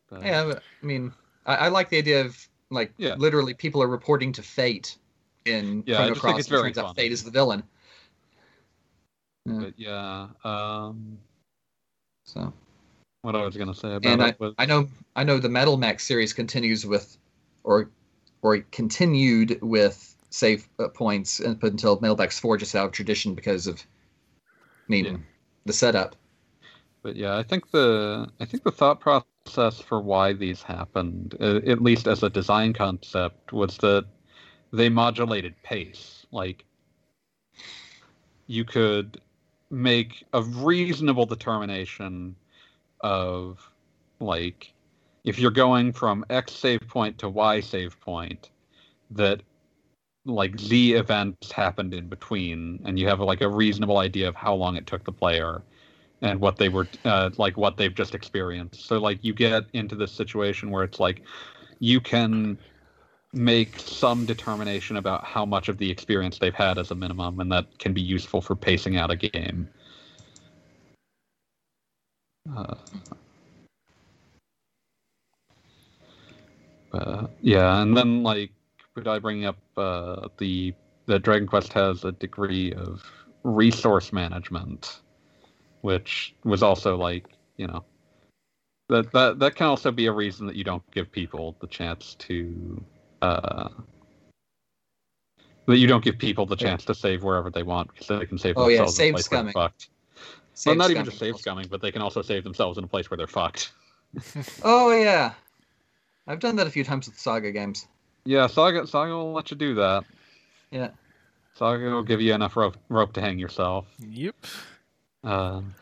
But- 0.09 0.21
Yeah, 0.23 0.45
but, 0.45 0.63
I 0.81 0.85
mean, 0.85 1.11
I, 1.45 1.55
I 1.55 1.67
like 1.69 1.89
the 1.89 1.97
idea 1.97 2.21
of 2.21 2.37
like 2.69 2.93
Yeah. 2.97 3.15
literally 3.15 3.53
people 3.55 3.81
are 3.81 3.87
reporting 3.87 4.31
to 4.33 4.43
fate 4.43 4.97
in 5.45 5.83
Yeah, 5.87 5.95
I 5.95 5.97
Chrono 6.07 6.15
Cross. 6.19 6.39
it 6.41 6.49
very 6.49 6.61
turns 6.73 6.77
out 6.77 6.95
fate 6.95 7.11
is 7.11 7.23
the 7.23 7.31
villain. 7.31 7.63
But 9.45 9.73
yeah, 9.77 10.27
um, 10.43 11.17
So 12.25 12.53
what 13.23 13.35
I 13.35 13.43
was 13.43 13.57
gonna 13.57 13.73
say 13.75 13.95
about 13.95 14.11
and 14.11 14.23
I, 14.23 14.35
was 14.39 14.53
I 14.57 14.65
know 14.65 14.87
I 15.15 15.23
know 15.23 15.39
the 15.39 15.49
Metal 15.49 15.77
Max 15.77 16.03
series 16.05 16.33
continues 16.33 16.85
with, 16.85 17.17
or 17.63 17.89
or 18.41 18.59
continued 18.71 19.59
with 19.61 20.15
save 20.29 20.67
uh, 20.79 20.87
points 20.89 21.41
up 21.41 21.63
until 21.63 21.99
Metal 21.99 22.15
Max 22.15 22.39
Four 22.39 22.57
just 22.57 22.75
out 22.75 22.85
of 22.87 22.91
tradition 22.91 23.35
because 23.35 23.67
of, 23.67 23.83
I 24.39 24.49
mean, 24.87 25.05
Yeah. 25.05 25.17
the 25.65 25.73
setup. 25.73 26.15
But 27.03 27.15
yeah, 27.15 27.37
I 27.37 27.43
think 27.43 27.71
the 27.71 28.29
I 28.39 28.45
think 28.45 28.63
the 28.63 28.71
thought 28.71 28.99
process 28.99 29.79
for 29.79 30.01
why 30.01 30.33
these 30.33 30.61
happened, 30.61 31.35
uh, 31.39 31.61
at 31.65 31.81
least 31.81 32.07
as 32.07 32.21
a 32.21 32.29
design 32.29 32.73
concept, 32.73 33.53
was 33.53 33.77
that 33.77 34.05
they 34.71 34.87
modulated 34.87 35.55
pace. 35.63 36.25
Like 36.31 36.63
you 38.47 38.65
could 38.65 39.19
make 39.71 40.23
a 40.33 40.41
reasonable 40.41 41.25
determination 41.25 42.35
of 42.99 43.59
like 44.19 44.73
if 45.23 45.39
you're 45.39 45.51
going 45.51 45.91
from 45.93 46.25
X 46.29 46.53
save 46.53 46.81
point 46.87 47.17
to 47.19 47.29
Y 47.29 47.59
save 47.61 47.99
point, 47.99 48.49
that 49.11 49.41
like 50.25 50.59
Z 50.59 50.93
events 50.93 51.51
happened 51.51 51.93
in 51.93 52.07
between, 52.07 52.79
and 52.85 52.99
you 52.99 53.07
have 53.07 53.19
like 53.19 53.41
a 53.41 53.49
reasonable 53.49 53.97
idea 53.97 54.27
of 54.27 54.35
how 54.35 54.53
long 54.53 54.75
it 54.75 54.85
took 54.85 55.03
the 55.03 55.11
player 55.11 55.61
and 56.21 56.39
what 56.39 56.57
they 56.57 56.69
were 56.69 56.87
uh, 57.05 57.29
like 57.37 57.57
what 57.57 57.77
they've 57.77 57.95
just 57.95 58.13
experienced. 58.13 58.85
So 58.87 58.97
like 58.99 59.23
you 59.23 59.33
get 59.33 59.65
into 59.73 59.95
this 59.95 60.11
situation 60.11 60.69
where 60.69 60.83
it's 60.83 60.99
like 60.99 61.23
you 61.79 61.99
can 61.99 62.57
make 63.33 63.79
some 63.79 64.25
determination 64.25 64.97
about 64.97 65.23
how 65.23 65.45
much 65.45 65.69
of 65.69 65.77
the 65.77 65.89
experience 65.89 66.37
they've 66.37 66.53
had 66.53 66.77
as 66.77 66.91
a 66.91 66.95
minimum 66.95 67.39
and 67.39 67.51
that 67.51 67.79
can 67.79 67.93
be 67.93 68.01
useful 68.01 68.41
for 68.41 68.55
pacing 68.55 68.97
out 68.97 69.09
a 69.09 69.15
game. 69.15 69.69
Uh, 72.53 72.75
uh, 76.93 77.27
yeah 77.41 77.81
and 77.81 77.95
then 77.95 78.23
like 78.23 78.51
would 78.95 79.07
i 79.07 79.17
bring 79.17 79.45
up 79.45 79.57
uh, 79.77 80.27
the 80.39 80.73
the 81.05 81.19
dragon 81.19 81.47
quest 81.47 81.71
has 81.71 82.03
a 82.03 82.11
degree 82.13 82.73
of 82.73 83.03
resource 83.43 84.11
management 84.11 85.01
which 85.81 86.35
was 86.43 86.61
also 86.61 86.97
like 86.97 87.27
you 87.57 87.67
know 87.67 87.83
that 88.89 89.11
that 89.11 89.39
that 89.39 89.55
can 89.55 89.67
also 89.67 89.91
be 89.91 90.07
a 90.07 90.11
reason 90.11 90.45
that 90.47 90.55
you 90.55 90.63
don't 90.63 90.83
give 90.91 91.11
people 91.11 91.55
the 91.61 91.67
chance 91.67 92.15
to 92.15 92.83
uh 93.21 93.69
that 95.67 95.77
you 95.77 95.87
don't 95.87 96.03
give 96.03 96.17
people 96.17 96.45
the 96.45 96.55
Yeah. 96.55 96.69
chance 96.69 96.85
to 96.85 96.95
save 96.95 97.23
wherever 97.23 97.49
they 97.49 97.63
want 97.63 97.91
because 97.93 98.07
they 98.07 98.25
can 98.25 98.37
save 98.37 98.57
Oh, 98.57 98.67
yeah, 98.67 98.77
themselves 98.79 98.93
in 98.93 99.03
save 99.03 99.13
a 99.13 99.15
place 99.15 99.31
where 99.31 99.43
they're 99.43 99.51
scumming. 99.51 99.53
fucked. 99.53 99.89
Save 100.53 100.71
well, 100.71 100.75
not 100.77 100.91
even 100.91 101.05
just 101.05 101.17
save 101.19 101.35
scumming, 101.35 101.69
but 101.69 101.81
they 101.81 101.91
can 101.91 102.01
also 102.01 102.21
save 102.21 102.43
themselves 102.43 102.77
in 102.77 102.83
a 102.83 102.87
place 102.87 103.09
where 103.09 103.17
they're 103.17 103.27
fucked. 103.27 103.71
Oh 104.63 104.91
yeah, 104.91 105.33
I've 106.27 106.39
done 106.39 106.55
that 106.57 106.67
a 106.67 106.69
few 106.69 106.83
times 106.83 107.07
with 107.07 107.17
Saga 107.17 107.51
games. 107.51 107.87
Yeah, 108.25 108.47
Saga 108.47 108.85
Saga 108.85 109.13
will 109.13 109.31
let 109.33 109.49
you 109.51 109.57
do 109.57 109.75
that. 109.75 110.03
Yeah. 110.71 110.89
Saga 111.53 111.89
will 111.89 112.03
give 112.03 112.21
you 112.21 112.33
enough 112.33 112.55
rope 112.57 112.75
rope 112.89 113.13
to 113.13 113.21
hang 113.21 113.39
yourself. 113.39 113.87
Yep. 113.99 114.35
Um, 115.23 115.73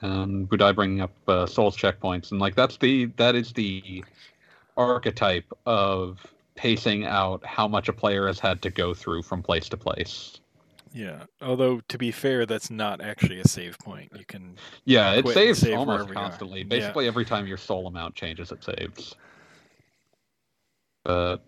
and 0.00 0.48
Budai 0.48 0.74
bringing 0.74 1.00
up 1.00 1.12
uh, 1.28 1.46
Souls 1.46 1.76
checkpoints, 1.76 2.30
and 2.32 2.40
like 2.40 2.54
that's 2.54 2.76
the 2.78 3.06
that 3.16 3.34
is 3.34 3.52
the 3.52 4.04
archetype 4.78 5.52
of 5.66 6.24
pacing 6.54 7.04
out 7.04 7.44
how 7.44 7.68
much 7.68 7.88
a 7.88 7.92
player 7.92 8.26
has 8.26 8.38
had 8.40 8.62
to 8.62 8.70
go 8.70 8.94
through 8.94 9.22
from 9.22 9.42
place 9.42 9.68
to 9.68 9.76
place. 9.76 10.40
Yeah. 10.94 11.24
Although 11.42 11.80
to 11.88 11.98
be 11.98 12.10
fair, 12.10 12.46
that's 12.46 12.70
not 12.70 13.00
actually 13.00 13.40
a 13.40 13.46
save 13.46 13.78
point. 13.78 14.10
You 14.16 14.24
can. 14.24 14.56
Yeah, 14.84 15.12
it 15.12 15.28
saves 15.28 15.58
save 15.60 15.76
almost 15.76 16.06
wherever 16.06 16.12
you 16.12 16.18
are. 16.18 16.22
constantly. 16.22 16.60
Yeah. 16.60 16.66
Basically, 16.66 17.06
every 17.06 17.24
time 17.24 17.46
your 17.46 17.58
soul 17.58 17.86
amount 17.86 18.14
changes, 18.14 18.50
it 18.50 18.64
saves. 18.64 19.14
But 21.04 21.38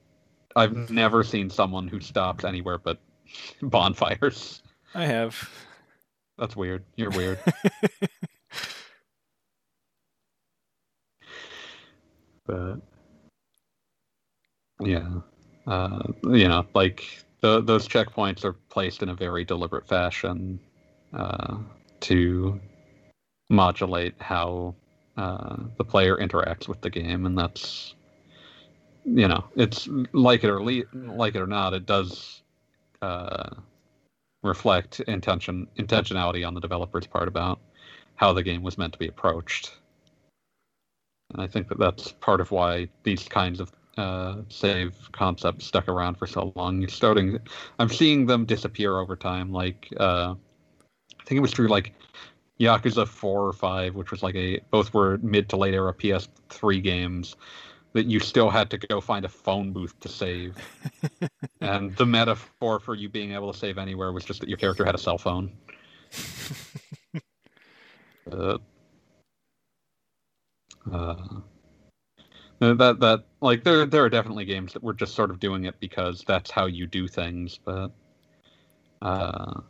I've 0.56 0.90
never 0.90 1.24
seen 1.24 1.48
someone 1.48 1.88
who 1.88 2.00
stops 2.00 2.44
anywhere 2.44 2.78
but 2.78 2.98
bonfires. 3.62 4.62
I 4.94 5.06
have. 5.06 5.48
That's 6.38 6.56
weird. 6.56 6.84
You're 6.96 7.10
weird. 7.10 7.38
but 12.46 12.80
yeah, 14.80 15.08
uh, 15.66 16.02
you 16.24 16.48
know, 16.48 16.66
like 16.74 17.04
the, 17.40 17.60
those 17.60 17.86
checkpoints 17.86 18.44
are 18.44 18.52
placed 18.52 19.02
in 19.02 19.08
a 19.08 19.14
very 19.14 19.44
deliberate 19.44 19.86
fashion 19.86 20.58
uh, 21.12 21.58
to 22.00 22.60
modulate 23.48 24.14
how 24.20 24.74
uh, 25.16 25.56
the 25.76 25.84
player 25.84 26.16
interacts 26.16 26.68
with 26.68 26.80
the 26.80 26.90
game, 26.90 27.26
and 27.26 27.36
that's 27.36 27.94
you 29.04 29.28
know, 29.28 29.44
it's 29.56 29.88
like 30.12 30.44
it 30.44 30.50
or 30.50 30.62
le- 30.62 30.84
like 30.92 31.34
it 31.34 31.40
or 31.40 31.46
not, 31.46 31.74
it 31.74 31.86
does 31.86 32.42
uh, 33.02 33.50
reflect 34.42 35.00
intention 35.00 35.66
intentionality 35.78 36.46
on 36.46 36.54
the 36.54 36.60
developer's 36.60 37.06
part 37.06 37.28
about 37.28 37.58
how 38.16 38.32
the 38.32 38.42
game 38.42 38.62
was 38.62 38.78
meant 38.78 38.92
to 38.92 38.98
be 38.98 39.08
approached. 39.08 39.72
And 41.32 41.42
I 41.42 41.46
think 41.46 41.68
that 41.68 41.78
that's 41.78 42.12
part 42.12 42.40
of 42.40 42.50
why 42.50 42.88
these 43.04 43.28
kinds 43.28 43.60
of 43.60 43.72
uh, 44.00 44.42
save 44.48 44.94
concept 45.12 45.62
stuck 45.62 45.88
around 45.88 46.14
for 46.16 46.26
so 46.26 46.52
long. 46.56 46.80
You're 46.80 46.88
starting, 46.88 47.38
I'm 47.78 47.90
seeing 47.90 48.26
them 48.26 48.46
disappear 48.46 48.98
over 48.98 49.14
time. 49.14 49.52
Like 49.52 49.88
uh, 49.98 50.34
I 51.20 51.24
think 51.24 51.38
it 51.38 51.42
was 51.42 51.52
true, 51.52 51.68
like 51.68 51.92
Yakuza 52.58 53.06
four 53.06 53.46
or 53.46 53.52
five, 53.52 53.94
which 53.94 54.10
was 54.10 54.22
like 54.22 54.34
a 54.34 54.60
both 54.70 54.94
were 54.94 55.18
mid 55.18 55.48
to 55.50 55.56
late 55.56 55.74
era 55.74 55.92
PS3 55.92 56.82
games 56.82 57.36
that 57.92 58.06
you 58.06 58.20
still 58.20 58.48
had 58.50 58.70
to 58.70 58.78
go 58.78 59.00
find 59.00 59.24
a 59.24 59.28
phone 59.28 59.72
booth 59.72 59.98
to 60.00 60.08
save. 60.08 60.56
and 61.60 61.94
the 61.96 62.06
metaphor 62.06 62.80
for 62.80 62.94
you 62.94 63.08
being 63.08 63.32
able 63.32 63.52
to 63.52 63.58
save 63.58 63.78
anywhere 63.78 64.12
was 64.12 64.24
just 64.24 64.40
that 64.40 64.48
your 64.48 64.58
character 64.58 64.84
had 64.84 64.94
a 64.94 64.98
cell 64.98 65.18
phone. 65.18 65.52
Uh, 68.30 68.58
uh, 70.92 71.16
that 72.60 73.00
that 73.00 73.24
like 73.40 73.64
there 73.64 73.86
there 73.86 74.04
are 74.04 74.10
definitely 74.10 74.44
games 74.44 74.72
that 74.74 74.82
we're 74.82 74.92
just 74.92 75.14
sort 75.14 75.30
of 75.30 75.40
doing 75.40 75.64
it 75.64 75.80
because 75.80 76.22
that's 76.26 76.50
how 76.50 76.66
you 76.66 76.86
do 76.86 77.08
things, 77.08 77.58
but 77.64 77.90
uh, 79.02 79.60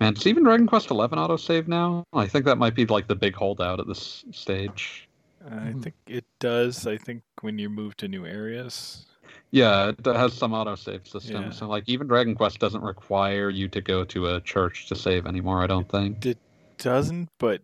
man, 0.00 0.14
does 0.14 0.26
even 0.26 0.44
Dragon 0.44 0.66
Quest 0.66 0.90
Eleven 0.90 1.18
autosave 1.18 1.66
now? 1.66 2.04
I 2.12 2.26
think 2.26 2.44
that 2.44 2.56
might 2.56 2.74
be 2.76 2.86
like 2.86 3.08
the 3.08 3.16
big 3.16 3.34
holdout 3.34 3.80
at 3.80 3.88
this 3.88 4.24
stage. 4.30 5.08
I 5.44 5.72
Hmm. 5.72 5.80
think 5.80 5.94
it 6.06 6.24
does. 6.38 6.86
I 6.86 6.96
think 6.98 7.22
when 7.40 7.58
you 7.58 7.68
move 7.68 7.96
to 7.96 8.08
new 8.08 8.26
areas. 8.26 9.06
Yeah, 9.52 9.88
it 9.88 10.06
has 10.06 10.32
some 10.32 10.52
autosave 10.52 11.08
system. 11.08 11.44
Yeah. 11.44 11.50
So 11.50 11.66
like 11.66 11.88
even 11.88 12.06
Dragon 12.06 12.34
Quest 12.36 12.60
doesn't 12.60 12.82
require 12.82 13.50
you 13.50 13.66
to 13.68 13.80
go 13.80 14.04
to 14.04 14.28
a 14.28 14.40
church 14.40 14.86
to 14.88 14.94
save 14.94 15.26
anymore, 15.26 15.62
I 15.62 15.66
don't 15.66 15.88
think. 15.88 16.24
It 16.24 16.38
doesn't, 16.78 17.28
but 17.38 17.60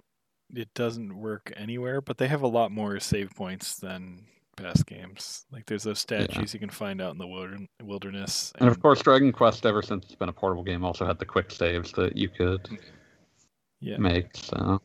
it 0.56 0.72
doesn't 0.74 1.16
work 1.16 1.52
anywhere. 1.56 2.00
But 2.00 2.18
they 2.18 2.28
have 2.28 2.42
a 2.42 2.48
lot 2.48 2.72
more 2.72 2.98
save 3.00 3.30
points 3.34 3.76
than 3.76 4.24
past 4.56 4.86
games. 4.86 5.44
Like 5.52 5.66
there's 5.66 5.82
those 5.84 5.98
statues 5.98 6.54
you 6.54 6.60
can 6.60 6.70
find 6.70 7.00
out 7.00 7.12
in 7.12 7.18
the 7.18 7.26
wilder- 7.26 7.66
wilderness. 7.82 8.52
And 8.58 8.68
of 8.68 8.80
course 8.80 9.02
Dragon 9.02 9.32
Quest 9.32 9.66
ever 9.66 9.82
since 9.82 10.06
it's 10.06 10.14
been 10.14 10.28
a 10.28 10.32
portable 10.32 10.64
game 10.64 10.84
also 10.84 11.06
had 11.06 11.18
the 11.18 11.26
quick 11.26 11.50
saves 11.50 11.92
that 11.92 12.16
you 12.16 12.28
could 12.28 12.68
yeah, 13.80 13.98
make, 13.98 14.34
so 14.34 14.56
And 14.66 14.80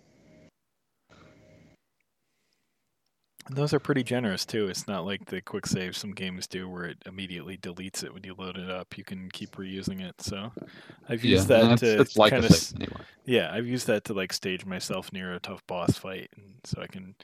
those 3.50 3.74
are 3.74 3.80
pretty 3.80 4.04
generous 4.04 4.46
too. 4.46 4.68
It's 4.68 4.88
not 4.88 5.06
like 5.06 5.26
the 5.26 5.42
quick 5.42 5.66
save 5.66 5.98
some 5.98 6.12
games 6.12 6.48
do 6.48 6.70
where 6.70 6.86
it 6.86 6.98
immediately 7.06 7.58
deletes 7.58 8.04
it 8.04 8.14
when 8.14 8.24
you 8.24 8.36
load 8.38 8.58
it 8.58 8.70
up. 8.70 8.98
You 8.98 9.04
can 9.04 9.30
keep 9.32 9.56
reusing 9.56 10.02
it. 10.02 10.22
So 10.22 10.52
I've 11.10 11.24
used 11.24 11.50
yeah, 11.50 11.64
that 11.64 11.80
to 11.80 12.02
it's 12.02 12.18
like 12.18 12.32
kind 12.32 12.46
of 12.46 12.74
anyway. 12.76 13.02
yeah, 13.26 13.52
I've 13.54 13.68
used 13.68 13.88
that 13.88 14.06
to 14.06 14.14
like 14.14 14.34
stage 14.34 14.66
myself 14.66 15.12
near 15.12 15.34
a 15.34 15.40
tough 15.40 15.66
boss 15.68 15.98
fight, 15.98 16.30
and 16.36 16.56
so 16.64 16.82
I 16.82 16.88
can 16.88 17.16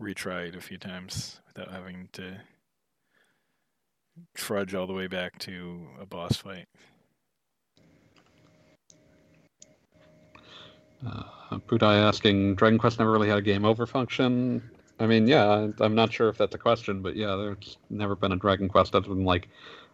retry 0.00 0.48
it 0.48 0.56
a 0.56 0.60
few 0.60 0.78
times 0.78 1.40
without 1.46 1.70
having 1.72 2.08
to 2.12 2.40
trudge 4.34 4.74
all 4.74 4.86
the 4.86 4.92
way 4.92 5.06
back 5.06 5.38
to 5.40 5.86
a 6.00 6.06
boss 6.06 6.36
fight. 6.36 6.66
Uh, 11.06 11.24
Budai 11.66 11.96
asking, 11.96 12.54
Dragon 12.54 12.78
Quest 12.78 12.98
never 12.98 13.10
really 13.10 13.28
had 13.28 13.38
a 13.38 13.42
game 13.42 13.64
over 13.64 13.86
function. 13.86 14.62
I 15.02 15.06
mean, 15.08 15.26
yeah, 15.26 15.44
I- 15.50 15.84
I'm 15.84 15.96
not 15.96 16.12
sure 16.12 16.28
if 16.28 16.38
that's 16.38 16.54
a 16.54 16.58
question, 16.58 17.02
but 17.02 17.16
yeah, 17.16 17.34
there's 17.34 17.76
never 17.90 18.14
been 18.14 18.30
a 18.30 18.36
Dragon 18.36 18.68
Quest 18.68 18.94
other 18.94 19.08
than 19.08 19.24
like 19.24 19.48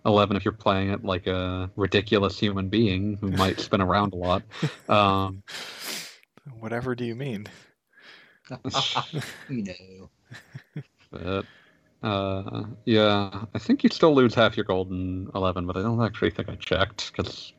11 0.05 0.37
if 0.37 0.45
you're 0.45 0.53
playing 0.53 0.91
it 0.91 1.03
like 1.03 1.27
a 1.27 1.71
ridiculous 1.77 2.39
human 2.39 2.69
being 2.69 3.17
who 3.17 3.29
might 3.33 3.59
spin 3.59 3.81
around 3.81 4.13
a 4.13 4.17
lot. 4.17 4.43
Um, 4.87 5.43
Whatever 6.61 6.95
do 6.95 7.07
you 7.07 7.15
mean? 7.15 7.47
you 9.49 9.65
know. 9.65 10.11
but 11.11 11.47
uh, 12.03 12.65
yeah, 12.85 13.45
I 13.55 13.59
think 13.59 13.83
you 13.85 13.89
still 13.91 14.15
lose 14.15 14.35
half 14.35 14.59
your 14.59 14.65
gold 14.65 14.91
in 14.91 15.31
11, 15.35 15.67
but 15.67 15.79
I 15.79 15.83
don't 15.83 16.03
actually 16.03 16.31
think 16.31 16.51
I 16.51 16.57
checked 16.57 17.13
because 17.13 17.55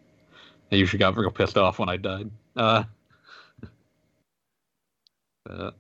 I 0.72 0.76
usually 0.76 1.00
got 1.00 1.18
real 1.18 1.32
pissed 1.32 1.58
off 1.58 1.80
when 1.80 1.90
I 1.90 1.98
died. 1.98 2.30
Uh, 2.56 2.84
but 5.46 5.76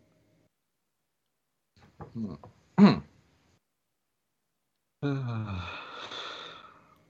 Uh, 5.01 5.61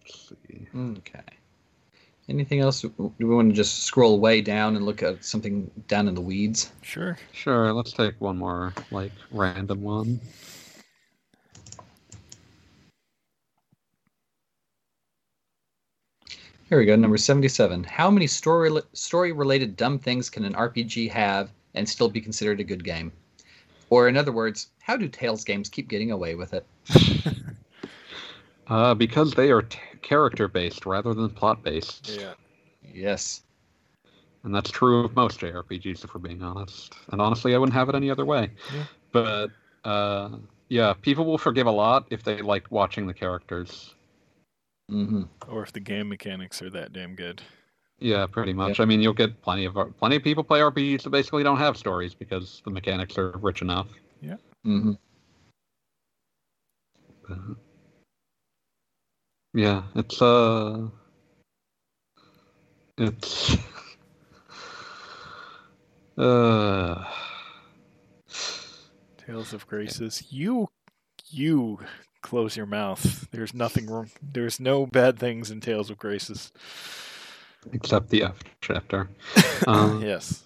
let's 0.01 0.29
see. 0.29 0.67
Okay. 0.75 1.19
Anything 2.29 2.59
else? 2.59 2.81
Do 2.81 3.13
we 3.17 3.25
want 3.25 3.49
to 3.49 3.55
just 3.55 3.83
scroll 3.83 4.19
way 4.19 4.41
down 4.41 4.75
and 4.75 4.85
look 4.85 5.01
at 5.01 5.25
something 5.25 5.71
down 5.87 6.07
in 6.07 6.13
the 6.13 6.21
weeds? 6.21 6.71
Sure. 6.83 7.17
Sure, 7.31 7.73
let's 7.73 7.91
take 7.91 8.13
one 8.21 8.37
more 8.37 8.73
like 8.91 9.11
random 9.31 9.81
one. 9.81 10.19
Here 16.69 16.77
we 16.77 16.85
go, 16.85 16.95
number 16.95 17.17
77. 17.17 17.83
How 17.85 18.11
many 18.11 18.27
story 18.27 18.69
story 18.93 19.31
related 19.31 19.75
dumb 19.75 19.97
things 19.97 20.29
can 20.29 20.45
an 20.45 20.53
RPG 20.53 21.09
have 21.09 21.49
and 21.73 21.89
still 21.89 22.09
be 22.09 22.21
considered 22.21 22.59
a 22.59 22.63
good 22.63 22.83
game? 22.83 23.11
Or 23.89 24.07
in 24.07 24.15
other 24.15 24.31
words, 24.31 24.69
how 24.89 24.97
do 24.97 25.07
Tales 25.07 25.43
games 25.43 25.69
keep 25.69 25.87
getting 25.87 26.09
away 26.11 26.33
with 26.33 26.53
it? 26.53 26.65
Uh, 28.67 28.93
because 28.93 29.33
they 29.33 29.49
are 29.49 29.63
t- 29.63 29.79
character 30.03 30.47
based 30.47 30.85
rather 30.85 31.15
than 31.15 31.27
plot 31.27 31.63
based, 31.63 32.07
Yeah. 32.21 32.35
Yes. 32.83 33.41
and 34.43 34.53
that's 34.53 34.69
true 34.69 34.99
of 35.05 35.15
most 35.15 35.39
JRPGs 35.39 36.03
if 36.03 36.13
we're 36.13 36.21
being 36.21 36.43
honest. 36.43 36.93
And 37.11 37.19
honestly, 37.19 37.55
I 37.55 37.57
wouldn't 37.57 37.73
have 37.73 37.89
it 37.89 37.95
any 37.95 38.11
other 38.11 38.25
way. 38.25 38.51
Yeah. 38.71 38.83
But 39.11 39.47
uh, 39.85 40.37
yeah, 40.67 40.93
people 41.01 41.25
will 41.25 41.39
forgive 41.39 41.65
a 41.65 41.71
lot 41.71 42.05
if 42.11 42.21
they 42.21 42.43
like 42.43 42.69
watching 42.69 43.07
the 43.07 43.13
characters. 43.15 43.95
hmm 44.87 45.23
Or 45.47 45.63
if 45.63 45.73
the 45.73 45.79
game 45.79 46.07
mechanics 46.07 46.61
are 46.61 46.69
that 46.69 46.93
damn 46.93 47.15
good. 47.15 47.41
Yeah, 47.97 48.27
pretty 48.27 48.53
much. 48.53 48.79
I 48.79 48.85
mean, 48.85 49.01
you'll 49.01 49.13
get 49.13 49.41
plenty 49.41 49.65
of 49.65 49.75
plenty 49.97 50.17
of 50.17 50.23
people 50.23 50.43
play 50.43 50.59
RPGs 50.59 51.01
that 51.01 51.09
basically 51.09 51.41
don't 51.41 51.57
have 51.57 51.75
stories 51.75 52.13
because 52.13 52.61
the 52.65 52.69
mechanics 52.69 53.17
are 53.17 53.31
rich 53.39 53.63
enough. 53.63 53.87
Hmm 54.63 54.91
But, 57.27 57.37
yeah, 59.53 59.83
it's 59.95 60.21
uh, 60.21 60.87
it's 62.97 63.57
uh, 66.17 67.05
Tales 69.25 69.53
of 69.53 69.67
Graces. 69.67 70.23
You, 70.31 70.69
you 71.29 71.79
close 72.21 72.57
your 72.57 72.65
mouth. 72.65 73.27
There's 73.31 73.53
nothing 73.53 73.87
wrong. 73.87 74.09
There's 74.21 74.59
no 74.59 74.85
bad 74.85 75.17
things 75.19 75.51
in 75.51 75.61
Tales 75.61 75.89
of 75.89 75.97
Graces. 75.97 76.51
except 77.71 78.09
the 78.09 78.23
F 78.23 78.39
chapter. 78.61 79.09
Um, 79.67 80.01
yes. 80.01 80.45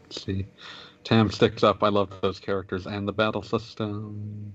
Let's 0.00 0.24
see. 0.24 0.46
Tam 1.04 1.30
sticks 1.30 1.62
up. 1.62 1.82
I 1.82 1.88
love 1.88 2.10
those 2.20 2.38
characters 2.38 2.86
and 2.86 3.06
the 3.08 3.12
battle 3.12 3.42
system. 3.42 4.54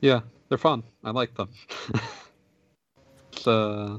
Yeah, 0.00 0.20
they're 0.48 0.58
fun. 0.58 0.82
I 1.04 1.10
like 1.10 1.34
them. 1.34 1.48
it's, 3.32 3.46
uh, 3.46 3.98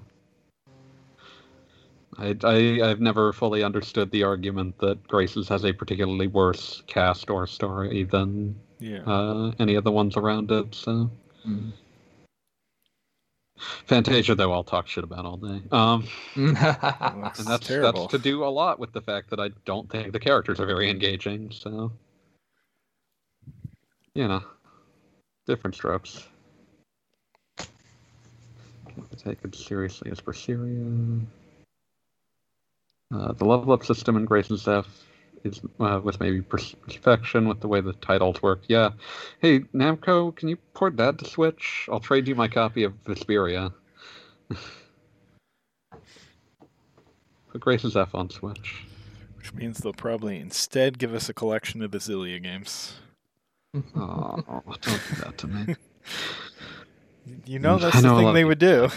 I, 2.18 2.36
I, 2.44 2.82
I've 2.84 3.02
never 3.02 3.34
fully 3.34 3.64
understood 3.64 4.12
the 4.12 4.24
argument 4.24 4.78
that 4.80 5.08
Graces 5.08 5.48
has 5.50 5.64
a 5.66 5.74
particularly 5.74 6.28
worse 6.28 6.84
cast 6.88 7.30
or 7.30 7.48
story 7.48 8.04
than 8.04 8.56
Yeah. 8.80 9.04
uh, 9.06 9.52
any 9.60 9.76
of 9.76 9.84
the 9.84 9.92
ones 9.92 10.18
around 10.18 10.52
it. 10.52 10.74
So 10.76 11.10
hmm 11.44 11.70
Fantasia, 13.86 14.36
though, 14.36 14.52
I'll 14.54 14.64
talk 14.64 14.88
shit 14.88 15.04
about 15.04 15.26
all 15.26 15.38
day. 15.38 15.62
Um, 15.72 16.08
That's 16.36 17.40
and 17.40 17.48
that's 17.48 17.68
terrible. 17.68 18.02
that's 18.04 18.12
to 18.12 18.18
do 18.18 18.44
a 18.44 18.50
lot 18.50 18.80
with 18.80 18.92
the 18.94 19.02
fact 19.02 19.30
that 19.30 19.40
I 19.40 19.50
don't 19.66 19.90
think 19.90 20.12
the 20.14 20.20
characters 20.20 20.60
are 20.60 20.66
very 20.66 20.90
engaging. 20.90 21.52
So, 21.52 21.92
you 24.16 24.28
know, 24.28 24.44
different 25.46 25.76
strokes. 25.76 26.28
Can't 27.58 29.18
take 29.18 29.38
it 29.44 29.56
seriously 29.56 30.12
as 30.12 30.20
Berseria. 30.20 31.22
Uh, 33.14 33.34
the 33.34 33.46
level 33.46 33.74
up 33.74 33.86
system 33.86 34.16
in 34.18 34.26
Graces 34.26 34.68
F 34.68 34.88
is 35.44 35.62
uh, 35.80 36.00
with 36.04 36.20
maybe 36.20 36.42
perfection 36.42 37.48
with 37.48 37.60
the 37.62 37.68
way 37.68 37.82
the 37.82 37.94
titles 37.94 38.42
work. 38.42 38.62
Yeah. 38.68 38.92
Hey, 39.40 39.60
Namco, 39.74 40.36
can 40.36 40.50
you 40.50 40.58
port 40.74 40.98
that 40.98 41.18
to 41.20 41.26
Switch? 41.26 41.88
I'll 41.92 42.00
trade 42.00 42.28
you 42.28 42.36
my 42.36 42.48
copy 42.48 42.84
of 42.84 42.94
Vesperia. 43.04 43.74
Put 47.52 47.62
Graces 47.62 47.98
F 47.98 48.14
on 48.16 48.30
Switch. 48.30 48.84
Which 49.38 49.54
means 49.54 49.80
they'll 49.80 49.94
probably 49.94 50.40
instead 50.40 51.00
give 51.00 51.14
us 51.14 51.28
a 51.30 51.34
collection 51.34 51.82
of 51.82 51.92
the 51.92 51.98
Xillia 51.98 52.42
games. 52.42 52.94
Oh, 53.96 54.38
don't 54.46 54.82
do 54.84 55.16
that 55.24 55.38
to 55.40 55.48
me. 55.48 55.76
You 57.46 57.60
know 57.60 57.78
Mm, 57.78 57.82
that's 57.82 58.02
the 58.02 58.16
thing 58.16 58.34
they 58.34 58.44
would 58.44 58.58
do. 58.58 58.90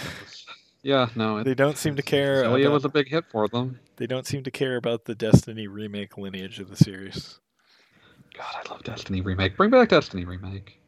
Yeah, 0.84 1.08
no, 1.16 1.38
it, 1.38 1.44
They 1.44 1.54
don't 1.54 1.78
seem 1.78 1.96
to 1.96 2.02
care. 2.02 2.44
Xillia 2.44 2.66
about- 2.66 2.74
was 2.74 2.84
a 2.84 2.90
big 2.90 3.08
hit 3.08 3.24
for 3.32 3.48
them. 3.48 3.80
They 3.96 4.06
don't 4.06 4.26
seem 4.26 4.44
to 4.44 4.50
care 4.50 4.76
about 4.76 5.06
the 5.06 5.14
Destiny 5.14 5.66
remake 5.66 6.18
lineage 6.18 6.60
of 6.60 6.68
the 6.68 6.76
series. 6.76 7.40
God, 8.34 8.54
I 8.54 8.70
love 8.70 8.82
Destiny 8.84 9.22
remake. 9.22 9.56
Bring 9.56 9.70
back 9.70 9.88
Destiny 9.88 10.26
remake. 10.26 10.78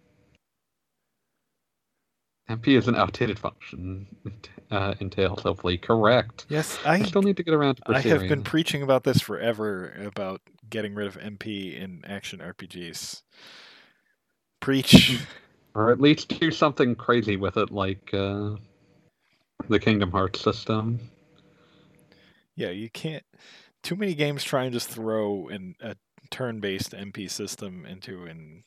MP 2.50 2.76
is 2.76 2.88
an 2.88 2.94
outdated 2.94 3.38
function. 3.38 4.06
Uh, 4.70 4.94
entails 5.00 5.42
hopefully 5.42 5.78
correct. 5.78 6.44
Yes, 6.48 6.78
I 6.84 6.96
I 6.96 7.02
still 7.02 7.22
need 7.22 7.38
to 7.38 7.42
get 7.42 7.54
around 7.54 7.76
to 7.76 7.82
I 7.86 8.00
have 8.00 8.28
been 8.28 8.42
preaching 8.42 8.82
about 8.82 9.02
this 9.04 9.20
forever 9.20 9.92
about 10.04 10.42
getting 10.68 10.94
rid 10.94 11.06
of 11.06 11.16
MP 11.16 11.74
in 11.74 12.04
action 12.06 12.40
RPGs. 12.40 13.22
Preach. 14.60 15.20
or 15.74 15.90
at 15.90 16.00
least 16.00 16.28
do 16.40 16.50
something 16.50 16.94
crazy 16.94 17.36
with 17.36 17.56
it, 17.56 17.70
like 17.70 18.12
uh, 18.12 18.56
the 19.68 19.78
Kingdom 19.78 20.10
Hearts 20.10 20.40
system. 20.40 21.00
yeah, 22.56 22.70
you 22.70 22.90
can't. 22.90 23.24
Too 23.82 23.96
many 23.96 24.14
games 24.14 24.42
try 24.42 24.64
and 24.64 24.72
just 24.72 24.88
throw 24.88 25.48
an, 25.48 25.76
a 25.80 25.96
turn-based 26.30 26.92
MP 26.92 27.30
system 27.30 27.84
into 27.86 28.24
an 28.24 28.64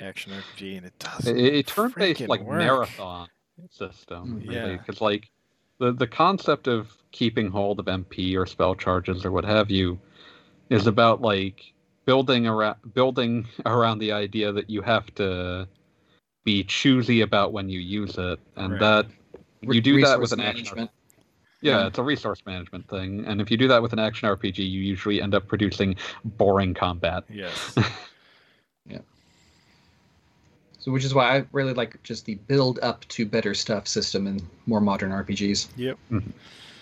action 0.00 0.32
RPG, 0.32 0.76
and 0.76 0.86
it 0.86 0.98
doesn't. 0.98 1.36
A, 1.36 1.58
a 1.58 1.62
turn-based 1.62 2.28
like 2.28 2.40
work. 2.40 2.58
marathon 2.58 3.28
system, 3.70 4.40
Mm, 4.40 4.46
really, 4.48 4.72
yeah. 4.72 4.78
because 4.78 5.00
like 5.00 5.30
the 5.78 5.92
the 5.92 6.06
concept 6.06 6.66
of 6.68 6.96
keeping 7.12 7.50
hold 7.50 7.78
of 7.80 7.86
MP 7.86 8.36
or 8.36 8.46
spell 8.46 8.74
charges 8.74 9.24
or 9.24 9.30
what 9.32 9.44
have 9.44 9.70
you 9.70 9.98
is 10.70 10.86
about 10.86 11.20
like 11.20 11.72
building 12.06 12.46
around 12.46 12.76
building 12.94 13.46
around 13.66 13.98
the 13.98 14.12
idea 14.12 14.52
that 14.52 14.70
you 14.70 14.82
have 14.82 15.12
to 15.16 15.68
be 16.44 16.64
choosy 16.64 17.20
about 17.20 17.52
when 17.52 17.68
you 17.68 17.80
use 17.80 18.16
it, 18.16 18.38
and 18.56 18.72
Right. 18.72 18.80
that 18.80 19.06
you 19.62 19.80
do 19.80 20.00
that 20.02 20.20
with 20.20 20.32
an 20.32 20.40
action. 20.40 20.88
Yeah, 21.62 21.80
Yeah. 21.80 21.86
it's 21.88 21.98
a 21.98 22.02
resource 22.02 22.42
management 22.46 22.88
thing, 22.88 23.24
and 23.26 23.40
if 23.40 23.50
you 23.50 23.56
do 23.56 23.68
that 23.68 23.82
with 23.82 23.92
an 23.92 23.98
action 23.98 24.28
RPG, 24.28 24.58
you 24.58 24.80
usually 24.80 25.20
end 25.20 25.34
up 25.34 25.46
producing 25.46 25.94
boring 26.24 26.74
combat. 26.74 27.24
Yes. 27.28 27.76
Yeah. 28.86 28.98
So, 30.78 30.90
which 30.90 31.04
is 31.04 31.14
why 31.14 31.36
I 31.36 31.44
really 31.52 31.74
like 31.74 32.02
just 32.02 32.24
the 32.24 32.36
build 32.36 32.78
up 32.82 33.04
to 33.08 33.26
better 33.26 33.52
stuff 33.54 33.86
system 33.86 34.26
in 34.26 34.40
more 34.66 34.80
modern 34.80 35.10
RPGs. 35.12 35.68
Yep. 35.76 35.98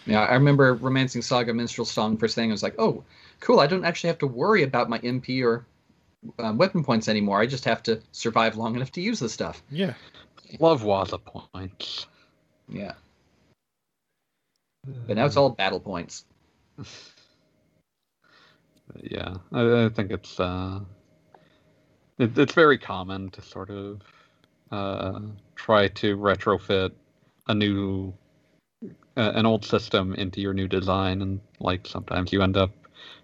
Yeah, 0.06 0.20
I 0.22 0.34
remember 0.34 0.74
Romancing 0.74 1.20
Saga 1.20 1.52
Minstrel 1.52 1.84
Song 1.84 2.16
first 2.16 2.34
thing. 2.36 2.50
I 2.50 2.52
was 2.52 2.62
like, 2.62 2.76
oh, 2.78 3.02
cool. 3.40 3.58
I 3.60 3.66
don't 3.66 3.84
actually 3.84 4.08
have 4.08 4.18
to 4.18 4.26
worry 4.28 4.62
about 4.62 4.88
my 4.88 5.00
MP 5.00 5.44
or 5.44 5.66
uh, 6.38 6.52
weapon 6.56 6.82
points 6.84 7.08
anymore. 7.08 7.40
I 7.40 7.46
just 7.46 7.64
have 7.64 7.82
to 7.82 8.00
survive 8.12 8.56
long 8.56 8.76
enough 8.76 8.92
to 8.92 9.00
use 9.02 9.18
the 9.18 9.28
stuff. 9.28 9.62
Yeah. 9.70 9.94
Love 10.60 10.82
Waza 10.82 11.18
points. 11.24 12.06
Yeah. 12.68 12.92
But 15.06 15.16
now 15.16 15.26
it's 15.26 15.36
all 15.36 15.50
battle 15.50 15.80
points. 15.80 16.24
yeah, 19.02 19.34
I, 19.52 19.84
I 19.84 19.88
think 19.88 20.10
it's 20.10 20.38
uh, 20.38 20.80
it, 22.18 22.36
it's 22.36 22.54
very 22.54 22.78
common 22.78 23.30
to 23.30 23.42
sort 23.42 23.70
of 23.70 24.02
uh, 24.70 25.20
try 25.56 25.88
to 25.88 26.16
retrofit 26.16 26.92
a 27.48 27.54
new 27.54 28.12
uh, 29.16 29.32
an 29.34 29.46
old 29.46 29.64
system 29.64 30.14
into 30.14 30.40
your 30.40 30.54
new 30.54 30.68
design, 30.68 31.22
and 31.22 31.40
like 31.60 31.86
sometimes 31.86 32.32
you 32.32 32.42
end 32.42 32.56
up 32.56 32.70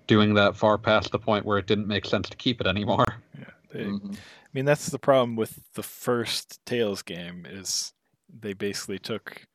doing 0.07 0.35
that 0.35 0.57
far 0.57 0.77
past 0.77 1.13
the 1.13 1.19
point 1.19 1.45
where 1.45 1.59
it 1.59 1.67
didn't 1.67 1.87
make 1.87 2.05
sense 2.05 2.29
to 2.29 2.37
keep 2.37 2.61
it 2.61 2.67
anymore. 2.67 3.05
Yeah. 3.39 3.45
They, 3.73 3.85
Mhm. 3.85 4.15
I 4.15 4.49
mean, 4.53 4.65
that's 4.67 4.87
the 4.89 4.99
problem 4.99 5.37
with 5.37 5.73
the 5.75 5.83
first 5.83 6.65
Tales 6.65 7.03
game 7.03 7.47
is 7.49 7.93
they 8.39 8.53
basically 8.53 8.99
took 8.99 9.47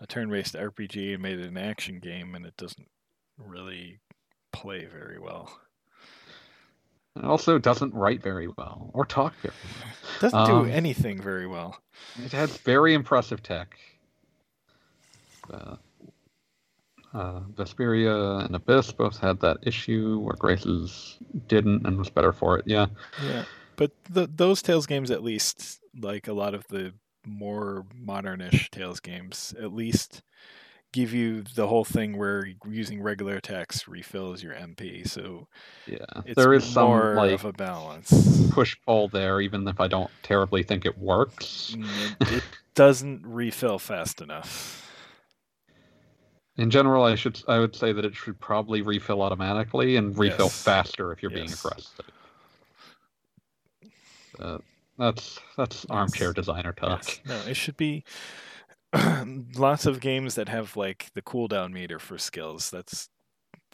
a 0.00 0.06
turn-based 0.06 0.54
RPG 0.54 1.14
and 1.14 1.22
made 1.22 1.40
it 1.40 1.46
an 1.48 1.56
action 1.58 1.98
game, 1.98 2.34
and 2.34 2.46
it 2.46 2.56
doesn't 2.56 2.88
really 3.36 3.98
play 4.52 4.84
very 4.86 5.18
well. 5.18 5.58
It 7.16 7.24
also 7.24 7.58
doesn't 7.58 7.94
write 7.94 8.22
very 8.22 8.46
well 8.46 8.90
or 8.94 9.04
talk 9.04 9.34
very 9.42 9.54
well. 9.80 9.92
Doesn't 10.20 10.46
do 10.46 10.52
Um, 10.60 10.70
anything 10.70 11.20
very 11.20 11.46
well. 11.48 11.76
It 12.24 12.30
has 12.32 12.56
very 12.58 12.94
impressive 12.94 13.42
tech. 13.42 13.76
Uh, 15.52 15.76
uh, 17.14 17.40
Vesperia 17.54 18.44
and 18.44 18.54
Abyss 18.54 18.92
both 18.92 19.18
had 19.18 19.40
that 19.40 19.58
issue 19.62 20.18
where 20.20 20.36
Graces 20.36 21.18
didn't 21.48 21.86
and 21.86 21.98
was 21.98 22.10
better 22.10 22.32
for 22.32 22.58
it. 22.58 22.64
Yeah. 22.66 22.86
Yeah, 23.24 23.44
but 23.76 23.92
the, 24.10 24.26
those 24.28 24.62
Tales 24.62 24.86
games, 24.86 25.10
at 25.10 25.22
least, 25.24 25.80
like 25.98 26.28
a 26.28 26.32
lot 26.32 26.54
of 26.54 26.66
the 26.68 26.92
more 27.28 27.86
modernish 27.94 28.70
Tales 28.70 29.00
games, 29.00 29.54
at 29.60 29.72
least 29.72 30.22
give 30.92 31.12
you 31.12 31.42
the 31.42 31.66
whole 31.68 31.84
thing 31.84 32.16
where 32.16 32.46
using 32.68 33.02
regular 33.02 33.36
attacks 33.36 33.86
refills 33.88 34.42
your 34.42 34.54
MP. 34.54 35.06
So 35.06 35.48
Yeah. 35.86 36.22
there 36.34 36.52
is 36.54 36.64
some 36.64 37.14
like 37.14 37.32
of 37.32 37.44
a 37.44 37.52
balance. 37.52 38.48
push 38.50 38.76
pull 38.86 39.08
there, 39.08 39.40
even 39.40 39.66
if 39.68 39.80
I 39.80 39.88
don't 39.88 40.10
terribly 40.22 40.62
think 40.62 40.84
it 40.86 40.98
works. 40.98 41.76
Mm, 41.76 42.16
It, 42.28 42.32
it 42.36 42.44
doesn't 42.74 43.26
refill 43.26 43.78
fast 43.78 44.20
enough. 44.20 44.84
In 46.56 46.70
general, 46.70 47.04
I 47.04 47.14
should 47.14 47.40
I 47.48 47.58
would 47.60 47.74
say 47.76 47.92
that 47.92 48.04
it 48.04 48.14
should 48.16 48.38
probably 48.40 48.82
refill 48.82 49.22
automatically 49.22 49.96
and 49.96 50.16
refill 50.18 50.48
Yes. 50.48 50.62
faster 50.64 51.12
if 51.12 51.22
you're 51.22 51.30
being 51.30 51.52
Yes. 51.52 51.52
aggressive. 51.52 52.06
Uh, 54.38 54.58
that's 54.98 55.38
that's 55.56 55.84
armchair 55.86 56.32
designer 56.32 56.72
talk. 56.72 57.04
Yes. 57.06 57.20
No, 57.26 57.36
it 57.50 57.54
should 57.54 57.76
be 57.76 58.04
lots 59.56 59.86
of 59.86 60.00
games 60.00 60.34
that 60.34 60.48
have 60.48 60.76
like 60.76 61.10
the 61.14 61.22
cooldown 61.22 61.72
meter 61.72 61.98
for 61.98 62.18
skills. 62.18 62.70
That's, 62.70 63.08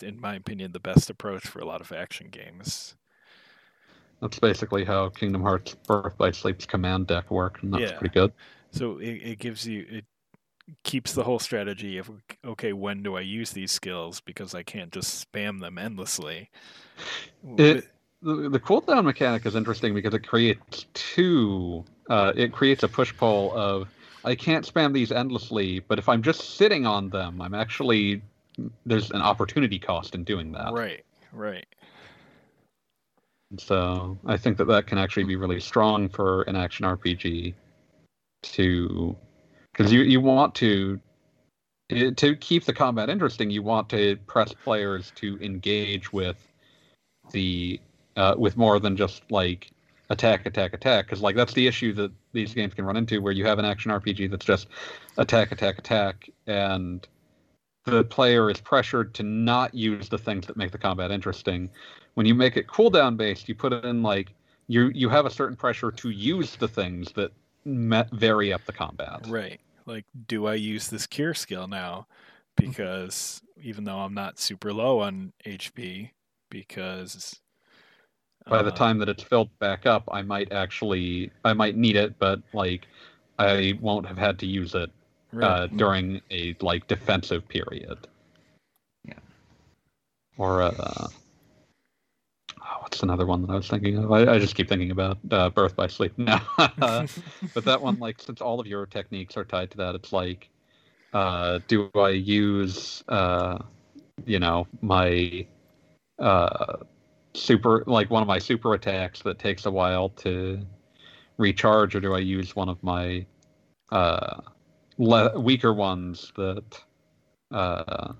in 0.03 0.21
my 0.21 0.35
opinion, 0.35 0.73
the 0.73 0.81
best 0.81 1.11
approach 1.11 1.47
for 1.47 1.61
a 1.61 1.65
lot 1.65 1.81
of 1.81 1.93
action 1.93 2.29
games. 2.31 2.95
That's 4.21 4.39
basically 4.39 4.85
how 4.85 5.09
Kingdom 5.11 5.43
Hearts 5.43 5.75
Birth 5.87 6.17
by 6.17 6.31
Sleep's 6.31 6.67
command 6.67 7.07
deck 7.07 7.31
worked, 7.31 7.63
and 7.63 7.73
that's 7.73 7.93
Yeah. 7.93 7.99
pretty 7.99 8.15
good. 8.15 8.33
So 8.71 8.99
it, 8.99 9.15
it 9.23 9.39
gives 9.39 9.67
you 9.67 9.87
it 9.89 10.05
keeps 10.83 11.13
the 11.13 11.25
whole 11.25 11.39
strategy 11.39 11.99
of 11.99 12.11
okay, 12.45 12.73
when 12.73 13.03
do 13.03 13.17
I 13.17 13.21
use 13.21 13.51
these 13.51 13.71
skills 13.71 14.21
because 14.21 14.55
I 14.55 14.63
can't 14.63 14.93
just 14.93 15.31
spam 15.31 15.61
them 15.61 15.79
endlessly. 15.79 16.51
It- 17.59 17.89
The, 18.25 18.49
the 18.49 18.59
cooldown 18.59 19.05
mechanic 19.05 19.45
is 19.45 19.55
interesting 19.55 19.95
because 19.95 20.15
it 20.15 20.27
creates 20.27 20.87
two. 20.95 21.85
Uh, 22.09 22.33
it 22.35 22.53
creates 22.53 22.83
a 22.83 22.89
push 22.89 23.15
pull 23.15 23.53
of 23.55 23.89
I 24.25 24.35
can't 24.35 24.67
spam 24.67 24.95
these 24.95 25.13
endlessly, 25.13 25.81
but 25.81 25.99
if 25.99 26.09
I'm 26.09 26.23
just 26.23 26.57
sitting 26.57 26.87
on 26.87 27.11
them, 27.11 27.43
I'm 27.43 27.55
actually 27.55 28.23
there's 28.87 29.11
an 29.11 29.21
opportunity 29.21 29.79
cost 29.79 30.15
in 30.15 30.25
doing 30.25 30.53
that. 30.53 30.73
right, 30.73 31.05
right. 31.33 31.67
So 33.59 34.17
I 34.25 34.39
think 34.39 34.57
that 34.57 34.67
that 34.69 34.87
can 34.87 34.97
actually 34.97 35.25
be 35.25 35.37
really 35.37 35.61
strong 35.61 36.09
for 36.09 36.43
an 36.43 36.57
action 36.57 36.87
RPG 36.87 37.53
to 38.43 39.17
because 39.73 39.93
you 39.93 40.01
you 40.01 40.21
want 40.21 40.55
to 40.57 40.99
to 42.17 42.37
keep 42.37 42.65
the 42.65 42.73
combat 42.73 43.11
interesting. 43.11 43.51
You 43.51 43.63
want 43.63 43.91
to 43.91 44.17
press 44.27 44.55
players 44.65 45.13
to 45.17 45.39
engage 45.43 46.11
with 46.11 46.39
the 47.33 47.79
uh, 48.17 48.35
with 48.37 48.57
more 48.57 48.81
than 48.81 48.97
just 48.97 49.23
like 49.31 49.71
attack, 50.11 50.47
attack, 50.47 50.75
attack. 50.75 51.07
Because 51.07 51.21
like 51.21 51.37
that's 51.37 51.53
the 51.53 51.67
issue 51.67 51.93
that 51.95 52.13
these 52.33 52.55
games 52.55 52.75
can 52.75 52.85
run 52.85 52.97
into, 52.97 53.21
where 53.21 53.33
you 53.33 53.45
have 53.47 53.59
an 53.59 53.65
action 53.65 53.91
RPG 53.91 54.31
that's 54.31 54.45
just 54.45 54.69
attack, 55.19 55.53
attack, 55.53 55.79
attack, 55.79 56.31
and 56.47 57.07
the 57.85 58.05
player 58.05 58.51
is 58.51 58.61
pressured 58.61 59.15
to 59.15 59.23
not 59.23 59.75
use 59.75 60.09
the 60.09 60.19
things 60.19 60.47
that 60.47 60.57
make 60.57 60.73
the 60.73 60.79
combat 60.79 61.11
interesting. 61.11 61.71
When 62.15 62.27
you 62.27 62.35
make 62.35 62.57
it 62.57 62.67
cooldown 62.67 63.17
based, 63.17 63.49
you 63.49 63.55
put 63.55 63.73
it 63.73 63.85
in 63.85 64.03
like 64.03 64.33
you 64.69 64.91
you 64.95 65.09
have 65.09 65.27
a 65.27 65.31
certain 65.31 65.57
pressure 65.57 65.91
to 65.91 66.11
use 66.11 66.57
the 66.57 66.69
things 66.69 67.13
that 67.13 67.33
vary 68.13 68.53
up 68.53 68.65
the 68.67 68.73
combat. 68.73 69.27
Right. 69.29 69.61
Like, 69.87 70.07
do 70.27 70.47
I 70.47 70.55
use 70.55 70.89
this 70.89 71.07
cure 71.07 71.35
skill 71.35 71.69
now? 71.69 72.07
Because 72.57 73.43
even 73.63 73.85
though 73.85 73.99
I'm 73.99 74.15
not 74.15 74.39
super 74.39 74.73
low 74.73 75.01
on 75.01 75.33
HP, 75.47 76.11
because 76.51 77.41
By 78.49 78.63
the 78.63 78.73
uh, 78.73 78.77
time 78.77 78.99
that 78.99 79.09
it's 79.09 79.23
filled 79.23 79.57
back 79.59 79.87
up, 79.87 80.09
I 80.13 80.23
might 80.23 80.53
actually 80.53 81.31
I 81.45 81.55
might 81.55 81.77
need 81.77 81.97
it, 81.97 82.19
but 82.19 82.41
like 82.53 82.87
I 83.39 83.79
won't 83.81 84.07
have 84.07 84.19
had 84.19 84.39
to 84.41 84.47
use 84.47 84.75
it 84.75 84.91
right, 85.33 85.47
uh, 85.47 85.67
during 85.69 86.21
a 86.31 86.55
like 86.61 86.87
defensive 86.87 87.49
period. 87.49 88.07
Yeah. 89.05 89.15
Or 90.37 90.63
uh, 90.63 91.09
oh, 92.65 92.77
what's 92.81 93.03
another 93.03 93.27
one 93.27 93.43
that 93.43 93.51
I 93.51 93.57
was 93.57 93.69
thinking 93.69 93.99
of? 93.99 94.13
I, 94.13 94.35
I 94.35 94.39
just 94.39 94.55
keep 94.55 94.69
thinking 94.69 94.91
about 94.91 95.19
uh, 95.31 95.51
Birth 95.51 95.77
by 95.77 95.87
Sleep 95.87 96.17
now. 96.19 96.43
but 96.57 97.65
that 97.65 97.81
one, 97.81 97.99
like, 97.99 98.21
since 98.21 98.41
all 98.41 98.61
of 98.61 98.67
your 98.67 98.87
techniques 98.87 99.37
are 99.37 99.45
tied 99.45 99.71
to 99.73 99.77
that, 99.79 99.95
it's 99.95 100.13
like, 100.13 100.49
uh, 101.13 101.61
do 101.69 101.91
I 101.95 102.11
use, 102.11 103.05
uh, 103.09 103.59
you 104.27 104.39
know, 104.39 104.67
my 104.81 105.47
uh, 106.19 106.77
super, 107.35 107.85
like 107.87 108.11
one 108.11 108.23
of 108.23 108.29
my 108.29 108.39
super 108.39 108.75
attacks 108.75 109.23
that 109.23 109.39
takes 109.39 109.67
a 109.67 109.71
while 109.71 110.09
to 110.09 110.65
recharge, 111.37 111.95
or 111.95 112.01
do 112.01 112.15
I 112.15 112.19
use 112.19 112.55
one 112.57 112.69
of 112.69 112.83
my 112.83 113.27
uh, 113.91 114.41
le- 114.99 115.39
weaker 115.39 115.73
ones 115.73 116.33
that 116.37 116.81
uh, 117.51 118.13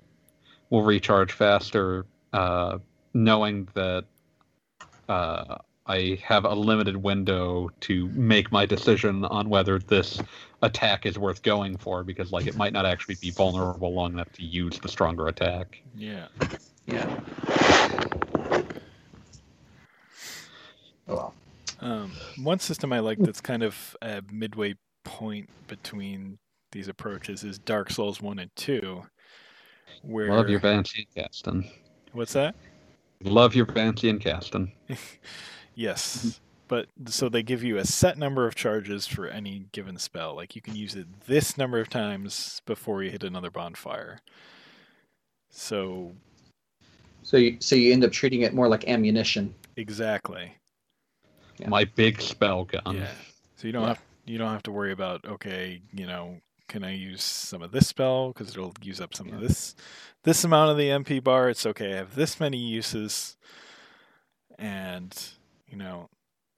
will 0.71 0.83
recharge 0.83 1.33
faster, 1.33 2.07
uh, 2.33 2.79
knowing 3.15 3.69
that 3.75 4.05
uh, 5.09 5.59
I 5.87 6.19
have 6.25 6.45
a 6.45 6.55
limited 6.55 6.97
window 6.97 7.71
to 7.81 8.09
make 8.09 8.51
my 8.51 8.67
decision 8.67 9.25
on 9.27 9.49
whether 9.49 9.79
this 9.79 10.21
attack 10.63 11.07
is 11.07 11.19
worth 11.19 11.43
going 11.43 11.77
for, 11.77 12.03
because 12.03 12.33
like 12.33 12.47
it 12.47 12.57
might 12.57 12.73
not 12.73 12.87
actually 12.87 13.17
be 13.17 13.31
vulnerable 13.31 13.93
long 13.93 14.15
enough 14.15 14.33
to 14.33 14.43
use 14.43 14.79
the 14.81 14.89
stronger 14.89 15.29
attack. 15.29 15.81
yeah. 15.95 16.29
Yeah. 16.87 17.21
Oh 21.09 21.15
well. 21.15 21.35
Um, 21.81 22.13
one 22.43 22.59
system 22.59 22.93
I 22.93 23.01
like 23.01 23.19
that's 23.19 23.41
kind 23.41 23.63
of 23.63 23.97
a 24.01 24.23
midway 24.31 24.75
point 25.05 25.49
between 25.67 26.39
these 26.73 26.89
approaches 26.89 27.45
is 27.45 27.59
Dark 27.59 27.91
Souls 27.91 28.21
one 28.21 28.39
and 28.39 28.51
two. 28.57 29.03
Where 30.03 30.31
Love 30.33 30.49
your 30.49 30.61
Vancian 30.61 31.07
casting. 31.15 31.71
what's 32.13 32.33
that? 32.35 32.55
Love 33.23 33.55
your 33.55 33.67
Vancian 33.67 34.21
casting. 34.21 34.73
Yes. 35.77 36.41
But 36.69 36.87
so 37.07 37.29
they 37.29 37.43
give 37.43 37.65
you 37.65 37.79
a 37.79 37.85
set 37.85 38.17
number 38.17 38.47
of 38.47 38.55
charges 38.55 39.07
for 39.09 39.27
any 39.27 39.67
given 39.73 39.99
spell. 39.99 40.37
Like 40.37 40.55
you 40.55 40.63
can 40.63 40.77
use 40.77 40.95
it 40.95 41.07
this 41.27 41.59
number 41.59 41.81
of 41.81 41.91
times 41.91 42.63
before 42.65 43.03
you 43.03 43.11
hit 43.11 43.25
another 43.25 43.51
bonfire. 43.51 44.21
So 45.51 46.13
So 47.23 47.37
you 47.37 47.57
so 47.61 47.75
you 47.77 47.93
end 47.93 48.05
up 48.05 48.13
treating 48.13 48.43
it 48.43 48.55
more 48.55 48.69
like 48.69 48.87
ammunition. 48.89 49.55
exactly. 49.77 50.55
Yeah. 51.59 51.69
My 51.69 51.85
big 51.85 52.21
spell 52.21 52.65
gun. 52.65 52.97
Yeah. 52.97 53.11
So 53.57 53.67
you 53.67 53.73
don't 53.73 53.83
Yeah. 53.83 53.89
have 53.89 54.03
you 54.27 54.39
don't 54.39 54.51
have 54.53 54.63
to 54.65 54.73
worry 54.73 54.93
about 54.93 55.25
okay, 55.27 55.83
you 55.93 56.07
know, 56.07 56.41
can 56.69 56.83
I 56.83 56.95
use 56.95 57.23
some 57.23 57.63
of 57.63 57.73
this 57.73 57.87
spell 57.89 58.29
because 58.29 58.51
it'll 58.51 58.73
use 58.83 59.01
up 59.01 59.15
some 59.15 59.33
of 59.33 59.41
this 59.41 59.75
this 60.25 60.45
amount 60.45 60.71
of 60.71 60.77
the 60.77 60.89
MP 60.89 61.23
bar. 61.23 61.49
It's 61.51 61.67
okay. 61.67 61.93
I 61.95 61.97
have 61.97 62.15
this 62.15 62.41
many 62.41 62.57
uses, 62.59 63.37
and 64.59 65.15
you 65.69 65.77
know, 65.77 66.09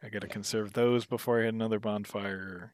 I 0.03 0.09
got 0.09 0.23
to 0.23 0.29
conserve 0.29 0.73
those 0.73 1.05
before 1.05 1.41
I 1.41 1.45
hit 1.45 1.55
another 1.55 1.81
bonfire. 1.81 2.73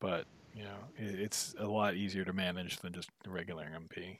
But 0.00 0.26
you 0.54 0.64
know, 0.64 0.76
it, 0.96 1.18
it's 1.18 1.54
a 1.58 1.66
lot 1.66 1.94
easier 1.94 2.24
to 2.24 2.32
manage 2.32 2.78
than 2.78 2.92
just 2.92 3.10
regular 3.26 3.66
MP. 3.66 4.18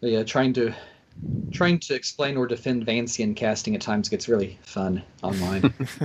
But 0.00 0.10
yeah, 0.10 0.22
trying 0.22 0.52
to 0.54 0.74
trying 1.50 1.78
to 1.78 1.94
explain 1.94 2.36
or 2.36 2.46
defend 2.46 2.86
Vancian 2.86 3.34
casting 3.34 3.74
at 3.74 3.80
times 3.80 4.08
gets 4.08 4.28
really 4.28 4.58
fun 4.62 5.02
online. 5.22 5.72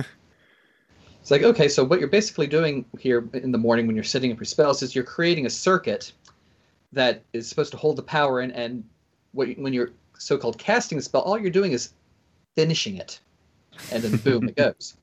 it's 1.20 1.30
like, 1.30 1.42
okay, 1.42 1.68
so 1.68 1.84
what 1.84 1.98
you're 1.98 2.08
basically 2.08 2.46
doing 2.46 2.84
here 2.98 3.28
in 3.34 3.52
the 3.52 3.58
morning 3.58 3.86
when 3.86 3.96
you're 3.96 4.04
setting 4.04 4.32
up 4.32 4.38
your 4.38 4.44
spells 4.44 4.82
is 4.82 4.94
you're 4.94 5.04
creating 5.04 5.46
a 5.46 5.50
circuit 5.50 6.12
that 6.92 7.22
is 7.32 7.48
supposed 7.48 7.72
to 7.72 7.76
hold 7.76 7.96
the 7.96 8.02
power 8.02 8.40
in, 8.40 8.50
and 8.52 8.84
what, 9.32 9.48
when 9.58 9.72
you're 9.72 9.90
so-called 10.18 10.58
casting 10.58 10.98
the 10.98 11.02
spell, 11.02 11.22
all 11.22 11.38
you're 11.38 11.50
doing 11.50 11.72
is 11.72 11.92
finishing 12.56 12.96
it, 12.96 13.20
and 13.92 14.02
then 14.02 14.16
boom, 14.18 14.48
it 14.48 14.56
goes. 14.56 14.96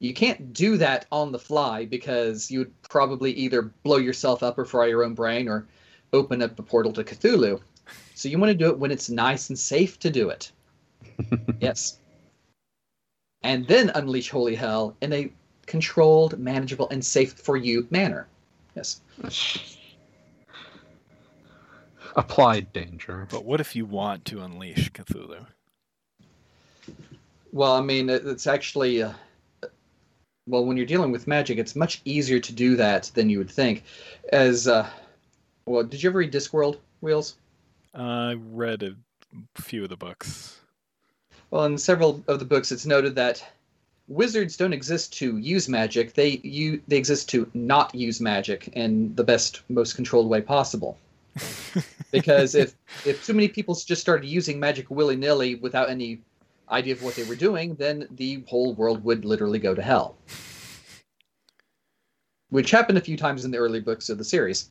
You 0.00 0.14
can't 0.14 0.52
do 0.52 0.76
that 0.76 1.06
on 1.10 1.32
the 1.32 1.38
fly 1.38 1.84
because 1.84 2.50
you 2.50 2.60
would 2.60 2.82
probably 2.82 3.32
either 3.32 3.62
blow 3.62 3.96
yourself 3.96 4.42
up 4.42 4.56
or 4.56 4.64
fry 4.64 4.86
your 4.86 5.04
own 5.04 5.14
brain 5.14 5.48
or 5.48 5.66
open 6.12 6.40
up 6.40 6.56
the 6.56 6.62
portal 6.62 6.92
to 6.92 7.04
Cthulhu. 7.04 7.60
So 8.14 8.28
you 8.28 8.38
want 8.38 8.50
to 8.50 8.54
do 8.54 8.68
it 8.70 8.78
when 8.78 8.90
it's 8.90 9.08
nice 9.08 9.48
and 9.48 9.58
safe 9.58 9.98
to 10.00 10.10
do 10.10 10.30
it. 10.30 10.50
yes. 11.60 11.98
And 13.42 13.66
then 13.66 13.90
unleash 13.94 14.30
holy 14.30 14.54
hell 14.54 14.96
in 15.00 15.12
a 15.12 15.30
controlled, 15.66 16.38
manageable, 16.38 16.88
and 16.90 17.04
safe 17.04 17.34
for 17.34 17.56
you 17.56 17.86
manner. 17.90 18.26
Yes. 18.74 19.00
Applied 22.16 22.72
danger. 22.72 23.28
But 23.30 23.44
what 23.44 23.60
if 23.60 23.76
you 23.76 23.84
want 23.84 24.24
to 24.26 24.40
unleash 24.40 24.90
Cthulhu? 24.92 25.46
Well, 27.52 27.72
I 27.72 27.80
mean, 27.80 28.10
it's 28.10 28.46
actually. 28.46 29.02
Uh, 29.02 29.12
well, 30.46 30.64
when 30.64 30.76
you're 30.76 30.86
dealing 30.86 31.12
with 31.12 31.26
magic, 31.26 31.58
it's 31.58 31.76
much 31.76 32.00
easier 32.04 32.40
to 32.40 32.52
do 32.52 32.76
that 32.76 33.10
than 33.14 33.30
you 33.30 33.38
would 33.38 33.50
think. 33.50 33.84
As. 34.32 34.66
Uh, 34.66 34.88
well, 35.66 35.84
did 35.84 36.02
you 36.02 36.10
ever 36.10 36.18
read 36.18 36.32
Discworld, 36.32 36.78
Wheels? 37.00 37.36
I 37.94 38.34
read 38.34 38.82
a 38.82 38.94
few 39.60 39.82
of 39.82 39.88
the 39.88 39.96
books. 39.96 40.60
Well, 41.50 41.64
in 41.64 41.78
several 41.78 42.22
of 42.28 42.38
the 42.38 42.44
books, 42.44 42.70
it's 42.72 42.86
noted 42.86 43.14
that 43.14 43.44
wizards 44.06 44.56
don't 44.56 44.72
exist 44.72 45.12
to 45.14 45.38
use 45.38 45.68
magic. 45.68 46.14
They 46.14 46.40
you 46.42 46.82
they 46.88 46.96
exist 46.96 47.28
to 47.30 47.50
not 47.54 47.94
use 47.94 48.20
magic 48.20 48.68
in 48.68 49.14
the 49.14 49.24
best, 49.24 49.62
most 49.68 49.94
controlled 49.94 50.28
way 50.28 50.40
possible. 50.40 50.98
because 52.10 52.54
if 52.54 52.74
if 53.04 53.24
too 53.24 53.34
many 53.34 53.48
people 53.48 53.74
just 53.74 54.00
started 54.00 54.26
using 54.26 54.58
magic 54.58 54.90
willy 54.90 55.16
nilly 55.16 55.54
without 55.54 55.88
any 55.88 56.20
idea 56.70 56.94
of 56.94 57.02
what 57.02 57.14
they 57.14 57.24
were 57.24 57.36
doing, 57.36 57.74
then 57.76 58.06
the 58.10 58.42
whole 58.46 58.74
world 58.74 59.02
would 59.04 59.24
literally 59.24 59.58
go 59.58 59.74
to 59.74 59.82
hell. 59.82 60.16
Which 62.50 62.70
happened 62.70 62.98
a 62.98 63.02
few 63.02 63.16
times 63.16 63.44
in 63.44 63.50
the 63.50 63.58
early 63.58 63.80
books 63.80 64.08
of 64.08 64.18
the 64.18 64.24
series. 64.24 64.70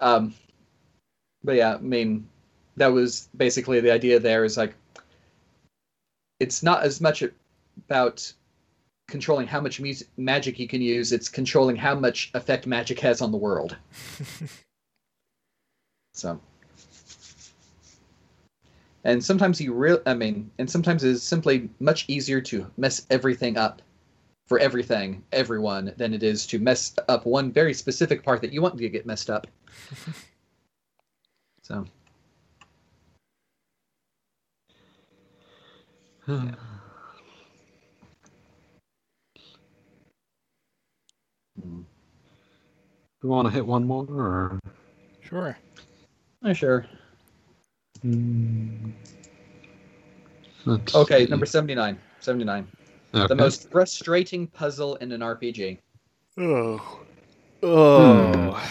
Um, 0.00 0.34
but 1.44 1.56
yeah, 1.56 1.74
I 1.74 1.78
mean, 1.78 2.28
that 2.76 2.88
was 2.88 3.28
basically 3.36 3.80
the 3.80 3.92
idea 3.92 4.18
there 4.18 4.44
is 4.44 4.56
like, 4.56 4.74
it's 6.40 6.62
not 6.62 6.82
as 6.82 7.00
much 7.00 7.24
about 7.86 8.32
controlling 9.08 9.46
how 9.46 9.60
much 9.60 9.80
music, 9.80 10.08
magic 10.16 10.58
you 10.58 10.68
can 10.68 10.82
use, 10.82 11.12
it's 11.12 11.28
controlling 11.28 11.76
how 11.76 11.94
much 11.94 12.30
effect 12.34 12.66
magic 12.66 13.00
has 13.00 13.20
on 13.20 13.32
the 13.32 13.38
world. 13.38 13.76
so. 16.14 16.40
And 19.04 19.24
sometimes 19.24 19.60
you 19.60 19.72
real 19.72 20.02
I 20.06 20.14
mean, 20.14 20.50
and 20.58 20.70
sometimes 20.70 21.02
it's 21.02 21.22
simply 21.22 21.70
much 21.80 22.04
easier 22.08 22.40
to 22.42 22.66
mess 22.76 23.06
everything 23.10 23.56
up 23.56 23.80
for 24.46 24.58
everything, 24.58 25.22
everyone, 25.32 25.94
than 25.96 26.12
it 26.12 26.22
is 26.22 26.46
to 26.48 26.58
mess 26.58 26.94
up 27.08 27.24
one 27.24 27.52
very 27.52 27.74
specific 27.74 28.22
part 28.22 28.40
that 28.42 28.52
you 28.52 28.60
want 28.60 28.76
to 28.76 28.88
get 28.88 29.06
messed 29.06 29.30
up. 29.30 29.46
so. 31.68 31.84
yeah. 36.26 36.50
We 43.22 43.28
want 43.28 43.48
to 43.48 43.52
hit 43.52 43.66
one 43.66 43.84
more, 43.86 44.06
or 44.08 44.58
Sure. 45.20 45.58
Oh, 46.44 46.52
sure. 46.54 46.86
Hmm. 48.00 48.90
Let's 50.64 50.94
Okay, 50.94 51.24
see. 51.24 51.30
number 51.30 51.44
79. 51.44 51.98
79. 52.20 52.66
Okay. 53.14 53.26
The 53.26 53.34
most 53.34 53.70
frustrating 53.70 54.46
puzzle 54.46 54.96
in 54.96 55.12
an 55.12 55.20
RPG. 55.20 55.78
Oh. 56.38 57.00
Oh. 57.62 58.62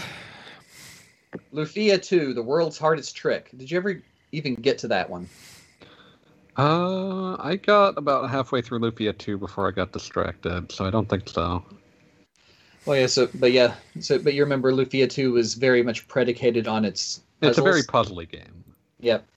Lufia 1.53 2.01
2, 2.01 2.33
the 2.33 2.41
world's 2.41 2.77
hardest 2.77 3.15
trick. 3.15 3.49
Did 3.55 3.71
you 3.71 3.77
ever 3.77 4.01
even 4.31 4.55
get 4.55 4.77
to 4.79 4.87
that 4.89 5.09
one? 5.09 5.27
Uh, 6.57 7.35
I 7.39 7.55
got 7.55 7.97
about 7.97 8.29
halfway 8.29 8.61
through 8.61 8.79
Lufia 8.79 9.15
2 9.15 9.37
before 9.37 9.67
I 9.67 9.71
got 9.71 9.91
distracted, 9.91 10.71
so 10.71 10.85
I 10.85 10.89
don't 10.89 11.07
think 11.07 11.29
so. 11.29 11.63
Well, 12.85 12.97
yeah, 12.97 13.07
so, 13.07 13.29
but 13.35 13.51
yeah, 13.51 13.75
so, 13.99 14.17
but 14.17 14.33
you 14.33 14.43
remember 14.43 14.71
Lufia 14.71 15.09
2 15.09 15.33
was 15.33 15.53
very 15.53 15.83
much 15.83 16.07
predicated 16.07 16.67
on 16.67 16.85
its. 16.85 17.21
It's 17.41 17.57
a 17.57 17.61
very 17.61 17.83
puzzly 17.83 18.27
game. 18.29 18.63
Yep. 19.01 19.27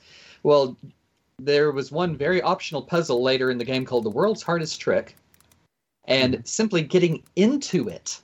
Well, 0.43 0.77
there 1.39 1.73
was 1.73 1.93
one 1.93 2.17
very 2.17 2.41
optional 2.41 2.81
puzzle 2.81 3.23
later 3.23 3.51
in 3.51 3.59
the 3.59 3.65
game 3.65 3.85
called 3.85 4.05
the 4.05 4.11
world's 4.11 4.43
hardest 4.43 4.81
trick, 4.81 5.17
and 6.07 6.41
simply 6.47 6.81
getting 6.81 7.23
into 7.37 7.89
it 7.89 8.21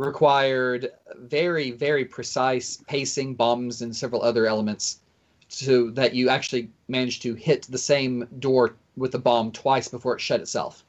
required 0.00 0.90
very, 1.16 1.70
very 1.70 2.04
precise 2.04 2.78
pacing, 2.88 3.34
bombs, 3.34 3.82
and 3.82 3.94
several 3.94 4.22
other 4.22 4.46
elements, 4.46 5.00
so 5.48 5.90
that 5.90 6.14
you 6.14 6.28
actually 6.28 6.70
managed 6.88 7.22
to 7.22 7.34
hit 7.34 7.62
the 7.62 7.78
same 7.78 8.26
door 8.38 8.76
with 8.96 9.12
the 9.12 9.18
bomb 9.18 9.52
twice 9.52 9.88
before 9.88 10.14
it 10.14 10.20
shut 10.20 10.40
itself. 10.40 10.84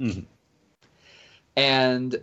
Mhm. 0.00 0.24
And 1.56 2.22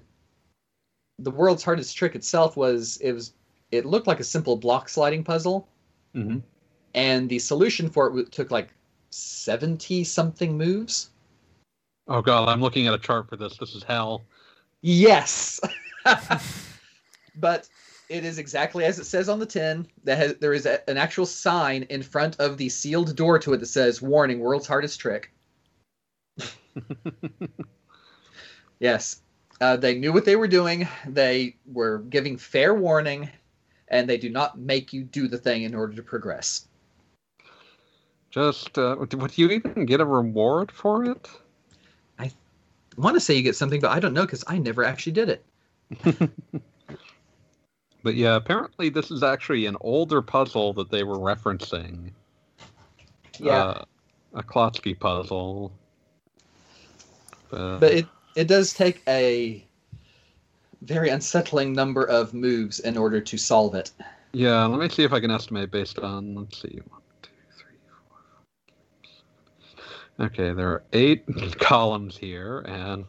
the 1.19 1.31
world's 1.31 1.63
hardest 1.63 1.95
trick 1.97 2.15
itself 2.15 2.55
was 2.55 2.97
it 2.97 3.11
was 3.11 3.33
it 3.71 3.85
looked 3.85 4.07
like 4.07 4.19
a 4.19 4.23
simple 4.23 4.55
block 4.55 4.87
sliding 4.89 5.23
puzzle 5.23 5.67
Mm-hmm. 6.15 6.39
and 6.95 7.29
the 7.29 7.37
solution 7.37 7.89
for 7.89 8.17
it 8.17 8.31
took 8.31 8.49
like 8.49 8.69
70 9.11 10.03
something 10.03 10.57
moves 10.57 11.09
Oh 12.07 12.21
god, 12.21 12.47
I'm 12.47 12.61
looking 12.61 12.87
at 12.87 12.93
a 12.93 12.97
chart 12.97 13.27
for 13.29 13.35
this. 13.35 13.57
This 13.57 13.75
is 13.75 13.83
hell. 13.83 14.23
yes 14.81 15.59
but 17.35 17.67
it 18.09 18.23
is 18.23 18.37
exactly 18.37 18.85
as 18.85 18.99
it 18.99 19.05
says 19.05 19.29
on 19.29 19.39
the 19.39 19.45
tin 19.45 19.87
that 20.03 20.17
has, 20.17 20.35
there 20.37 20.53
is 20.53 20.65
a, 20.65 20.89
an 20.89 20.97
actual 20.97 21.25
sign 21.25 21.83
in 21.83 22.01
front 22.01 22.39
of 22.39 22.57
the 22.57 22.69
sealed 22.69 23.15
door 23.15 23.39
to 23.39 23.53
it 23.53 23.57
that 23.57 23.67
says 23.67 24.01
warning 24.01 24.39
world's 24.39 24.67
hardest 24.67 24.99
trick 24.99 25.31
yes 28.79 29.21
uh, 29.59 29.75
they 29.75 29.95
knew 29.97 30.13
what 30.13 30.25
they 30.25 30.35
were 30.35 30.47
doing 30.47 30.87
they 31.07 31.55
were 31.65 31.99
giving 32.09 32.37
fair 32.37 32.73
warning 32.75 33.29
and 33.89 34.09
they 34.09 34.17
do 34.17 34.29
not 34.29 34.59
make 34.59 34.93
you 34.93 35.03
do 35.03 35.27
the 35.27 35.37
thing 35.37 35.63
in 35.63 35.73
order 35.73 35.93
to 35.95 36.03
progress 36.03 36.67
Just, 38.29 38.77
uh, 38.77 38.95
would 38.99 39.37
you 39.37 39.49
even 39.49 39.85
get 39.85 40.01
a 40.01 40.05
reward 40.05 40.71
for 40.71 41.05
it? 41.05 41.27
I 42.19 42.31
want 42.97 43.15
to 43.15 43.19
say 43.19 43.35
you 43.35 43.41
get 43.41 43.55
something, 43.55 43.79
but 43.79 43.91
I 43.91 43.99
don't 43.99 44.13
know 44.13 44.25
because 44.25 44.43
I 44.47 44.57
never 44.57 44.83
actually 44.83 45.13
did 45.13 45.29
it. 45.29 45.43
But 48.07 48.15
yeah, 48.15 48.37
apparently 48.37 48.87
this 48.87 49.11
is 49.11 49.21
actually 49.21 49.65
an 49.65 49.75
older 49.81 50.21
puzzle 50.21 50.71
that 50.75 50.89
they 50.89 51.03
were 51.03 51.17
referencing. 51.17 52.11
Uh, 53.43 53.83
a 54.33 54.41
Klotski 54.41 54.97
puzzle. 54.97 55.73
Uh, 57.51 57.79
but 57.79 57.91
it 57.91 58.05
it 58.35 58.47
does 58.47 58.71
take 58.73 59.01
a 59.09 59.61
very 60.83 61.09
unsettling 61.09 61.73
number 61.73 62.05
of 62.05 62.33
moves 62.33 62.79
in 62.79 62.95
order 62.95 63.19
to 63.19 63.37
solve 63.37 63.75
it. 63.75 63.91
yeah, 64.31 64.65
let 64.65 64.79
me 64.79 64.87
see 64.87 65.03
if 65.03 65.11
I 65.11 65.19
can 65.19 65.29
estimate 65.31 65.69
based 65.69 65.99
on. 65.99 66.33
Let's 66.35 66.61
see. 66.61 66.79
One, 66.87 67.01
two, 67.21 67.29
three, 67.57 67.75
four, 68.07 68.19
five, 68.39 68.95
six. 69.75 70.39
Okay, 70.39 70.53
there 70.53 70.69
are 70.69 70.83
eight 70.93 71.25
columns 71.59 72.17
here, 72.17 72.59
and 72.59 73.03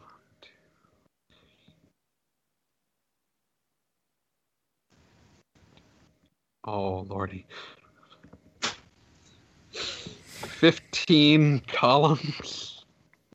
oh 6.69 7.05
lordy, 7.09 7.45
fifteen 9.71 11.61
columns, 11.67 12.85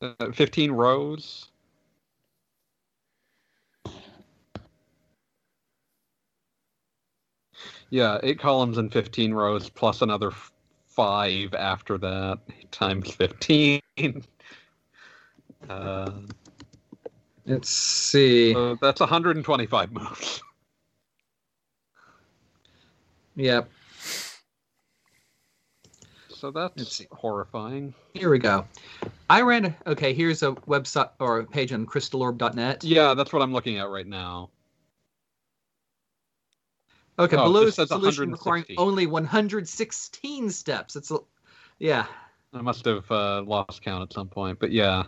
uh, 0.03 0.33
fifteen 0.33 0.73
rows. 0.73 1.49
Yeah, 7.91 8.19
eight 8.25 8.41
columns 8.41 8.79
and 8.79 8.93
15 8.93 9.33
rows, 9.35 9.69
plus 9.71 10.03
another 10.03 10.29
f- 10.33 10.53
five 10.87 11.55
after 11.55 11.97
that, 11.99 12.39
times 12.73 13.11
15. 13.13 13.81
Uh, 15.69 16.11
Let's 17.47 17.69
see. 17.71 18.53
so 18.53 18.77
that's 18.81 19.01
125 19.01 19.93
moves. 19.93 20.43
Yep. 23.37 23.69
so 26.29 26.51
that's 26.51 27.03
horrifying. 27.11 27.95
Here 28.13 28.31
we 28.31 28.39
go. 28.39 28.67
I 29.31 29.41
ran. 29.41 29.65
A, 29.65 29.91
okay, 29.91 30.13
here's 30.13 30.43
a 30.43 30.53
website 30.69 31.11
or 31.19 31.41
a 31.41 31.47
page 31.47 31.73
on 31.73 31.87
crystalorb.net. 31.87 32.85
Yeah, 32.85 33.15
that's 33.15 33.33
what 33.33 33.43
I'm 33.43 33.53
looking 33.53 33.79
at 33.79 33.89
right 33.89 34.07
now. 34.07 34.51
Okay, 37.19 37.37
Oh, 37.37 37.45
below 37.45 37.63
is 37.63 37.79
a 37.79 37.87
solution 37.87 38.33
requiring 38.33 38.65
only 38.77 39.07
116 39.07 40.51
steps. 40.51 40.97
It's 40.97 41.11
a, 41.11 41.19
yeah. 41.79 42.07
I 42.53 42.61
must 42.61 42.85
have 42.85 43.11
uh, 43.11 43.43
lost 43.43 43.83
count 43.83 44.03
at 44.03 44.13
some 44.13 44.29
point, 44.29 44.59
but 44.59 44.71
yeah. 44.71 45.05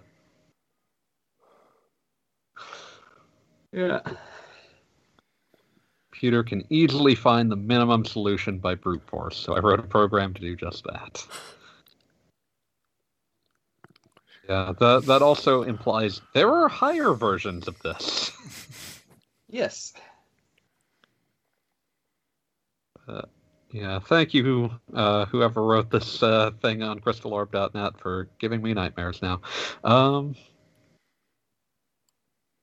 Yeah. 3.72 4.00
Computer 6.16 6.42
can 6.42 6.64
easily 6.70 7.14
find 7.14 7.52
the 7.52 7.56
minimum 7.56 8.02
solution 8.02 8.58
by 8.58 8.74
brute 8.74 9.02
force, 9.06 9.36
so 9.36 9.54
I 9.54 9.58
wrote 9.58 9.80
a 9.80 9.82
program 9.82 10.32
to 10.32 10.40
do 10.40 10.56
just 10.56 10.82
that. 10.84 11.26
Yeah, 14.48 14.72
that 14.80 15.04
that 15.04 15.20
also 15.20 15.62
implies 15.62 16.22
there 16.32 16.50
are 16.50 16.68
higher 16.68 17.12
versions 17.12 17.68
of 17.68 17.78
this. 17.82 18.32
Yes. 19.50 19.92
Yeah, 23.70 23.98
thank 23.98 24.32
you, 24.32 24.70
uh, 24.94 25.26
whoever 25.26 25.62
wrote 25.62 25.90
this 25.90 26.22
uh, 26.22 26.50
thing 26.62 26.82
on 26.82 26.98
crystalorb.net 26.98 28.00
for 28.00 28.30
giving 28.38 28.62
me 28.62 28.72
nightmares 28.72 29.20
now. 29.20 29.42
Um, 29.84 30.34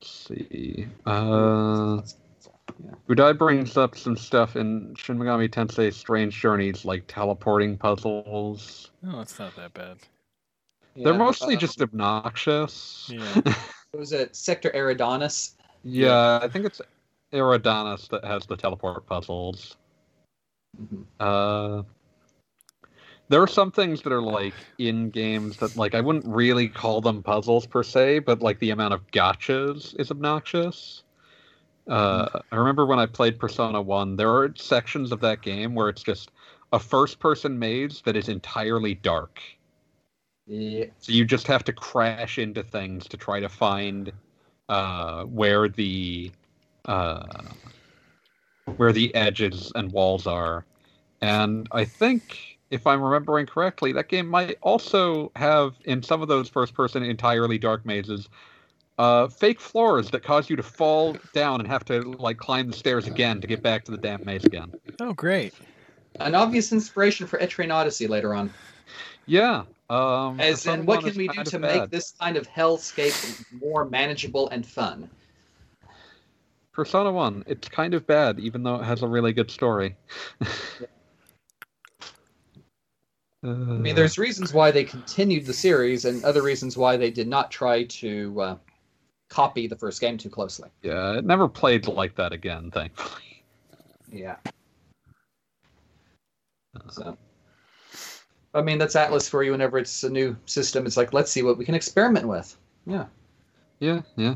let's 0.02 0.28
see. 0.28 0.88
Uh, 1.06 2.02
Budai 3.08 3.38
brings 3.38 3.78
up 3.78 3.96
some 3.96 4.18
stuff 4.18 4.56
in 4.56 4.94
Shin 4.96 5.18
Megami 5.18 5.50
Tensei 5.50 5.94
Strange 5.94 6.40
Journeys, 6.40 6.86
like 6.86 7.04
teleporting 7.08 7.78
puzzles. 7.78 8.92
No, 9.02 9.20
it's 9.20 9.40
not 9.40 9.56
that 9.56 9.74
bad. 9.74 9.98
They're 10.96 11.14
Yeah, 11.14 11.18
mostly 11.20 11.56
uh, 11.56 11.60
just 11.60 11.82
obnoxious. 11.82 13.10
Yeah. 13.12 13.42
Was 13.94 14.12
it 14.12 14.36
Sector 14.36 14.72
Eridanus? 14.72 15.54
Yeah, 15.84 16.40
I 16.42 16.48
think 16.48 16.66
it's 16.66 16.82
Eridanus 17.32 18.10
that 18.10 18.24
has 18.26 18.46
the 18.46 18.56
teleport 18.56 19.06
puzzles. 19.06 19.78
Mhm. 20.82 21.06
Uh, 21.20 21.84
there 23.30 23.42
are 23.42 23.48
some 23.48 23.72
things 23.72 24.02
that 24.02 24.12
are 24.12 24.22
like 24.22 24.54
in 24.78 25.10
games 25.10 25.58
that 25.58 25.76
like 25.78 25.96
I 25.96 26.02
wouldn't 26.02 26.26
really 26.26 26.68
call 26.68 27.02
them 27.02 27.24
puzzles 27.24 27.66
per 27.66 27.84
se, 27.84 28.20
but 28.20 28.42
like 28.42 28.60
the 28.60 28.72
amount 28.72 28.94
of 28.94 29.06
gotchas 29.12 30.00
is 30.00 30.12
obnoxious. 30.12 31.03
Uh, 31.88 32.40
I 32.52 32.56
remember 32.56 32.86
when 32.86 33.00
I 33.00 33.06
played 33.06 33.40
Persona 33.40 33.82
One, 33.82 34.16
there 34.16 34.30
are 34.30 34.54
sections 34.56 35.12
of 35.12 35.20
that 35.22 35.42
game 35.42 35.76
where 35.76 35.90
it's 35.90 36.04
just 36.04 36.32
a 36.72 36.80
first-person 36.80 37.60
maze 37.60 38.02
that 38.06 38.16
is 38.16 38.30
entirely 38.30 38.96
dark. 38.96 39.42
Yeah. 40.48 40.86
So 41.00 41.12
you 41.12 41.26
just 41.26 41.48
have 41.48 41.64
to 41.66 41.74
crash 41.74 42.38
into 42.38 42.64
things 42.64 43.08
to 43.10 43.18
try 43.18 43.40
to 43.40 43.50
find 43.50 44.12
uh, 44.70 45.24
where 45.24 45.70
the 45.70 46.32
uh, 46.86 47.44
where 48.78 48.94
the 48.94 49.14
edges 49.14 49.72
and 49.76 49.92
walls 49.92 50.26
are. 50.26 50.66
And 51.22 51.68
I 51.72 51.86
think, 51.86 52.58
if 52.72 52.88
I'm 52.88 53.02
remembering 53.02 53.46
correctly, 53.46 53.94
that 53.94 54.10
game 54.10 54.28
might 54.28 54.58
also 54.62 55.32
have 55.36 55.76
in 55.86 56.02
some 56.02 56.22
of 56.22 56.28
those 56.28 56.50
first-person 56.50 57.04
entirely 57.04 57.58
dark 57.58 57.86
mazes 57.86 58.30
uh, 58.98 59.28
fake 59.28 59.60
floors 59.60 60.10
that 60.12 60.24
cause 60.24 60.50
you 60.50 60.56
to 60.56 60.64
fall 60.64 61.18
down 61.34 61.60
and 61.60 61.68
have 61.68 61.84
to 61.86 62.02
like 62.02 62.38
climb 62.38 62.68
the 62.68 62.78
stairs 62.78 63.08
again 63.08 63.42
to 63.42 63.48
get 63.48 63.62
back 63.62 63.84
to 63.86 63.92
the 63.92 63.98
damn 63.98 64.24
maze 64.26 64.46
again. 64.46 64.72
Oh, 65.00 65.14
great. 65.14 65.54
An 66.20 66.36
obvious 66.36 66.72
inspiration 66.72 67.26
for 67.26 67.40
Etrian 67.40 67.74
Odyssey 67.74 68.08
later 68.08 68.36
on. 68.36 68.54
Yeah. 69.26 69.64
Um, 69.90 70.40
As 70.40 70.66
in, 70.66 70.86
what 70.86 71.04
can 71.04 71.16
we 71.16 71.28
do 71.28 71.34
kind 71.34 71.48
of 71.48 71.52
to 71.54 71.60
bad. 71.60 71.82
make 71.82 71.90
this 71.90 72.12
kind 72.20 72.38
of 72.38 72.48
hellscape 72.48 73.46
more 73.52 73.86
manageable 73.86 74.50
and 74.50 74.66
fun? 74.66 75.10
Persona 76.72 77.12
1, 77.12 77.44
it's 77.46 77.70
kind 77.70 77.94
of 77.94 78.08
bad, 78.08 78.40
even 78.40 78.64
though 78.64 78.76
it 78.76 78.84
has 78.84 79.04
a 79.04 79.08
really 79.08 79.32
good 79.34 79.52
story. 79.52 79.96
I 83.44 83.48
mean, 83.48 83.94
there's 83.94 84.18
reasons 84.18 84.54
why 84.54 84.72
they 84.72 84.86
continued 84.86 85.46
the 85.46 85.54
series, 85.54 86.06
and 86.06 86.24
other 86.24 86.42
reasons 86.42 86.78
why 86.78 86.96
they 86.96 87.12
did 87.12 87.28
not 87.28 87.52
try 87.52 87.84
to 87.84 88.42
uh, 88.42 88.56
copy 89.34 89.66
the 89.68 89.76
first 89.76 90.00
game 90.00 90.18
too 90.18 90.30
closely. 90.30 90.70
Yeah, 90.84 91.18
it 91.18 91.26
never 91.26 91.48
played 91.48 91.88
like 91.88 92.16
that 92.16 92.32
again, 92.32 92.70
thankfully. 92.72 93.44
Yeah. 94.12 94.36
Uh-huh. 96.76 96.92
So, 96.92 97.18
I 98.54 98.62
mean, 98.62 98.78
that's 98.78 98.96
Atlus 98.96 99.28
for 99.28 99.44
you. 99.44 99.52
Whenever 99.52 99.80
it's 99.80 100.04
a 100.04 100.10
new 100.10 100.36
system, 100.46 100.86
it's 100.86 100.98
like 100.98 101.14
let's 101.14 101.32
see 101.32 101.42
what 101.42 101.58
we 101.58 101.66
can 101.66 101.76
experiment 101.76 102.28
with. 102.28 102.56
Yeah. 102.86 103.06
Yeah, 103.80 104.02
yeah. 104.16 104.36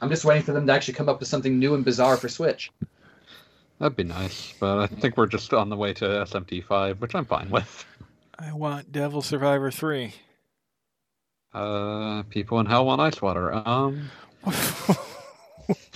I'm 0.00 0.08
just 0.08 0.24
waiting 0.24 0.42
for 0.42 0.52
them 0.52 0.66
to 0.66 0.72
actually 0.72 0.94
come 0.94 1.08
up 1.08 1.20
with 1.20 1.28
something 1.28 1.58
new 1.58 1.74
and 1.74 1.84
bizarre 1.84 2.16
for 2.16 2.28
Switch. 2.28 2.70
That'd 3.78 3.96
be 3.96 4.04
nice, 4.04 4.54
but 4.60 4.78
I 4.78 4.86
think 4.86 5.16
we're 5.16 5.26
just 5.26 5.52
on 5.52 5.68
the 5.68 5.76
way 5.76 5.92
to 5.94 6.04
SMT5, 6.04 7.00
which 7.00 7.14
I'm 7.14 7.24
fine 7.24 7.50
with. 7.50 7.84
I 8.38 8.52
want 8.52 8.92
Devil 8.92 9.22
Survivor 9.22 9.70
3. 9.70 10.14
Uh, 11.54 12.22
people 12.24 12.60
in 12.60 12.66
Hell 12.66 12.86
want 12.86 13.00
ice 13.00 13.20
water. 13.20 13.52
Um, 13.54 14.10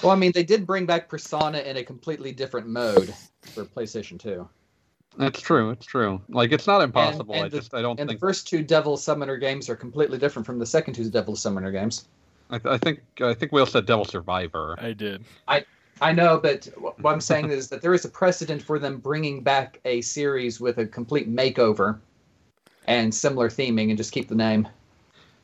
Well, 0.02 0.12
I 0.12 0.16
mean, 0.16 0.32
they 0.32 0.44
did 0.44 0.66
bring 0.66 0.86
back 0.86 1.08
Persona 1.08 1.58
in 1.58 1.76
a 1.76 1.84
completely 1.84 2.32
different 2.32 2.68
mode 2.68 3.12
for 3.40 3.64
PlayStation 3.64 4.18
2. 4.18 4.48
That's 5.18 5.40
true, 5.40 5.70
it's 5.70 5.86
true. 5.86 6.20
Like, 6.28 6.52
it's 6.52 6.66
not 6.66 6.82
impossible. 6.82 7.34
and 7.34 7.44
I 7.46 7.48
the- 7.48 7.58
just, 7.58 7.74
I 7.74 7.82
don't 7.82 7.96
think. 7.96 8.10
And 8.10 8.16
the 8.16 8.20
first 8.20 8.46
two 8.46 8.62
Devil 8.62 8.96
Summoner 8.96 9.36
games 9.38 9.68
are 9.70 9.76
completely 9.76 10.18
different 10.18 10.44
from 10.44 10.58
the 10.58 10.66
second 10.66 10.94
two 10.94 11.08
Devil 11.10 11.36
Summoner 11.36 11.72
games. 11.72 12.06
I, 12.50 12.60
I 12.64 12.78
think, 12.78 13.00
I 13.20 13.34
think 13.34 13.52
Will 13.52 13.66
said 13.66 13.86
Devil 13.86 14.04
Survivor. 14.04 14.76
I 14.78 14.92
did. 14.92 15.24
I 15.48 15.64
I 16.02 16.12
know, 16.12 16.38
but 16.38 16.68
what 16.76 17.12
I'm 17.12 17.22
saying 17.22 17.48
is 17.50 17.68
that 17.70 17.80
there 17.80 17.94
is 17.94 18.04
a 18.04 18.10
precedent 18.10 18.62
for 18.62 18.78
them 18.78 18.98
bringing 18.98 19.42
back 19.42 19.80
a 19.86 20.02
series 20.02 20.60
with 20.60 20.76
a 20.76 20.84
complete 20.86 21.34
makeover 21.34 21.98
and 22.86 23.14
similar 23.14 23.48
theming 23.48 23.88
and 23.88 23.96
just 23.96 24.12
keep 24.12 24.28
the 24.28 24.34
name. 24.34 24.68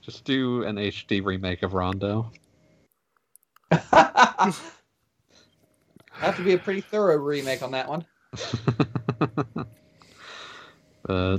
Just 0.02 0.24
do 0.24 0.64
an 0.64 0.76
HD 0.76 1.24
remake 1.24 1.62
of 1.62 1.74
Rondo. 1.74 2.32
Have 3.70 4.58
to 6.36 6.42
be 6.42 6.54
a 6.54 6.58
pretty 6.58 6.80
thorough 6.80 7.16
remake 7.16 7.62
on 7.62 7.70
that 7.70 7.88
one. 7.88 8.04
but 11.04 11.38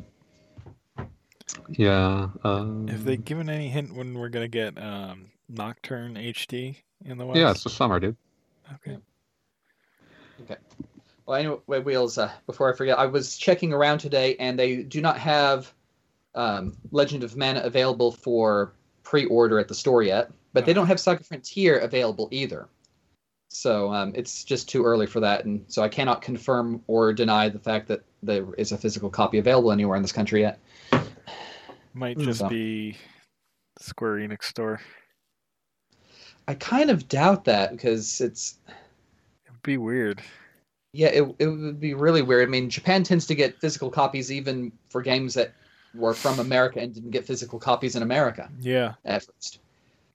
yeah, 1.69 2.29
um, 2.43 2.87
Have 2.87 3.03
they 3.03 3.17
given 3.17 3.49
any 3.49 3.67
hint 3.67 3.93
when 3.93 4.17
we're 4.17 4.29
going 4.29 4.45
to 4.45 4.47
get 4.47 4.81
um, 4.81 5.31
Nocturne 5.49 6.15
HD 6.15 6.77
in 7.03 7.17
the 7.17 7.25
West? 7.25 7.39
yeah, 7.39 7.51
it's 7.51 7.63
the 7.63 7.69
summer, 7.69 7.99
dude. 7.99 8.15
Okay. 8.75 8.97
Okay. 10.43 10.55
Well, 11.25 11.37
anyway, 11.37 11.79
Wheels, 11.79 12.17
uh, 12.17 12.31
before 12.45 12.73
I 12.73 12.77
forget, 12.77 12.97
I 12.97 13.07
was 13.07 13.37
checking 13.37 13.73
around 13.73 13.97
today 13.99 14.37
and 14.37 14.57
they 14.57 14.83
do 14.83 15.01
not 15.01 15.17
have 15.17 15.73
um, 16.35 16.75
Legend 16.91 17.23
of 17.23 17.35
Mana 17.37 17.61
available 17.61 18.11
for 18.11 18.73
pre 19.03 19.25
order 19.25 19.59
at 19.59 19.67
the 19.67 19.75
store 19.75 20.03
yet, 20.03 20.31
but 20.53 20.65
they 20.65 20.73
don't 20.73 20.87
have 20.87 20.99
Saga 20.99 21.23
Frontier 21.23 21.79
available 21.79 22.27
either. 22.31 22.67
So 23.49 23.93
um, 23.93 24.13
it's 24.15 24.43
just 24.43 24.67
too 24.67 24.83
early 24.83 25.05
for 25.05 25.19
that. 25.19 25.45
And 25.45 25.63
so 25.67 25.83
I 25.83 25.89
cannot 25.89 26.21
confirm 26.23 26.81
or 26.87 27.13
deny 27.13 27.49
the 27.49 27.59
fact 27.59 27.87
that 27.89 28.01
there 28.23 28.51
is 28.57 28.71
a 28.71 28.77
physical 28.77 29.09
copy 29.11 29.37
available 29.37 29.71
anywhere 29.71 29.95
in 29.95 30.01
this 30.01 30.11
country 30.11 30.41
yet. 30.41 30.59
Might 31.93 32.17
Hmm. 32.17 32.23
just 32.23 32.39
So- 32.39 32.49
be 32.49 32.97
Square 33.79 34.15
Enix 34.27 34.45
store. 34.45 34.79
I 36.47 36.55
kind 36.55 36.89
of 36.89 37.07
doubt 37.07 37.45
that 37.45 37.71
because 37.71 38.19
it's 38.21 38.57
It'd 39.45 39.61
be 39.63 39.77
weird. 39.77 40.21
Yeah, 40.93 41.07
it, 41.07 41.35
it 41.39 41.47
would 41.47 41.79
be 41.79 41.93
really 41.93 42.21
weird. 42.21 42.47
I 42.47 42.51
mean, 42.51 42.69
Japan 42.69 43.03
tends 43.03 43.25
to 43.27 43.35
get 43.35 43.59
physical 43.59 43.89
copies 43.89 44.31
even 44.31 44.71
for 44.89 45.01
games 45.01 45.33
that 45.35 45.53
were 45.95 46.13
from 46.13 46.39
America 46.39 46.79
and 46.79 46.93
didn't 46.93 47.11
get 47.11 47.25
physical 47.25 47.59
copies 47.59 47.95
in 47.95 48.03
America 48.03 48.49
Yeah. 48.59 48.93
at 49.05 49.23
first. 49.25 49.59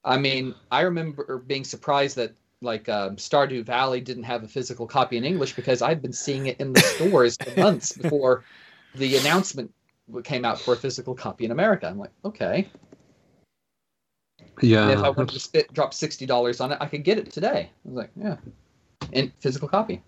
I 0.04 0.16
mean, 0.18 0.54
I 0.70 0.82
remember 0.82 1.38
being 1.46 1.64
surprised 1.64 2.16
that 2.16 2.32
like 2.60 2.88
um, 2.88 3.16
Stardew 3.16 3.64
Valley 3.64 4.00
didn't 4.00 4.24
have 4.24 4.42
a 4.42 4.48
physical 4.48 4.86
copy 4.86 5.16
in 5.16 5.24
English 5.24 5.54
because 5.54 5.80
I'd 5.82 6.02
been 6.02 6.12
seeing 6.12 6.46
it 6.46 6.58
in 6.60 6.72
the 6.72 6.80
stores 6.96 7.36
for 7.36 7.60
months 7.60 7.92
before 7.92 8.44
the 8.94 9.16
announcement 9.18 9.72
came 10.24 10.44
out 10.44 10.58
for 10.60 10.74
a 10.74 10.76
physical 10.76 11.14
copy 11.14 11.44
in 11.44 11.50
America. 11.50 11.86
I'm 11.86 11.98
like, 11.98 12.10
okay. 12.24 12.68
Yeah, 14.60 14.84
And 14.88 14.92
if 14.92 14.98
I 15.04 15.10
wanted 15.10 15.34
to 15.34 15.38
spit, 15.40 15.72
drop 15.72 15.94
sixty 15.94 16.26
dollars 16.26 16.60
on 16.60 16.72
it, 16.72 16.78
I 16.80 16.86
could 16.86 17.04
get 17.04 17.18
it 17.18 17.30
today. 17.30 17.70
I 17.70 17.88
was 17.88 17.94
like, 17.94 18.10
yeah, 18.16 18.36
in 19.12 19.32
physical 19.38 19.68
copy. 19.68 20.02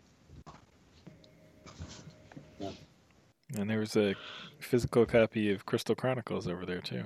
And 3.56 3.68
there 3.68 3.78
was 3.80 3.96
a 3.96 4.14
physical 4.60 5.06
copy 5.06 5.50
of 5.50 5.66
Crystal 5.66 5.94
Chronicles 5.94 6.46
over 6.46 6.64
there 6.66 6.80
too 6.80 7.04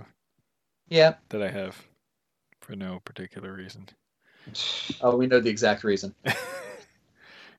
Yeah. 0.89 1.15
that 1.31 1.43
I 1.43 1.51
have 1.51 1.87
for 2.61 2.75
no 2.77 3.01
particular 3.05 3.53
reason. 3.53 3.89
Oh, 5.01 5.17
we 5.17 5.27
know 5.27 5.41
the 5.41 5.51
exact 5.51 5.85
reason. 5.85 6.15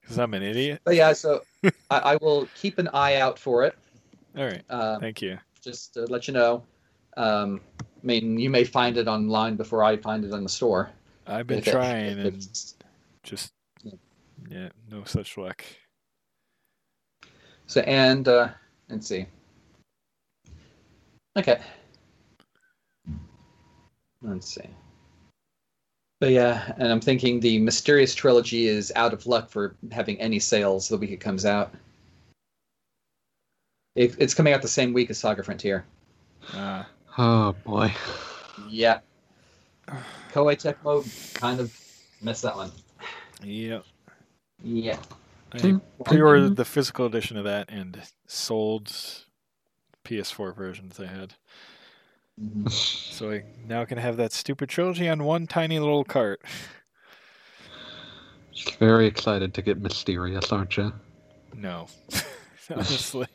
Because 0.02 0.20
I'm 0.20 0.36
an 0.36 0.44
idiot. 0.44 0.82
But 0.84 0.94
yeah, 0.94 1.14
so 1.14 1.42
I, 1.64 1.72
I 1.98 2.16
will 2.22 2.48
keep 2.54 2.78
an 2.78 2.88
eye 2.90 3.16
out 3.16 3.40
for 3.40 3.64
it. 3.64 3.76
All 4.38 4.46
right. 4.46 4.62
Uh, 4.70 5.00
Thank 5.00 5.20
you. 5.24 5.40
just 5.64 5.96
to 5.96 6.02
let 6.06 6.28
you 6.28 6.34
know. 6.36 6.62
Um, 7.18 7.60
I 7.80 7.84
mean, 8.06 8.38
you 8.38 8.52
may 8.52 8.66
find 8.66 8.98
it 8.98 9.08
online 9.08 9.56
before 9.56 9.84
I 9.84 9.98
find 9.98 10.24
it 10.24 10.32
in 10.32 10.44
the 10.44 10.50
store. 10.50 10.92
I've 11.26 11.48
been 11.48 11.58
If 11.58 11.68
it- 11.70 11.72
trying 11.72 12.06
if 12.06 12.18
and 12.20 12.28
it's- 12.28 12.76
just 13.24 13.52
Yeah. 13.82 13.94
yeah, 14.48 14.70
no 14.92 15.06
such 15.06 15.38
luck. 15.40 15.64
So 17.66 17.82
and 17.82 18.28
uh, 18.28 18.50
let's 18.90 19.08
see. 19.08 19.26
Okay. 21.38 21.60
Let's 24.22 24.54
see. 24.54 24.70
But 26.20 26.32
yeah, 26.32 26.72
and 26.78 26.92
I'm 26.92 27.02
thinking 27.02 27.40
the 27.40 27.60
Mysterious 27.60 28.16
trilogy 28.16 28.68
is 28.68 28.92
out 28.96 29.14
of 29.14 29.28
luck 29.28 29.50
for 29.50 29.76
having 29.92 30.20
any 30.20 30.40
sales 30.40 30.88
the 30.88 30.98
week 30.98 31.12
it 31.12 31.20
comes 31.20 31.46
out. 31.46 31.74
It, 33.96 34.16
it's 34.18 34.34
coming 34.34 34.54
out 34.54 34.62
the 34.62 34.68
same 34.68 34.94
week 34.94 35.10
as 35.10 35.18
Saga 35.18 35.44
Frontier. 35.44 35.86
Uh, 36.54 36.84
Oh 37.18 37.56
boy. 37.64 37.94
Yeah. 38.70 39.00
Koei 40.34 40.56
Tecmo 40.56 41.34
kind 41.34 41.60
of 41.60 41.78
missed 42.22 42.42
that 42.42 42.56
one. 42.56 42.72
yeah. 43.44 43.80
Yeah. 44.64 44.98
I 45.54 45.80
pre-ordered 46.04 46.58
the 46.58 46.66
physical 46.66 47.06
edition 47.06 47.38
of 47.38 47.46
that 47.46 47.70
and 47.70 48.02
sold 48.28 48.92
PS4 50.06 50.56
versions 50.56 51.00
I 51.00 51.08
had. 51.08 51.34
Mhm. 52.42 52.70
So 52.72 53.32
I 53.32 53.44
now 53.66 53.86
can 53.86 53.98
have 53.98 54.18
that 54.18 54.32
stupid 54.34 54.70
trilogy 54.70 55.08
on 55.10 55.24
one 55.24 55.48
tiny 55.48 55.80
little 55.80 56.04
cart. 56.04 56.42
Just 58.54 58.78
very 58.78 59.06
excited 59.06 59.54
to 59.54 59.62
get 59.62 59.80
mysterious, 59.82 60.52
aren't 60.52 60.78
you? 60.78 60.94
No, 61.54 61.88
honestly. 62.70 63.28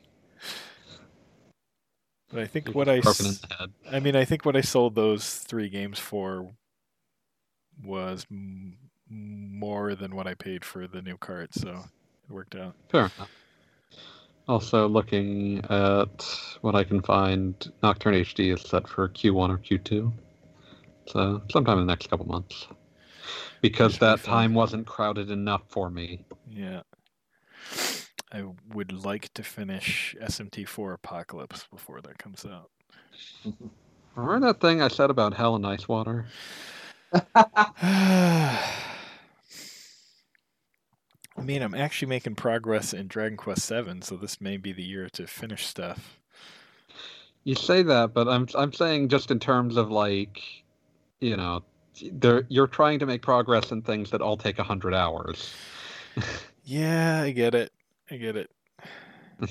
But 2.31 2.41
I 2.41 2.47
think 2.47 2.69
what 2.75 2.89
I, 2.89 3.01
broken 3.01 3.27
in 3.27 3.33
s- 3.33 3.41
the 3.41 3.55
head. 3.55 3.73
I 3.91 4.01
mean, 4.01 4.15
I 4.17 4.25
think 4.25 4.45
what 4.45 4.57
I 4.57 4.61
sold 4.61 4.95
those 4.95 5.37
three 5.37 5.69
games 5.69 5.99
for 5.99 6.53
was 7.83 8.25
m- 8.31 8.77
more 9.09 9.95
than 9.95 10.15
what 10.15 10.27
I 10.27 10.35
paid 10.35 10.65
for 10.65 10.87
the 10.87 11.03
new 11.03 11.17
cart, 11.17 11.55
so 11.55 11.85
it 12.29 12.33
worked 12.33 12.55
out. 12.55 12.77
Fair 12.91 13.01
enough. 13.01 13.31
Also, 14.49 14.89
looking 14.89 15.65
at 15.71 16.27
what 16.61 16.75
I 16.75 16.83
can 16.83 17.01
find, 17.03 17.55
Nocturne 17.83 18.15
HD 18.15 18.53
is 18.55 18.63
set 18.63 18.89
for 18.89 19.09
Q1 19.09 19.51
or 19.51 19.59
Q2. 19.59 20.13
So, 21.07 21.43
sometime 21.51 21.79
in 21.79 21.87
the 21.87 21.93
next 21.93 22.11
couple 22.11 22.27
months. 22.27 22.67
Because 23.61 23.93
Should 23.93 24.01
be 24.01 24.07
that 24.07 24.25
time 24.25 24.55
wasn't 24.55 24.87
crowded 24.87 25.31
enough 25.31 25.63
for 25.69 25.91
me. 25.91 26.25
Yeah. 26.49 26.83
I 28.33 28.45
would 28.73 28.93
like 29.05 29.33
to 29.35 29.43
finish 29.43 30.17
SMT4 30.21 30.95
Apocalypse 30.95 31.67
before 31.71 32.01
that 32.01 32.19
comes 32.19 32.45
out. 32.45 32.71
Remember 34.15 34.49
that 34.49 34.61
thing 34.61 34.83
I 34.83 34.89
said 34.89 35.11
about 35.11 35.35
Hell 35.35 35.57
and 35.57 35.67
Ice 35.67 35.87
Water? 35.89 36.27
I 41.41 41.43
mean, 41.43 41.63
I'm 41.63 41.75
actually 41.75 42.09
making 42.09 42.35
progress 42.35 42.93
in 42.93 43.07
Dragon 43.07 43.39
Quest 43.39 43.65
Seven, 43.65 44.03
so 44.03 44.17
this 44.17 44.43
may 44.43 44.59
be 44.59 44.73
the 44.73 44.83
year 44.83 45.09
to 45.15 45.27
finish 45.27 45.67
stuff. 45.67 46.21
You 47.45 47.55
say 47.55 47.83
that, 47.83 48.13
but 48.13 48.29
I'm 48.29 48.47
I'm 48.55 48.75
saying 48.75 49.09
just 49.09 49.31
in 49.31 49.41
terms 49.41 49.79
of 49.79 49.91
like, 49.91 50.43
you 51.19 51.39
know, 51.39 51.65
there 52.13 52.45
you're 52.51 52.67
trying 52.67 52.99
to 52.99 53.07
make 53.07 53.23
progress 53.23 53.73
in 53.73 53.81
things 53.81 54.11
that 54.11 54.21
all 54.21 54.37
take 54.37 54.59
a 54.59 54.63
hundred 54.63 54.95
hours. 54.95 55.53
Yeah, 56.63 57.23
I 57.23 57.33
get 57.33 57.55
it. 57.57 57.73
I 58.13 58.17
get 58.17 58.37
it. 58.37 58.51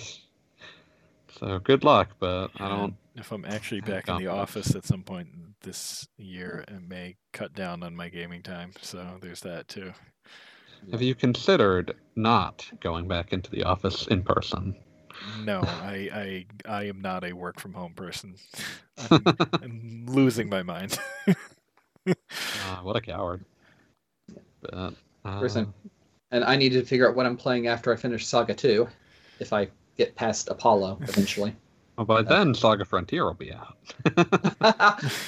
so 1.37 1.59
good 1.59 1.83
luck, 1.83 2.11
but 2.17 2.51
I 2.57 2.69
don't. 2.69 2.95
If 3.15 3.33
I'm 3.33 3.43
actually 3.43 3.81
back 3.81 4.07
in 4.07 4.19
the 4.19 4.27
office 4.27 4.73
at 4.73 4.85
some 4.85 5.03
point 5.03 5.27
this 5.61 6.07
year, 6.17 6.63
it 6.67 6.81
may 6.87 7.17
cut 7.33 7.53
down 7.53 7.83
on 7.83 7.93
my 7.93 8.07
gaming 8.07 8.41
time. 8.41 8.71
So 8.81 9.17
there's 9.19 9.41
that 9.41 9.67
too. 9.67 9.91
Have 10.91 11.01
you 11.01 11.15
considered 11.15 11.95
not 12.15 12.69
going 12.79 13.07
back 13.07 13.33
into 13.33 13.51
the 13.51 13.63
office 13.63 14.07
in 14.07 14.23
person? 14.23 14.75
No, 15.43 15.61
I 15.61 16.45
I 16.65 16.71
I 16.79 16.83
am 16.85 17.01
not 17.01 17.23
a 17.23 17.33
work 17.33 17.59
from 17.59 17.73
home 17.73 17.93
person. 17.93 18.35
I'm, 19.11 19.23
I'm 19.61 20.05
losing 20.07 20.49
my 20.49 20.63
mind. 20.63 20.99
Ah, 22.65 22.79
what 22.81 22.95
a 22.95 23.01
coward. 23.01 23.43
But, 24.61 24.93
uh, 25.25 25.39
Person. 25.39 25.71
And 26.31 26.43
I 26.43 26.55
need 26.55 26.69
to 26.69 26.83
figure 26.83 27.07
out 27.07 27.15
what 27.15 27.25
I'm 27.25 27.37
playing 27.37 27.67
after 27.67 27.93
I 27.93 27.95
finish 27.95 28.25
Saga 28.25 28.53
2, 28.55 28.87
if 29.39 29.53
I 29.53 29.67
get 29.97 30.15
past 30.15 30.49
Apollo 30.49 30.99
eventually. 31.01 31.55
Well, 31.99 32.05
by 32.05 32.21
then, 32.21 32.53
Saga 32.53 32.85
Frontier 32.85 33.25
will 33.25 33.33
be 33.33 33.51
out. 33.51 33.75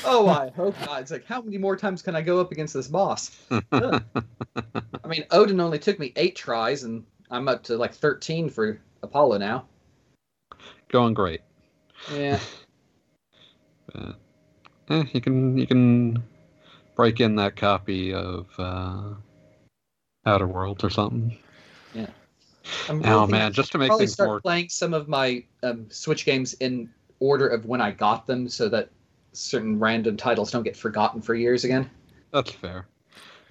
oh, 0.06 0.30
I 0.30 0.50
hope 0.56 0.80
not. 0.86 1.02
It's 1.02 1.12
like, 1.12 1.26
how 1.26 1.42
many 1.42 1.58
more 1.58 1.76
times 1.76 2.02
can 2.02 2.16
I 2.16 2.22
go 2.22 2.40
up 2.40 2.54
against 2.54 2.74
this 2.74 2.88
boss? 2.88 3.38
Ugh. 3.74 4.02
I 4.56 5.08
mean, 5.08 5.26
Odin 5.32 5.60
only 5.60 5.80
took 5.80 6.00
me 6.00 6.14
eight 6.16 6.38
tries, 6.38 6.84
and 6.84 7.04
I'm 7.30 7.50
up 7.50 7.64
to 7.64 7.76
like 7.76 7.94
13 7.94 8.50
for 8.50 8.80
Apollo 9.04 9.40
now. 9.40 9.66
Going 10.88 11.14
great. 11.14 11.42
Yeah. 12.14 12.40
But, 13.94 14.16
eh, 14.90 15.04
you 15.12 15.20
can 15.20 15.58
you 15.58 15.68
can 15.68 16.24
break 16.96 17.20
in 17.20 17.36
that 17.36 17.58
copy 17.58 18.14
of 18.14 18.48
uh, 18.58 19.16
Outer 20.26 20.48
Worlds 20.48 20.86
or 20.86 20.90
something. 20.90 21.38
I'm 22.90 23.02
Oh 23.04 23.22
really 23.22 23.32
man, 23.32 23.54
just 23.54 23.72
to 23.74 23.78
make 23.78 23.88
probably 23.90 24.06
things 24.06 24.14
start 24.14 24.28
more 24.28 24.42
playing 24.42 24.70
some 24.70 24.94
of 24.94 25.08
my 25.08 25.44
um, 25.64 25.90
Switch 25.90 26.26
games 26.26 26.54
in 26.56 26.90
order 27.20 27.48
of 27.48 27.66
when 27.66 27.82
I 27.82 27.92
got 27.92 28.26
them, 28.28 28.48
so 28.50 28.70
that 28.70 28.90
certain 29.34 29.80
random 29.80 30.18
titles 30.18 30.52
don't 30.52 30.64
get 30.64 30.76
forgotten 30.76 31.22
for 31.22 31.36
years 31.36 31.64
again. 31.64 31.90
That's 32.32 32.52
fair. 32.52 32.88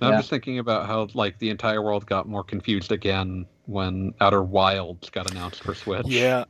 Now, 0.01 0.09
I'm 0.09 0.17
just 0.17 0.31
thinking 0.31 0.59
about 0.59 0.87
how 0.87 1.09
like 1.15 1.39
the 1.39 1.51
entire 1.51 1.83
world 1.83 2.07
got 2.07 2.27
more 2.27 2.43
confused 2.43 2.91
again 2.91 3.47
when 3.67 4.15
Outer 4.21 4.43
Wilds 4.43 5.11
got 5.11 5.27
announced 5.27 5.63
for 5.63 5.75
Switch. 5.75 6.07
yeah, 6.07 6.45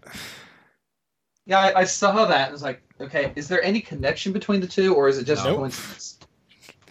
Yeah, 1.46 1.58
I, 1.58 1.80
I 1.80 1.84
saw 1.84 2.24
that. 2.26 2.44
and 2.44 2.52
was 2.52 2.62
like, 2.62 2.82
okay, 3.00 3.32
is 3.34 3.48
there 3.48 3.62
any 3.64 3.80
connection 3.80 4.32
between 4.32 4.60
the 4.60 4.68
two, 4.68 4.94
or 4.94 5.08
is 5.08 5.18
it 5.18 5.24
just 5.24 5.44
Nope. 5.44 5.54
a 5.54 5.56
coincidence? 5.56 6.19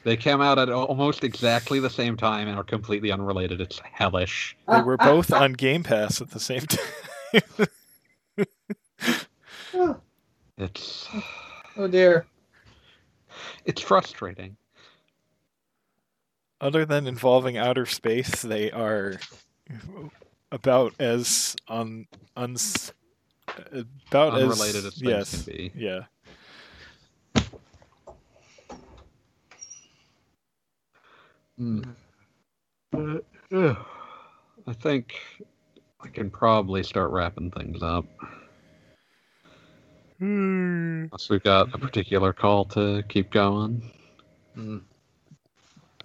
They 0.03 0.15
came 0.17 0.41
out 0.41 0.57
at 0.59 0.69
almost 0.69 1.23
exactly 1.23 1.80
the 1.80 1.89
same 1.89 2.15
time 2.15 2.47
and 2.47 2.57
are 2.57 2.63
completely 2.63 3.11
unrelated. 3.11 3.59
It's 3.61 3.80
hellish. 3.80 4.55
they 4.67 4.73
uh, 4.76 4.84
were 4.84 4.97
uh, 4.99 5.05
both 5.05 5.31
uh. 5.31 5.38
on 5.38 5.53
Game 5.53 5.84
Pass 5.84 6.21
at 6.21 6.31
the 6.31 6.39
same 6.39 6.61
time. 9.71 9.97
It's 10.57 11.07
Oh 11.77 11.88
dear. 11.88 12.26
it's 13.63 13.81
frustrating. 13.81 14.57
Other 16.59 16.85
than 16.85 17.07
involving 17.07 17.55
outer 17.55 17.85
space, 17.85 18.41
they 18.41 18.69
are 18.71 19.17
about 20.51 20.93
as 20.99 21.55
un 21.69 22.07
uns 22.35 22.91
about 24.11 24.34
Unrelated 24.34 24.84
as, 24.84 24.85
as 24.85 24.93
things 24.95 25.01
yes, 25.01 25.43
can 25.45 25.53
be. 25.55 25.71
yeah. 25.76 26.01
Hmm. 31.60 31.81
But, 32.91 33.26
ugh, 33.53 33.77
I 34.65 34.73
think 34.73 35.14
I 36.02 36.07
can 36.07 36.30
probably 36.30 36.84
start 36.84 37.11
wrapping 37.11 37.52
things 37.52 37.84
up. 37.84 38.06
Hmm. 40.19 41.03
Unless 41.11 41.30
we've 41.30 41.44
got 41.44 41.73
a 41.73 41.77
particular 41.77 42.31
call 42.34 42.64
to 42.65 43.03
keep 43.10 43.30
going. 43.30 43.91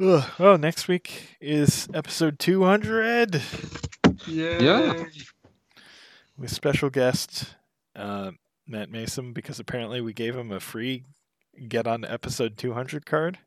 Ugh. 0.00 0.24
Oh, 0.40 0.56
next 0.56 0.88
week 0.88 1.36
is 1.40 1.88
episode 1.94 2.38
200 2.40 3.40
Yeah. 4.26 5.04
with 6.36 6.50
special 6.50 6.90
guest 6.90 7.54
uh, 7.94 8.32
Matt 8.66 8.90
Mason 8.90 9.32
because 9.32 9.60
apparently 9.60 10.00
we 10.00 10.12
gave 10.12 10.34
him 10.36 10.50
a 10.50 10.58
free 10.58 11.04
get 11.68 11.86
on 11.86 12.04
episode 12.04 12.56
200 12.56 13.06
card. 13.06 13.38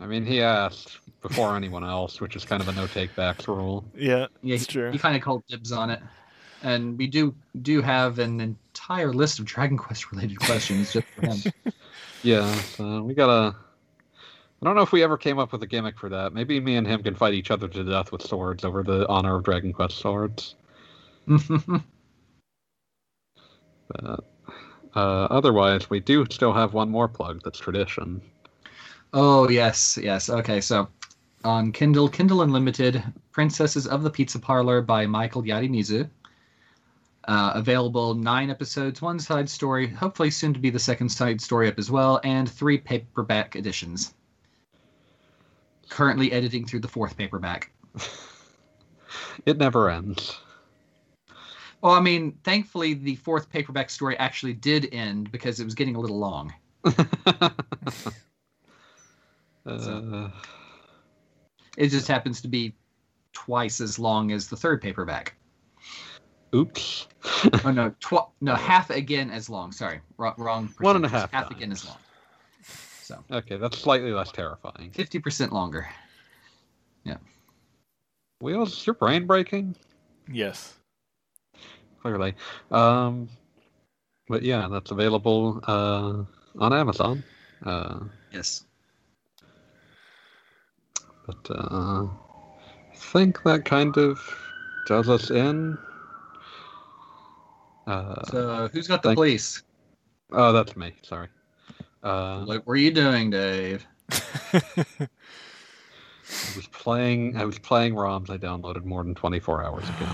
I 0.00 0.06
mean, 0.06 0.24
he 0.24 0.40
asked 0.42 0.98
before 1.22 1.56
anyone 1.56 1.84
else, 1.84 2.20
which 2.20 2.36
is 2.36 2.44
kind 2.44 2.62
of 2.62 2.68
a 2.68 2.72
no 2.72 2.86
take 2.86 3.14
backs 3.16 3.48
rule. 3.48 3.84
Yeah, 3.94 4.26
Yeah, 4.42 4.54
it's 4.54 4.66
he, 4.66 4.72
true. 4.72 4.90
he 4.92 4.98
kind 4.98 5.16
of 5.16 5.22
called 5.22 5.44
dibs 5.48 5.72
on 5.72 5.90
it, 5.90 6.00
and 6.62 6.96
we 6.96 7.06
do 7.06 7.34
do 7.62 7.82
have 7.82 8.18
an 8.18 8.40
entire 8.40 9.12
list 9.12 9.38
of 9.38 9.44
Dragon 9.44 9.76
Quest 9.76 10.12
related 10.12 10.38
questions 10.38 10.92
just 10.92 11.06
for 11.08 11.26
him. 11.26 11.52
Yeah, 12.24 12.52
so 12.56 13.02
we 13.02 13.14
gotta. 13.14 13.54
I 14.60 14.64
don't 14.64 14.74
know 14.74 14.82
if 14.82 14.90
we 14.90 15.04
ever 15.04 15.16
came 15.16 15.38
up 15.38 15.52
with 15.52 15.62
a 15.62 15.68
gimmick 15.68 15.96
for 15.96 16.08
that. 16.08 16.32
Maybe 16.32 16.58
me 16.58 16.74
and 16.74 16.84
him 16.84 17.00
can 17.00 17.14
fight 17.14 17.32
each 17.34 17.52
other 17.52 17.68
to 17.68 17.84
death 17.84 18.10
with 18.10 18.22
swords 18.22 18.64
over 18.64 18.82
the 18.82 19.06
honor 19.08 19.36
of 19.36 19.44
Dragon 19.44 19.72
Quest 19.72 19.98
swords. 19.98 20.56
But 23.88 24.24
uh, 24.94 25.28
otherwise, 25.30 25.88
we 25.88 26.00
do 26.00 26.26
still 26.30 26.52
have 26.52 26.74
one 26.74 26.90
more 26.90 27.08
plug 27.08 27.40
that's 27.44 27.58
tradition. 27.58 28.20
Oh 29.12 29.48
yes, 29.48 29.98
yes. 30.00 30.30
Okay, 30.30 30.60
so 30.60 30.88
on 31.44 31.72
Kindle, 31.72 32.08
Kindle 32.08 32.42
Unlimited, 32.42 33.02
Princesses 33.32 33.86
of 33.86 34.02
the 34.02 34.10
Pizza 34.10 34.38
Parlor 34.38 34.82
by 34.82 35.06
Michael 35.06 35.42
Yadimizu. 35.42 36.08
Uh, 37.24 37.52
available 37.54 38.14
nine 38.14 38.48
episodes, 38.48 39.02
one 39.02 39.18
side 39.18 39.50
story, 39.50 39.86
hopefully 39.86 40.30
soon 40.30 40.54
to 40.54 40.60
be 40.60 40.70
the 40.70 40.78
second 40.78 41.10
side 41.10 41.40
story 41.40 41.68
up 41.68 41.78
as 41.78 41.90
well, 41.90 42.20
and 42.24 42.50
three 42.50 42.78
paperback 42.78 43.54
editions. 43.54 44.14
Currently 45.90 46.32
editing 46.32 46.64
through 46.64 46.80
the 46.80 46.88
fourth 46.88 47.16
paperback. 47.16 47.70
It 49.46 49.58
never 49.58 49.90
ends. 49.90 50.38
Well, 51.80 51.92
I 51.92 52.00
mean, 52.00 52.38
thankfully, 52.42 52.94
the 52.94 53.16
fourth 53.16 53.48
paperback 53.50 53.90
story 53.90 54.16
actually 54.18 54.54
did 54.54 54.88
end 54.92 55.30
because 55.30 55.60
it 55.60 55.64
was 55.64 55.74
getting 55.74 55.96
a 55.96 56.00
little 56.00 56.18
long. 56.18 56.52
uh, 59.72 60.30
It 61.76 61.88
just 61.88 62.08
happens 62.08 62.40
to 62.42 62.48
be 62.48 62.74
twice 63.32 63.80
as 63.80 63.98
long 63.98 64.32
as 64.32 64.48
the 64.48 64.56
third 64.56 64.80
paperback. 64.82 65.34
oops. 66.54 67.06
Oh 67.64 67.70
no, 67.70 67.90
tw- 68.00 68.30
no, 68.40 68.54
half 68.54 68.90
again 68.90 69.30
as 69.30 69.48
long. 69.48 69.70
Sorry, 69.70 70.00
wrong. 70.16 70.34
wrong 70.38 70.68
One 70.80 70.96
and 70.96 71.04
a 71.04 71.08
percentage. 71.08 71.30
half 71.32 71.44
Half 71.44 71.50
again 71.56 71.70
as 71.72 71.84
long. 71.86 71.96
So 73.02 73.22
okay, 73.30 73.56
that's 73.58 73.78
slightly 73.78 74.10
less 74.12 74.32
terrifying. 74.32 74.90
fifty 74.92 75.18
percent 75.18 75.52
longer. 75.52 75.88
Yeah. 77.04 77.18
Wheels, 78.40 78.72
is 78.80 78.86
your 78.86 78.94
brain 78.94 79.26
breaking? 79.26 79.76
Yes. 80.30 80.74
Clearly. 82.02 82.34
Um, 82.70 83.28
but 84.28 84.42
yeah, 84.42 84.68
that's 84.70 84.90
available 84.90 85.60
uh, 85.66 86.24
on 86.58 86.72
Amazon. 86.72 87.22
Uh, 87.64 88.00
Yes. 88.32 88.64
But 91.28 91.50
uh, 91.54 92.04
I 92.06 92.96
think 92.96 93.42
that 93.44 93.64
kind 93.66 93.96
of 93.98 94.18
does 94.86 95.08
us 95.10 95.30
in. 95.30 95.76
Uh, 97.86 98.24
So 98.30 98.68
who's 98.72 98.88
got 98.88 99.02
the 99.02 99.10
thank- 99.10 99.16
police? 99.18 99.62
oh, 100.32 100.52
that's 100.52 100.74
me. 100.76 100.94
Sorry. 101.02 101.28
Uh, 102.02 102.44
What 102.44 102.66
were 102.66 102.76
you 102.76 102.90
doing, 102.90 103.28
Dave? 103.30 103.86
I 104.10 105.08
was 106.56 106.66
playing. 106.72 107.36
I 107.36 107.44
was 107.44 107.58
playing 107.58 107.94
ROMs 107.94 108.30
I 108.30 108.38
downloaded 108.38 108.84
more 108.84 109.04
than 109.04 109.14
24 109.14 109.64
hours 109.64 109.84
ago. 109.90 110.08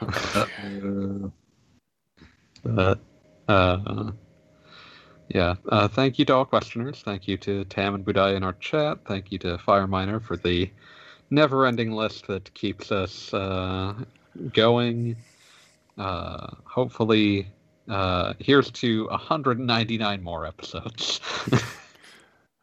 But 2.64 2.98
uh, 3.48 4.10
yeah, 5.28 5.54
uh, 5.68 5.88
thank 5.88 6.18
you 6.18 6.24
to 6.26 6.34
all 6.34 6.44
questioners. 6.44 7.02
Thank 7.02 7.26
you 7.28 7.36
to 7.38 7.64
Tam 7.64 7.94
and 7.94 8.04
Budai 8.04 8.36
in 8.36 8.42
our 8.42 8.54
chat. 8.54 8.98
Thank 9.06 9.32
you 9.32 9.38
to 9.40 9.58
Fireminer 9.58 10.22
for 10.22 10.36
the 10.36 10.70
never-ending 11.30 11.92
list 11.92 12.26
that 12.28 12.52
keeps 12.54 12.92
us 12.92 13.32
uh, 13.34 13.94
going. 14.52 15.16
Uh, 15.98 16.48
hopefully, 16.64 17.48
uh, 17.88 18.34
here's 18.38 18.70
to 18.72 19.06
199 19.08 20.22
more 20.22 20.46
episodes. 20.46 21.20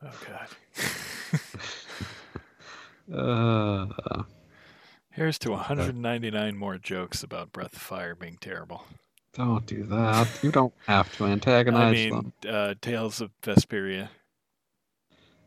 Oh 0.05 0.11
god. 0.27 0.49
uh, 4.17 4.23
Here's 5.11 5.37
to 5.39 5.51
199 5.51 6.57
more 6.57 6.77
jokes 6.77 7.21
about 7.23 7.51
Breath 7.51 7.75
of 7.75 7.81
Fire 7.81 8.15
being 8.15 8.37
terrible. 8.41 8.83
Don't 9.33 9.65
do 9.65 9.83
that. 9.85 10.27
You 10.41 10.51
don't 10.51 10.73
have 10.85 11.15
to 11.17 11.25
I 11.25 11.29
antagonize 11.31 12.09
them. 12.09 12.33
mean, 12.43 12.53
uh, 12.53 12.75
Tales 12.81 13.21
of 13.21 13.31
Vesperia. 13.41 14.09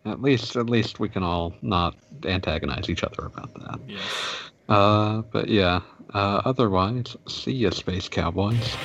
At 0.05 0.23
least, 0.23 0.55
at 0.57 0.71
least 0.71 1.01
we 1.01 1.09
can 1.09 1.23
all 1.23 1.55
not 1.63 1.97
antagonize 2.25 2.89
each 2.89 3.03
other 3.03 3.27
about 3.27 3.53
that. 3.55 3.81
Yes. 3.89 4.03
Uh, 4.69 5.23
but 5.33 5.49
yeah. 5.49 5.81
Uh, 6.15 6.41
otherwise, 6.45 7.17
see 7.27 7.53
ya, 7.53 7.71
space 7.71 8.09
cowboys. 8.09 8.77